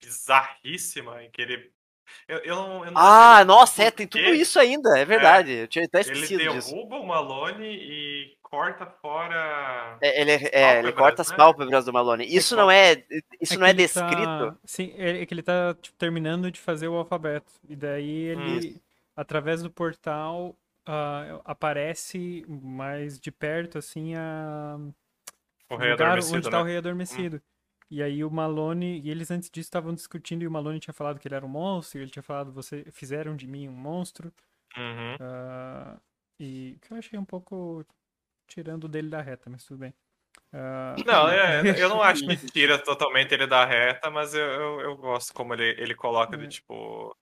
bizarríssima 0.00 1.22
em 1.22 1.30
que 1.30 1.42
ele. 1.42 1.72
Eu, 2.26 2.38
eu 2.38 2.56
não, 2.56 2.84
eu 2.86 2.90
não 2.90 3.00
Ah, 3.00 3.44
nossa, 3.44 3.82
é, 3.82 3.90
tem 3.90 4.06
tudo 4.06 4.24
isso 4.34 4.58
ainda, 4.58 4.98
é 4.98 5.04
verdade. 5.04 5.52
Eu 5.52 5.68
tinha 5.68 5.84
até 5.84 6.00
Ele 6.00 6.12
esquecido 6.12 6.52
disso. 6.52 6.70
derruba 6.70 6.96
o 6.96 7.06
Malone 7.06 7.66
e 7.66 8.36
corta 8.42 8.86
fora. 8.86 9.98
É, 10.00 10.20
ele, 10.20 10.30
é, 10.30 10.36
ele 10.36 10.92
Pálpebras, 10.92 10.94
corta 10.94 11.22
as 11.22 11.30
né? 11.30 11.36
pálpebras 11.36 11.84
do 11.84 11.92
Malone. 11.92 12.26
Isso 12.26 12.56
não 12.56 12.70
é, 12.70 13.04
isso 13.40 13.58
não 13.58 13.66
é 13.66 13.70
ele 13.70 13.82
descrito. 13.82 14.16
Tá... 14.16 14.56
Sim, 14.64 14.94
é 14.96 15.22
é 15.22 15.26
que 15.26 15.34
ele 15.34 15.42
tá 15.42 15.76
tipo, 15.80 15.96
terminando 15.98 16.50
de 16.50 16.58
fazer 16.58 16.88
o 16.88 16.94
alfabeto. 16.96 17.52
E 17.68 17.76
daí 17.76 18.10
ele, 18.10 18.80
através 19.14 19.62
do 19.62 19.70
portal, 19.70 20.56
ah, 20.86 21.42
aparece 21.44 22.46
mais 22.48 23.20
de 23.20 23.30
perto, 23.30 23.76
assim, 23.76 24.14
a... 24.14 24.78
O 25.68 25.76
rei 25.76 25.90
lugar 25.90 26.06
adormecido, 26.06 26.36
onde 26.38 26.46
né? 26.46 26.50
tá 26.50 26.60
o 26.60 26.64
rei 26.64 26.76
adormecido. 26.78 27.42
E 27.90 28.02
aí 28.02 28.22
o 28.24 28.30
Malone, 28.30 29.00
e 29.00 29.10
eles 29.10 29.30
antes 29.30 29.50
disso 29.50 29.68
estavam 29.68 29.94
discutindo 29.94 30.42
e 30.42 30.46
o 30.46 30.50
Malone 30.50 30.80
tinha 30.80 30.94
falado 30.94 31.18
que 31.18 31.26
ele 31.28 31.34
era 31.34 31.46
um 31.46 31.48
monstro, 31.48 31.98
e 31.98 32.02
ele 32.02 32.10
tinha 32.10 32.22
falado, 32.22 32.52
você 32.52 32.84
fizeram 32.92 33.34
de 33.36 33.46
mim 33.46 33.68
um 33.68 33.72
monstro. 33.72 34.32
Uhum. 34.76 35.18
ah, 35.20 36.00
e 36.40 36.78
que 36.82 36.92
eu 36.92 36.98
achei 36.98 37.18
um 37.18 37.24
pouco 37.24 37.84
tirando 38.48 38.88
dele 38.88 39.10
da 39.10 39.22
reta, 39.22 39.50
mas 39.50 39.64
tudo 39.64 39.78
bem. 39.80 39.94
Ah, 40.52 41.04
Não, 41.06 41.28
é, 41.30 41.80
eu 41.80 41.88
não 41.88 42.02
acho 42.02 42.24
que 42.24 42.36
tira 42.36 42.82
totalmente 42.82 43.32
ele 43.32 43.46
da 43.46 43.64
reta, 43.64 44.10
mas 44.10 44.34
eu, 44.34 44.44
eu, 44.44 44.80
eu 44.80 44.96
gosto 44.96 45.32
como 45.32 45.54
ele, 45.54 45.70
ele 45.80 45.94
coloca 45.94 46.36
de 46.36 46.46
É. 46.46 46.48
tipo. 46.48 47.16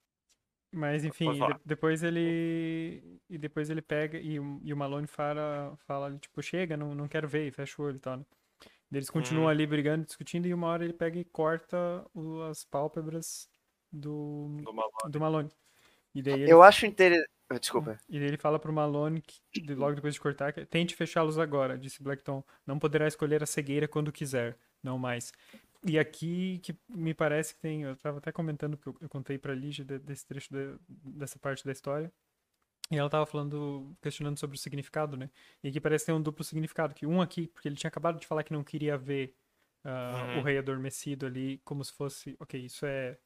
Mas 0.73 1.05
enfim, 1.05 1.43
de- 1.45 1.59
depois 1.65 2.03
ele 2.03 3.21
e 3.29 3.39
depois 3.39 3.71
ele 3.71 3.81
pega 3.83 4.19
e, 4.19 4.39
o- 4.39 4.61
e 4.63 4.73
o 4.73 4.77
Malone 4.77 5.07
fala, 5.07 5.77
fala 5.87 6.17
tipo, 6.19 6.43
chega, 6.43 6.77
não, 6.77 6.95
não 6.95 7.09
quero 7.09 7.29
ver, 7.29 7.51
fecha 7.53 7.81
o 7.81 7.85
olho 7.87 7.97
e 7.97 8.01
tal, 8.01 8.19
né? 8.19 8.27
Eles 8.93 9.11
continuam 9.11 9.47
Hum. 9.47 9.49
ali 9.49 9.67
brigando, 9.67 10.05
discutindo, 10.07 10.47
e 10.47 10.55
uma 10.55 10.69
hora 10.69 10.85
ele 10.85 10.93
pega 10.93 11.19
e 11.19 11.25
corta 11.25 12.07
o- 12.15 12.43
as 12.43 12.65
pálpebras 12.65 13.49
do, 13.93 14.49
do 14.63 14.73
Malone. 14.73 15.11
do 15.11 15.21
Malone. 15.21 15.51
E 16.15 16.23
daí 16.23 16.43
ele, 16.43 16.51
Eu 16.53 16.63
acho 16.63 16.87
interessante. 16.87 17.29
Desculpa. 17.61 17.99
e 18.09 18.19
daí 18.19 18.29
ele 18.29 18.37
fala 18.39 18.59
pro 18.59 18.73
Malone, 18.73 19.21
que, 19.21 19.61
de- 19.61 19.75
logo 19.75 19.95
depois 19.95 20.15
de 20.15 20.21
cortar, 20.21 20.53
que, 20.53 20.65
tente 20.67 20.95
fechá-los 20.97 21.39
agora, 21.39 21.79
disse 21.79 22.03
Blackton. 22.03 22.43
Não 22.67 22.79
poderá 22.79 23.07
escolher 23.07 23.43
a 23.43 23.47
cegueira 23.47 23.87
quando 23.87 24.11
quiser, 24.13 24.57
não 24.83 24.99
mais. 24.99 25.33
E 25.85 25.99
aqui 25.99 26.59
que 26.61 26.75
me 26.89 27.15
parece 27.15 27.55
que 27.55 27.61
tem, 27.61 27.83
eu 27.83 27.95
tava 27.97 28.19
até 28.19 28.33
comentando 28.33 28.77
que 28.77 28.87
eu, 28.89 28.97
eu 29.01 29.09
contei 29.09 29.39
pra 29.39 29.53
de- 29.85 29.99
desse 30.01 30.27
trecho 30.27 30.53
da- 30.53 30.77
dessa 30.89 31.39
parte 31.39 31.65
da 31.65 31.71
história. 31.71 32.13
E 32.91 32.97
ela 32.97 33.11
tava 33.11 33.27
falando, 33.27 33.97
questionando 34.01 34.39
sobre 34.39 34.57
o 34.57 34.61
significado, 34.61 35.17
né? 35.17 35.29
E 35.63 35.69
aqui 35.69 35.81
parece 35.81 36.07
ter 36.07 36.13
um 36.13 36.23
duplo 36.23 36.45
significado, 36.45 36.95
que 36.95 37.07
um 37.07 37.21
aqui, 37.21 37.49
porque 37.49 37.69
ele 37.69 37.75
tinha 37.77 37.89
acabado 37.89 38.21
de 38.21 38.27
falar 38.27 38.45
que 38.45 38.53
não 38.53 38.63
queria 38.63 38.97
ver 38.97 39.35
ah, 39.85 40.33
Uhum. 40.35 40.41
o 40.41 40.43
rei 40.45 40.59
adormecido 40.59 41.27
ali, 41.27 41.59
como 41.65 41.85
se 41.85 41.93
fosse, 41.93 42.37
ok, 42.41 42.61
isso 42.65 42.87
é 42.87 43.19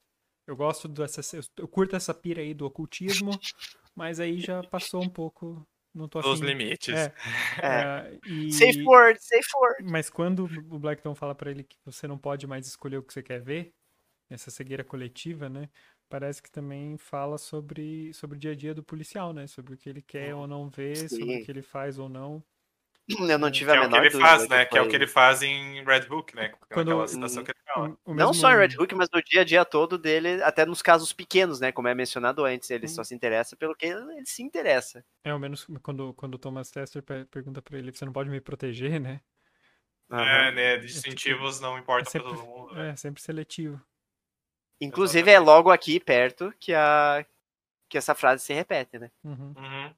eu 0.47 0.55
gosto 0.55 0.87
dessa, 0.87 1.21
eu, 1.57 1.67
curto 1.67 1.95
essa 1.95 2.13
pira 2.13 2.41
aí 2.41 2.53
do 2.53 2.65
ocultismo, 2.65 3.31
mas 3.95 4.19
aí 4.19 4.39
já 4.39 4.63
passou 4.63 5.01
um 5.03 5.09
pouco, 5.09 5.65
não 5.93 6.07
tô 6.07 6.19
Dos 6.19 6.39
afim. 6.39 6.45
limites. 6.45 6.89
É, 6.95 7.13
É. 7.63 7.81
ah, 8.07 8.11
e- 8.25 8.49
Safe 8.51 8.79
word, 8.85 9.19
safe 9.23 9.47
word. 9.55 9.83
mas 9.91 10.09
quando 10.09 10.45
o 10.45 10.79
Blackton 10.79 11.15
fala 11.15 11.35
pra 11.35 11.51
ele 11.51 11.63
que 11.63 11.77
você 11.85 12.07
não 12.07 12.17
pode 12.17 12.47
mais 12.47 12.67
escolher 12.67 12.97
o 12.97 13.03
que 13.03 13.13
você 13.13 13.23
quer 13.23 13.41
ver, 13.41 13.73
essa 14.29 14.51
cegueira 14.51 14.83
coletiva, 14.83 15.49
né? 15.49 15.69
Parece 16.11 16.43
que 16.43 16.51
também 16.51 16.97
fala 16.97 17.37
sobre, 17.37 18.13
sobre 18.13 18.35
o 18.37 18.39
dia 18.39 18.51
a 18.51 18.55
dia 18.55 18.73
do 18.75 18.83
policial, 18.83 19.31
né? 19.33 19.47
Sobre 19.47 19.73
o 19.73 19.77
que 19.77 19.89
ele 19.89 20.01
quer 20.01 20.35
ou 20.35 20.45
não 20.45 20.69
ver, 20.69 20.97
Sim. 20.97 21.07
sobre 21.07 21.37
o 21.41 21.45
que 21.45 21.51
ele 21.51 21.61
faz 21.61 21.97
ou 21.97 22.09
não. 22.09 22.43
Eu 23.09 23.39
não 23.39 23.47
É. 23.47 23.51
tive 23.51 23.71
Que 23.71 23.71
a 23.71 23.75
é 23.75 23.79
o 23.79 23.81
que 23.83 23.87
menor 23.89 24.05
ele 24.05 24.19
faz, 24.19 24.47
né? 24.47 24.65
Que 24.65 24.77
é 24.77 24.81
o 24.81 24.87
que 24.87 24.95
ele 24.95 25.07
faz 25.07 25.41
em 25.41 25.83
Red 25.83 26.07
Hook, 26.09 26.35
né? 26.35 26.53
Quando- 26.71 26.91
Aquela 26.91 27.07
citação 27.07 27.43
que 27.43 27.51
ele 27.51 27.59
fala. 27.73 27.89
O- 27.89 28.11
o 28.11 28.13
Não 28.13 28.27
mesmo- 28.27 28.33
só 28.35 28.51
em 28.51 28.57
Red 28.57 28.75
Hook, 28.77 28.93
mas 28.93 29.09
no 29.13 29.21
dia 29.23 29.41
a 29.41 29.43
dia 29.43 29.65
todo 29.65 29.97
dele, 29.97 30.41
até 30.43 30.65
nos 30.65 30.81
casos 30.81 31.11
pequenos, 31.11 31.59
né? 31.59 31.71
Como 31.71 31.87
é 31.87 31.95
mencionado 31.95 32.45
antes, 32.45 32.69
ele 32.69 32.85
Hum. 32.85 32.89
só 32.89 33.03
se 33.03 33.15
interessa 33.15 33.55
pelo 33.57 33.75
que 33.75 33.85
ele, 33.87 34.25
se 34.25 34.43
interessa. 34.43 35.03
É, 35.23 35.29
ao 35.31 35.39
menos 35.39 35.65
quando, 35.81 36.13
quando 36.13 36.35
o 36.35 36.37
Thomas 36.37 36.69
Tester 36.69 37.01
pe- 37.01 37.25
pergunta 37.25 37.61
pra 37.61 37.77
ele, 37.77 37.91
você 37.91 38.05
não 38.05 38.13
pode 38.13 38.29
me 38.29 38.39
proteger, 38.39 38.99
né? 38.99 39.19
É, 40.11 40.51
né? 40.51 40.77
Distintivos 40.77 41.59
não 41.61 41.77
É 41.77 41.79
importam 41.81 42.11
sempre, 42.11 42.27
pra 42.29 42.37
todo 42.37 42.45
mundo, 42.47 42.73
né? 42.75 42.89
é 42.91 42.95
sempre 42.97 43.21
seletivo. 43.21 43.81
Inclusive 44.81 45.29
é 45.29 45.39
logo 45.39 45.69
aqui 45.69 45.99
perto 45.99 46.53
que 46.59 46.73
a 46.73 47.25
que 47.87 47.97
essa 47.97 48.15
frase 48.15 48.43
se 48.43 48.53
repete, 48.53 48.97
né? 48.97 49.11
Uhum. 49.23 49.53
Uhum. 49.57 49.95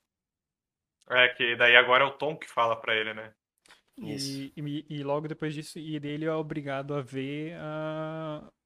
É, 1.10 1.30
que 1.30 1.55
daí 1.55 1.76
agora 1.76 2.03
é 2.03 2.07
o 2.07 2.18
Tom 2.18 2.35
que 2.35 2.49
fala 2.49 2.76
pra 2.76 2.95
ele, 2.95 3.14
né? 3.14 3.34
Isso. 3.97 4.41
E, 4.41 4.53
e, 4.57 4.85
e 4.89 5.03
logo 5.03 5.27
depois 5.27 5.53
disso, 5.53 5.77
e 5.77 5.95
ele 5.95 6.26
é 6.26 6.34
obrigado 6.34 6.95
a 6.95 7.01
ver 7.01 7.55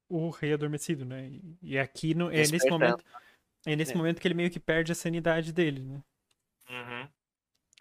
o 0.10 0.30
rei 0.30 0.54
adormecido, 0.54 1.04
né? 1.04 1.28
E, 1.28 1.58
e 1.62 1.80
aqui 1.80 2.14
no, 2.14 2.30
é 2.32 2.38
nesse 2.38 2.70
momento 2.70 3.04
é 3.66 3.76
nesse 3.76 3.92
É. 3.92 3.98
momento 3.98 4.22
que 4.22 4.28
ele 4.28 4.34
meio 4.34 4.50
que 4.50 4.62
perde 4.62 4.94
a 4.94 4.96
sanidade 4.96 5.52
dele, 5.52 5.84
né? 5.84 6.02
Uhum. 6.70 7.10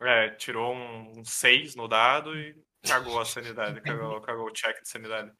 É, 0.00 0.30
tirou 0.30 0.74
um 0.74 1.24
6 1.24 1.76
no 1.76 1.86
dado 1.86 2.36
e 2.36 2.60
cagou 2.84 3.20
a 3.20 3.24
sanidade, 3.24 3.80
cagou, 4.14 4.20
cagou 4.20 4.46
o 4.46 4.52
check 4.52 4.82
de 4.82 4.88
sanidade. 4.88 5.32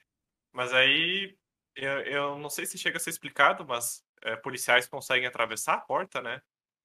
Mas 0.52 0.72
aí, 0.72 1.36
eu, 1.76 2.00
eu 2.00 2.38
não 2.38 2.50
sei 2.50 2.66
se 2.66 2.78
chega 2.78 2.96
a 2.96 3.00
ser 3.00 3.10
explicado, 3.10 3.64
mas 3.66 4.04
é, 4.22 4.36
policiais 4.36 4.86
conseguem 4.86 5.26
atravessar 5.26 5.74
a 5.74 5.80
porta, 5.80 6.20
né? 6.22 6.40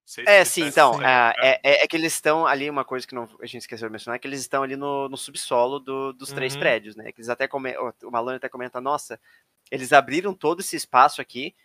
Se 0.05 0.21
É, 0.23 0.43
sim, 0.43 0.63
então, 0.65 0.93
ah, 0.95 1.29
entrar. 1.31 1.35
é, 1.45 1.59
é- 1.63 1.83
é 1.83 1.87
que 1.87 1.95
eles 1.95 2.13
estão 2.13 2.45
ali, 2.45 2.69
uma 2.69 2.83
coisa 2.83 3.07
que 3.07 3.15
não, 3.15 3.23
a 3.41 3.45
gente 3.45 3.59
esqueceu 3.61 3.87
de 3.87 3.91
mencionar, 3.91 4.17
é 4.17 4.19
que 4.19 4.27
eles 4.27 4.41
estão 4.41 4.61
ali 4.63 4.75
no, 4.75 5.07
no 5.07 5.17
subsolo 5.17 5.79
do- 5.79 6.13
dos 6.13 6.31
três 6.31 6.53
Uhum. 6.53 6.59
prédios, 6.59 6.95
né? 6.95 7.11
Que 7.11 7.21
eles 7.21 7.29
até 7.29 7.47
come, 7.47 7.73
o 7.77 8.11
Malone 8.11 8.37
até 8.37 8.49
comenta, 8.49 8.81
nossa, 8.81 9.19
eles 9.71 9.93
abriram 9.93 10.33
todo 10.33 10.59
esse 10.59 10.75
espaço 10.75 11.21
aqui, 11.21 11.55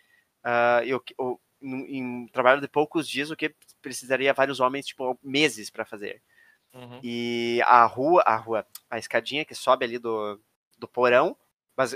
ah, 0.43 0.81
e 0.85 0.93
o 0.93 1.03
o- 1.17 1.39
em, 1.61 2.03
um 2.23 2.27
trabalho 2.27 2.61
de 2.61 2.67
poucos 2.67 3.09
dias, 3.09 3.31
o 3.31 3.35
que 3.35 3.53
precisaria 3.81 4.33
vários 4.33 4.59
homens, 4.59 4.85
tipo, 4.85 5.17
meses 5.23 5.69
para 5.71 5.83
fazer. 5.85 6.21
Uhum. 6.73 6.99
E 7.03 7.61
a 7.65 7.83
rua, 7.85 8.21
a 8.25 8.35
rua, 8.35 8.65
a 8.89 8.97
escadinha 8.99 9.43
que 9.45 9.55
sobe 9.55 9.83
ali 9.85 9.97
do, 9.97 10.39
do 10.77 10.87
porão, 10.87 11.35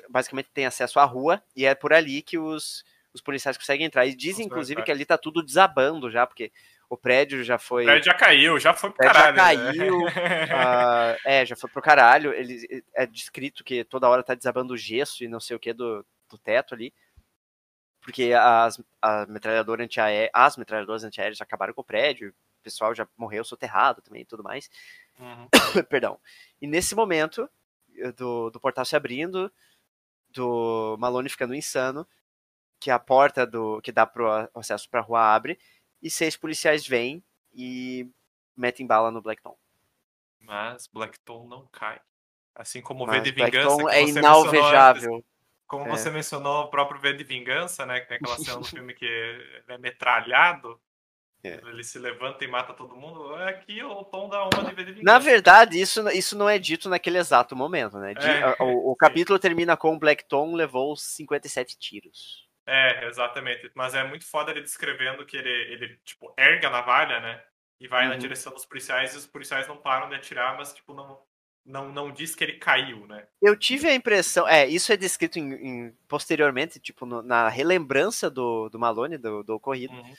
basicamente 0.09 0.49
tem 0.53 0.65
acesso 0.65 0.99
à 0.99 1.05
rua, 1.05 1.41
e 1.55 1.65
é 1.65 1.73
por 1.73 1.91
ali 1.91 2.21
que 2.21 2.37
os, 2.37 2.83
os 3.13 3.21
policiais 3.21 3.57
conseguem 3.57 3.85
entrar. 3.85 4.05
E 4.05 4.15
dizem, 4.15 4.29
Conseguem 4.29 4.45
inclusive, 4.47 4.83
que 4.83 4.91
ali 4.91 5.05
tá 5.05 5.17
tudo 5.17 5.43
desabando 5.43 6.09
já, 6.09 6.25
porque 6.27 6.51
o 6.89 6.97
prédio 6.97 7.43
já 7.43 7.57
foi. 7.57 7.83
O 7.83 7.85
prédio 7.85 8.05
já 8.05 8.13
caiu, 8.13 8.59
já 8.59 8.73
foi 8.73 8.89
pro 8.89 8.97
prédio 8.97 9.15
já 9.15 9.33
caralho. 9.33 9.59
né? 9.59 9.77
caiu, 9.77 9.97
ah, 10.53 11.17
é, 11.25 11.45
já 11.45 11.55
foi 11.55 11.69
pro 11.69 11.81
caralho. 11.81 12.33
Ele, 12.33 12.83
é 12.93 13.05
descrito 13.05 13.63
que 13.63 13.83
toda 13.83 14.09
hora 14.09 14.21
tá 14.21 14.35
desabando 14.35 14.73
o 14.73 14.77
gesso 14.77 15.23
e 15.23 15.27
não 15.27 15.39
sei 15.39 15.55
o 15.55 15.59
que 15.59 15.73
do, 15.73 16.05
do 16.29 16.37
teto 16.37 16.73
ali. 16.73 16.93
Porque 18.01 18.33
as, 18.33 18.81
a 19.01 19.25
metralhadora 19.27 19.83
antiaérea, 19.83 20.29
as 20.33 20.57
metralhadoras 20.57 21.03
antiaéreas 21.03 21.37
já 21.37 21.43
acabaram 21.43 21.73
com 21.73 21.81
o 21.81 21.85
prédio, 21.85 22.29
o 22.29 22.63
pessoal 22.63 22.93
já 22.93 23.07
morreu 23.15 23.43
soterrado 23.43 24.01
também 24.01 24.23
e 24.23 24.25
tudo 24.25 24.43
mais. 24.43 24.69
Uhum. 25.19 25.47
Perdão. 25.89 26.19
E 26.61 26.67
nesse 26.67 26.93
momento, 26.93 27.49
eh, 27.97 28.11
do, 28.11 28.49
do 28.49 28.59
portal 28.59 28.83
se 28.83 28.95
abrindo, 28.95 29.51
do 30.33 30.95
Malone 30.99 31.29
ficando 31.29 31.55
insano, 31.55 32.07
que 32.79 32.89
a 32.89 32.97
porta 32.99 33.45
do 33.45 33.81
que 33.81 33.91
dá 33.91 34.05
pro 34.05 34.27
acesso 34.55 34.89
pra 34.89 35.01
rua 35.01 35.21
abre, 35.33 35.59
e 36.01 36.09
seis 36.09 36.35
policiais 36.35 36.85
vêm 36.87 37.23
e 37.53 38.09
metem 38.55 38.87
bala 38.87 39.11
no 39.11 39.21
Blackton. 39.21 39.55
Mas 40.39 40.87
Blackton 40.87 41.47
não 41.47 41.67
cai. 41.67 41.99
Assim 42.55 42.81
como 42.81 43.03
o 43.03 43.07
V 43.07 43.13
Mas 43.13 43.23
de 43.23 43.31
Vingança, 43.31 43.51
Blackton 43.51 43.89
é 43.89 44.01
você 44.01 44.05
mencionou 44.13 44.41
inalvejável. 44.41 45.25
Como 45.67 45.85
É. 45.85 45.89
você 45.89 46.09
mencionou 46.09 46.63
o 46.65 46.69
próprio 46.69 46.99
V 46.99 47.13
de 47.13 47.23
Vingança, 47.23 47.85
né? 47.85 48.01
Que 48.01 48.07
tem 48.07 48.17
aquela 48.17 48.37
cena 48.37 48.57
do 48.57 48.65
filme 48.83 48.93
que 48.93 49.05
ele 49.05 49.63
é 49.67 49.77
metralhado. 49.77 50.81
É. 51.43 51.59
Ele 51.67 51.83
se 51.83 51.97
levanta 51.97 52.43
e 52.43 52.47
mata 52.47 52.73
todo 52.73 52.95
mundo. 52.95 53.35
É 53.37 53.49
aqui 53.49 53.83
o 53.83 54.03
tom 54.03 54.29
da 54.29 54.43
uma 54.43 54.63
de 54.73 54.83
Vingança. 54.83 55.01
Na 55.03 55.17
verdade, 55.17 55.79
isso, 55.81 56.07
isso 56.09 56.37
não 56.37 56.47
é 56.47 56.59
dito 56.59 56.87
naquele 56.87 57.17
exato 57.17 57.55
momento, 57.55 57.97
né? 57.97 58.13
De- 58.13 58.27
É, 58.27 58.55
o, 58.59 58.91
o 58.91 58.95
capítulo 59.27 59.39
termina 59.39 59.75
com 59.75 59.97
Blackton 59.97 60.53
levou 60.53 60.95
57 60.95 61.77
tiros. 61.79 62.47
É, 62.67 63.07
exatamente. 63.07 63.71
Mas 63.73 63.95
é 63.95 64.03
muito 64.03 64.25
foda 64.25 64.51
ele 64.51 64.61
descrevendo 64.61 65.25
que 65.25 65.35
ele, 65.35 65.49
ele 65.49 65.99
tipo, 66.05 66.31
erga 66.37 66.67
a 66.67 66.71
navalha, 66.71 67.19
né? 67.19 67.43
E 67.79 67.87
vai 67.87 68.05
na 68.07 68.13
Uhum. 68.13 68.19
direção 68.19 68.53
dos 68.53 68.65
policiais 68.65 69.15
e 69.15 69.17
os 69.17 69.25
policiais 69.25 69.67
não 69.67 69.77
param 69.77 70.07
de 70.09 70.15
atirar, 70.15 70.55
mas, 70.55 70.71
tipo, 70.71 70.93
não, 70.93 71.19
não, 71.65 71.91
não 71.91 72.11
diz 72.11 72.35
que 72.35 72.43
ele 72.43 72.53
caiu, 72.59 73.07
né? 73.07 73.25
Eu 73.41 73.57
tive 73.57 73.87
a 73.89 73.95
impressão, 73.95 74.47
é, 74.47 74.67
isso 74.67 74.93
é 74.93 74.97
descrito 74.97 75.39
em- 75.39 75.53
em- 75.53 75.97
posteriormente, 76.07 76.79
tipo, 76.79 77.07
no- 77.07 77.23
na 77.23 77.49
relembrança 77.49 78.29
do, 78.29 78.69
do 78.69 78.77
Malone, 78.77 79.17
do, 79.17 79.41
do 79.41 79.55
ocorrido, 79.55 79.93
Uhum. 79.95 80.13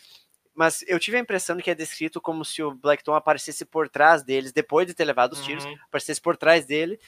Mas 0.55 0.83
eu 0.87 0.99
tive 0.99 1.17
a 1.17 1.21
impressão 1.21 1.57
de 1.57 1.63
que 1.63 1.71
é 1.71 1.75
descrito 1.75 2.21
como 2.21 2.45
se 2.45 2.63
o 2.63 2.75
Blackton 2.75 3.15
aparecesse 3.15 3.65
por 3.65 3.89
trás 3.89 4.23
deles, 4.23 4.53
depois 4.53 4.87
de 4.87 4.95
ter 4.95 5.05
levado 5.05 5.33
os 5.33 5.43
tiros, 5.45 5.65
Uhum. 5.65 5.75
aparecesse 5.85 6.21
por 6.21 6.37
trás 6.37 6.65
dele, 6.67 6.99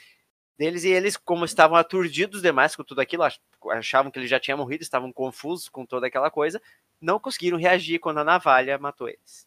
deles, 0.56 0.84
e 0.84 0.88
eles, 0.88 1.16
como 1.16 1.44
estavam 1.44 1.76
aturdidos 1.76 2.40
demais 2.40 2.74
com 2.76 2.84
tudo 2.84 3.00
aquilo, 3.00 3.22
ach- 3.24 3.40
achavam 3.72 4.10
que 4.10 4.18
ele 4.18 4.28
já 4.28 4.38
tinha 4.38 4.56
morrido, 4.56 4.82
estavam 4.82 5.12
confusos 5.12 5.68
com 5.68 5.84
toda 5.84 6.06
aquela 6.06 6.30
coisa, 6.30 6.60
não 7.00 7.18
conseguiram 7.18 7.58
reagir 7.58 7.98
quando 7.98 8.18
a 8.18 8.24
navalha 8.24 8.78
matou 8.78 9.08
eles. 9.08 9.46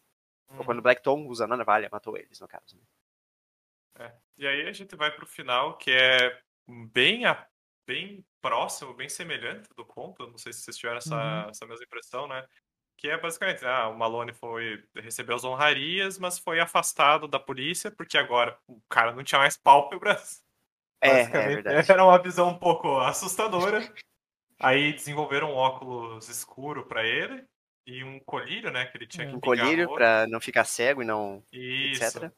Ou 0.56 0.64
quando 0.64 0.78
o 0.78 0.82
Blackton, 0.82 1.26
usando 1.26 1.52
a 1.54 1.56
navalha, 1.56 1.88
matou 1.92 2.16
eles, 2.16 2.40
no 2.40 2.48
caso. 2.48 2.76
né? 2.76 2.82
É. 4.06 4.12
E 4.38 4.46
aí 4.46 4.68
a 4.68 4.72
gente 4.72 4.94
vai 4.96 5.10
pro 5.10 5.26
final, 5.26 5.76
que 5.76 5.90
é 5.90 6.40
bem, 6.92 7.24
a- 7.26 7.46
bem 7.86 8.24
próximo, 8.40 8.94
bem 8.94 9.08
semelhante 9.08 9.68
do 9.76 9.84
conto. 9.84 10.26
Não 10.28 10.38
sei 10.38 10.52
se 10.52 10.60
vocês 10.60 10.76
tiveram 10.76 10.98
essa, 10.98 11.16
Uhum. 11.44 11.50
essa 11.50 11.66
mesma 11.66 11.84
impressão, 11.84 12.28
né? 12.28 12.46
Que 12.98 13.08
é 13.08 13.16
basicamente, 13.16 13.64
ah, 13.64 13.88
o 13.88 13.96
Malone 13.96 14.32
foi 14.34 14.84
recebeu 14.96 15.36
as 15.36 15.44
honrarias, 15.44 16.18
mas 16.18 16.38
foi 16.38 16.58
afastado 16.58 17.28
da 17.28 17.38
polícia, 17.38 17.92
porque 17.92 18.18
agora 18.18 18.58
o 18.66 18.80
cara 18.88 19.12
não 19.12 19.22
tinha 19.22 19.38
mais 19.38 19.56
pálpebras. 19.56 20.42
É, 21.00 21.20
é 21.20 21.26
verdade. 21.26 21.92
Era 21.92 22.04
uma 22.04 22.20
visão 22.20 22.48
um 22.48 22.58
pouco 22.58 22.98
assustadora. 22.98 23.88
Aí 24.60 24.92
desenvolveram 24.92 25.52
um 25.52 25.54
óculos 25.54 26.28
escuro 26.28 26.86
pra 26.86 27.06
ele 27.06 27.44
e 27.86 28.02
um 28.02 28.18
colírio, 28.18 28.72
né? 28.72 28.86
Que 28.86 28.98
ele 28.98 29.06
tinha 29.06 29.28
que 29.28 29.36
Um 29.36 29.40
colírio 29.40 29.88
pra 29.94 30.26
não 30.26 30.40
ficar 30.40 30.64
cego 30.64 31.00
e 31.00 31.06
não. 31.06 31.42
Isso. 31.52 32.02
etc. 32.02 32.32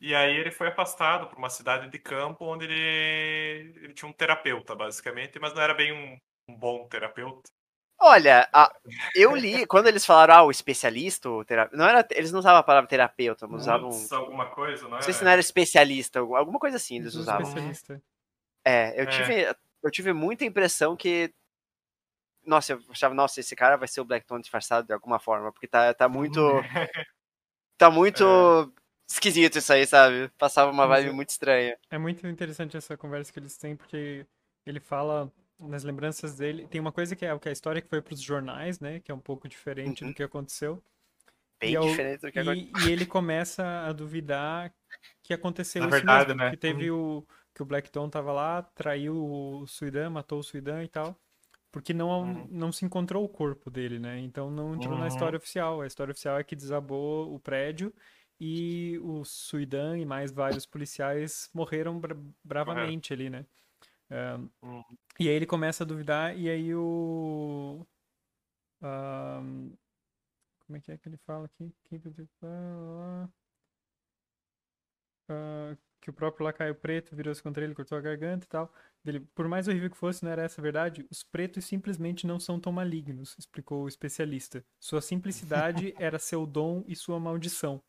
E 0.00 0.12
aí 0.12 0.34
ele 0.36 0.50
foi 0.50 0.68
afastado 0.68 1.28
para 1.28 1.38
uma 1.38 1.50
cidade 1.50 1.88
de 1.88 1.98
campo 2.00 2.44
onde 2.46 2.64
ele, 2.64 3.78
ele 3.84 3.94
tinha 3.94 4.08
um 4.08 4.12
terapeuta, 4.12 4.74
basicamente, 4.74 5.38
mas 5.38 5.54
não 5.54 5.62
era 5.62 5.74
bem 5.74 5.92
um, 5.92 6.18
um 6.48 6.56
bom 6.56 6.88
terapeuta. 6.88 7.48
Olha, 8.00 8.48
a- 8.52 8.72
eu 9.14 9.34
li, 9.36 9.66
quando 9.66 9.86
eles 9.88 10.06
falaram, 10.06 10.34
ah, 10.34 10.42
o 10.44 10.50
especialista, 10.50 11.28
o 11.28 11.44
tera... 11.44 11.68
não 11.72 11.86
era, 11.86 12.06
eles 12.12 12.32
não 12.32 12.38
usavam 12.40 12.58
a 12.60 12.62
palavra 12.62 12.88
terapeuta, 12.88 13.46
mas 13.46 13.62
usavam. 13.62 13.90
Alguma 14.12 14.46
coisa, 14.46 14.84
não 14.84 14.90
Não 14.92 14.98
é? 14.98 15.02
sei 15.02 15.12
se 15.14 15.24
não 15.24 15.30
era 15.30 15.40
especialista, 15.40 16.20
alguma 16.20 16.58
coisa 16.58 16.76
assim 16.76 16.96
eles 16.96 17.14
usavam. 17.14 17.42
especialista. 17.42 18.02
É, 18.64 19.00
eu 19.00 19.04
É. 19.04 19.06
tive, 19.06 19.56
eu 19.82 19.90
tive 19.90 20.12
muita 20.12 20.44
impressão 20.44 20.96
que. 20.96 21.32
Nossa, 22.44 22.72
eu 22.72 22.80
achava, 22.90 23.14
nossa, 23.14 23.38
esse 23.40 23.54
cara 23.54 23.76
vai 23.76 23.86
ser 23.86 24.00
o 24.00 24.04
Blackton 24.04 24.40
disfarçado 24.40 24.86
de 24.86 24.92
alguma 24.92 25.18
forma, 25.18 25.52
porque 25.52 25.68
tá, 25.68 25.92
tá 25.94 26.08
muito. 26.08 26.40
Tá 27.78 27.90
muito 27.90 28.70
esquisito 29.10 29.56
isso 29.56 29.72
aí, 29.72 29.86
sabe? 29.86 30.28
Passava 30.38 30.70
uma 30.70 30.86
Mas 30.86 30.98
vibe 30.98 31.08
eu- 31.08 31.14
muito 31.14 31.30
estranha. 31.30 31.78
É 31.90 31.96
muito 31.96 32.26
interessante 32.26 32.76
essa 32.76 32.94
conversa 32.96 33.32
que 33.32 33.38
eles 33.38 33.56
têm, 33.56 33.74
porque 33.74 34.26
ele 34.66 34.78
fala 34.80 35.32
nas 35.68 35.84
lembranças 35.84 36.36
dele. 36.36 36.66
Tem 36.68 36.80
uma 36.80 36.92
coisa 36.92 37.14
que 37.16 37.24
é, 37.24 37.38
que 37.38 37.48
é 37.48 37.50
a 37.50 37.52
história 37.52 37.82
que 37.82 37.88
foi 37.88 38.00
para 38.02 38.14
os 38.14 38.20
jornais, 38.22 38.80
né? 38.80 39.00
Que 39.00 39.10
é 39.12 39.14
um 39.14 39.20
pouco 39.20 39.48
diferente 39.48 40.02
Uhum. 40.02 40.10
do 40.10 40.14
que 40.14 40.22
aconteceu. 40.22 40.82
Bem 41.60 41.72
E 41.72 41.74
é 41.76 41.80
o- 41.80 41.86
diferente 41.86 42.20
do 42.22 42.32
que 42.32 42.38
agora. 42.38 42.56
E, 42.56 42.88
ele 42.88 43.06
começa 43.06 43.64
a 43.86 43.92
duvidar 43.92 44.74
que 45.22 45.34
aconteceu 45.34 45.82
Na 45.82 45.88
isso 45.88 45.96
verdade, 45.96 46.28
mesmo, 46.28 46.38
né? 46.38 46.50
que 46.50 46.56
teve 46.56 46.90
o 46.90 47.26
que 47.54 47.62
o 47.62 47.66
Blackton 47.66 48.08
tava 48.10 48.32
lá, 48.32 48.62
traiu 48.62 49.16
o 49.16 49.66
Suidan, 49.66 50.10
matou 50.10 50.38
o 50.40 50.42
Suidan 50.42 50.82
e 50.84 50.88
tal, 50.88 51.20
porque 51.72 51.92
não 51.94 52.22
Uhum. 52.24 52.48
não 52.50 52.72
se 52.72 52.84
encontrou 52.84 53.24
o 53.24 53.28
corpo 53.28 53.70
dele, 53.70 53.98
né? 53.98 54.18
Então 54.20 54.50
não 54.50 54.74
entrou 54.74 54.96
na 54.98 55.02
Uhum. 55.02 55.08
história 55.08 55.36
oficial. 55.38 55.80
A 55.82 55.86
história 55.86 56.12
oficial 56.12 56.38
é 56.38 56.44
que 56.44 56.56
desabou 56.56 57.34
o 57.34 57.40
prédio 57.40 57.94
e 58.40 58.98
o 59.02 59.24
Suidan 59.24 59.98
e 59.98 60.06
mais 60.06 60.32
vários 60.32 60.66
policiais 60.66 61.50
morreram 61.54 62.00
bra- 62.00 62.16
bravamente 62.44 63.12
ali, 63.12 63.30
né? 63.30 63.46
Uhum. 64.62 64.82
e 65.18 65.28
aí 65.28 65.34
ele 65.34 65.46
começa 65.46 65.84
a 65.84 65.86
duvidar 65.86 66.36
e 66.36 66.48
aí 66.50 66.74
o 66.74 67.86
como 70.70 70.76
é 70.76 70.80
que 70.80 70.92
é 70.92 70.98
que 70.98 71.08
ele 71.08 71.18
fala 71.26 71.46
aqui? 71.46 71.72
Ah, 75.28 75.76
que 76.00 76.10
o 76.10 76.12
próprio 76.12 76.44
Lacaio 76.44 76.74
Preto 76.74 77.14
virou-se 77.14 77.42
contra 77.42 77.62
ele, 77.62 77.74
cortou 77.74 77.98
a 77.98 78.00
garganta 78.00 78.46
e 78.46 78.48
tal. 78.48 78.72
Por 79.34 79.48
mais 79.48 79.68
horrível 79.68 79.90
que 79.90 79.96
fosse, 79.96 80.24
não 80.24 80.30
era 80.30 80.42
essa 80.42 80.60
a 80.60 80.62
verdade. 80.62 81.06
Os 81.10 81.22
pretos 81.22 81.64
simplesmente 81.64 82.26
não 82.26 82.40
são 82.40 82.58
tão 82.58 82.72
malignos, 82.72 83.36
explicou 83.38 83.84
o 83.84 83.88
especialista. 83.88 84.64
Sua 84.78 85.00
simplicidade 85.00 85.94
era 85.98 86.18
seu 86.18 86.46
dom 86.46 86.84
e 86.86 86.96
sua 86.96 87.20
maldição. 87.20 87.82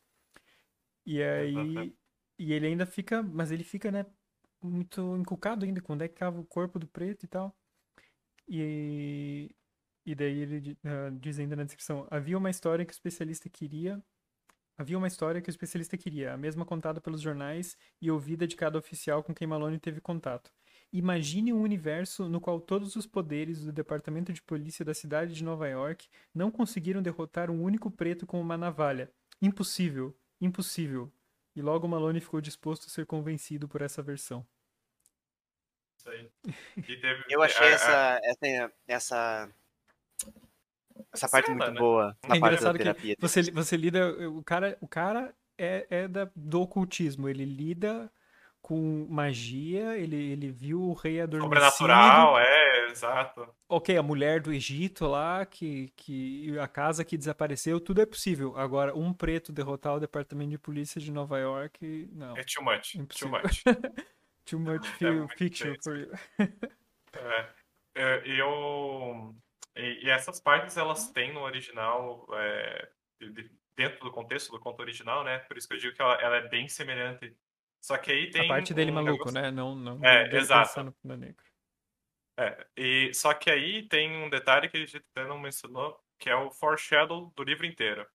E 1.05 1.21
aí. 1.21 1.95
E 2.37 2.53
ele 2.53 2.67
ainda 2.67 2.85
fica. 2.85 3.21
Mas 3.21 3.51
ele 3.51 3.63
fica, 3.63 3.91
né? 3.91 4.05
Muito 4.61 5.17
encucado 5.17 5.65
ainda, 5.65 5.81
quando 5.81 6.03
é 6.03 6.07
que 6.07 6.15
cava 6.15 6.39
o 6.39 6.45
corpo 6.45 6.77
do 6.79 6.87
preto 6.87 7.23
e 7.23 7.27
tal. 7.27 7.55
E. 8.47 9.49
E 10.03 10.15
daí 10.15 10.39
ele 10.39 10.77
uh, 10.83 11.11
diz 11.19 11.39
ainda 11.39 11.55
na 11.55 11.63
descrição: 11.63 12.07
havia 12.09 12.37
uma 12.37 12.49
história 12.49 12.85
que 12.85 12.91
o 12.91 12.95
especialista 12.95 13.49
queria. 13.49 14.03
Havia 14.77 14.97
uma 14.97 15.07
história 15.07 15.41
que 15.41 15.49
o 15.49 15.51
especialista 15.51 15.95
queria, 15.95 16.33
a 16.33 16.37
mesma 16.37 16.65
contada 16.65 16.99
pelos 16.99 17.21
jornais 17.21 17.77
e 18.01 18.09
ouvida 18.09 18.47
de 18.47 18.55
cada 18.55 18.79
oficial 18.79 19.21
com 19.23 19.33
quem 19.33 19.47
Malone 19.47 19.77
teve 19.77 20.01
contato. 20.01 20.51
Imagine 20.91 21.53
um 21.53 21.61
universo 21.61 22.27
no 22.27 22.41
qual 22.41 22.59
todos 22.59 22.95
os 22.95 23.05
poderes 23.05 23.63
do 23.63 23.71
Departamento 23.71 24.33
de 24.33 24.41
Polícia 24.41 24.83
da 24.83 24.93
cidade 24.93 25.35
de 25.35 25.43
Nova 25.43 25.67
York 25.67 26.09
não 26.33 26.49
conseguiram 26.49 27.01
derrotar 27.01 27.51
um 27.51 27.61
único 27.61 27.91
preto 27.91 28.25
com 28.25 28.41
uma 28.41 28.57
navalha. 28.57 29.11
Impossível, 29.41 30.17
impossível. 30.39 31.11
E 31.55 31.61
logo 31.61 31.87
Malone 31.87 32.19
ficou 32.19 32.41
disposto 32.41 32.87
a 32.87 32.89
ser 32.89 33.05
convencido 33.05 33.67
por 33.67 33.81
essa 33.81 34.01
versão. 34.01 34.45
Isso 36.01 36.09
aí. 36.09 36.29
Teve... 36.83 37.23
Eu 37.29 37.43
achei 37.43 37.67
essa, 37.67 38.19
essa, 38.23 38.71
essa 38.87 39.49
essa 41.13 41.29
parte 41.29 41.47
Cena, 41.47 41.57
muito 41.57 41.73
né? 41.73 41.79
boa 41.79 42.17
na 42.27 42.35
é 42.35 42.39
parte 42.39 42.63
da 42.63 42.73
terapia. 42.73 43.15
Que 43.15 43.21
você, 43.21 43.43
você 43.51 43.77
lida. 43.77 44.09
O 44.29 44.43
cara, 44.43 44.77
o 44.81 44.87
cara 44.87 45.33
é, 45.57 45.85
é 45.89 46.07
da, 46.07 46.29
do 46.35 46.61
ocultismo. 46.61 47.29
Ele 47.29 47.45
lida 47.45 48.11
com 48.61 49.07
magia, 49.09 49.97
ele, 49.97 50.15
ele 50.15 50.51
viu 50.51 50.81
o 50.81 50.93
rei 50.93 51.19
adormecido. 51.19 51.55
Sobrenatural, 51.55 52.39
é, 52.39 52.91
exato. 52.91 53.47
Ok, 53.67 53.97
a 53.97 54.03
mulher 54.03 54.39
do 54.39 54.53
Egito 54.53 55.07
lá, 55.07 55.45
que, 55.45 55.91
que 55.95 56.57
a 56.59 56.67
casa 56.67 57.03
que 57.03 57.17
desapareceu, 57.17 57.79
tudo 57.79 58.01
é 58.01 58.05
possível. 58.05 58.55
Agora, 58.55 58.95
um 58.95 59.11
preto 59.11 59.51
derrotar 59.51 59.95
o 59.95 59.99
departamento 59.99 60.51
de 60.51 60.59
polícia 60.59 61.01
de 61.01 61.11
Nova 61.11 61.39
York, 61.39 62.07
não. 62.13 62.37
É 62.37 62.43
too 62.43 62.63
much, 62.63 62.95
Impossível. 62.95 63.41
too 63.41 63.41
much. 63.41 63.63
too 64.45 64.59
much 64.59 64.85
é 65.01 65.37
fiction 65.37 65.75
for 65.83 65.97
you. 65.97 66.11
é, 67.13 67.49
é, 67.95 68.23
eu 68.25 69.35
e, 69.75 70.05
e, 70.05 70.09
essas 70.09 70.39
partes 70.39 70.77
elas 70.77 71.11
têm 71.11 71.33
no 71.33 71.41
original, 71.41 72.27
é, 72.33 72.89
dentro 73.75 73.99
do 74.03 74.11
contexto 74.11 74.51
do 74.51 74.59
conto 74.59 74.81
original, 74.81 75.23
né? 75.23 75.39
Por 75.39 75.57
isso 75.57 75.67
que 75.67 75.73
eu 75.75 75.79
digo 75.79 75.95
que 75.95 76.01
ela, 76.01 76.15
ela 76.15 76.37
é 76.37 76.47
bem 76.49 76.67
semelhante. 76.67 77.35
Só 77.81 77.97
que 77.97 78.11
aí 78.11 78.29
tem. 78.29 78.45
A 78.45 78.47
parte 78.47 78.73
dele 78.73 78.91
um 78.91 78.95
maluco, 78.95 79.31
negócio... 79.31 79.41
né? 79.41 79.51
Não, 79.51 79.75
não. 79.75 80.05
É, 80.05 80.35
exato. 80.35 80.93
No 81.03 81.17
negro. 81.17 81.43
É, 82.37 82.67
e, 82.77 83.13
só 83.13 83.33
que 83.33 83.49
aí 83.49 83.87
tem 83.87 84.23
um 84.23 84.29
detalhe 84.29 84.69
que 84.69 84.77
a 84.77 84.79
gente 84.79 84.97
até 84.97 85.27
não 85.27 85.39
mencionou, 85.39 85.99
que 86.17 86.29
é 86.29 86.35
o 86.35 86.51
foreshadow 86.51 87.31
do 87.35 87.43
livro 87.43 87.65
inteiro. 87.65 88.05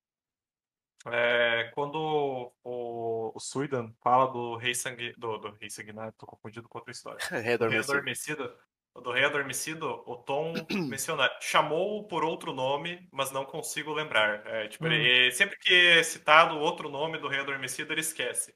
É, 1.13 1.71
quando 1.75 2.53
o, 2.65 3.33
o 3.35 3.41
Suidan 3.41 3.93
fala 4.03 4.27
do 4.27 4.57
rei 4.57 4.75
sangue, 4.75 5.15
do, 5.17 5.39
do 5.39 5.51
rei 5.53 5.71
sanguinário, 5.71 6.15
tô 6.19 6.27
confundido 6.27 6.69
com 6.69 6.79
outra 6.79 6.93
história. 6.93 7.19
rei 7.43 7.55
adormecido. 7.55 7.93
Rei 7.93 7.99
adormecido 8.01 8.53
do 9.01 9.13
Rei 9.13 9.25
Adormecido, 9.25 10.03
o 10.07 10.17
Tom 10.17 10.53
menciona, 10.89 11.31
chamou 11.41 12.07
por 12.07 12.25
outro 12.25 12.53
nome, 12.53 13.07
mas 13.13 13.31
não 13.31 13.45
consigo 13.45 13.93
lembrar. 13.93 14.47
É, 14.47 14.69
tipo, 14.69 14.87
hum. 14.87 14.93
ele, 14.93 15.31
sempre 15.33 15.59
que 15.59 15.75
é 15.75 16.03
citado 16.03 16.59
outro 16.59 16.89
nome 16.89 17.19
do 17.19 17.29
Rei 17.29 17.41
Adormecido, 17.41 17.93
ele 17.93 18.01
esquece. 18.01 18.55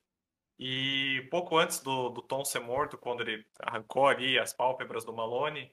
E 0.59 1.27
pouco 1.31 1.57
antes 1.57 1.81
do, 1.81 2.11
do 2.11 2.23
Tom 2.23 2.45
ser 2.45 2.61
morto, 2.61 2.99
quando 2.99 3.23
ele 3.23 3.45
arrancou 3.61 4.07
ali 4.07 4.39
as 4.39 4.53
pálpebras 4.53 5.05
do 5.05 5.13
Malone, 5.13 5.73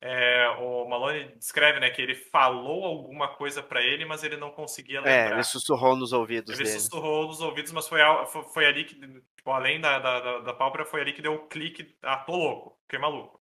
é, 0.00 0.48
o 0.58 0.86
Malone 0.86 1.34
descreve 1.36 1.80
né, 1.80 1.88
que 1.88 2.02
ele 2.02 2.14
falou 2.14 2.84
alguma 2.84 3.36
coisa 3.36 3.62
para 3.62 3.82
ele, 3.82 4.04
mas 4.04 4.22
ele 4.22 4.36
não 4.36 4.50
conseguia 4.50 5.00
lembrar. 5.00 5.30
É, 5.30 5.32
ele 5.32 5.42
sussurrou 5.42 5.96
nos 5.96 6.12
ouvidos 6.12 6.54
ele 6.54 6.68
dele. 6.68 6.78
sussurrou 6.78 7.26
nos 7.26 7.40
ouvidos, 7.40 7.72
mas 7.72 7.88
foi, 7.88 8.00
foi, 8.26 8.42
foi 8.44 8.66
ali 8.66 8.84
que, 8.84 8.94
tipo, 8.94 9.50
além 9.50 9.80
da, 9.80 9.98
da, 9.98 10.40
da, 10.40 10.52
pálpebra, 10.52 10.84
foi 10.84 11.00
ali 11.00 11.12
que 11.12 11.22
deu 11.22 11.34
o 11.34 11.48
clique. 11.48 11.96
Ah, 12.02 12.18
tô 12.18 12.36
louco, 12.36 12.78
fiquei 12.82 12.98
maluco. 12.98 13.40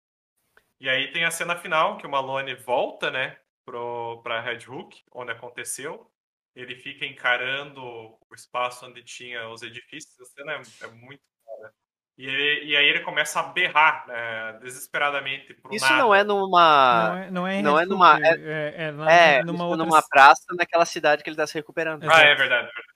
E 0.80 0.88
aí 0.88 1.11
tem 1.11 1.25
a 1.25 1.31
cena 1.31 1.55
final, 1.55 1.97
que 1.97 2.07
o 2.07 2.09
Malone 2.09 2.55
volta, 2.55 3.11
né, 3.11 3.38
pro, 3.65 4.21
pra 4.23 4.41
Red 4.41 4.65
Hook, 4.67 5.03
onde 5.11 5.31
aconteceu. 5.31 6.09
Ele 6.55 6.75
fica 6.75 7.05
encarando 7.05 7.81
o 7.81 8.35
espaço 8.35 8.85
onde 8.85 9.03
tinha 9.03 9.49
os 9.49 9.63
edifícios. 9.63 10.19
A 10.21 10.25
cena 10.25 10.53
é, 10.53 10.85
é 10.85 10.88
muito 10.91 11.23
e, 12.18 12.27
ele, 12.27 12.65
e, 12.65 12.76
aí 12.76 12.85
ele 12.85 12.99
começa 12.99 13.40
a 13.40 13.44
berrar 13.44 14.06
né, 14.07 14.60
desesperadamente 14.61 15.53
pro 15.56 15.73
Isso 15.73 15.85
nada. 15.85 15.98
não 15.98 16.14
é 16.14 16.23
numa. 16.23 17.07
Não 17.10 17.18
é, 17.18 17.31
não 17.31 17.48
é, 17.48 17.61
não 17.61 17.80
é 17.80 17.85
numa. 17.85 18.19
É, 18.19 18.30
é, 18.30 18.94
é, 19.10 19.35
é 19.38 19.44
numa, 19.44 19.65
outra... 19.65 19.84
numa 19.84 20.02
praça 20.07 20.45
naquela 20.56 20.85
cidade 20.85 21.23
que 21.23 21.30
ele 21.30 21.34
está 21.34 21.48
se 21.48 21.56
recuperando. 21.56 22.03
Ah, 22.03 22.22
é 22.22 22.35
verdade. 22.35 22.69
É 22.69 22.73
verdade. 22.73 22.94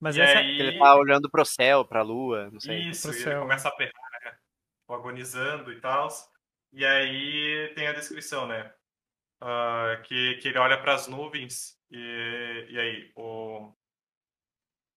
Mas 0.00 0.18
essa... 0.18 0.38
aí... 0.40 0.60
Ele 0.60 0.78
tá 0.78 0.94
olhando 0.96 1.30
pro 1.30 1.44
céu, 1.44 1.84
pra 1.84 2.02
lua, 2.02 2.50
não 2.50 2.58
sei. 2.58 2.88
Isso, 2.88 3.10
ele 3.10 3.38
começa 3.38 3.68
a 3.68 3.76
berrar, 3.76 3.92
né, 4.24 4.36
agonizando 4.88 5.72
e 5.72 5.80
tal. 5.80 6.08
E 6.72 6.84
aí 6.84 7.72
tem 7.74 7.86
a 7.86 7.92
descrição, 7.92 8.48
né? 8.48 8.72
Uh, 9.40 10.02
que, 10.02 10.34
que 10.36 10.48
ele 10.48 10.58
olha 10.58 10.80
para 10.80 10.94
as 10.94 11.06
nuvens 11.06 11.76
e, 11.90 12.66
e 12.70 12.78
aí 12.78 13.12
o, 13.14 13.70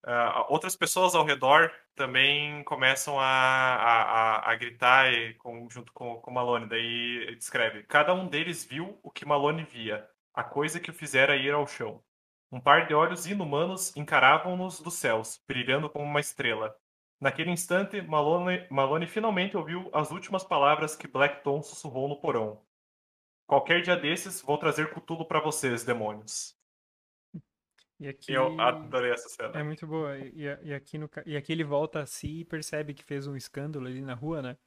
uh, 0.10 0.46
outras 0.50 0.76
pessoas 0.76 1.14
ao 1.16 1.24
redor 1.24 1.72
também 1.96 2.64
começam 2.64 3.20
a, 3.20 3.26
a, 3.26 4.52
a 4.52 4.56
gritar 4.56 5.14
e, 5.14 5.36
com, 5.36 5.70
junto 5.70 5.94
com, 5.94 6.20
com 6.20 6.32
Malone. 6.32 6.68
Daí 6.68 7.36
descreve: 7.36 7.84
Cada 7.84 8.14
um 8.14 8.28
deles 8.28 8.66
viu 8.66 9.00
o 9.04 9.12
que 9.12 9.26
Malone 9.26 9.64
via, 9.64 10.10
a 10.34 10.44
coisa 10.44 10.80
que 10.80 10.90
o 10.90 10.94
fizera 10.94 11.36
ir 11.36 11.54
ao 11.54 11.68
chão. 11.68 12.04
Um 12.52 12.60
par 12.60 12.88
de 12.88 12.94
olhos 12.96 13.28
inumanos 13.28 13.96
encaravam-nos 13.96 14.80
dos 14.80 14.96
céus, 14.96 15.40
brilhando 15.48 15.90
como 15.90 16.06
uma 16.06 16.20
estrela. 16.20 16.76
Naquele 17.22 17.52
instante, 17.52 18.02
Malone, 18.02 18.66
Malone 18.72 19.06
finalmente 19.06 19.56
ouviu 19.56 19.90
as 19.94 20.10
últimas 20.10 20.44
palavras 20.44 20.96
que 20.96 21.08
Blackton 21.08 21.62
sussurrou 21.62 22.08
no 22.08 22.20
porão. 22.20 22.62
Qualquer 23.46 23.82
dia 23.82 23.96
desses, 23.96 24.42
vou 24.42 24.58
trazer 24.58 24.94
Cthulhu 24.94 25.26
para 25.26 25.42
vocês, 25.42 25.84
demônios. 25.84 26.59
E 28.00 28.08
aqui... 28.08 28.32
Eu 28.32 28.60
adorei 28.60 29.12
essa 29.12 29.28
cena. 29.28 29.60
É 29.60 29.64
muito 29.64 29.86
boa. 29.86 30.18
E, 30.18 30.44
e, 30.64 30.74
aqui 30.74 30.98
no, 30.98 31.10
e 31.26 31.36
aqui 31.36 31.52
ele 31.52 31.64
volta 31.64 32.02
a 32.02 32.06
si 32.06 32.42
e 32.42 32.46
percebe 32.46 32.94
que 32.94 33.04
fez 33.04 33.28
um 33.28 33.36
escândalo 33.36 33.88
ali 33.88 34.02
na 34.02 34.14
rua, 34.14 34.42
né? 34.42 34.58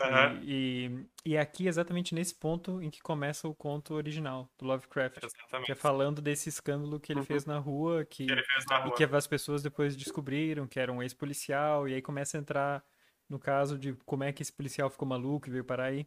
Uhum. 0.00 0.40
E, 0.42 1.06
e, 1.24 1.32
e, 1.32 1.38
aqui 1.38 1.66
exatamente 1.66 2.14
nesse 2.14 2.34
ponto 2.34 2.80
em 2.80 2.88
que 2.88 3.02
começa 3.02 3.48
o 3.48 3.54
conto 3.54 3.94
original 3.94 4.48
do 4.56 4.64
Lovecraft. 4.64 5.18
Exatamente. 5.22 5.66
Que 5.66 5.72
é 5.72 5.74
falando 5.74 6.22
desse 6.22 6.48
escândalo 6.48 7.00
que 7.00 7.12
ele 7.12 7.20
uhum. 7.20 7.26
fez 7.26 7.44
na 7.44 7.58
rua, 7.58 8.04
que, 8.04 8.26
que, 8.26 8.34
na 8.70 8.78
rua. 8.78 8.88
e 8.88 8.96
que 8.96 9.04
as 9.04 9.26
pessoas 9.26 9.62
depois 9.62 9.96
descobriram 9.96 10.66
que 10.66 10.78
era 10.78 10.92
um 10.92 11.02
ex-policial, 11.02 11.88
e 11.88 11.94
aí 11.94 12.02
começa 12.02 12.38
a 12.38 12.40
entrar 12.40 12.84
no 13.28 13.38
caso 13.38 13.78
de 13.78 13.92
como 14.06 14.24
é 14.24 14.32
que 14.32 14.42
esse 14.42 14.52
policial 14.52 14.88
ficou 14.88 15.06
maluco 15.06 15.48
e 15.48 15.50
veio 15.50 15.64
parar 15.64 15.86
aí. 15.86 16.06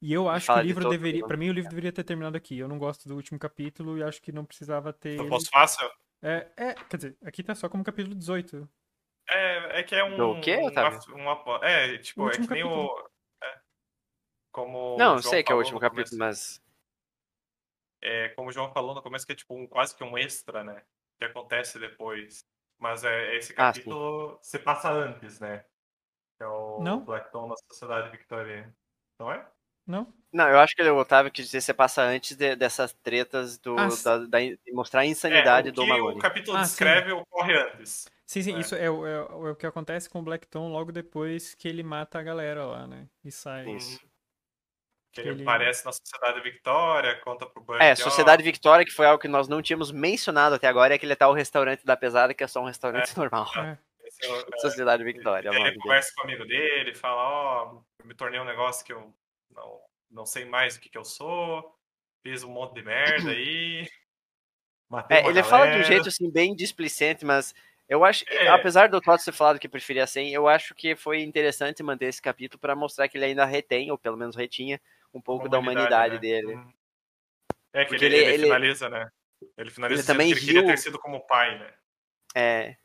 E 0.00 0.12
eu 0.12 0.28
acho 0.28 0.46
que 0.46 0.58
o 0.58 0.62
livro 0.62 0.88
deveria. 0.88 1.26
para 1.26 1.36
mim, 1.36 1.50
o 1.50 1.52
livro 1.52 1.70
deveria 1.70 1.92
ter 1.92 2.04
terminado 2.04 2.36
aqui. 2.36 2.58
Eu 2.58 2.68
não 2.68 2.78
gosto 2.78 3.08
do 3.08 3.16
último 3.16 3.38
capítulo 3.38 3.98
e 3.98 4.02
acho 4.02 4.22
que 4.22 4.30
não 4.30 4.44
precisava 4.44 4.92
ter. 4.92 5.18
Eu 5.18 5.28
posso 5.28 5.50
fácil? 5.50 5.90
É, 6.22 6.50
é, 6.56 6.74
quer 6.74 6.96
dizer, 6.96 7.16
aqui 7.24 7.42
tá 7.42 7.54
só 7.54 7.68
como 7.68 7.84
capítulo 7.84 8.14
18. 8.14 8.68
É, 9.28 9.80
é 9.80 9.82
que 9.82 9.94
é 9.94 10.04
um. 10.04 10.16
Do 10.16 10.40
quê, 10.40 10.56
Otávio? 10.56 11.00
Uma, 11.14 11.42
uma, 11.42 11.60
é, 11.64 11.98
tipo, 11.98 12.28
é 12.28 12.32
que 12.32 12.38
nem 12.38 12.48
capítulo. 12.48 12.86
o. 12.86 13.08
É, 13.42 13.60
como. 14.52 14.96
Não, 14.96 15.18
sei 15.20 15.42
que 15.42 15.52
é 15.52 15.54
o 15.54 15.58
último 15.58 15.80
capítulo, 15.80 16.18
mas. 16.18 16.62
É, 18.00 18.28
como 18.30 18.48
o 18.48 18.52
João 18.52 18.72
falou 18.72 18.94
no 18.94 19.02
começo, 19.02 19.26
que 19.26 19.32
é 19.32 19.36
tipo 19.36 19.54
um, 19.54 19.66
quase 19.66 19.96
que 19.96 20.04
um 20.04 20.16
extra, 20.16 20.62
né? 20.62 20.82
Que 21.18 21.24
acontece 21.24 21.78
depois. 21.78 22.46
Mas 22.78 23.02
é, 23.02 23.36
esse 23.36 23.52
ah, 23.54 23.56
capítulo 23.56 24.36
ah, 24.36 24.38
se 24.40 24.58
passa 24.60 24.90
antes, 24.90 25.40
né? 25.40 25.64
Que 26.36 26.44
é 26.44 26.46
o 26.46 26.80
Não? 26.80 27.04
Blackton 27.04 27.48
na 27.48 27.56
Sociedade 27.68 28.10
Victoriana. 28.10 28.72
Não 29.18 29.32
é? 29.32 29.44
Não? 29.88 30.12
Não, 30.30 30.46
eu 30.48 30.58
acho 30.58 30.76
que 30.76 30.82
o 30.82 30.98
Otávio 30.98 31.32
quis 31.32 31.46
dizer 31.46 31.58
que 31.58 31.64
você 31.64 31.74
passa 31.74 32.02
antes 32.02 32.36
de, 32.36 32.54
dessas 32.54 32.92
tretas 32.92 33.56
do, 33.56 33.74
ah, 33.78 33.88
da, 34.04 34.18
da, 34.18 34.38
de 34.38 34.72
mostrar 34.72 35.00
a 35.00 35.06
insanidade 35.06 35.68
é, 35.68 35.72
do 35.72 35.86
Malone. 35.86 36.18
O 36.18 36.20
capítulo 36.20 36.58
ah, 36.58 36.60
descreve 36.60 37.10
sim. 37.10 37.16
ocorre 37.16 37.54
antes. 37.54 38.06
Sim, 38.26 38.42
sim, 38.42 38.54
é. 38.54 38.60
isso 38.60 38.74
é, 38.74 38.90
o, 38.90 39.06
é, 39.06 39.14
é, 39.14 39.50
o 39.50 39.56
que 39.56 39.66
acontece 39.66 40.10
com 40.10 40.18
o 40.18 40.22
Blackton 40.22 40.68
logo 40.68 40.92
depois 40.92 41.54
que 41.54 41.66
ele 41.66 41.82
mata 41.82 42.18
a 42.18 42.22
galera 42.22 42.66
lá, 42.66 42.86
né? 42.86 43.06
E 43.24 43.32
sai. 43.32 43.70
Isso. 43.70 43.98
Que 45.10 45.22
ele, 45.22 45.30
ele 45.30 45.42
aparece 45.42 45.86
na 45.86 45.92
Sociedade 45.92 46.42
Victória, 46.42 47.18
conta 47.24 47.46
pro 47.46 47.62
Buck. 47.62 47.82
É, 47.82 47.94
Sociedade 47.94 48.42
ó, 48.42 48.44
Victória, 48.44 48.84
que 48.84 48.92
foi 48.92 49.06
algo 49.06 49.20
que 49.20 49.28
nós 49.28 49.48
não 49.48 49.62
tínhamos 49.62 49.90
mencionado 49.90 50.56
até 50.56 50.68
agora, 50.68 50.94
é 50.94 50.98
que 50.98 51.06
ele 51.06 51.16
tá 51.16 51.26
o 51.26 51.32
restaurante 51.32 51.86
da 51.86 51.96
pesada, 51.96 52.34
que 52.34 52.44
é 52.44 52.46
só 52.46 52.60
um 52.60 52.66
restaurante 52.66 53.12
é. 53.12 53.16
normal. 53.18 53.50
É. 53.56 53.78
É, 54.22 54.58
Sociedade 54.60 55.02
Victória. 55.04 55.48
Ele, 55.48 55.68
ele 55.68 55.78
conversa 55.78 56.12
com 56.14 56.22
o 56.22 56.24
amigo 56.24 56.44
dele, 56.44 56.94
fala, 56.94 57.22
ó, 57.22 57.72
oh, 57.72 58.06
me 58.06 58.14
tornei 58.14 58.38
um 58.38 58.44
negócio 58.44 58.84
que 58.84 58.92
eu 58.92 59.14
não, 59.58 59.80
não 60.10 60.26
sei 60.26 60.44
mais 60.44 60.76
o 60.76 60.80
que, 60.80 60.88
que 60.88 60.98
eu 60.98 61.04
sou, 61.04 61.74
fiz 62.22 62.42
um 62.44 62.50
monte 62.50 62.74
de 62.74 62.82
merda 62.82 63.30
aí. 63.30 63.88
é, 65.10 65.18
ele 65.18 65.22
galera. 65.42 65.44
fala 65.44 65.70
de 65.70 65.78
um 65.78 65.84
jeito 65.84 66.08
assim 66.08 66.30
bem 66.30 66.54
displicente, 66.54 67.24
mas 67.24 67.54
Eu 67.90 68.04
acho, 68.04 68.22
É. 68.28 68.48
apesar 68.48 68.88
do 68.90 69.00
Todd 69.00 69.24
ter 69.24 69.32
falado 69.32 69.58
que 69.58 69.66
preferia 69.68 70.06
100, 70.06 70.30
eu 70.34 70.46
acho 70.46 70.74
que 70.74 70.94
foi 70.94 71.22
interessante 71.22 71.82
manter 71.82 72.04
esse 72.06 72.20
capítulo 72.20 72.60
para 72.60 72.76
mostrar 72.76 73.08
que 73.08 73.16
ele 73.16 73.24
ainda 73.24 73.46
retém, 73.46 73.90
ou 73.90 73.96
pelo 73.96 74.14
menos 74.16 74.36
retinha, 74.36 74.78
um 75.12 75.22
pouco 75.22 75.48
da 75.48 75.58
humanidade 75.58 76.14
né? 76.16 76.20
dele. 76.20 76.54
Uhum. 76.54 76.72
É 77.72 77.84
que 77.84 77.90
Porque 77.90 78.04
ele, 78.04 78.16
ele- 78.16 78.24
ele 78.24 78.34
ele- 78.34 78.42
finaliza, 78.44 78.88
né? 78.90 79.10
Ele 79.56 79.70
finaliza 79.70 80.00
ele 80.02 80.06
também 80.06 80.26
que 80.28 80.32
ele 80.34 80.40
queria 80.44 80.60
riu- 80.60 80.68
ter 80.70 80.76
sido 80.76 80.98
como 80.98 81.26
pai, 81.26 81.58
né? 81.58 81.74
É, 82.34 82.76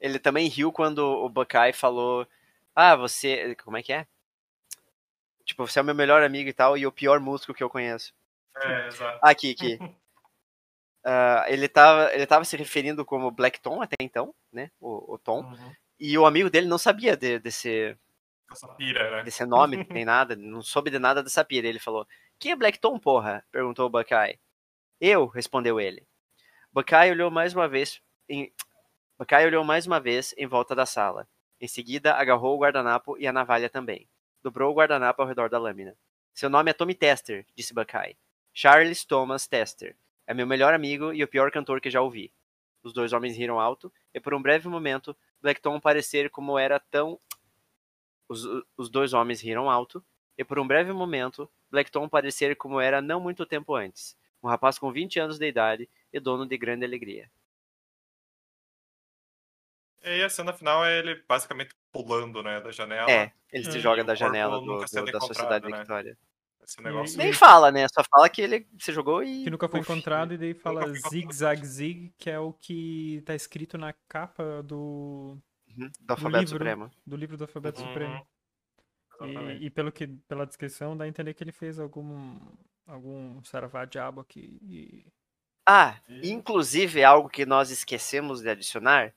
ele 0.00 0.18
também 0.18 0.48
riu 0.48 0.72
quando 0.72 1.00
o 1.00 1.28
Buckeye 1.28 1.74
falou: 1.74 2.26
Ah, 2.74 2.96
você. 2.96 3.54
Como 3.56 3.76
é 3.76 3.82
que 3.82 3.92
é? 3.92 4.06
Tipo, 5.46 5.66
você 5.66 5.78
é 5.78 5.82
o 5.82 5.84
meu 5.84 5.94
melhor 5.94 6.22
amigo 6.22 6.50
e 6.50 6.52
tal, 6.52 6.76
e 6.76 6.86
o 6.86 6.92
pior 6.92 7.20
músico 7.20 7.54
que 7.54 7.62
eu 7.62 7.70
conheço. 7.70 8.12
É, 8.56 8.88
exato. 8.88 9.18
Aqui, 9.22 9.52
aqui. 9.52 9.78
Ah, 11.08 11.44
ele, 11.46 11.68
tava, 11.68 12.12
ele 12.12 12.26
tava 12.26 12.44
se 12.44 12.56
referindo 12.56 13.04
como 13.04 13.30
Black 13.30 13.60
Tom 13.60 13.80
até 13.80 13.94
então, 14.00 14.34
né? 14.52 14.72
O, 14.80 15.14
o 15.14 15.16
Tom. 15.16 15.42
Uhum. 15.44 15.72
E 16.00 16.18
o 16.18 16.26
amigo 16.26 16.50
dele 16.50 16.66
não 16.66 16.78
sabia 16.78 17.16
de- 17.16 17.38
desse, 17.38 17.96
Essa 18.50 18.66
pira, 18.74 19.08
né? 19.18 19.22
desse 19.22 19.44
nome, 19.46 19.86
nem 19.88 20.04
nada, 20.04 20.34
não 20.34 20.60
soube 20.62 20.90
de 20.90 20.98
nada 20.98 21.22
dessa 21.22 21.44
pira. 21.44 21.68
Ele 21.68 21.78
falou: 21.78 22.04
Quem 22.40 22.50
é 22.50 22.56
Black 22.56 22.80
Tom, 22.80 22.98
porra? 22.98 23.44
perguntou 23.52 23.86
o 23.86 23.88
Buckeye. 23.88 24.40
Eu, 25.00 25.26
respondeu 25.26 25.78
ele. 25.80 26.04
Buckeye 26.72 27.12
olhou 27.12 27.30
mais 27.30 27.54
uma 27.54 27.68
vez 27.68 28.02
em. 28.28 28.52
Buckeye 29.16 29.46
olhou 29.46 29.62
mais 29.62 29.86
uma 29.86 30.00
vez 30.00 30.34
em 30.36 30.46
volta 30.48 30.74
da 30.74 30.86
sala. 30.86 31.28
Em 31.60 31.68
seguida, 31.68 32.14
agarrou 32.14 32.56
o 32.56 32.60
guardanapo 32.60 33.16
e 33.16 33.28
a 33.28 33.32
navalha 33.32 33.70
também. 33.70 34.08
Dobrou 34.46 34.70
o 34.70 34.74
guardanapo 34.76 35.20
ao 35.20 35.26
redor 35.26 35.50
da 35.50 35.58
lâmina. 35.58 35.98
Seu 36.32 36.48
nome 36.48 36.70
é 36.70 36.72
Tommy 36.72 36.94
Tester, 36.94 37.44
disse 37.56 37.74
Buckeye. 37.74 38.16
Charles 38.54 39.04
Thomas 39.04 39.48
Tester. 39.48 39.96
É 40.24 40.32
meu 40.32 40.46
melhor 40.46 40.72
amigo 40.72 41.12
e 41.12 41.20
o 41.24 41.26
pior 41.26 41.50
cantor 41.50 41.80
que 41.80 41.90
já 41.90 42.00
ouvi. 42.00 42.32
Os 42.80 42.92
dois 42.92 43.12
homens 43.12 43.36
riram 43.36 43.58
alto, 43.58 43.92
e 44.14 44.20
por 44.20 44.32
um 44.34 44.40
breve 44.40 44.68
momento, 44.68 45.16
Black 45.42 45.60
Tom 45.60 45.80
parecer 45.80 46.30
como 46.30 46.56
era 46.56 46.78
tão. 46.78 47.18
Os, 48.28 48.44
os 48.76 48.88
dois 48.88 49.12
homens 49.12 49.40
riram 49.40 49.68
alto, 49.68 50.00
e 50.38 50.44
por 50.44 50.60
um 50.60 50.66
breve 50.68 50.92
momento, 50.92 51.50
Black 51.68 51.90
Tom 51.90 52.08
parecer 52.08 52.54
como 52.54 52.80
era 52.80 53.02
não 53.02 53.18
muito 53.18 53.44
tempo 53.44 53.74
antes. 53.74 54.16
Um 54.40 54.46
rapaz 54.46 54.78
com 54.78 54.92
20 54.92 55.18
anos 55.18 55.38
de 55.40 55.48
idade 55.48 55.90
e 56.12 56.20
dono 56.20 56.46
de 56.46 56.56
grande 56.56 56.84
alegria. 56.84 57.28
E 60.06 60.08
aí 60.08 60.22
a 60.22 60.28
cena 60.30 60.52
final 60.52 60.84
é 60.84 60.98
ele 61.00 61.22
basicamente 61.28 61.74
pulando, 61.92 62.42
né, 62.42 62.60
da 62.60 62.70
janela. 62.70 63.10
É, 63.10 63.32
ele 63.52 63.64
se 63.64 63.76
É. 63.78 63.80
joga 63.80 64.04
da 64.04 64.14
janela 64.14 64.60
do- 64.60 64.66
do- 64.66 64.80
da 65.12 65.20
Sociedade 65.20 65.68
né? 65.68 65.78
Victória. 65.80 66.16
Esse 66.62 66.80
negócio. 66.82 67.16
Nem 67.18 67.32
fala, 67.32 67.70
né? 67.70 67.86
Só 67.88 68.02
fala 68.10 68.28
que 68.28 68.40
ele 68.42 68.66
se 68.78 68.92
jogou 68.92 69.22
e. 69.22 69.44
Que 69.44 69.50
nunca 69.50 69.68
foi 69.68 69.80
Uf. 69.80 69.90
encontrado, 69.92 70.34
e 70.34 70.38
daí 70.38 70.54
fala. 70.54 70.82
Zig 71.10 71.32
Zag 71.32 71.64
Zig, 71.66 72.12
que 72.18 72.28
é 72.30 72.38
o 72.40 72.52
que 72.52 73.22
tá 73.24 73.34
escrito 73.36 73.76
na 73.78 73.92
capa 74.08 74.62
do, 74.64 75.38
Uhum, 75.76 75.90
do 76.00 76.10
Alfabeto 76.12 76.38
livro. 76.40 76.48
Supremo. 76.50 76.90
do 77.06 77.16
livro 77.16 77.36
do 77.36 77.44
Alfabeto 77.44 77.80
Uhum. 77.80 77.86
Supremo. 77.88 78.26
Exatamente. 79.20 79.62
E, 79.62 79.66
e 79.66 79.70
pelo 79.70 79.92
que, 79.92 80.06
pela 80.06 80.44
descrição, 80.46 80.96
dá 80.96 81.04
a 81.04 81.08
entender 81.08 81.34
que 81.34 81.42
ele 81.44 81.52
fez 81.52 81.78
algum, 81.78 82.38
algum 82.86 83.42
saravá 83.44 83.84
diabo 83.84 84.20
aqui. 84.20 84.58
E... 84.62 85.06
Ah, 85.64 86.00
E- 86.08 86.30
inclusive 86.30 87.02
algo 87.04 87.28
que 87.28 87.46
nós 87.46 87.70
esquecemos 87.70 88.40
de 88.42 88.48
adicionar. 88.48 89.12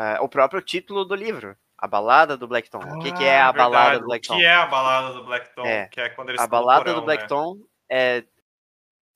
Ah, 0.00 0.18
o 0.22 0.28
próprio 0.28 0.62
título 0.62 1.04
do 1.04 1.14
livro. 1.14 1.54
A 1.76 1.86
balada 1.86 2.36
do 2.36 2.48
Black 2.48 2.70
Tom. 2.70 2.78
o 2.78 2.98
que, 3.00 3.12
que 3.12 3.24
é 3.24 3.38
Ah, 3.40 3.48
a 3.48 3.52
balada 3.52 3.90
verdade. 3.90 4.00
do 4.00 4.06
Black 4.06 4.30
O 4.30 4.36
que 4.36 4.44
é 4.44 4.54
a 4.54 4.66
balada 4.66 5.14
do 5.14 5.24
Black 5.24 5.54
Tom? 5.54 5.66
É. 5.66 5.88
Que 5.88 6.00
é 6.00 6.08
quando 6.10 6.30
eles 6.30 6.40
A 6.40 6.46
balada 6.46 6.84
porão, 6.84 7.00
do 7.00 7.04
Black 7.04 7.22
né? 7.22 7.28
Tom 7.28 7.56
é. 7.90 8.24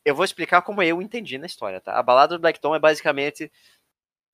Eu 0.04 0.14
vou 0.14 0.24
explicar 0.24 0.60
como 0.60 0.82
eu 0.82 1.00
entendi 1.00 1.38
na 1.38 1.46
história, 1.46 1.80
tá? 1.80 1.98
A 1.98 2.02
balada 2.02 2.36
do 2.36 2.40
Black 2.40 2.60
Tom 2.60 2.74
é 2.74 2.78
basicamente 2.78 3.50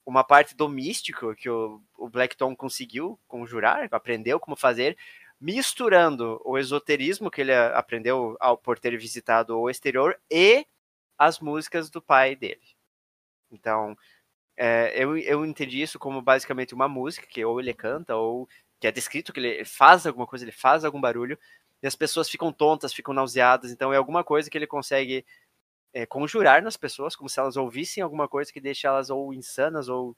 uma 0.05 0.25
parte 0.25 0.57
do 0.57 0.69
místico 0.69 1.35
que 1.37 1.49
o, 1.49 1.81
o 1.97 2.09
Black 2.09 2.37
Tom 2.37 2.57
conseguiu 2.57 3.21
conjurar, 3.29 3.89
aprendeu 3.93 4.41
como 4.41 4.57
fazer, 4.57 4.99
misturando 5.41 6.41
o 6.45 6.59
esoterismo 6.59 7.31
que 7.31 7.41
ele 7.43 7.55
aprendeu 7.55 8.37
ao, 8.41 8.57
por 8.59 8.79
ter 8.81 8.97
visitado 8.99 9.57
o 9.57 9.71
exterior 9.71 10.19
e 10.29 10.67
as 11.17 11.39
músicas 11.39 11.89
do 11.91 12.03
pai 12.03 12.35
dele. 12.35 12.61
Então, 13.53 13.97
é, 14.63 14.93
eu, 14.95 15.17
eu 15.17 15.47
entendi 15.47 15.81
isso 15.81 15.99
como 15.99 16.21
basicamente 16.21 16.75
uma 16.75 16.87
música 16.87 17.27
que 17.27 17.43
ou 17.43 17.59
ele 17.59 17.73
canta 17.73 18.15
ou 18.15 18.47
que 18.79 18.87
é 18.87 18.93
descrito 18.93 19.33
que 19.33 19.41
ele 19.41 19.65
faz 19.65 20.07
alguma 20.07 20.27
coisa, 20.27 20.45
ele 20.45 20.53
faz 20.53 20.85
algum 20.85 21.01
barulho 21.01 21.39
e 21.83 21.87
as 21.87 21.97
pessoas 21.97 22.29
ficam 22.29 22.53
tontas, 22.53 22.93
ficam 22.93 23.15
nauseadas. 23.15 23.71
Então 23.73 23.91
é 23.91 23.97
alguma 23.97 24.23
coisa 24.23 24.51
que 24.51 24.59
ele 24.59 24.67
consegue 24.67 25.25
é, 25.95 26.05
conjurar 26.05 26.63
nas 26.63 26.77
pessoas, 26.77 27.17
como 27.17 27.27
se 27.27 27.41
elas 27.41 27.57
ouvissem 27.57 28.03
alguma 28.03 28.29
coisa 28.29 28.53
que 28.53 28.61
deixa 28.61 28.89
elas 28.89 29.09
ou 29.09 29.33
insanas 29.33 29.89
ou 29.89 30.15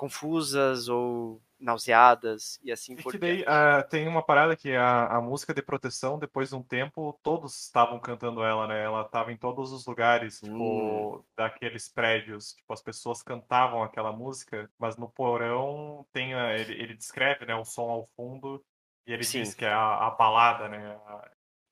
confusas 0.00 0.88
ou 0.88 1.42
nauseadas 1.58 2.58
e 2.64 2.72
assim 2.72 2.96
E 2.96 3.02
por 3.02 3.16
que 3.18 3.18
diante. 3.18 3.44
ah, 3.46 3.82
tem 3.84 4.06
uma 4.08 4.22
parada 4.24 4.56
que 4.56 4.72
a, 4.74 5.06
a 5.16 5.20
música 5.22 5.54
de 5.54 5.62
proteção, 5.62 6.18
depois 6.18 6.50
de 6.50 6.56
um 6.56 6.62
tempo, 6.62 7.18
todos 7.22 7.58
estavam 7.62 7.98
cantando 8.00 8.42
ela, 8.42 8.66
né? 8.66 8.82
Ela 8.84 9.02
estava 9.02 9.32
em 9.32 9.36
todos 9.38 9.72
os 9.72 9.86
lugares, 9.86 10.40
tipo, 10.40 11.24
Hum. 11.24 11.24
daqueles 11.36 11.88
prédios. 11.88 12.52
Tipo, 12.54 12.72
as 12.72 12.82
pessoas 12.82 13.22
cantavam 13.22 13.82
aquela 13.82 14.12
música, 14.12 14.68
mas 14.78 14.96
no 14.96 15.08
porão 15.10 16.04
tem 16.12 16.34
a- 16.34 16.52
ele, 16.58 16.74
ele 16.74 16.94
descreve, 16.94 17.46
né, 17.46 17.54
o 17.54 17.64
som 17.64 17.88
ao 17.90 18.06
fundo 18.16 18.62
e 19.06 19.12
ele 19.12 19.24
Sim. 19.24 19.26
diz 19.26 19.54
que 19.54 19.64
é 19.64 19.72
a, 19.72 20.08
a 20.08 20.10
balada, 20.10 20.68
né? 20.68 20.98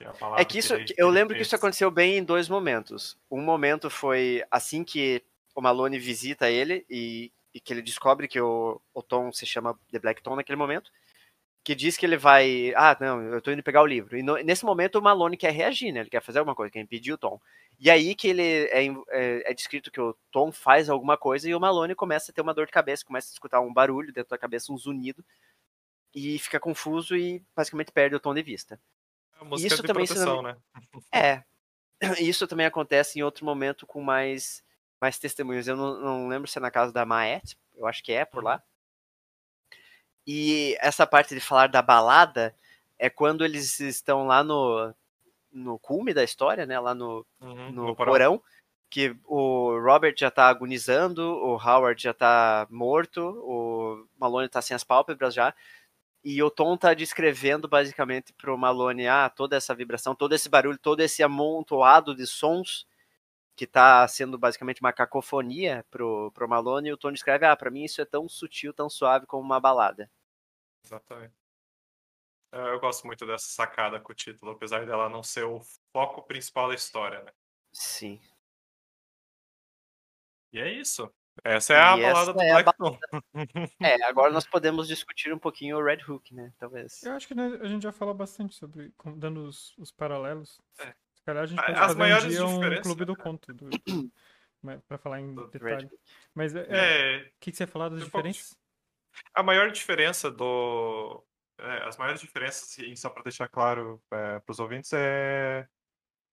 é, 0.01 0.09
É 0.37 0.45
que 0.45 0.59
isso, 0.59 0.75
ele- 0.75 0.87
que 0.87 0.95
eu 0.97 1.09
lembro 1.09 1.35
que 1.35 1.43
isso 1.43 1.55
aconteceu 1.57 1.91
bem 1.91 2.19
em 2.19 2.25
dois 2.25 2.49
momentos. 2.49 3.19
Um 3.31 3.43
momento 3.43 3.91
foi 3.91 4.45
assim 4.51 4.85
que 4.85 5.23
o 5.55 5.61
Malone 5.61 5.99
visita 5.99 6.49
ele 6.51 6.87
e, 6.89 7.33
e 7.59 7.61
que 7.61 7.73
ele 7.73 7.83
descobre 7.83 8.29
que 8.29 8.41
o, 8.41 8.81
o 8.95 9.03
Tom 9.03 9.33
se 9.33 9.45
chama 9.45 9.77
The 9.91 9.99
Black 9.99 10.23
Tom 10.23 10.37
naquele 10.37 10.55
momento, 10.55 10.93
que 11.65 11.75
diz 11.75 11.97
que 11.97 12.07
ele 12.07 12.17
vai, 12.17 12.73
ah, 12.77 12.97
não, 13.01 13.21
eu 13.21 13.43
tô 13.43 13.51
indo 13.51 13.65
pegar 13.65 13.83
o 13.83 13.87
livro. 13.87 14.17
E 14.17 14.23
no- 14.23 14.37
nesse 14.37 14.65
momento 14.65 14.97
o 14.97 15.03
Malone 15.03 15.37
quer 15.37 15.53
reagir, 15.53 15.91
né? 15.93 16.01
Ele 16.01 16.09
quer 16.09 16.23
fazer 16.23 16.39
alguma 16.39 16.55
coisa, 16.55 16.71
quer 16.73 16.81
impedir 16.81 17.13
o 17.13 17.19
Tom. 17.19 17.41
E 17.81 17.91
aí 17.91 18.15
que 18.15 18.29
ele 18.29 18.43
é, 18.43 18.87
é, 18.87 19.51
é 19.51 19.55
descrito 19.55 19.91
que 19.91 20.01
o 20.01 20.17
Tom 20.31 20.53
faz 20.53 20.89
alguma 20.89 21.17
coisa 21.19 21.51
e 21.51 21.55
o 21.55 21.61
Malone 21.61 21.97
começa 21.97 22.31
a 22.31 22.35
ter 22.35 22.43
uma 22.43 22.55
dor 22.55 22.67
de 22.67 22.73
cabeça, 22.73 23.05
começa 23.05 23.29
a 23.31 23.35
escutar 23.35 23.61
um 23.61 23.73
barulho 23.73 24.13
dentro 24.13 24.31
da 24.31 24.39
cabeça, 24.39 24.73
um 24.73 24.79
zunido, 24.79 25.25
e 26.15 26.39
fica 26.39 26.61
confuso 26.61 27.17
e 27.17 27.43
basicamente 27.57 27.91
perde 27.91 28.15
o 28.15 28.21
Tom 28.21 28.35
de 28.35 28.43
vista. 28.43 28.81
Música 29.43 29.75
isso 29.75 29.83
de 29.83 29.89
também 29.89 30.07
proteção, 30.07 30.43
né? 30.43 30.57
É. 31.13 31.43
Isso 32.21 32.47
também 32.47 32.67
acontece 32.67 33.19
em 33.19 33.23
outro 33.23 33.45
momento 33.45 33.85
com 33.85 34.01
mais, 34.01 34.63
mais 35.01 35.19
testemunhos. 35.19 35.69
Eu 35.69 35.77
não, 35.77 36.01
não 36.01 36.29
lembro 36.29 36.49
se 36.49 36.59
é 36.59 36.61
na 36.61 36.71
casa 36.71 36.93
da 36.93 37.05
Maet, 37.07 37.57
eu 37.77 37.87
acho 37.87 38.03
que 38.03 38.13
é 38.13 38.25
por 38.25 38.43
lá. 38.43 38.63
E 40.27 40.77
essa 40.81 41.07
parte 41.07 41.35
de 41.35 41.41
falar 41.41 41.69
da 41.69 41.81
balada 41.81 42.55
é 42.99 43.09
quando 43.09 43.45
eles 43.45 43.81
estão 43.81 44.27
lá 44.27 44.45
no, 44.45 44.95
no 45.53 45.79
cume 45.79 46.13
da 46.13 46.23
história, 46.25 46.67
né? 46.67 46.79
Lá 46.79 46.95
no, 46.95 47.25
Uhum, 47.41 47.71
no 47.73 47.87
no 47.87 47.97
porão. 47.97 48.43
que 48.91 49.17
o 49.25 49.79
Robert 49.81 50.15
já 50.19 50.31
tá 50.31 50.49
agonizando, 50.49 51.23
o 51.23 51.55
Howard 51.57 52.03
já 52.03 52.15
tá 52.15 52.67
morto, 52.71 53.21
o 53.45 54.07
Malone 54.19 54.49
tá 54.49 54.63
sem 54.63 54.75
as 54.75 54.85
pálpebras 54.85 55.35
já. 55.35 55.55
E 56.25 56.43
o 56.43 56.51
Tom 56.51 56.77
tá 56.77 56.95
descrevendo 56.95 57.69
basicamente 57.69 58.33
pro 58.35 58.59
Malone, 58.59 59.07
ah, 59.09 59.31
toda 59.31 59.57
essa 59.57 59.75
vibração, 59.75 60.15
todo 60.15 60.35
esse 60.35 60.49
barulho, 60.49 60.79
todo 60.79 61.01
esse 61.01 61.23
amontoado 61.23 62.15
de 62.15 62.27
sons 62.27 62.87
que 63.59 63.67
tá 63.67 64.07
sendo 64.07 64.39
basicamente 64.39 64.81
uma 64.81 64.93
cacofonia 64.93 65.85
pro, 65.91 66.31
pro 66.31 66.49
Malone, 66.49 66.91
e 66.91 66.93
o 66.93 66.97
Tom 66.97 67.11
descreve, 67.11 67.45
ah, 67.45 67.57
pra 67.57 67.73
mim 67.73 67.83
isso 67.83 68.01
é 68.01 68.05
tão 68.05 68.29
sutil, 68.29 68.73
tão 68.73 68.89
suave 68.89 69.27
como 69.27 69.43
uma 69.43 69.59
balada. 69.59 70.09
Exatamente. 70.85 71.35
É, 72.53 72.61
Eu 72.73 72.79
gosto 72.79 73.05
muito 73.05 73.27
dessa 73.27 73.49
sacada 73.49 73.99
com 73.99 74.13
o 74.13 74.15
título, 74.15 74.53
apesar 74.53 74.87
dela 74.87 75.09
não 75.09 75.25
ser 75.25 75.43
o 75.43 75.61
foco 75.93 76.23
principal 76.23 76.69
da 76.69 76.77
história, 76.77 77.21
né? 77.25 77.33
Sim. 77.73 78.21
E 80.53 80.61
é 80.61 80.73
isso. 80.73 81.13
Essa 81.43 81.75
é 81.75 81.81
a 81.81 81.99
E 81.99 82.03
balada 82.03 82.21
essa 82.21 82.33
do 82.33 82.41
é 82.41 82.63
Black 82.63 82.79
Tom. 82.79 82.99
É, 83.83 84.05
agora 84.05 84.33
nós 84.33 84.47
podemos 84.47 84.87
discutir 84.87 85.33
um 85.35 85.39
pouquinho 85.39 85.79
o 85.79 85.85
Red 85.85 86.05
Hook, 86.09 86.33
né? 86.33 86.53
Talvez. 86.59 87.03
Eu 87.03 87.13
acho 87.13 87.27
que 87.27 87.35
né, 87.35 87.59
a 87.61 87.67
gente 87.67 87.83
já 87.83 87.91
falou 87.93 88.15
bastante 88.15 88.55
sobre, 88.55 88.93
dando 89.17 89.43
os, 89.43 89.77
os 89.79 89.91
paralelos. 89.91 90.61
É. 90.79 90.95
Calhar 91.29 91.43
a 91.43 91.47
gente 91.47 91.59
pode 91.61 91.73
as 91.73 91.79
fazer 91.79 91.95
um 91.95 91.99
maiores 91.99 92.31
dia 92.33 92.47
um 92.47 92.81
clube 92.81 93.05
do 93.05 93.13
né? 93.13 93.23
conto, 93.23 93.53
do, 93.53 93.69
pra 94.89 94.97
falar 94.97 95.21
em 95.21 95.35
detalhe. 95.51 95.91
Mas 96.35 96.55
é, 96.55 96.61
é, 96.61 96.63
o 96.65 96.75
É, 96.75 97.33
que, 97.39 97.51
que 97.51 97.57
você 97.59 97.65
ia 97.65 97.67
falar 97.69 97.91
das 97.91 98.01
pouco 98.01 98.17
diferenças? 98.17 98.57
a 99.35 99.43
maior 99.43 99.71
diferença 99.71 100.31
do. 100.31 101.23
é, 101.59 101.83
as 101.87 101.99
maiores 101.99 102.23
diferenças, 102.23 102.79
e 102.79 102.97
só 102.97 103.11
para 103.11 103.25
deixar 103.25 103.47
claro 103.47 104.03
para 104.09 104.43
os 104.49 104.59
ouvintes, 104.59 104.91
é. 104.95 105.69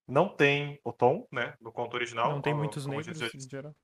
Não 0.07 0.29
tem 0.29 0.79
o 0.81 0.93
tom, 0.93 1.27
né? 1.29 1.55
No 1.59 1.73
conto 1.73 1.95
original. 1.95 2.31
Não 2.31 2.41
tem 2.41 2.53
como- 2.53 2.63
muitos 2.63 2.85
como 2.85 2.95
negros 2.97 3.21
em 3.35 3.49
geral. 3.49 3.75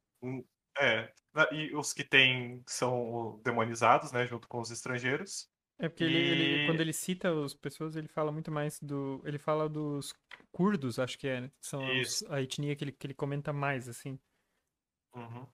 É, 0.79 1.11
na- 1.33 1.49
e 1.51 1.75
os 1.75 1.91
que 1.91 2.05
tem 2.05 2.63
são 2.65 3.41
demonizados, 3.43 4.13
né, 4.13 4.25
junto 4.25 4.47
com 4.47 4.61
os 4.61 4.71
estrangeiros. 4.71 5.49
É 5.83 5.89
porque 5.89 6.03
ele, 6.03 6.15
ele- 6.17 6.63
E- 6.63 6.65
quando 6.67 6.79
ele 6.79 6.93
cita 6.93 7.31
as 7.43 7.55
pessoas, 7.55 7.95
ele 7.95 8.07
fala 8.07 8.31
muito 8.31 8.51
mais 8.51 8.79
do. 8.79 9.19
Ele 9.25 9.39
fala 9.39 9.67
dos 9.67 10.13
curdos, 10.51 10.99
acho 10.99 11.17
que 11.17 11.27
é, 11.27 11.41
né? 11.41 11.51
São 11.59 11.81
os- 11.99 12.23
a 12.29 12.39
etnia 12.39 12.75
que 12.75 12.83
ele, 12.83 12.91
que 12.91 13.07
ele 13.07 13.15
comenta 13.15 13.51
mais, 13.51 13.89
assim. 13.89 14.19
Uhum. 15.15 15.47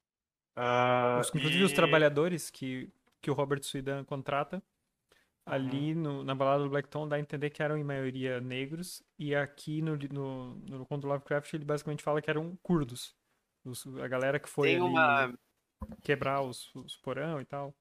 Ah, 0.55 1.19
Os, 1.21 1.29
inclusive 1.33 1.63
os 1.63 1.71
e- 1.71 1.75
trabalhadores 1.75 2.49
que, 2.49 2.91
que 3.21 3.31
o 3.31 3.33
Robert 3.33 3.63
Suidan 3.63 4.03
contrata, 4.03 4.61
ali 5.45 5.93
Uhum. 5.93 6.01
no- 6.01 6.23
na 6.25 6.35
balada 6.35 6.63
do 6.63 6.69
Blackton 6.69 7.07
dá 7.07 7.15
a 7.15 7.19
entender 7.19 7.49
que 7.49 7.63
eram 7.63 7.77
em 7.77 7.83
maioria 7.83 8.41
negros, 8.41 9.01
e 9.17 9.33
aqui 9.33 9.81
no, 9.81 9.95
no, 10.11 10.55
no 10.55 10.85
conto 10.85 11.03
do 11.03 11.07
Lovecraft 11.07 11.53
ele 11.53 11.63
basicamente 11.63 12.03
fala 12.03 12.21
que 12.21 12.29
eram 12.29 12.55
curdos. 12.61 13.15
Os- 13.63 13.87
a 13.97 14.07
galera 14.09 14.39
que 14.41 14.49
foi 14.49 14.77
uma, 14.79 15.33
quebrar 16.03 16.41
os, 16.41 16.73
os 16.75 16.97
porão 16.97 17.39
e 17.39 17.45
tal. 17.45 17.73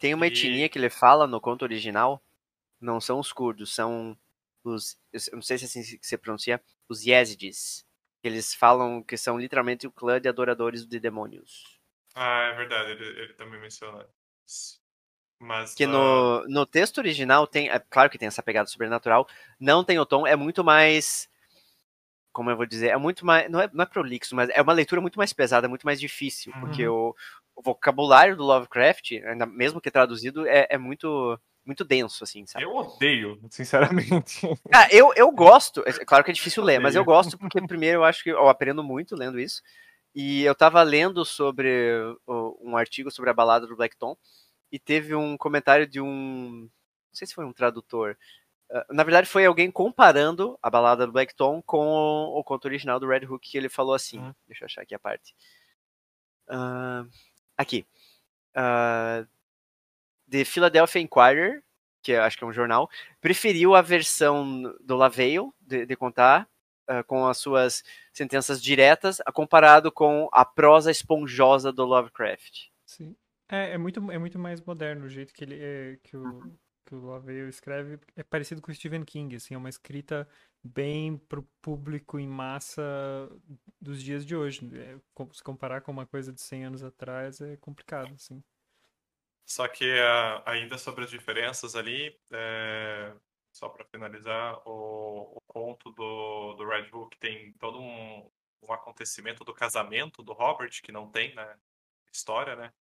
Tem 0.00 0.14
uma 0.14 0.26
E- 0.26 0.28
etnia 0.28 0.68
que 0.70 0.78
ele 0.78 0.90
fala 0.90 1.28
no 1.28 1.40
conto 1.40 1.62
original, 1.64 2.22
não 2.80 3.00
são 3.00 3.20
os 3.20 3.32
curdos, 3.32 3.74
são 3.74 4.18
os, 4.64 4.98
eu 5.12 5.20
não 5.36 5.42
sei 5.42 5.58
se 5.58 5.64
é 5.64 5.68
assim 5.68 5.98
que 5.98 6.06
se 6.06 6.18
pronuncia, 6.18 6.62
os 6.88 7.04
Yazidis. 7.06 7.86
Eles 8.24 8.54
falam 8.54 9.02
que 9.02 9.16
são 9.16 9.38
literalmente 9.38 9.86
o 9.86 9.92
clã 9.92 10.20
de 10.20 10.28
adoradores 10.28 10.86
de 10.86 11.00
demônios. 11.00 11.80
Ah, 12.14 12.50
é 12.52 12.54
verdade, 12.54 12.90
ele, 12.92 13.04
ele 13.22 13.34
também 13.34 13.60
menciona. 13.60 14.06
isso. 14.46 14.80
Mas 15.40 15.76
Que 15.76 15.84
ah, 15.84 15.86
no, 15.86 16.46
no 16.48 16.66
texto 16.66 16.98
original 16.98 17.46
tem, 17.46 17.70
é 17.70 17.78
claro 17.78 18.10
que 18.10 18.18
tem 18.18 18.28
essa 18.28 18.42
pegada 18.42 18.68
sobrenatural, 18.68 19.26
não 19.58 19.82
tem 19.84 19.98
o 19.98 20.06
tom, 20.06 20.26
é 20.26 20.36
muito 20.36 20.62
mais, 20.62 21.28
como 22.32 22.50
eu 22.50 22.56
vou 22.56 22.66
dizer, 22.66 22.88
é 22.88 22.96
muito 22.96 23.26
mais, 23.26 23.50
não 23.50 23.60
é, 23.60 23.68
não 23.72 23.82
é 23.82 23.86
prolixo, 23.86 24.34
mas 24.36 24.48
é 24.50 24.62
uma 24.62 24.72
leitura 24.72 25.00
muito 25.00 25.18
mais 25.18 25.32
pesada, 25.32 25.68
muito 25.68 25.84
mais 25.84 25.98
difícil, 26.00 26.54
porque 26.60 26.86
o, 26.86 27.14
o 27.56 27.62
vocabulário 27.62 28.36
do 28.36 28.44
Lovecraft, 28.44 29.12
ainda 29.24 29.46
mesmo 29.46 29.80
que 29.80 29.90
traduzido, 29.90 30.46
é, 30.46 30.66
é 30.70 30.78
muito, 30.78 31.38
muito 31.64 31.84
denso, 31.84 32.24
assim, 32.24 32.46
sabe? 32.46 32.64
eu 32.64 32.74
odeio, 32.74 33.40
sinceramente. 33.50 34.40
Ah, 34.72 34.88
eu, 34.90 35.12
eu 35.16 35.30
gosto, 35.32 35.82
é 35.86 35.92
claro 36.04 36.24
que 36.24 36.30
é 36.30 36.34
difícil 36.34 36.62
ler, 36.62 36.78
mas 36.80 36.94
eu 36.94 37.02
Odeio. 37.02 37.16
gosto 37.16 37.36
porque 37.38 37.60
primeiro 37.66 37.98
eu 37.98 38.04
acho 38.04 38.22
que 38.22 38.30
eu 38.30 38.48
aprendo 38.48 38.82
muito 38.84 39.16
lendo 39.16 39.38
isso, 39.38 39.62
e 40.14 40.42
eu 40.44 40.54
tava 40.54 40.82
lendo 40.82 41.24
sobre 41.24 41.68
um 42.28 42.76
artigo 42.76 43.10
sobre 43.10 43.30
a 43.30 43.34
balada 43.34 43.66
do 43.66 43.76
Black 43.76 43.96
Tom, 43.96 44.16
e 44.72 44.78
teve 44.78 45.14
um 45.14 45.36
comentário 45.36 45.86
de 45.86 46.00
um, 46.00 46.62
não 46.62 47.14
sei 47.14 47.26
se 47.26 47.34
foi 47.34 47.44
um 47.44 47.52
tradutor, 47.52 48.16
ah, 48.70 48.86
na 48.90 49.02
verdade 49.02 49.26
foi 49.28 49.44
alguém 49.44 49.70
comparando 49.70 50.56
a 50.62 50.70
balada 50.70 51.04
do 51.06 51.12
Black 51.12 51.34
Tom 51.34 51.60
com 51.62 51.84
o, 51.88 52.38
o 52.38 52.44
conto 52.44 52.66
original 52.66 53.00
do 53.00 53.08
Red 53.08 53.26
Hook, 53.26 53.50
que 53.50 53.58
ele 53.58 53.68
falou 53.68 53.94
assim, 53.94 54.18
Uhum. 54.20 54.32
deixa 54.46 54.62
eu 54.64 54.66
achar 54.66 54.82
aqui 54.82 54.94
a 54.94 54.98
parte, 55.00 55.34
Ah, 56.48 57.04
aqui, 57.60 57.86
Ah, 58.54 59.24
The 60.30 60.44
Philadelphia 60.44 61.00
Inquirer, 61.00 61.62
que 62.02 62.12
eu 62.12 62.22
acho 62.22 62.36
que 62.38 62.44
é 62.44 62.46
um 62.46 62.52
jornal, 62.52 62.88
preferiu 63.20 63.74
a 63.74 63.82
versão 63.82 64.62
do 64.80 64.96
Lavale 64.96 65.50
de, 65.60 65.84
de 65.86 65.96
contar 65.96 66.48
ah, 66.88 67.02
com 67.04 67.26
as 67.26 67.38
suas 67.38 67.82
sentenças 68.12 68.62
diretas, 68.62 69.20
a- 69.26 69.32
comparado 69.32 69.90
com 69.92 70.28
a 70.32 70.44
prosa 70.44 70.90
esponjosa 70.90 71.72
do 71.72 71.84
Lovecraft. 71.84 72.68
Sim. 72.86 73.14
É, 73.48 73.72
é 73.72 73.78
muito, 73.78 74.10
é 74.10 74.18
muito 74.18 74.38
mais 74.38 74.60
moderno 74.60 75.06
o 75.06 75.08
jeito 75.08 75.32
que 75.34 75.42
ele 75.44 75.58
é, 75.60 75.98
que 76.04 76.16
o, 76.16 76.22
Uhum. 76.24 76.56
Que 76.90 76.94
o 76.96 77.06
Lavelle 77.06 77.48
escreve. 77.48 78.00
É 78.16 78.22
parecido 78.24 78.60
com 78.60 78.72
o 78.72 78.74
Stephen 78.74 79.04
King, 79.04 79.36
assim, 79.36 79.54
é 79.54 79.56
uma 79.56 79.68
escrita 79.68 80.28
bem 80.62 81.16
pro 81.16 81.42
público 81.62 82.18
em 82.18 82.26
massa 82.26 82.82
dos 83.80 84.02
dias 84.02 84.26
de 84.26 84.34
hoje. 84.34 84.68
É, 84.76 84.98
se 85.32 85.42
comparar 85.42 85.82
com 85.82 85.92
uma 85.92 86.04
coisa 86.04 86.32
de 86.32 86.40
100 86.40 86.64
anos 86.64 86.82
atrás 86.82 87.40
é 87.40 87.56
complicado, 87.58 88.12
assim. 88.14 88.42
Só 89.46 89.68
que 89.68 89.84
ah, 90.00 90.42
ainda 90.44 90.76
sobre 90.76 91.04
as 91.04 91.10
diferenças 91.10 91.76
ali, 91.76 92.18
é, 92.32 93.14
só 93.52 93.68
para 93.68 93.84
finalizar, 93.84 94.60
o, 94.66 95.36
o 95.36 95.40
conto 95.46 95.92
do, 95.92 96.54
do 96.54 96.68
Red 96.68 96.88
Hook 96.92 97.16
tem 97.18 97.52
todo 97.52 97.80
um, 97.80 98.30
um 98.62 98.72
acontecimento 98.72 99.44
do 99.44 99.54
casamento 99.54 100.22
do 100.24 100.32
Robert, 100.32 100.82
que 100.82 100.92
não 100.92 101.08
tem 101.08 101.34
na 101.34 101.56
história, 102.12 102.56
né? 102.56 102.72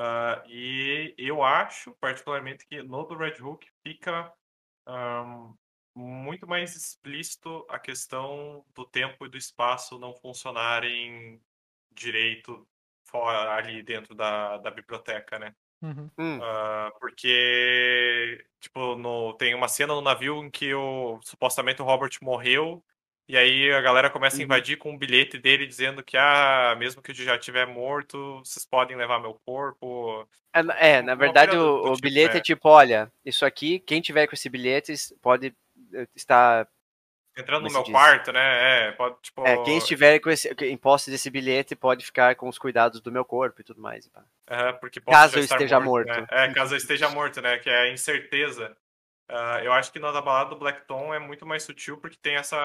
Ah, 0.00 0.44
e 0.46 1.12
eu 1.18 1.42
acho, 1.42 1.92
particularmente, 1.96 2.64
que 2.68 2.80
no 2.84 3.02
do 3.04 3.16
Red 3.16 3.42
Hook 3.42 3.66
fica 3.82 4.32
ahn, 4.86 5.54
muito 5.94 6.46
mais 6.46 6.76
explícito 6.76 7.66
a 7.68 7.80
questão 7.80 8.64
do 8.74 8.86
tempo 8.86 9.26
e 9.26 9.28
do 9.28 9.36
espaço 9.36 9.98
não 9.98 10.14
funcionarem 10.14 11.42
direito 11.90 12.64
fora 13.04 13.56
ali 13.56 13.82
dentro 13.82 14.14
da, 14.14 14.58
da 14.58 14.70
biblioteca, 14.70 15.36
né? 15.36 15.56
Uhum. 15.82 16.08
Hum, 16.16 16.38
Ah, 16.40 16.92
porque, 17.00 18.46
tipo, 18.60 18.94
no, 18.94 19.34
tem 19.34 19.52
uma 19.54 19.66
cena 19.66 19.94
no 19.94 20.00
navio 20.00 20.44
em 20.44 20.50
que 20.50 20.72
o, 20.74 21.20
supostamente 21.22 21.82
o 21.82 21.84
Robert 21.84 22.12
morreu, 22.22 22.84
e 23.28 23.36
aí 23.36 23.70
a 23.72 23.80
galera 23.80 24.08
começa 24.10 24.36
a 24.36 24.38
Uhum. 24.38 24.44
invadir 24.44 24.76
com 24.78 24.90
um 24.92 24.98
bilhete 24.98 25.38
dele 25.38 25.66
dizendo 25.66 26.02
que, 26.02 26.16
ah, 26.16 26.74
mesmo 26.78 27.02
que 27.02 27.10
eu 27.10 27.14
já 27.14 27.36
estiver 27.36 27.66
morto, 27.66 28.38
vocês 28.44 28.64
podem 28.64 28.96
levar 28.96 29.20
meu 29.20 29.34
corpo. 29.44 30.26
é, 30.52 30.62
na- 30.62 30.78
é, 30.78 31.02
na 31.02 31.14
verdade 31.14 31.52
do- 31.56 31.62
o, 31.62 31.82
do 31.82 31.92
o 31.92 31.94
tipo, 31.96 32.02
bilhete 32.08 32.34
é 32.36 32.38
é. 32.38 32.42
tipo, 32.42 32.68
olha, 32.68 33.12
isso 33.24 33.44
aqui, 33.44 33.78
quem 33.80 34.00
tiver 34.00 34.26
com 34.26 34.34
esse 34.34 34.48
bilhete 34.48 34.92
pode 35.20 35.54
eh, 35.94 36.06
estar, 36.16 36.66
Entrando 37.36 37.62
no 37.62 37.68
Como 37.68 37.74
meu 37.74 37.82
diz? 37.84 37.92
quarto, 37.92 38.32
né? 38.32 38.88
É, 38.88 38.92
pode, 38.92 39.14
tipo. 39.22 39.46
é, 39.46 39.62
quem 39.62 39.78
estiver 39.78 40.18
com 40.18 40.28
esse, 40.28 40.48
em 40.62 40.76
posse 40.76 41.08
desse 41.08 41.30
bilhete 41.30 41.76
pode 41.76 42.04
ficar 42.04 42.34
com 42.34 42.48
os 42.48 42.58
cuidados 42.58 43.00
do 43.00 43.12
meu 43.12 43.24
corpo 43.24 43.60
e 43.60 43.64
tudo 43.64 43.80
mais. 43.80 44.10
é, 44.48 44.72
porque 44.72 45.00
Caso 45.00 45.38
eu 45.38 45.44
esteja 45.44 45.78
né? 45.78 45.84
morto. 45.84 46.26
É, 46.32 46.52
caso 46.52 46.74
eu 46.74 46.78
esteja 46.78 47.08
morto, 47.10 47.40
né? 47.40 47.58
Que 47.58 47.70
é 47.70 47.82
a 47.82 47.92
incerteza. 47.92 48.76
Ah, 49.30 49.60
eu 49.62 49.72
acho 49.72 49.92
que 49.92 49.98
na 49.98 50.10
da 50.10 50.22
balada 50.22 50.50
do 50.50 50.56
Blackton 50.56 51.12
é 51.12 51.18
muito 51.18 51.44
mais 51.44 51.62
sutil 51.62 51.98
porque 51.98 52.16
tem 52.20 52.36
essa. 52.36 52.56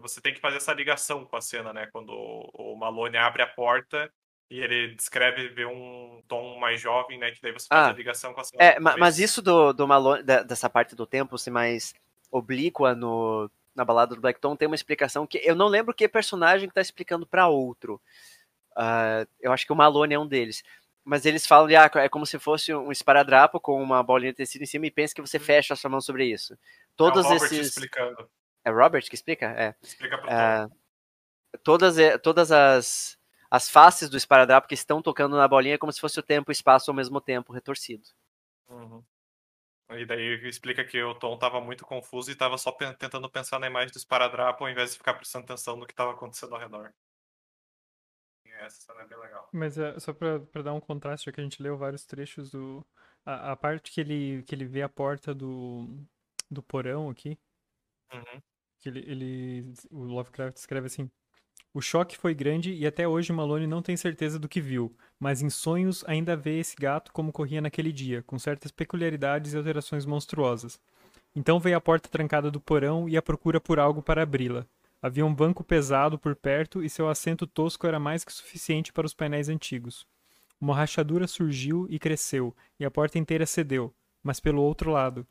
Você 0.00 0.20
tem 0.20 0.34
que 0.34 0.40
fazer 0.40 0.56
essa 0.56 0.72
ligação 0.72 1.24
com 1.24 1.36
a 1.36 1.40
cena, 1.40 1.72
né? 1.72 1.86
Quando 1.92 2.10
o 2.12 2.72
o 2.72 2.76
Malone 2.76 3.16
abre 3.16 3.42
a 3.42 3.46
porta 3.46 4.10
e 4.50 4.58
ele 4.60 4.94
descreve 4.94 5.48
ver 5.48 5.66
um 5.66 6.22
tom 6.26 6.58
mais 6.58 6.80
jovem, 6.80 7.18
né? 7.18 7.30
Que 7.30 7.40
daí 7.40 7.52
você 7.52 7.68
faz 7.68 7.86
Ah, 7.86 7.90
a 7.90 7.92
ligação 7.92 8.34
com 8.34 8.40
a 8.40 8.44
cena. 8.44 8.62
É, 8.62 8.80
mas 8.80 9.18
isso 9.18 9.40
do, 9.40 9.72
do 9.72 9.86
Malone, 9.86 10.22
da- 10.22 10.42
dessa 10.42 10.68
parte 10.68 10.96
do 10.96 11.06
tempo 11.06 11.38
ser 11.38 11.50
mais 11.50 11.94
oblíqua 12.30 12.94
no, 12.94 13.48
na 13.74 13.84
balada 13.84 14.14
do 14.14 14.20
Blackton 14.20 14.56
tem 14.56 14.66
uma 14.66 14.74
explicação 14.74 15.26
que 15.26 15.40
eu 15.44 15.54
não 15.54 15.68
lembro 15.68 15.94
que 15.94 16.08
personagem 16.08 16.68
que 16.68 16.74
tá 16.74 16.80
explicando 16.80 17.26
para 17.26 17.46
outro. 17.48 18.00
Ah, 18.76 19.26
eu 19.40 19.52
acho 19.52 19.66
que 19.66 19.72
o 19.72 19.76
Malone 19.76 20.14
é 20.14 20.18
um 20.18 20.26
deles. 20.26 20.62
Mas 21.04 21.24
eles 21.24 21.46
falam 21.46 21.66
de, 21.66 21.76
ah, 21.76 21.90
é 21.96 22.08
como 22.08 22.26
se 22.26 22.38
fosse 22.38 22.74
um 22.74 22.92
esparadrapo 22.92 23.58
com 23.58 23.82
uma 23.82 24.02
bolinha 24.02 24.32
de 24.32 24.36
tecido 24.36 24.62
em 24.62 24.66
cima 24.66 24.86
e 24.86 24.90
pensa 24.90 25.14
que 25.14 25.20
você 25.20 25.38
fecha 25.38 25.74
a 25.74 25.76
sua 25.76 25.90
mão 25.90 26.00
sobre 26.00 26.26
isso. 26.26 26.54
é 26.54 26.56
Todos 26.94 27.24
o 27.24 27.28
Robert 27.28 27.46
esses. 27.46 27.68
explicando. 27.68 28.30
É 28.64 28.70
Robert 28.70 29.02
que 29.08 29.14
explica? 29.14 29.46
É. 29.46 29.74
Explica 29.82 30.18
Tom. 30.18 30.26
Ah, 30.28 30.68
todas 31.62 31.96
todas 32.22 32.52
as, 32.52 33.18
as 33.50 33.68
faces 33.68 34.08
do 34.08 34.16
esparadrapo 34.16 34.68
que 34.68 34.74
estão 34.74 35.00
tocando 35.02 35.36
na 35.36 35.48
bolinha 35.48 35.74
é 35.74 35.78
como 35.78 35.92
se 35.92 36.00
fosse 36.00 36.18
o 36.20 36.22
tempo 36.22 36.50
e 36.50 36.52
o 36.52 36.54
espaço 36.54 36.90
ao 36.90 36.94
mesmo 36.94 37.20
tempo, 37.20 37.52
retorcido. 37.52 38.04
Uhum. 38.68 39.02
E 39.92 40.06
daí 40.06 40.48
explica 40.48 40.84
que 40.84 41.02
o 41.02 41.14
Tom 41.14 41.36
tava 41.36 41.60
muito 41.60 41.84
confuso 41.84 42.30
e 42.30 42.36
tava 42.36 42.56
só 42.56 42.70
tentando 42.70 43.28
pensar 43.28 43.58
na 43.58 43.66
imagem 43.66 43.92
do 43.92 43.98
esparadrapo 43.98 44.62
ao 44.62 44.70
invés 44.70 44.92
de 44.92 44.98
ficar 44.98 45.14
prestando 45.14 45.44
atenção 45.46 45.76
no 45.76 45.86
que 45.86 45.94
tava 45.94 46.12
acontecendo 46.12 46.54
ao 46.54 46.60
redor. 46.60 46.92
Essa 48.60 48.80
cena 48.80 49.02
é 49.02 49.06
bem 49.06 49.18
legal. 49.18 49.48
Mas 49.52 49.78
é, 49.78 49.98
só 49.98 50.12
pra, 50.12 50.40
pra 50.40 50.62
dar 50.62 50.72
um 50.74 50.80
contraste, 50.80 51.26
já 51.26 51.32
que 51.32 51.40
a 51.40 51.44
gente 51.44 51.62
leu 51.62 51.76
vários 51.76 52.04
trechos 52.04 52.50
do. 52.50 52.84
A, 53.24 53.52
a 53.52 53.56
parte 53.56 53.90
que 53.90 54.00
ele, 54.00 54.42
que 54.44 54.54
ele 54.54 54.64
vê 54.64 54.82
a 54.82 54.88
porta 54.88 55.34
do, 55.34 55.88
do 56.50 56.62
porão 56.62 57.10
aqui, 57.10 57.38
Uhum. 58.12 58.40
que 58.78 58.88
ele, 58.88 59.00
ele. 59.00 59.74
O 59.90 60.04
Lovecraft 60.04 60.56
escreve 60.56 60.86
assim. 60.86 61.10
O 61.72 61.80
choque 61.80 62.18
foi 62.18 62.34
grande 62.34 62.72
e 62.72 62.84
até 62.86 63.06
hoje 63.06 63.32
Malone 63.32 63.66
não 63.66 63.80
tem 63.80 63.96
certeza 63.96 64.38
do 64.40 64.48
que 64.48 64.60
viu, 64.60 64.96
mas 65.20 65.40
em 65.40 65.48
sonhos 65.48 66.04
ainda 66.06 66.36
vê 66.36 66.58
esse 66.58 66.74
gato 66.76 67.12
como 67.12 67.32
corria 67.32 67.60
naquele 67.60 67.92
dia, 67.92 68.22
com 68.24 68.38
certas 68.38 68.72
peculiaridades 68.72 69.52
e 69.52 69.56
alterações 69.56 70.04
monstruosas. 70.04 70.80
Então 71.34 71.60
veio 71.60 71.76
a 71.76 71.80
porta 71.80 72.08
trancada 72.08 72.50
do 72.50 72.60
porão 72.60 73.08
e 73.08 73.16
a 73.16 73.22
procura 73.22 73.60
por 73.60 73.78
algo 73.78 74.02
para 74.02 74.22
abri-la. 74.22 74.66
Havia 75.02 75.24
um 75.24 75.34
banco 75.34 75.64
pesado 75.64 76.18
por 76.18 76.36
perto 76.36 76.84
e 76.84 76.90
seu 76.90 77.08
assento 77.08 77.46
tosco 77.46 77.86
era 77.86 77.98
mais 77.98 78.22
que 78.22 78.32
suficiente 78.32 78.92
para 78.92 79.06
os 79.06 79.14
painéis 79.14 79.48
antigos. 79.48 80.06
Uma 80.60 80.76
rachadura 80.76 81.26
surgiu 81.26 81.86
e 81.88 81.98
cresceu, 81.98 82.54
e 82.78 82.84
a 82.84 82.90
porta 82.90 83.18
inteira 83.18 83.46
cedeu, 83.46 83.94
mas 84.22 84.40
pelo 84.40 84.60
outro 84.60 84.90
lado. 84.90 85.26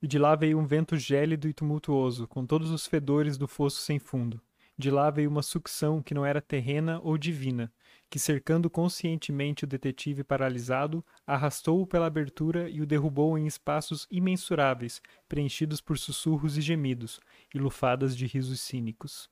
E 0.00 0.06
de 0.06 0.16
lá 0.16 0.36
veio 0.36 0.58
um 0.58 0.64
vento 0.64 0.96
gélido 0.96 1.48
e 1.48 1.52
tumultuoso, 1.52 2.28
com 2.28 2.46
todos 2.46 2.70
os 2.70 2.86
fedores 2.86 3.36
do 3.36 3.48
fosso 3.48 3.82
sem 3.82 3.98
fundo. 3.98 4.40
De 4.78 4.90
lá 4.90 5.10
veio 5.10 5.28
uma 5.28 5.42
sucção 5.42 6.00
que 6.00 6.14
não 6.14 6.24
era 6.24 6.40
terrena 6.40 7.00
ou 7.02 7.18
divina, 7.18 7.70
que 8.08 8.18
cercando 8.18 8.70
conscientemente 8.70 9.64
o 9.64 9.66
detetive 9.66 10.24
paralisado, 10.24 11.04
arrastou-o 11.26 11.86
pela 11.86 12.06
abertura 12.06 12.70
e 12.70 12.80
o 12.80 12.86
derrubou 12.86 13.36
em 13.36 13.46
espaços 13.46 14.06
imensuráveis, 14.10 15.02
preenchidos 15.28 15.80
por 15.80 15.98
sussurros 15.98 16.56
e 16.56 16.62
gemidos, 16.62 17.20
e 17.54 17.58
lufadas 17.58 18.16
de 18.16 18.26
risos 18.26 18.60
cínicos. 18.60 19.28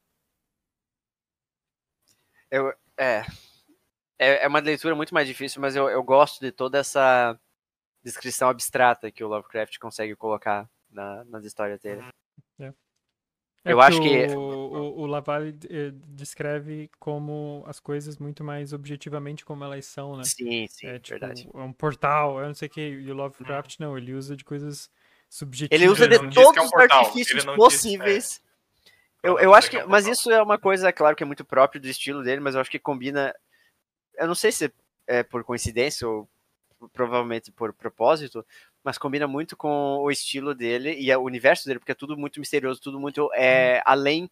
Eu, 2.51 2.71
é, 2.97 3.23
é. 4.19 4.45
É 4.45 4.49
uma 4.49 4.61
leitura 4.61 4.95
muito 4.95 5.15
mais 5.15 5.27
difícil, 5.29 5.61
mas 5.61 5.77
eu, 5.77 5.89
eu 5.89 6.03
gosto 6.03 6.41
de 6.41 6.51
toda 6.51 6.79
essa 6.79 7.39
descrição 8.03 8.49
abstrata 8.49 9.11
que 9.11 9.23
o 9.23 9.29
Lovecraft 9.29 9.79
consegue 9.79 10.17
colocar 10.17 10.69
na- 10.91 11.25
nas 11.25 11.45
histórias 11.45 11.81
dele. 11.81 12.03
É, 12.59 12.67
É 13.65 13.73
Eu 13.73 13.81
acho 13.81 14.01
que- 14.01 14.27
O, 14.37 14.41
o, 14.41 15.01
o 15.03 15.07
Lavalle 15.07 15.57
eh, 15.69 15.91
descreve 16.09 16.91
como 16.99 17.63
as 17.67 17.79
coisas 17.79 18.17
muito 18.17 18.43
mais 18.43 18.73
objetivamente 18.73 19.45
como 19.45 19.63
elas 19.65 19.85
são, 19.87 20.17
né? 20.17 20.25
Sim, 20.25 20.67
sim, 20.69 20.87
é 20.87 20.99
tipo, 20.99 21.19
verdade. 21.21 21.49
é 21.53 21.59
um 21.59 21.73
portal, 21.73 22.41
é 22.43 22.47
não 22.47 22.55
sei 22.55 22.67
o 22.69 22.71
que. 22.71 22.81
E 22.81 23.11
o 23.11 23.15
Lovecraft 23.15 23.79
não, 23.79 23.97
ele 23.99 24.15
usa 24.15 24.35
de 24.37 24.45
coisas 24.45 24.91
subjetivas. 25.29 25.81
Ele 25.83 25.91
usa 25.91 26.05
Ele 26.05 26.19
de 26.19 26.27
é 26.27 26.43
todos 26.43 26.63
um 26.63 26.65
os 26.67 26.71
portal, 26.71 27.01
artifícios 27.01 27.45
diz, 27.45 27.55
possíveis. 27.57 28.43
Eu, 29.23 29.35
Pra 29.35 29.45
eu 29.45 29.55
acho 29.55 29.69
que. 29.71 29.77
que 29.77 29.83
é 29.83 29.87
um 29.87 29.89
Mas 29.89 30.07
isso 30.07 30.31
é 30.31 30.43
uma 30.43 30.59
coisa, 30.59 30.93
claro, 30.93 31.17
que 31.17 31.23
é 31.23 31.27
muito 31.27 31.45
próprio 31.45 31.81
do 31.81 31.89
estilo 31.89 32.23
dele, 32.23 32.41
mas 32.41 32.55
eu 32.55 32.61
acho 32.61 32.71
que 32.71 32.79
combina. 32.79 33.35
Eu 34.15 34.27
não 34.27 34.35
sei 34.35 34.53
se 34.53 34.73
é 35.07 35.23
por 35.23 35.43
coincidência 35.45 36.07
ou 36.09 36.29
provavelmente 36.93 37.51
por 37.51 37.73
propósito, 37.73 38.47
mas 38.85 38.97
combina 38.99 39.27
muito 39.27 39.57
com 39.57 39.99
o 39.99 40.11
estilo 40.11 40.55
dele 40.55 40.95
e 40.99 41.13
o 41.15 41.23
universo 41.23 41.67
dele, 41.67 41.81
porque 41.81 41.93
é 41.93 41.95
tudo 41.95 42.17
muito 42.17 42.39
misterioso, 42.39 42.81
tudo 42.81 43.01
muito 43.01 43.29
é, 43.35 43.83
além 43.85 44.31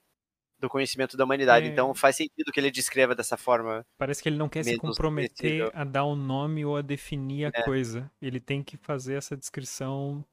do 0.58 0.68
conhecimento 0.68 1.16
da 1.16 1.24
humanidade. 1.24 1.66
É. 1.66 1.68
Então 1.70 1.92
faz 1.94 2.16
sentido 2.16 2.52
que 2.52 2.60
ele 2.60 2.70
descreva 2.70 3.14
dessa 3.14 3.36
forma. 3.36 3.84
Parece 3.98 4.22
que 4.22 4.28
ele 4.28 4.38
não 4.38 4.48
quer 4.48 4.62
se 4.64 4.76
comprometer 4.78 5.70
a 5.74 5.82
dar 5.84 6.06
um 6.06 6.14
nome 6.16 6.64
ou 6.64 6.76
a 6.76 6.82
definir 6.82 7.46
a 7.46 7.50
É. 7.52 7.62
coisa. 7.62 8.10
Ele 8.22 8.38
tem 8.40 8.62
que 8.62 8.76
fazer 8.76 9.14
essa 9.14 9.36
descrição 9.36 10.24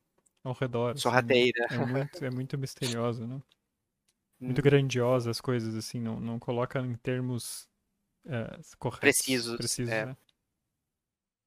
ao 0.44 0.53
redor. 0.53 0.91
assim, 0.91 1.02
Sorrateira. 1.02 1.68
É 1.70 1.78
muito, 1.78 2.26
é 2.26 2.30
muito 2.30 2.57
misteriosa, 2.57 3.26
né? 3.28 3.41
Muito 4.40 4.60
Hum. 4.60 4.64
grandiosa 4.64 5.32
as 5.32 5.40
coisas, 5.40 5.74
assim, 5.74 6.02
não, 6.02 6.20
não 6.20 6.38
coloca 6.38 6.78
em 6.80 6.95
termos 6.98 7.70
eh, 8.26 8.60
corretos. 8.78 8.99
Precisos, 8.99 9.57
precisos 9.57 9.94
é. 9.94 10.06
né? 10.07 10.18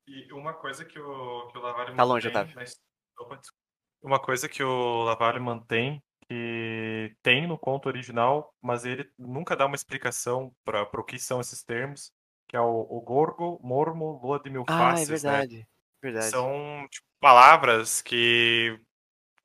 E 0.09 0.33
uma 0.33 0.55
coisa 0.55 0.85
que 0.85 0.99
o, 0.99 1.49
que 1.49 1.59
o 1.59 1.61
Lavalli 1.61 1.95
Tá 1.95 2.05
longe, 2.05 2.27
mantém. 2.29 2.41
Otávio. 2.41 2.63
his- 2.63 2.81
Opa, 3.19 3.37
desculpa. 3.37 3.63
Uma 4.03 4.21
coisa 4.21 4.49
que 4.49 4.63
o 4.63 5.03
Lavalli 5.03 5.41
mantém, 5.41 6.03
que 6.29 7.15
tem 7.23 7.47
no 7.47 7.59
conto 7.59 7.87
original, 7.87 8.55
mas 8.63 8.85
ele 8.85 9.11
nunca 9.19 9.57
dá 9.57 9.67
uma 9.67 9.75
explicação 9.77 10.55
para 10.65 10.83
o 10.83 11.05
que 11.05 11.19
são 11.19 11.41
esses 11.41 11.63
termos, 11.63 12.13
que 12.49 12.57
é 12.57 12.61
o, 12.61 12.87
o 12.89 13.01
Gorgo, 13.01 13.59
Mormo, 13.63 14.21
Lua 14.23 14.41
de 14.41 14.49
Mil 14.49 14.65
Ah, 14.69 14.93
é 14.93 14.93
Faces, 14.95 15.25
né? 15.25 15.33
verdade. 15.33 15.69
Verdade. 16.03 16.31
São 16.31 16.87
tipo, 16.91 17.07
palavras 17.21 18.01
que 18.01 18.79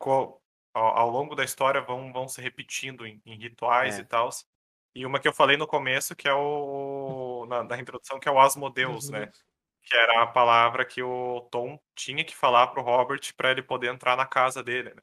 ao, 0.09 0.41
ao 0.73 1.09
longo 1.09 1.35
da 1.35 1.43
história 1.43 1.81
vão, 1.81 2.11
vão 2.11 2.27
se 2.27 2.41
repetindo 2.41 3.05
em, 3.05 3.21
em 3.25 3.37
rituais 3.37 3.97
É. 3.99 4.01
e 4.01 4.05
tal. 4.05 4.29
E 4.95 5.05
uma 5.05 5.19
que 5.19 5.27
eu 5.27 5.33
falei 5.33 5.55
no 5.57 5.67
começo, 5.67 6.15
que 6.15 6.27
é 6.27 6.33
o. 6.33 7.45
Na, 7.47 7.63
na 7.63 7.77
introdução, 7.79 8.19
que 8.19 8.27
é 8.27 8.31
o 8.31 8.39
Asmodeus, 8.39 9.09
né? 9.09 9.27
Que 9.83 9.95
era 9.97 10.23
a 10.23 10.27
palavra 10.27 10.85
que 10.85 11.01
o 11.01 11.41
Tom 11.51 11.79
tinha 11.95 12.23
que 12.23 12.35
falar 12.35 12.67
pro 12.67 12.81
Robert 12.83 13.21
para 13.35 13.51
ele 13.51 13.63
poder 13.63 13.93
entrar 13.93 14.15
na 14.17 14.25
casa 14.25 14.63
dele, 14.63 14.93
né? 14.93 15.01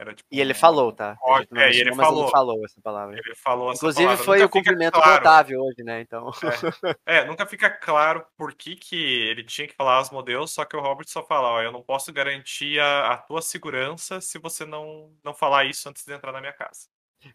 Era, 0.00 0.14
tipo, 0.14 0.26
E 0.32 0.40
ele 0.40 0.52
um- 0.52 0.56
falou, 0.56 0.92
tá? 0.92 1.18
Ó, 1.22 1.34
A 1.36 1.40
gente 1.40 1.52
não 1.52 1.60
é, 1.60 1.70
e 1.70 1.80
ele 1.80 1.90
mas 1.90 2.06
falou. 2.06 2.22
ele 2.22 2.30
falou 2.30 2.64
essa 2.64 2.80
palavra. 2.80 3.18
Ele 3.18 3.34
falou 3.34 3.72
Inclusive 3.74 4.04
palavra. 4.06 4.24
foi 4.24 4.38
Nunca 4.38 4.46
o 4.46 4.50
cumprimento 4.50 4.94
do 4.94 5.02
claro. 5.02 5.20
Otávio 5.20 5.60
hoje, 5.62 5.82
né? 5.84 6.00
Então. 6.00 6.30
É, 7.04 7.24
nunca 7.26 7.44
fica 7.44 7.68
claro 7.68 8.24
por 8.36 8.54
que, 8.54 8.76
que 8.76 8.96
ele 9.28 9.44
tinha 9.44 9.68
que 9.68 9.74
falar 9.74 9.98
Asmodeus, 9.98 10.52
só 10.52 10.64
que 10.64 10.74
o 10.76 10.80
Robert 10.80 11.06
só 11.08 11.22
fala, 11.22 11.48
ó, 11.50 11.60
eu 11.62 11.70
não 11.70 11.82
posso 11.82 12.10
garantir 12.12 12.80
a, 12.80 13.12
a 13.12 13.16
tua 13.18 13.42
segurança 13.42 14.20
se 14.22 14.38
você 14.38 14.64
não, 14.64 15.12
não 15.22 15.34
falar 15.34 15.64
isso 15.66 15.86
antes 15.88 16.04
de 16.04 16.12
entrar 16.14 16.32
na 16.32 16.40
minha 16.40 16.52
casa. 16.54 16.88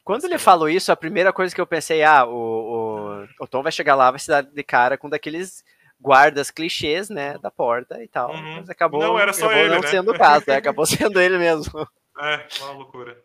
Quando 0.04 0.24
ele 0.24 0.34
Basicamente. 0.34 0.44
falou 0.44 0.68
isso, 0.70 0.92
a 0.92 0.96
primeira 0.96 1.32
coisa 1.32 1.54
que 1.54 1.62
eu 1.62 1.68
pensei, 1.68 2.02
ah, 2.04 2.26
o, 2.26 2.32
o, 2.34 3.44
o 3.44 3.48
Tom 3.48 3.62
vai 3.62 3.72
chegar 3.72 3.94
lá, 3.94 4.10
vai 4.10 4.20
se 4.20 4.28
dar 4.30 4.42
de 4.42 4.64
cara 4.64 4.98
com 4.98 5.08
daqueles 5.08 5.64
guardas 6.02 6.50
clichês, 6.50 7.08
né, 7.10 7.38
da 7.38 7.52
porta 7.52 8.04
e 8.04 8.08
tal. 8.08 8.32
Uhum. 8.32 8.56
Mas 8.58 8.70
acabou 8.72 9.00
Não, 9.00 9.20
era 9.20 9.32
só 9.32 9.46
acabou 9.46 9.64
ele, 9.64 9.76
não 9.76 9.82
né? 9.82 9.88
sendo 9.88 10.12
o 10.12 10.18
caso, 10.18 10.46
né? 10.48 10.56
Acabou 10.56 10.86
sendo 10.88 11.22
ele 11.22 11.38
mesmo. 11.38 11.88
É, 12.18 12.48
uma 12.60 12.72
loucura. 12.72 13.24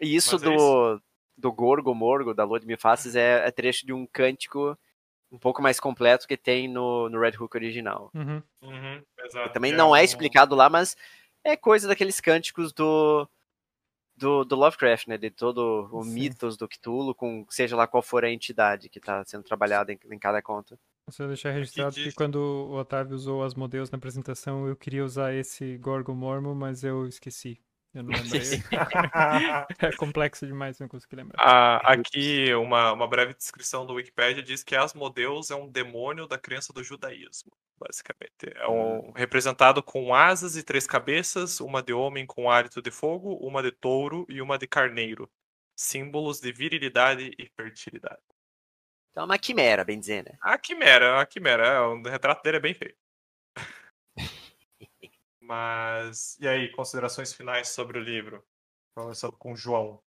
E 0.00 0.14
isso 0.14 0.34
Mas 0.34 0.42
é 0.42 0.46
do, 0.46 1.02
do 1.36 1.52
Gorgo 1.52 1.94
Morgo, 1.94 2.34
da 2.34 2.44
Lua 2.44 2.58
de 2.58 2.66
Mil 2.66 2.78
Faces, 2.78 3.14
é, 3.14 3.46
é 3.46 3.50
trecho 3.50 3.86
de 3.86 3.92
um 3.92 4.06
cântico 4.06 4.76
um 5.30 5.38
pouco 5.38 5.62
mais 5.62 5.80
completo 5.80 6.28
que 6.28 6.36
tem 6.36 6.68
no, 6.68 7.08
no 7.08 7.18
Red 7.18 7.36
Hook 7.38 7.56
original. 7.56 8.10
Uhum. 8.14 8.42
Uhum. 8.62 9.02
Também 9.52 9.70
Que 9.70 9.76
não 9.78 9.96
é 9.96 10.04
explicado 10.04 10.54
lá, 10.54 10.68
mas 10.68 10.94
é 11.42 11.56
coisa 11.56 11.88
daqueles 11.88 12.20
cânticos 12.20 12.72
do, 12.72 13.26
do, 14.14 14.44
do 14.44 14.56
Lovecraft, 14.56 15.08
né? 15.08 15.16
De 15.16 15.30
todo 15.30 15.88
o 15.90 16.04
Sim. 16.04 16.12
mitos 16.12 16.56
do 16.56 16.68
Cthulhu, 16.68 17.14
com 17.14 17.46
seja 17.48 17.74
lá 17.74 17.86
qual 17.86 18.02
for 18.02 18.24
a 18.24 18.30
entidade 18.30 18.90
que 18.90 18.98
está 18.98 19.24
sendo 19.24 19.42
trabalhada 19.42 19.92
em, 19.92 19.98
em 20.10 20.18
cada 20.18 20.42
conta. 20.42 20.78
Só 21.10 21.26
deixar 21.26 21.50
registrado 21.50 21.94
que 21.94 22.04
diz- 22.04 22.14
quando 22.14 22.36
o 22.36 22.74
Otávio 22.76 23.14
usou 23.14 23.42
as 23.42 23.54
modelos 23.54 23.90
na 23.90 23.96
apresentação, 23.96 24.68
eu 24.68 24.76
queria 24.76 25.04
usar 25.04 25.34
esse 25.34 25.76
Gorgo 25.78 26.14
Mormo, 26.14 26.54
mas 26.54 26.84
eu 26.84 27.06
esqueci. 27.06 27.58
Eu 27.94 28.02
não 28.02 28.12
lembrei. 28.12 28.40
é 29.78 29.96
complexo 29.96 30.46
demais, 30.46 30.78
não 30.78 30.88
consegui 30.88 31.16
lembrar. 31.16 31.38
Ah, 31.38 31.92
aqui, 31.92 32.54
uma, 32.54 32.92
uma 32.92 33.06
breve 33.06 33.34
descrição 33.34 33.84
do 33.84 33.94
Wikipedia 33.94 34.42
diz 34.42 34.64
que 34.64 34.74
Asmodeus 34.74 35.50
é 35.50 35.54
um 35.54 35.68
demônio 35.68 36.26
da 36.26 36.38
crença 36.38 36.72
do 36.72 36.82
judaísmo, 36.82 37.52
basicamente. 37.78 38.56
É 38.56 38.66
um 38.66 39.12
representado 39.12 39.82
com 39.82 40.14
asas 40.14 40.56
e 40.56 40.62
três 40.62 40.86
cabeças, 40.86 41.60
uma 41.60 41.82
de 41.82 41.92
homem 41.92 42.24
com 42.24 42.50
hálito 42.50 42.80
de 42.80 42.90
fogo, 42.90 43.34
uma 43.46 43.62
de 43.62 43.70
touro 43.70 44.24
e 44.28 44.40
uma 44.40 44.56
de 44.56 44.66
carneiro. 44.66 45.30
Símbolos 45.76 46.40
de 46.40 46.50
virilidade 46.50 47.30
e 47.38 47.46
fertilidade. 47.54 48.22
Então 49.10 49.24
é 49.24 49.26
uma 49.26 49.38
quimera, 49.38 49.84
bem 49.84 50.00
dizer, 50.00 50.24
né? 50.24 50.38
A 50.40 50.56
quimera, 50.56 51.20
a 51.20 51.26
quimera, 51.26 51.66
é, 51.66 51.80
o 51.80 52.02
retrato 52.02 52.42
dele 52.42 52.56
é 52.56 52.60
bem 52.60 52.72
feio. 52.72 52.96
Mas, 55.52 56.38
e 56.40 56.48
aí, 56.48 56.70
considerações 56.70 57.34
finais 57.34 57.68
sobre 57.68 57.98
o 57.98 58.02
livro? 58.02 58.42
Começando 58.96 59.36
com 59.36 59.52
o 59.52 59.56
João. 59.56 60.00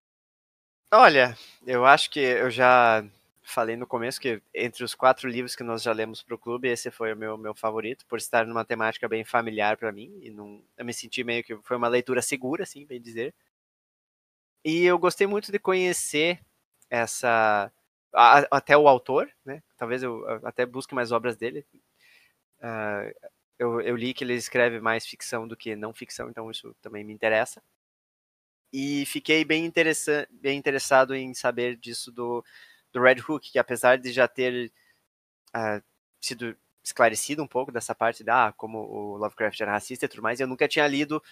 Olha, 0.92 1.38
eu 1.68 1.86
acho 1.86 2.10
que 2.10 2.20
eu 2.20 2.50
já 2.50 3.06
falei 3.44 3.76
no 3.76 3.86
começo 3.86 4.20
que 4.20 4.42
entre 4.56 4.84
os 4.84 4.96
quatro 4.96 5.30
livros 5.30 5.56
que 5.56 5.62
nós 5.64 5.84
já 5.84 5.94
lemos 5.94 6.24
para 6.24 6.34
o 6.34 6.38
clube, 6.40 6.68
esse 6.68 6.90
foi 6.90 7.14
o 7.14 7.16
meu, 7.16 7.38
meu 7.38 7.54
favorito, 7.54 8.08
por 8.08 8.18
estar 8.18 8.48
numa 8.48 8.66
temática 8.66 9.08
bem 9.08 9.24
familiar 9.24 9.78
para 9.78 9.92
mim, 9.92 10.18
e 10.20 10.32
não, 10.32 10.64
eu 10.76 10.84
me 10.84 10.92
senti 10.96 11.24
meio 11.24 11.44
que 11.44 11.56
foi 11.58 11.78
uma 11.78 11.88
leitura 11.88 12.24
segura, 12.24 12.64
assim, 12.64 12.84
bem 12.84 13.00
dizer. 13.00 13.32
E 14.64 14.84
eu 14.84 14.98
gostei 14.98 15.28
muito 15.28 15.52
de 15.52 15.60
conhecer 15.60 16.40
essa 16.90 17.72
a- 18.14 18.48
até 18.52 18.78
o 18.78 18.88
autor, 18.88 19.30
né? 19.46 19.62
Talvez 19.78 20.02
eu 20.02 20.26
até 20.46 20.66
busque 20.66 20.96
mais 20.96 21.12
obras 21.12 21.36
dele. 21.38 21.66
Ah, 22.62 23.12
eu, 23.60 23.82
eu 23.82 23.95
li 23.95 24.14
que 24.14 24.23
ele 24.23 24.34
escreve 24.34 24.80
mais 24.80 25.06
ficção 25.06 25.48
do 25.48 25.56
que 25.56 25.76
não 25.76 25.94
ficção, 25.94 26.30
então 26.30 26.49
isso 26.52 26.76
também 26.82 27.03
me 27.03 27.14
interessa. 27.14 27.61
E 28.73 29.06
fiquei 29.06 29.45
bem, 29.45 29.65
interessa 29.65 30.27
bem 30.32 30.57
interessado 30.57 31.15
em 31.15 31.34
saber 31.34 31.77
disso 31.77 32.11
do, 32.11 32.44
do 32.91 33.02
Red 33.02 33.22
Hook, 33.27 33.52
que 33.52 33.60
apesar 33.60 33.98
de 33.98 34.11
já 34.11 34.27
ter 34.27 34.72
ah, 35.53 35.82
sido 36.19 36.56
esclarecido 36.84 37.41
um 37.41 37.48
pouco 37.48 37.72
dessa 37.72 37.95
parte 37.95 38.23
da 38.23 38.48
ah, 38.48 38.53
como 38.53 38.80
o 38.80 39.18
Lovecraft 39.18 39.61
era 39.61 39.72
racista 39.72 40.06
e 40.06 40.07
tudo 40.10 40.23
mais, 40.23 40.40
eu 40.40 40.48
nunca 40.48 40.68
tinha 40.68 40.88
lido 40.88 41.23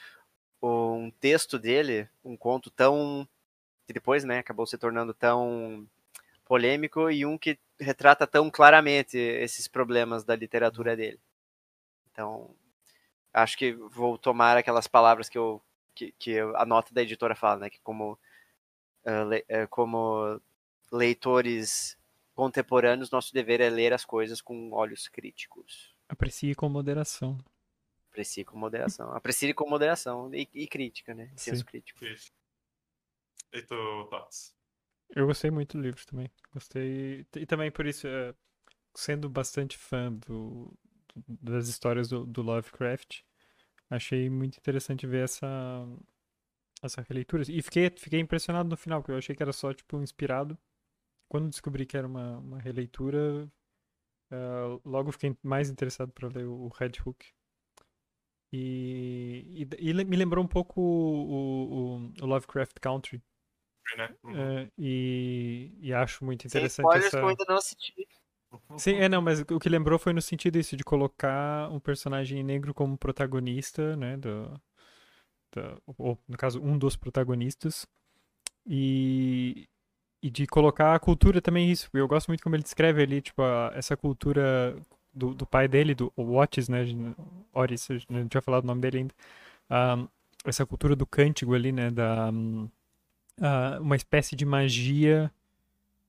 um 0.62 1.12
texto 1.20 1.60
dele, 1.60 2.08
um 2.24 2.38
conto 2.38 2.72
tão 2.72 3.28
que 3.86 3.94
depois, 3.94 4.24
né, 4.24 4.40
acabou 4.40 4.66
se 4.66 4.78
tornando 4.78 5.14
tão 5.14 5.88
polêmico 6.46 7.10
e 7.10 7.26
um 7.26 7.38
que 7.38 7.60
retrata 7.80 8.26
tão 8.28 8.50
claramente 8.50 9.18
esses 9.18 9.68
problemas 9.68 10.24
da 10.24 10.36
literatura 10.36 10.96
dele. 10.96 11.20
Então, 12.14 12.56
acho 13.34 13.58
que 13.58 13.74
vou 13.74 14.18
tomar 14.18 14.56
aquelas 14.58 14.88
palavras 14.88 15.28
que 15.30 15.38
eu 15.38 15.62
que, 15.96 16.12
que 16.14 16.32
eu- 16.32 16.56
a 16.58 16.66
nota 16.66 16.94
da 16.94 17.04
editora 17.04 17.36
fala, 17.36 17.62
né, 17.62 17.70
que 17.70 17.80
como 17.82 18.18
ah, 19.06 19.24
le- 19.26 19.46
eh, 19.50 19.68
como 19.68 20.40
leitores 20.92 21.98
contemporâneos, 22.36 23.12
nosso 23.12 23.34
dever 23.34 23.62
é 23.62 23.70
ler 23.70 23.94
as 23.94 24.06
coisas 24.06 24.42
com 24.42 24.72
olhos 24.72 25.08
críticos. 25.08 25.96
Aprecie 26.10 26.56
com 26.56 26.70
moderação. 26.70 27.38
Aprecie 28.10 28.46
com 28.46 28.58
moderação. 28.58 29.12
Aprecie 29.12 29.54
com 29.54 29.70
moderação 29.70 30.34
e, 30.34 30.48
e 30.54 30.68
crítica, 30.68 31.14
né? 31.14 31.32
Senso 31.36 31.66
crítico. 31.66 32.04
Isso. 32.06 32.32
E 33.52 33.62
tu, 33.62 34.08
Tots? 34.10 34.56
Eu 35.16 35.28
gostei 35.28 35.52
muito 35.52 35.78
do 35.78 35.84
livro 35.84 36.04
também. 36.06 36.32
Gostei. 36.54 37.26
E 37.36 37.46
também 37.46 37.72
por 37.72 37.86
isso, 37.86 38.08
eh, 38.08 38.34
sendo 38.96 39.30
bastante 39.30 39.78
fã 39.78 40.12
do, 40.12 40.74
das 41.16 41.68
histórias 41.68 42.08
do, 42.08 42.26
do 42.26 42.42
Lovecraft, 42.42 43.22
achei 43.90 44.30
muito 44.30 44.58
interessante 44.58 45.06
ver 45.06 45.26
essa, 45.26 45.48
essa 46.82 47.02
releitura. 47.02 47.44
E 47.48 47.62
fiquei, 47.62 47.90
fiquei 47.90 48.20
impressionado 48.20 48.70
no 48.70 48.78
final, 48.78 49.02
porque 49.02 49.12
eu 49.12 49.18
achei 49.18 49.36
que 49.36 49.44
era 49.44 49.54
só, 49.54 49.74
tipo, 49.74 50.02
inspirado. 50.02 50.58
Quando 51.30 51.50
descobri 51.50 51.86
que 51.86 51.98
era 51.98 52.08
uma, 52.08 52.38
uma 52.40 52.60
releitura, 52.60 53.52
eh, 54.32 54.80
logo 54.86 55.12
fiquei 55.12 55.36
mais 55.42 55.70
interessado 55.70 56.12
para 56.12 56.28
ler 56.28 56.46
o 56.46 56.68
Red 56.68 56.94
Hook. 57.06 57.26
E, 58.52 59.66
e, 59.80 59.90
e 59.90 59.94
me 60.06 60.16
lembrou 60.16 60.44
um 60.44 60.48
pouco 60.48 60.80
o, 60.80 61.98
o, 61.98 62.14
o 62.22 62.26
Lovecraft 62.26 62.80
Country. 62.80 63.22
Né? 63.98 64.16
Uhum. 64.24 64.36
É, 64.36 64.72
e, 64.78 65.74
e 65.80 65.94
acho 65.94 66.24
muito 66.24 66.44
Sem 66.44 66.50
interessante 66.50 66.86
spoilers 66.86 67.08
essa... 67.08 67.18
que 67.18 67.24
eu 67.24 67.30
ainda 67.30 67.46
não 67.48 67.58
assisti. 67.58 68.08
Sim, 68.78 68.94
é, 68.98 69.10
não, 69.10 69.22
mas 69.22 69.40
o 69.42 69.60
que 69.60 69.70
lembrou 69.70 70.00
foi 70.00 70.14
no 70.14 70.22
sentido 70.22 70.58
isso, 70.58 70.76
de 70.76 70.84
colocar 70.84 71.70
um 71.72 71.80
personagem 71.80 72.44
negro 72.44 72.74
como 72.74 72.98
protagonista, 72.98 73.96
né, 73.96 74.18
do, 74.18 74.60
da- 75.56 75.78
ou, 75.98 76.18
no 76.28 76.38
caso, 76.38 76.62
um 76.62 76.78
dos 76.78 76.96
protagonistas, 76.96 77.86
e, 78.66 79.68
e 80.24 80.30
de 80.32 80.48
colocar 80.48 80.96
a 80.96 81.00
cultura 81.00 81.42
também 81.42 81.72
isso. 81.72 81.90
Eu 81.94 82.08
gosto 82.08 82.28
muito 82.30 82.44
como 82.44 82.56
ele 82.56 82.64
descreve 82.64 83.04
ali, 83.04 83.22
tipo, 83.22 83.42
a, 83.44 83.72
essa 83.76 83.98
cultura 83.98 84.76
do, 85.14 85.34
do 85.34 85.46
pai 85.48 85.68
dele, 85.68 85.96
do 85.96 86.12
Watts, 86.18 86.70
né? 86.70 86.86
Gente 86.86 87.16
não 88.10 88.28
tinha 88.28 88.42
falado 88.42 88.64
o 88.64 88.68
nome 88.68 88.82
dele 88.82 89.00
ainda. 89.00 89.16
Um, 90.02 90.08
essa 90.46 90.66
cultura 90.66 90.96
do 90.96 91.06
cântigo 91.08 91.56
ali, 91.56 91.72
né? 91.72 91.92
Da, 91.92 92.30
um, 92.32 92.66
uh, 93.40 93.82
uma 93.82 93.96
espécie 93.96 94.36
de 94.36 94.46
magia 94.46 95.32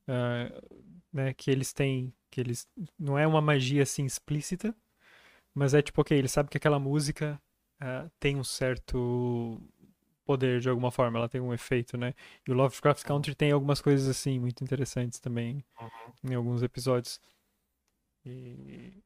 uh, 0.07 0.74
né, 1.15 1.33
que 1.33 1.49
eles 1.49 1.71
têm. 1.71 2.13
Que 2.29 2.41
eles. 2.41 2.67
Não 2.99 3.17
é 3.17 3.25
uma 3.25 3.41
magia 3.41 3.83
assim 3.83 4.05
explícita, 4.05 4.75
mas 5.53 5.73
é 5.73 5.81
tipo, 5.81 6.01
ok, 6.01 6.17
ele 6.17 6.27
sabe 6.27 6.49
que 6.49 6.57
aquela 6.57 6.77
música 6.77 7.41
uh, 7.81 8.11
tem 8.19 8.35
um 8.35 8.43
certo 8.43 9.61
poder 10.25 10.59
de 10.59 10.69
alguma 10.69 10.91
forma, 10.91 11.17
ela 11.17 11.29
tem 11.29 11.39
um 11.39 11.53
efeito, 11.53 11.97
né? 11.97 12.13
E 12.47 12.51
o 12.51 12.55
Lovecraft 12.55 13.03
Country 13.05 13.33
tem 13.35 13.51
algumas 13.51 13.79
coisas 13.79 14.09
assim 14.09 14.39
muito 14.39 14.63
interessantes 14.63 15.19
também 15.19 15.63
uhum. 15.79 16.31
em 16.31 16.35
alguns 16.35 16.61
episódios. 16.63 17.21
E, 18.25 19.01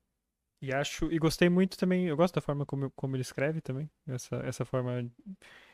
e 0.61 0.73
acho 0.73 1.11
e 1.11 1.19
gostei 1.19 1.49
muito 1.49 1.77
também, 1.77 2.07
eu 2.07 2.17
gosto 2.17 2.35
da 2.35 2.41
forma 2.41 2.65
como, 2.65 2.89
como 2.91 3.15
ele 3.15 3.21
escreve 3.21 3.61
também. 3.61 3.89
Essa 4.07 4.37
essa 4.37 4.65
forma 4.65 5.11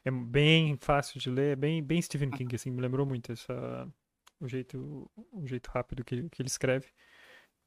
é 0.04 0.12
bem 0.12 0.76
fácil 0.78 1.20
de 1.20 1.30
ler, 1.30 1.54
é 1.54 1.56
bem 1.56 1.82
bem 1.84 2.02
Stephen 2.02 2.32
King 2.32 2.56
assim, 2.56 2.72
me 2.72 2.82
lembrou 2.82 3.06
muito 3.06 3.32
essa 3.32 3.88
o 4.40 4.48
jeito 4.48 5.10
o 5.32 5.46
jeito 5.48 5.68
rápido 5.70 6.04
que, 6.04 6.30
que 6.30 6.42
ele 6.42 6.50
escreve. 6.50 6.88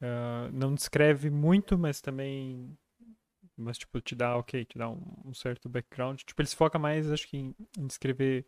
Uh, 0.01 0.53
não 0.53 0.75
descreve 0.75 1.29
muito, 1.29 1.77
mas 1.77 2.01
também 2.01 2.79
mas, 3.59 3.77
tipo, 3.77 4.01
te 4.01 4.15
dá, 4.15 4.37
ok, 4.37 4.65
te 4.65 4.79
dá 4.79 4.89
um, 4.89 5.03
um 5.25 5.35
certo 5.35 5.69
background. 5.69 6.21
Tipo, 6.21 6.41
ele 6.41 6.49
se 6.49 6.55
foca 6.55 6.79
mais, 6.79 7.11
acho 7.11 7.27
que, 7.27 7.37
em, 7.37 7.55
em 7.77 7.87
descrever 7.89 8.47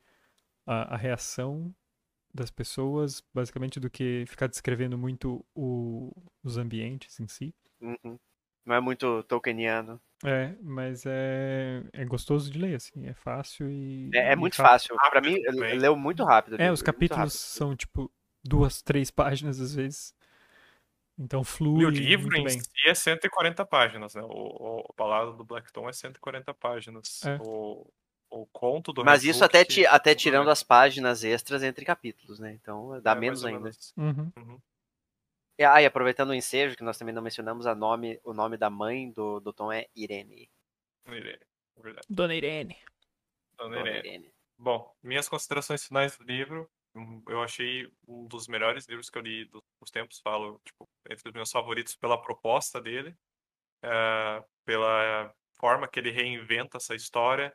a, 0.64 0.94
a, 0.94 0.96
reação 0.96 1.74
das 2.32 2.48
pessoas, 2.48 3.20
basicamente, 3.34 3.80
do 3.80 3.90
que 3.90 4.24
ficar 4.28 4.46
descrevendo 4.46 4.96
muito 4.96 5.44
o, 5.52 6.12
os 6.44 6.56
ambientes 6.56 7.18
em 7.18 7.26
si. 7.26 7.52
Uhum. 7.80 8.16
Não 8.64 8.74
é 8.74 8.80
muito 8.80 9.22
Tolkieniano. 9.24 10.00
É, 10.24 10.54
mas 10.60 11.04
é, 11.06 11.82
é 11.92 12.04
gostoso 12.04 12.50
de 12.50 12.58
ler, 12.58 12.74
assim, 12.74 13.06
é 13.06 13.14
fácil 13.14 13.70
e. 13.70 14.10
É, 14.14 14.32
é 14.32 14.36
muito 14.36 14.56
fácil. 14.56 14.94
Pra 15.10 15.20
mim, 15.20 15.38
leu 15.78 15.96
muito 15.96 16.24
rápido. 16.24 16.60
É, 16.60 16.70
os 16.70 16.82
capítulos 16.82 17.32
são, 17.32 17.74
tipo, 17.74 18.12
duas, 18.44 18.82
três 18.82 19.10
páginas 19.10 19.60
às 19.60 19.74
vezes. 19.74 20.14
Então 21.18 21.44
flui. 21.44 21.82
E 21.82 21.86
o 21.86 21.90
livro 21.90 22.36
em 22.36 22.44
bem. 22.44 22.58
si 22.58 22.70
é 22.86 22.94
140 22.94 23.64
páginas, 23.66 24.14
né? 24.14 24.22
O, 24.22 24.86
o, 24.88 24.94
Balada 24.96 25.32
do 25.32 25.44
Blackton 25.44 25.88
é 25.88 25.92
140 25.92 26.54
páginas. 26.54 27.22
É. 27.24 27.38
O, 27.42 27.86
o 28.30 28.46
conto 28.46 28.92
do 28.92 29.04
Mas 29.04 29.24
isso 29.24 29.44
até, 29.44 29.64
ti, 29.64 29.84
até 29.84 30.14
tirando 30.14 30.48
as 30.48 30.62
páginas 30.62 31.22
extras 31.22 31.62
entre 31.62 31.84
capítulos, 31.84 32.38
né? 32.38 32.52
Então 32.52 33.00
dá 33.02 33.12
é, 33.12 33.14
menos 33.14 33.44
ainda. 33.44 33.70
Uhum. 33.96 34.32
Uhum. 34.36 34.58
E, 35.60 35.64
ah, 35.64 35.82
e 35.82 35.84
aproveitando 35.84 36.30
o 36.30 36.34
ensejo, 36.34 36.74
que 36.74 36.82
nós 36.82 36.96
também 36.96 37.14
não 37.14 37.20
mencionamos, 37.20 37.66
a 37.66 37.74
nome, 37.74 38.18
o 38.24 38.32
nome 38.32 38.56
da 38.56 38.70
mãe 38.70 39.12
do, 39.12 39.40
do 39.40 39.52
Tom 39.52 39.70
é 39.70 39.88
Irene. 39.94 40.50
Irene, 41.06 41.44
verdade. 41.76 42.06
Dona 42.08 42.34
Irene. 42.34 42.78
Dona 43.58 43.76
Irene. 43.76 43.92
Dona 43.92 44.08
Irene. 44.08 44.32
Bom, 44.56 44.90
minhas 45.02 45.28
considerações 45.28 45.84
finais 45.84 46.16
do 46.16 46.24
livro 46.24 46.66
eu 47.28 47.42
achei 47.42 47.92
um 48.08 48.26
dos 48.26 48.48
melhores 48.48 48.86
livros 48.88 49.10
que 49.10 49.18
eu 49.18 49.22
li 49.22 49.44
dos 49.44 49.90
tempos, 49.92 50.18
falo, 50.20 50.58
tipo, 50.64 50.88
entre 51.10 51.28
os 51.28 51.34
meus 51.34 51.52
favoritos 51.52 51.94
pela 51.94 52.20
proposta 52.20 52.80
dele, 52.80 53.14
é, 53.82 54.42
pela 54.64 55.30
forma 55.58 55.86
que 55.86 56.00
ele 56.00 56.10
reinventa 56.10 56.78
essa 56.78 56.94
história 56.94 57.54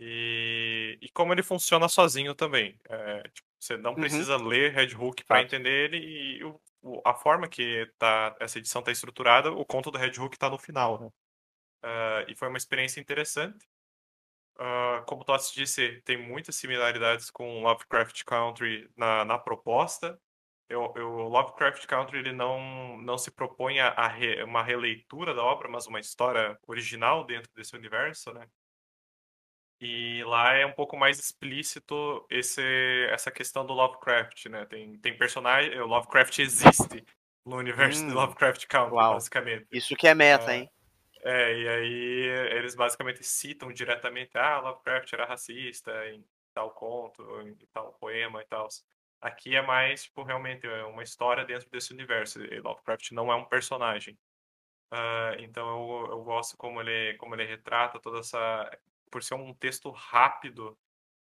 e, 0.00 0.98
e 1.00 1.08
como 1.10 1.32
ele 1.32 1.44
funciona 1.44 1.88
sozinho 1.88 2.34
também. 2.34 2.76
É, 2.88 3.22
tipo, 3.28 3.48
você 3.60 3.76
não 3.76 3.92
uhum. 3.92 3.96
precisa 4.00 4.36
uhum. 4.36 4.48
ler 4.48 4.72
Red 4.72 4.96
Hook 4.96 5.24
para 5.24 5.42
entender 5.42 5.92
ele 5.92 5.98
e 5.98 6.44
o, 6.44 6.60
a 7.04 7.14
forma 7.14 7.48
que 7.48 7.90
tá, 7.98 8.36
essa 8.40 8.58
edição 8.58 8.80
está 8.80 8.90
estruturada, 8.92 9.52
o 9.52 9.64
conto 9.64 9.90
do 9.90 9.98
Red 9.98 10.18
Hook 10.18 10.34
está 10.34 10.48
no 10.48 10.58
final. 10.58 11.00
Né? 11.00 11.06
Uh, 11.84 12.30
e 12.30 12.34
foi 12.34 12.48
uma 12.48 12.58
experiência 12.58 13.00
interessante. 13.00 13.66
Uh, 14.56 15.04
como 15.06 15.24
Tots 15.24 15.52
disse, 15.52 16.00
tem 16.04 16.16
muitas 16.16 16.56
similaridades 16.56 17.30
com 17.30 17.62
Lovecraft 17.62 18.24
Country 18.24 18.90
na, 18.96 19.24
na 19.24 19.38
proposta. 19.38 20.20
Eu, 20.68 20.82
Lovecraft 21.28 21.86
Country 21.86 22.18
ele 22.18 22.32
não, 22.32 22.98
não 22.98 23.16
se 23.16 23.30
propõe 23.30 23.80
a, 23.80 23.88
a 23.90 24.08
re, 24.08 24.42
uma 24.42 24.62
releitura 24.62 25.32
da 25.32 25.42
obra, 25.42 25.68
mas 25.68 25.86
uma 25.86 26.00
história 26.00 26.58
original 26.66 27.24
dentro 27.24 27.50
desse 27.54 27.74
universo, 27.74 28.32
né? 28.34 28.46
E 29.80 30.24
lá 30.24 30.54
é 30.54 30.66
um 30.66 30.72
pouco 30.72 30.96
mais 30.96 31.18
explícito 31.18 32.26
esse, 32.28 32.62
essa 33.10 33.30
questão 33.30 33.64
do 33.64 33.72
Lovecraft, 33.72 34.46
né? 34.46 34.64
Tem, 34.66 34.98
tem 34.98 35.16
personagem, 35.16 35.78
o 35.80 35.86
Lovecraft 35.86 36.38
existe 36.40 37.04
no 37.46 37.56
universo 37.56 38.02
hum, 38.04 38.08
de 38.08 38.14
Lovecraft 38.14 38.66
Country, 38.66 38.94
uau. 38.94 39.14
basicamente. 39.14 39.66
Isso 39.72 39.94
que 39.94 40.08
é 40.08 40.14
meta, 40.14 40.52
é, 40.52 40.56
hein? 40.56 40.70
É, 41.22 41.58
e 41.58 41.68
aí 41.68 42.56
eles 42.56 42.74
basicamente 42.74 43.22
citam 43.24 43.72
diretamente, 43.72 44.36
ah, 44.36 44.60
Lovecraft 44.60 45.12
era 45.12 45.26
racista 45.26 45.92
em 46.08 46.24
tal 46.52 46.70
conto, 46.72 47.22
em 47.42 47.54
tal 47.72 47.92
poema 47.94 48.42
e 48.42 48.46
tal. 48.46 48.68
Aqui 49.20 49.56
é 49.56 49.62
mais, 49.62 50.04
tipo, 50.04 50.22
realmente 50.22 50.66
é 50.66 50.84
uma 50.84 51.02
história 51.02 51.44
dentro 51.44 51.68
desse 51.70 51.92
universo. 51.92 52.42
E 52.42 52.60
Lovecraft 52.60 53.12
não 53.12 53.32
é 53.32 53.34
um 53.34 53.44
personagem. 53.44 54.16
Uh, 54.92 55.34
então 55.38 55.68
eu, 55.68 56.12
eu 56.12 56.24
gosto 56.24 56.56
como 56.56 56.80
ele, 56.80 57.16
como 57.18 57.34
ele 57.34 57.44
retrata 57.44 58.00
toda 58.00 58.20
essa... 58.20 58.70
Por 59.10 59.22
ser 59.22 59.34
um 59.34 59.54
texto 59.54 59.90
rápido 59.90 60.76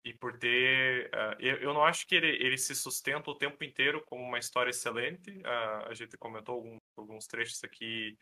e 0.06 0.14
por 0.14 0.38
ter... 0.38 1.10
Uh, 1.14 1.36
eu, 1.40 1.58
eu 1.58 1.74
não 1.74 1.84
acho 1.84 2.08
que 2.08 2.16
ele, 2.16 2.28
ele 2.28 2.58
se 2.58 2.76
sustenta 2.76 3.30
o 3.30 3.36
tempo 3.36 3.64
inteiro 3.64 4.04
como 4.06 4.24
uma 4.24 4.40
história 4.40 4.70
excelente. 4.70 5.32
Uh, 5.40 5.90
a 5.90 5.94
gente 5.94 6.18
comentou 6.18 6.56
algum, 6.56 6.78
alguns 6.98 7.28
trechos 7.28 7.64
aqui 7.64 8.18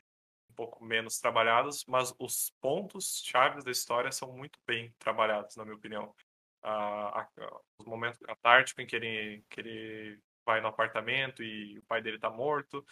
pouco 0.56 0.84
menos 0.84 1.20
trabalhados, 1.20 1.84
mas 1.86 2.16
os 2.18 2.50
pontos 2.62 3.22
chaves 3.26 3.64
da 3.64 3.72
história 3.72 4.12
são 4.12 4.32
muito 4.32 4.58
bem 4.66 4.92
trabalhados, 4.98 5.56
na 5.56 5.66
minha 5.66 5.76
opinião. 5.76 6.16
Ah, 6.64 7.22
a, 7.22 7.62
os 7.80 7.86
momentos 7.86 8.20
catárticos 8.20 8.84
em 8.84 8.88
que 8.88 8.96
ele, 8.96 9.44
que 9.50 9.60
ele 9.60 10.20
vai 10.46 10.62
no 10.62 10.68
apartamento 10.68 11.44
e 11.44 11.78
o 11.78 11.84
pai 11.84 12.02
dele 12.02 12.16
está 12.16 12.30
morto, 12.30 12.86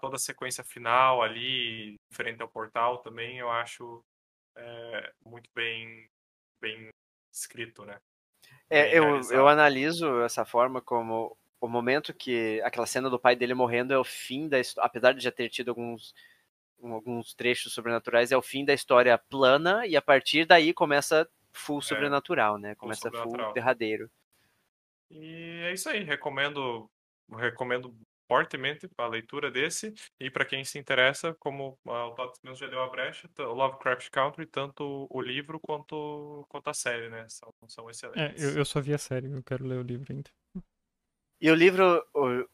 toda 0.00 0.16
a 0.16 0.18
sequência 0.18 0.64
final 0.64 1.22
ali, 1.22 1.96
frente 2.12 2.40
ao 2.40 2.48
portal, 2.48 2.98
também 2.98 3.38
eu 3.38 3.50
acho 3.50 4.02
é, 4.56 5.12
muito 5.24 5.48
bem, 5.54 6.08
bem 6.60 6.88
escrito, 7.32 7.84
né? 7.84 7.98
É, 8.70 8.96
eu, 8.96 9.20
eu 9.30 9.48
analiso 9.48 10.22
essa 10.22 10.44
forma 10.44 10.80
como 10.80 11.36
o 11.60 11.68
momento 11.68 12.14
que 12.14 12.60
aquela 12.62 12.86
cena 12.86 13.10
do 13.10 13.18
pai 13.18 13.36
dele 13.36 13.54
morrendo 13.54 13.92
é 13.92 13.98
o 13.98 14.04
fim 14.04 14.48
da 14.48 14.58
história, 14.58 14.86
apesar 14.86 15.12
de 15.12 15.22
já 15.22 15.32
ter 15.32 15.48
tido 15.48 15.70
alguns 15.70 16.14
alguns 16.82 17.34
trechos 17.34 17.72
sobrenaturais, 17.72 18.30
é 18.30 18.36
o 18.36 18.42
fim 18.42 18.64
da 18.64 18.74
história 18.74 19.16
plana 19.16 19.86
e 19.86 19.96
a 19.96 20.02
partir 20.02 20.44
daí 20.44 20.74
começa 20.74 21.28
full 21.50 21.78
é, 21.78 21.82
sobrenatural, 21.82 22.58
né? 22.58 22.74
Começa 22.74 23.10
full, 23.10 23.22
full 23.22 23.52
derradeiro. 23.54 24.10
E 25.10 25.62
é 25.64 25.72
isso 25.72 25.88
aí, 25.88 26.02
recomendo 26.02 26.90
recomendo 27.34 27.96
fortemente 28.28 28.88
a 28.98 29.06
leitura 29.06 29.50
desse 29.50 29.94
e 30.20 30.30
para 30.30 30.44
quem 30.44 30.64
se 30.64 30.78
interessa, 30.78 31.34
como 31.38 31.78
o 31.84 32.10
Tots 32.10 32.40
mesmo 32.42 32.56
já 32.56 32.66
deu 32.66 32.80
a 32.80 32.88
brecha, 32.88 33.28
o 33.38 33.52
Lovecraft 33.52 34.10
Country, 34.10 34.46
tanto 34.46 35.06
o 35.10 35.20
livro 35.20 35.58
quanto, 35.60 36.44
quanto 36.48 36.68
a 36.68 36.74
série, 36.74 37.08
né? 37.08 37.26
São, 37.28 37.52
são 37.68 37.90
excelentes. 37.90 38.42
É, 38.42 38.46
eu, 38.46 38.58
eu 38.58 38.64
só 38.64 38.80
vi 38.80 38.94
a 38.94 38.98
série, 38.98 39.30
eu 39.30 39.42
quero 39.42 39.66
ler 39.66 39.78
o 39.78 39.82
livro 39.82 40.12
ainda. 40.12 40.30
E 41.38 41.50
o 41.50 41.54
livro, 41.54 42.02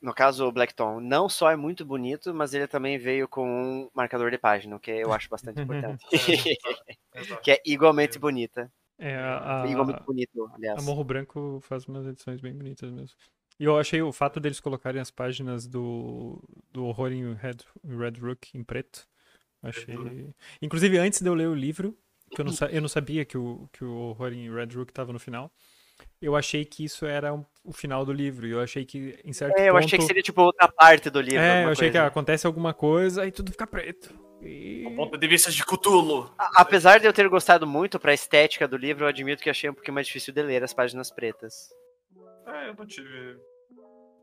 no 0.01 0.13
caso 0.13 0.47
o 0.47 0.53
Blackton, 0.53 0.99
não 0.99 1.29
só 1.29 1.51
é 1.51 1.57
muito 1.57 1.85
bonito, 1.85 2.35
mas 2.35 2.53
ele 2.53 2.67
também 2.67 2.99
veio 2.99 3.29
com 3.29 3.49
um 3.49 3.91
marcador 3.95 4.31
de 4.31 4.39
página, 4.39 4.75
o 4.75 4.81
que 4.81 4.91
eu 4.91 5.13
acho 5.13 5.29
bastante 5.29 5.61
importante. 5.63 6.05
que 7.45 7.53
é 7.53 7.63
igualmente 7.65 8.19
bonita. 8.19 8.73
É, 8.99 9.15
a, 9.17 9.63
a, 9.63 9.67
igualmente 9.69 10.03
bonito, 10.03 10.51
aliás. 10.53 10.79
A 10.79 10.83
Morro 10.83 11.05
Branco 11.05 11.61
faz 11.63 11.87
umas 11.87 12.07
edições 12.07 12.41
bem 12.41 12.55
bonitas 12.55 12.91
mesmo. 12.91 13.17
E 13.59 13.65
eu 13.65 13.79
achei 13.79 14.03
o 14.03 14.13
fato 14.13 14.41
deles 14.41 14.61
colocarem 14.61 15.01
as 15.01 15.11
páginas 15.11 15.67
do, 15.67 16.43
do 16.73 16.85
Horror 16.85 17.13
em 17.13 17.35
Red, 17.35 17.59
Red 17.85 18.21
Rook 18.21 18.57
em 18.57 18.65
preto. 18.65 19.07
Achei. 19.63 19.95
Inclusive, 20.61 20.99
antes 20.99 21.21
de 21.21 21.29
eu 21.29 21.35
ler 21.35 21.49
o 21.49 21.55
livro, 21.55 21.97
que 22.35 22.41
eu 22.41 22.45
não, 22.45 22.53
eu 22.71 22.81
não 22.81 22.89
sabia 22.89 23.25
que 23.25 23.39
o, 23.39 23.69
que 23.73 23.85
o 23.85 23.95
Horror 23.95 24.33
em 24.33 24.53
Red 24.53 24.75
Rook 24.75 24.91
estava 24.91 25.13
no 25.13 25.21
final 25.21 25.53
eu 26.21 26.37
achei 26.37 26.65
que 26.65 26.85
isso 26.85 27.05
era 27.05 27.33
um, 27.33 27.45
o 27.65 27.73
final 27.73 28.05
do 28.05 28.13
livro. 28.13 28.47
Eu 28.47 28.61
achei 28.61 28.85
que, 28.85 29.19
em 29.25 29.33
certo 29.33 29.59
é, 29.59 29.69
eu 29.69 29.75
ponto... 29.75 29.85
achei 29.85 29.99
que 29.99 30.05
seria, 30.05 30.23
tipo, 30.23 30.41
outra 30.41 30.69
parte 30.69 31.11
do 31.11 31.21
livro. 31.21 31.41
É, 31.41 31.65
eu 31.65 31.71
achei 31.71 31.89
coisa. 31.89 31.91
que 31.91 31.99
ah, 31.99 32.07
acontece 32.07 32.47
alguma 32.47 32.73
coisa 32.73 33.27
e 33.27 33.33
tudo 33.33 33.51
fica 33.51 33.67
preto. 33.67 34.15
E... 34.41 34.85
O 34.87 34.95
ponto 34.95 35.19
de 35.19 35.27
vista 35.27 35.51
de. 35.51 35.63
A, 36.39 36.63
apesar 36.63 36.99
de 36.99 37.07
eu 37.07 37.13
ter 37.13 37.29
gostado 37.29 37.67
muito 37.67 37.99
pra 37.99 38.15
estética 38.15 38.69
do 38.69 38.77
livro, 38.77 39.05
eu 39.05 39.09
admito 39.09 39.43
que 39.43 39.51
achei 39.51 39.69
um 39.71 39.75
pouquinho 39.75 39.95
mais 39.95 40.07
difícil 40.07 40.33
de 40.33 40.43
ler 40.43 40.63
as 40.63 40.73
páginas 40.73 41.11
pretas. 41.11 41.71
É, 42.47 42.69
eu 42.69 42.75
não 42.75 42.87
tive... 42.87 43.39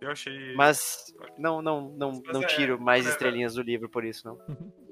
Eu 0.01 0.11
achei... 0.11 0.55
Mas 0.55 1.13
não, 1.37 1.61
não, 1.61 1.89
não, 1.89 2.21
Mas 2.25 2.33
não 2.33 2.43
é, 2.43 2.47
tiro 2.47 2.79
mais 2.79 3.05
é, 3.05 3.09
estrelinhas 3.09 3.55
do 3.55 3.61
livro 3.61 3.89
por 3.89 4.05
isso, 4.05 4.25
não. 4.25 4.37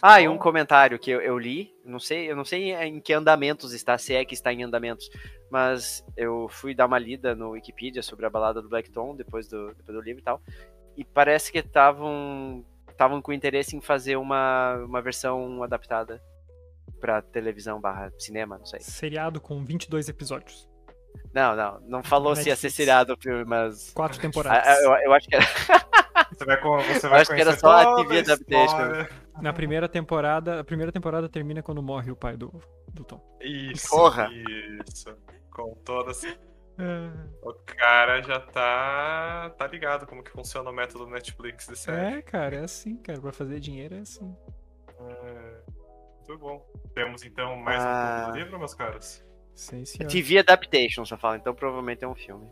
Ah, 0.00 0.16
bom. 0.16 0.20
e 0.20 0.28
um 0.28 0.38
comentário 0.38 0.98
que 0.98 1.10
eu, 1.10 1.20
eu, 1.20 1.38
li, 1.38 1.74
não 1.84 1.98
sei, 1.98 2.30
eu 2.30 2.36
não 2.36 2.44
sei 2.44 2.72
em 2.74 3.00
que 3.00 3.12
andamentos 3.12 3.72
está, 3.72 3.98
se 3.98 4.14
é 4.14 4.24
que 4.24 4.34
está 4.34 4.52
em 4.52 4.62
andamentos, 4.62 5.08
mas 5.50 6.04
eu 6.16 6.48
fui 6.48 6.74
dar 6.74 6.86
uma 6.86 6.98
lida 6.98 7.34
no 7.34 7.50
Wikipedia 7.50 8.02
sobre 8.02 8.26
a 8.26 8.30
balada 8.30 8.62
do 8.62 8.68
Blackton 8.68 9.16
depois 9.16 9.48
do, 9.48 9.74
depois 9.74 9.96
do 9.96 10.00
livro 10.00 10.20
e 10.20 10.24
tal. 10.24 10.40
E 10.96 11.04
parece 11.04 11.50
que 11.50 11.58
estavam 11.58 12.64
estavam 12.88 13.22
com 13.22 13.32
interesse 13.32 13.74
em 13.74 13.80
fazer 13.80 14.16
uma, 14.16 14.76
uma 14.84 15.00
versão 15.00 15.62
adaptada 15.62 16.22
pra 17.00 17.22
televisão 17.22 17.80
barra 17.80 18.12
cinema, 18.18 18.58
não 18.58 18.66
sei. 18.66 18.80
Seriado 18.80 19.40
com 19.40 19.64
22 19.64 20.10
episódios. 20.10 20.69
Não, 21.32 21.54
não, 21.54 21.80
não 21.82 22.02
falou 22.02 22.34
se 22.34 22.48
ia 22.48 22.56
ser 22.56 22.70
seriado 22.70 23.14
o 23.14 23.16
filme, 23.16 23.44
mas. 23.44 23.92
Quatro 23.94 24.20
temporadas. 24.20 24.66
Ah, 24.66 24.80
eu, 24.82 24.92
eu 25.06 25.12
acho 25.12 25.28
que 25.28 25.36
era. 25.36 25.44
Você 26.32 26.44
vai, 26.44 26.60
você 26.60 27.08
vai 27.08 27.20
acho 27.20 27.34
que 27.34 27.40
era 27.40 27.56
só 27.56 27.70
a 27.70 27.96
TV 27.96 28.20
adaptation. 28.20 29.06
Na 29.42 29.52
primeira 29.52 29.88
temporada, 29.88 30.60
a 30.60 30.64
primeira 30.64 30.90
temporada 30.92 31.28
termina 31.28 31.62
quando 31.62 31.82
morre 31.82 32.10
o 32.10 32.16
pai 32.16 32.36
do, 32.36 32.52
do 32.94 33.04
Tom. 33.04 33.20
Isso, 33.40 33.88
Porra. 33.90 34.28
isso. 34.32 35.14
Com 35.50 35.74
toda 35.84 36.12
essa 36.12 36.28
É, 36.28 37.10
O 37.42 37.52
cara 37.66 38.22
já 38.22 38.40
tá, 38.40 39.50
tá 39.58 39.66
ligado 39.66 40.06
como 40.06 40.22
que 40.22 40.30
funciona 40.30 40.70
o 40.70 40.72
método 40.72 41.06
Netflix 41.06 41.66
de 41.66 41.76
série. 41.76 42.18
É, 42.18 42.22
cara, 42.22 42.56
é 42.56 42.64
assim, 42.64 42.96
cara. 42.96 43.20
Pra 43.20 43.32
fazer 43.32 43.58
dinheiro 43.60 43.96
é 43.96 44.00
assim. 44.00 44.34
É, 44.98 45.54
Muito 46.28 46.38
bom. 46.38 46.64
Temos 46.94 47.24
então 47.24 47.56
mais 47.56 47.82
um 47.82 47.86
Ah. 47.86 48.28
do 48.30 48.36
livro, 48.38 48.58
meus 48.58 48.72
caros? 48.74 49.22
Sim, 49.60 49.84
senhor. 49.84 50.08
TV 50.08 50.38
adaptation, 50.38 51.04
só 51.04 51.18
fala, 51.18 51.36
então 51.36 51.54
provavelmente 51.54 52.02
é 52.02 52.08
um 52.08 52.14
filme. 52.14 52.50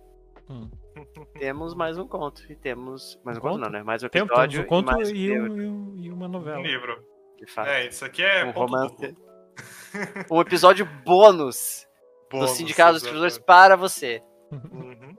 Hum. 0.51 0.69
Temos 1.39 1.75
mais 1.75 1.97
um 1.97 2.07
conto. 2.07 2.43
E 2.53 2.55
temos. 2.55 3.19
Mais 3.25 3.39
um 3.39 3.41
Um 3.41 3.43
conto, 3.43 3.53
conto? 3.55 3.63
não, 3.65 3.71
né? 3.71 3.83
Mais 3.83 4.03
um 4.03 4.07
episódio. 4.07 4.35
temos 4.37 4.59
um 4.59 4.65
conto 4.69 4.93
mais 4.93 5.09
e, 5.09 5.33
um, 5.33 5.47
e, 5.61 5.67
um- 5.67 5.95
e 5.97 6.11
uma 6.11 6.29
novela. 6.29 6.59
Um 6.59 6.63
livro. 6.63 7.03
de 7.39 7.47
fato. 7.47 7.69
É, 7.71 7.87
isso 7.87 8.05
aqui 8.05 8.23
é 8.23 8.45
Um 8.45 8.51
romance. 8.51 9.17
Um 10.31 10.41
episódio 10.41 10.85
bônus, 11.05 11.87
Bônus, 12.31 12.51
do 12.51 12.57
Sindicato 12.57 12.93
dos. 12.93 13.03
Escritores 13.03 13.39
para 13.39 13.75
você. 13.75 14.23
Uhum. 14.53 15.17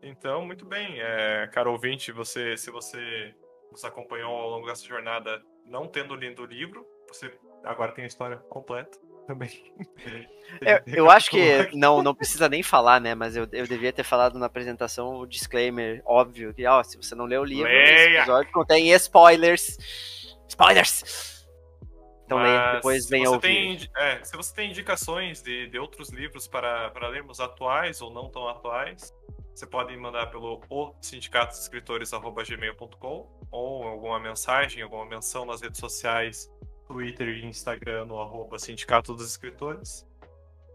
Então, 0.00 0.46
muito 0.46 0.64
bem. 0.64 1.00
É, 1.00 1.48
caro 1.52 1.72
ouvinte, 1.72 2.12
você, 2.12 2.56
se 2.56 2.70
você 2.70 3.34
nos 3.72 3.84
acompanhou 3.84 4.30
ao 4.30 4.48
longo 4.50 4.66
dessa 4.66 4.84
jornada 4.86 5.42
não 5.66 5.88
tendo 5.88 6.14
lido 6.14 6.42
o 6.42 6.46
livro, 6.46 6.86
você 7.08 7.36
agora 7.64 7.92
tem 7.92 8.04
a 8.04 8.06
história 8.06 8.36
completa 8.48 8.98
também. 9.26 9.50
Eu, 10.60 10.80
eu 11.04 11.10
acho 11.10 11.30
que 11.30 11.70
não, 11.74 12.02
não 12.02 12.14
precisa 12.14 12.48
nem 12.48 12.62
falar, 12.62 13.00
né? 13.00 13.14
Mas 13.14 13.36
eu, 13.36 13.48
eu 13.52 13.66
devia 13.66 13.92
ter 13.92 14.04
falado 14.04 14.38
na 14.38 14.46
apresentação 14.46 15.18
o 15.18 15.26
disclaimer 15.26 16.02
óbvio 16.04 16.52
que, 16.54 16.66
ó, 16.66 16.82
se 16.82 16.96
você 16.96 17.14
não 17.14 17.24
leu 17.24 17.42
o 17.42 17.44
livro, 17.44 17.68
esse 17.68 17.92
Leia! 17.92 18.18
episódio 18.18 18.52
contém 18.52 18.90
spoilers. 18.92 19.78
Spoilers! 20.48 21.24
Então 22.26 22.38
leia, 22.38 22.58
Mas 22.58 22.74
depois 22.76 23.04
se 23.04 23.10
venha 23.10 23.28
você 23.28 23.34
ouvir. 23.34 23.48
tem 23.48 23.78
é, 23.96 24.24
se 24.24 24.34
você 24.36 24.54
tem 24.54 24.70
indicações 24.70 25.42
de, 25.42 25.68
de 25.68 25.78
outros 25.78 26.08
livros 26.10 26.48
para, 26.48 26.90
para 26.90 27.06
lermos 27.08 27.38
atuais 27.38 28.00
ou 28.00 28.10
não 28.10 28.30
tão 28.30 28.48
atuais, 28.48 29.12
você 29.54 29.66
pode 29.66 29.94
mandar 29.96 30.26
pelo 30.28 30.62
o 30.70 30.94
sindicatosescritores.gmail.com 31.00 33.28
ou 33.50 33.82
alguma 33.84 34.18
mensagem, 34.18 34.82
alguma 34.82 35.04
menção 35.06 35.44
nas 35.44 35.60
redes 35.60 35.78
sociais, 35.78 36.50
Twitter 36.86 37.28
e 37.28 37.44
Instagram 37.46 38.04
no 38.06 38.18
arroba 38.20 38.58
Sindicato 38.58 39.14
dos 39.14 39.28
Escritores. 39.30 40.06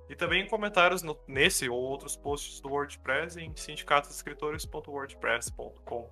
E 0.09 0.15
também 0.15 0.43
em 0.43 0.47
comentários 0.47 1.03
no- 1.03 1.19
nesse 1.27 1.69
ou 1.69 1.77
outros 1.79 2.15
posts 2.15 2.59
do 2.61 2.69
WordPress 2.69 3.39
em 3.39 3.53
sindicatosescritores.wordpress.com. 3.55 6.09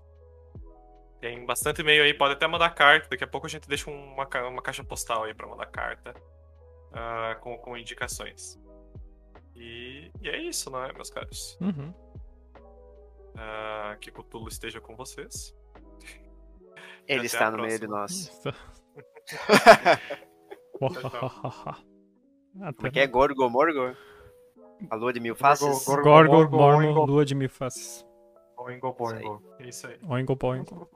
Tem 1.20 1.44
bastante 1.46 1.82
e-mail 1.82 2.04
aí, 2.04 2.14
pode 2.14 2.34
até 2.34 2.46
mandar 2.48 2.70
carta. 2.72 3.08
Daqui 3.10 3.24
a 3.24 3.28
pouco 3.28 3.48
a 3.48 3.50
gente 3.50 3.68
deixa 3.68 3.90
uma, 3.90 4.28
uma 4.48 4.62
caixa 4.62 4.84
postal 4.84 5.24
aí 5.24 5.34
pra 5.34 5.48
mandar 5.48 5.66
carta 5.66 6.14
ah, 6.94 7.36
com, 7.42 7.58
com 7.58 7.76
indicações. 7.76 8.60
E, 9.56 10.12
e 10.22 10.30
é 10.30 10.38
isso, 10.38 10.70
não 10.70 10.84
é, 10.84 10.94
meus 10.94 11.10
caros? 11.10 11.58
Uhum. 11.60 11.92
Ah, 13.36 13.98
que 14.00 14.12
Cthulhu 14.12 14.48
esteja 14.48 14.80
com 14.80 14.96
vocês. 14.96 15.56
Ele 17.08 17.26
está 17.26 17.50
no 17.50 17.64
meio 17.64 17.80
de 17.80 17.88
próxima. 17.88 18.32
nós. 18.46 18.54
Como 20.78 22.88
é 22.88 22.92
que 22.92 23.00
é? 23.00 23.08
Gorgo 23.08 23.50
Morgo? 23.50 23.96
A 24.90 24.96
lua 24.96 25.12
de 25.12 25.20
mil 25.20 25.36
faces? 25.36 25.86
Gorgo- 25.86 26.04
Gorgo, 26.04 26.58
Oingo. 26.58 27.06
Lua 27.06 27.26
de 27.26 27.36
Mil 27.36 27.50
Faces. 27.50 28.06
Boingo, 28.56 28.94
boingo. 28.94 29.42
É 29.60 29.68
isso 29.70 29.88
aí. 29.88 29.98
Oingo, 30.08 30.36
boingo. 30.36 30.88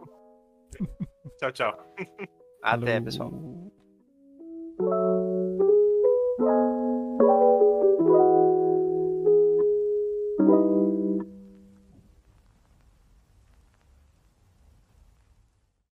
Tchau, 1.38 1.52
tchau. 1.52 1.78
Até, 2.64 3.02
pessoal. 3.02 3.32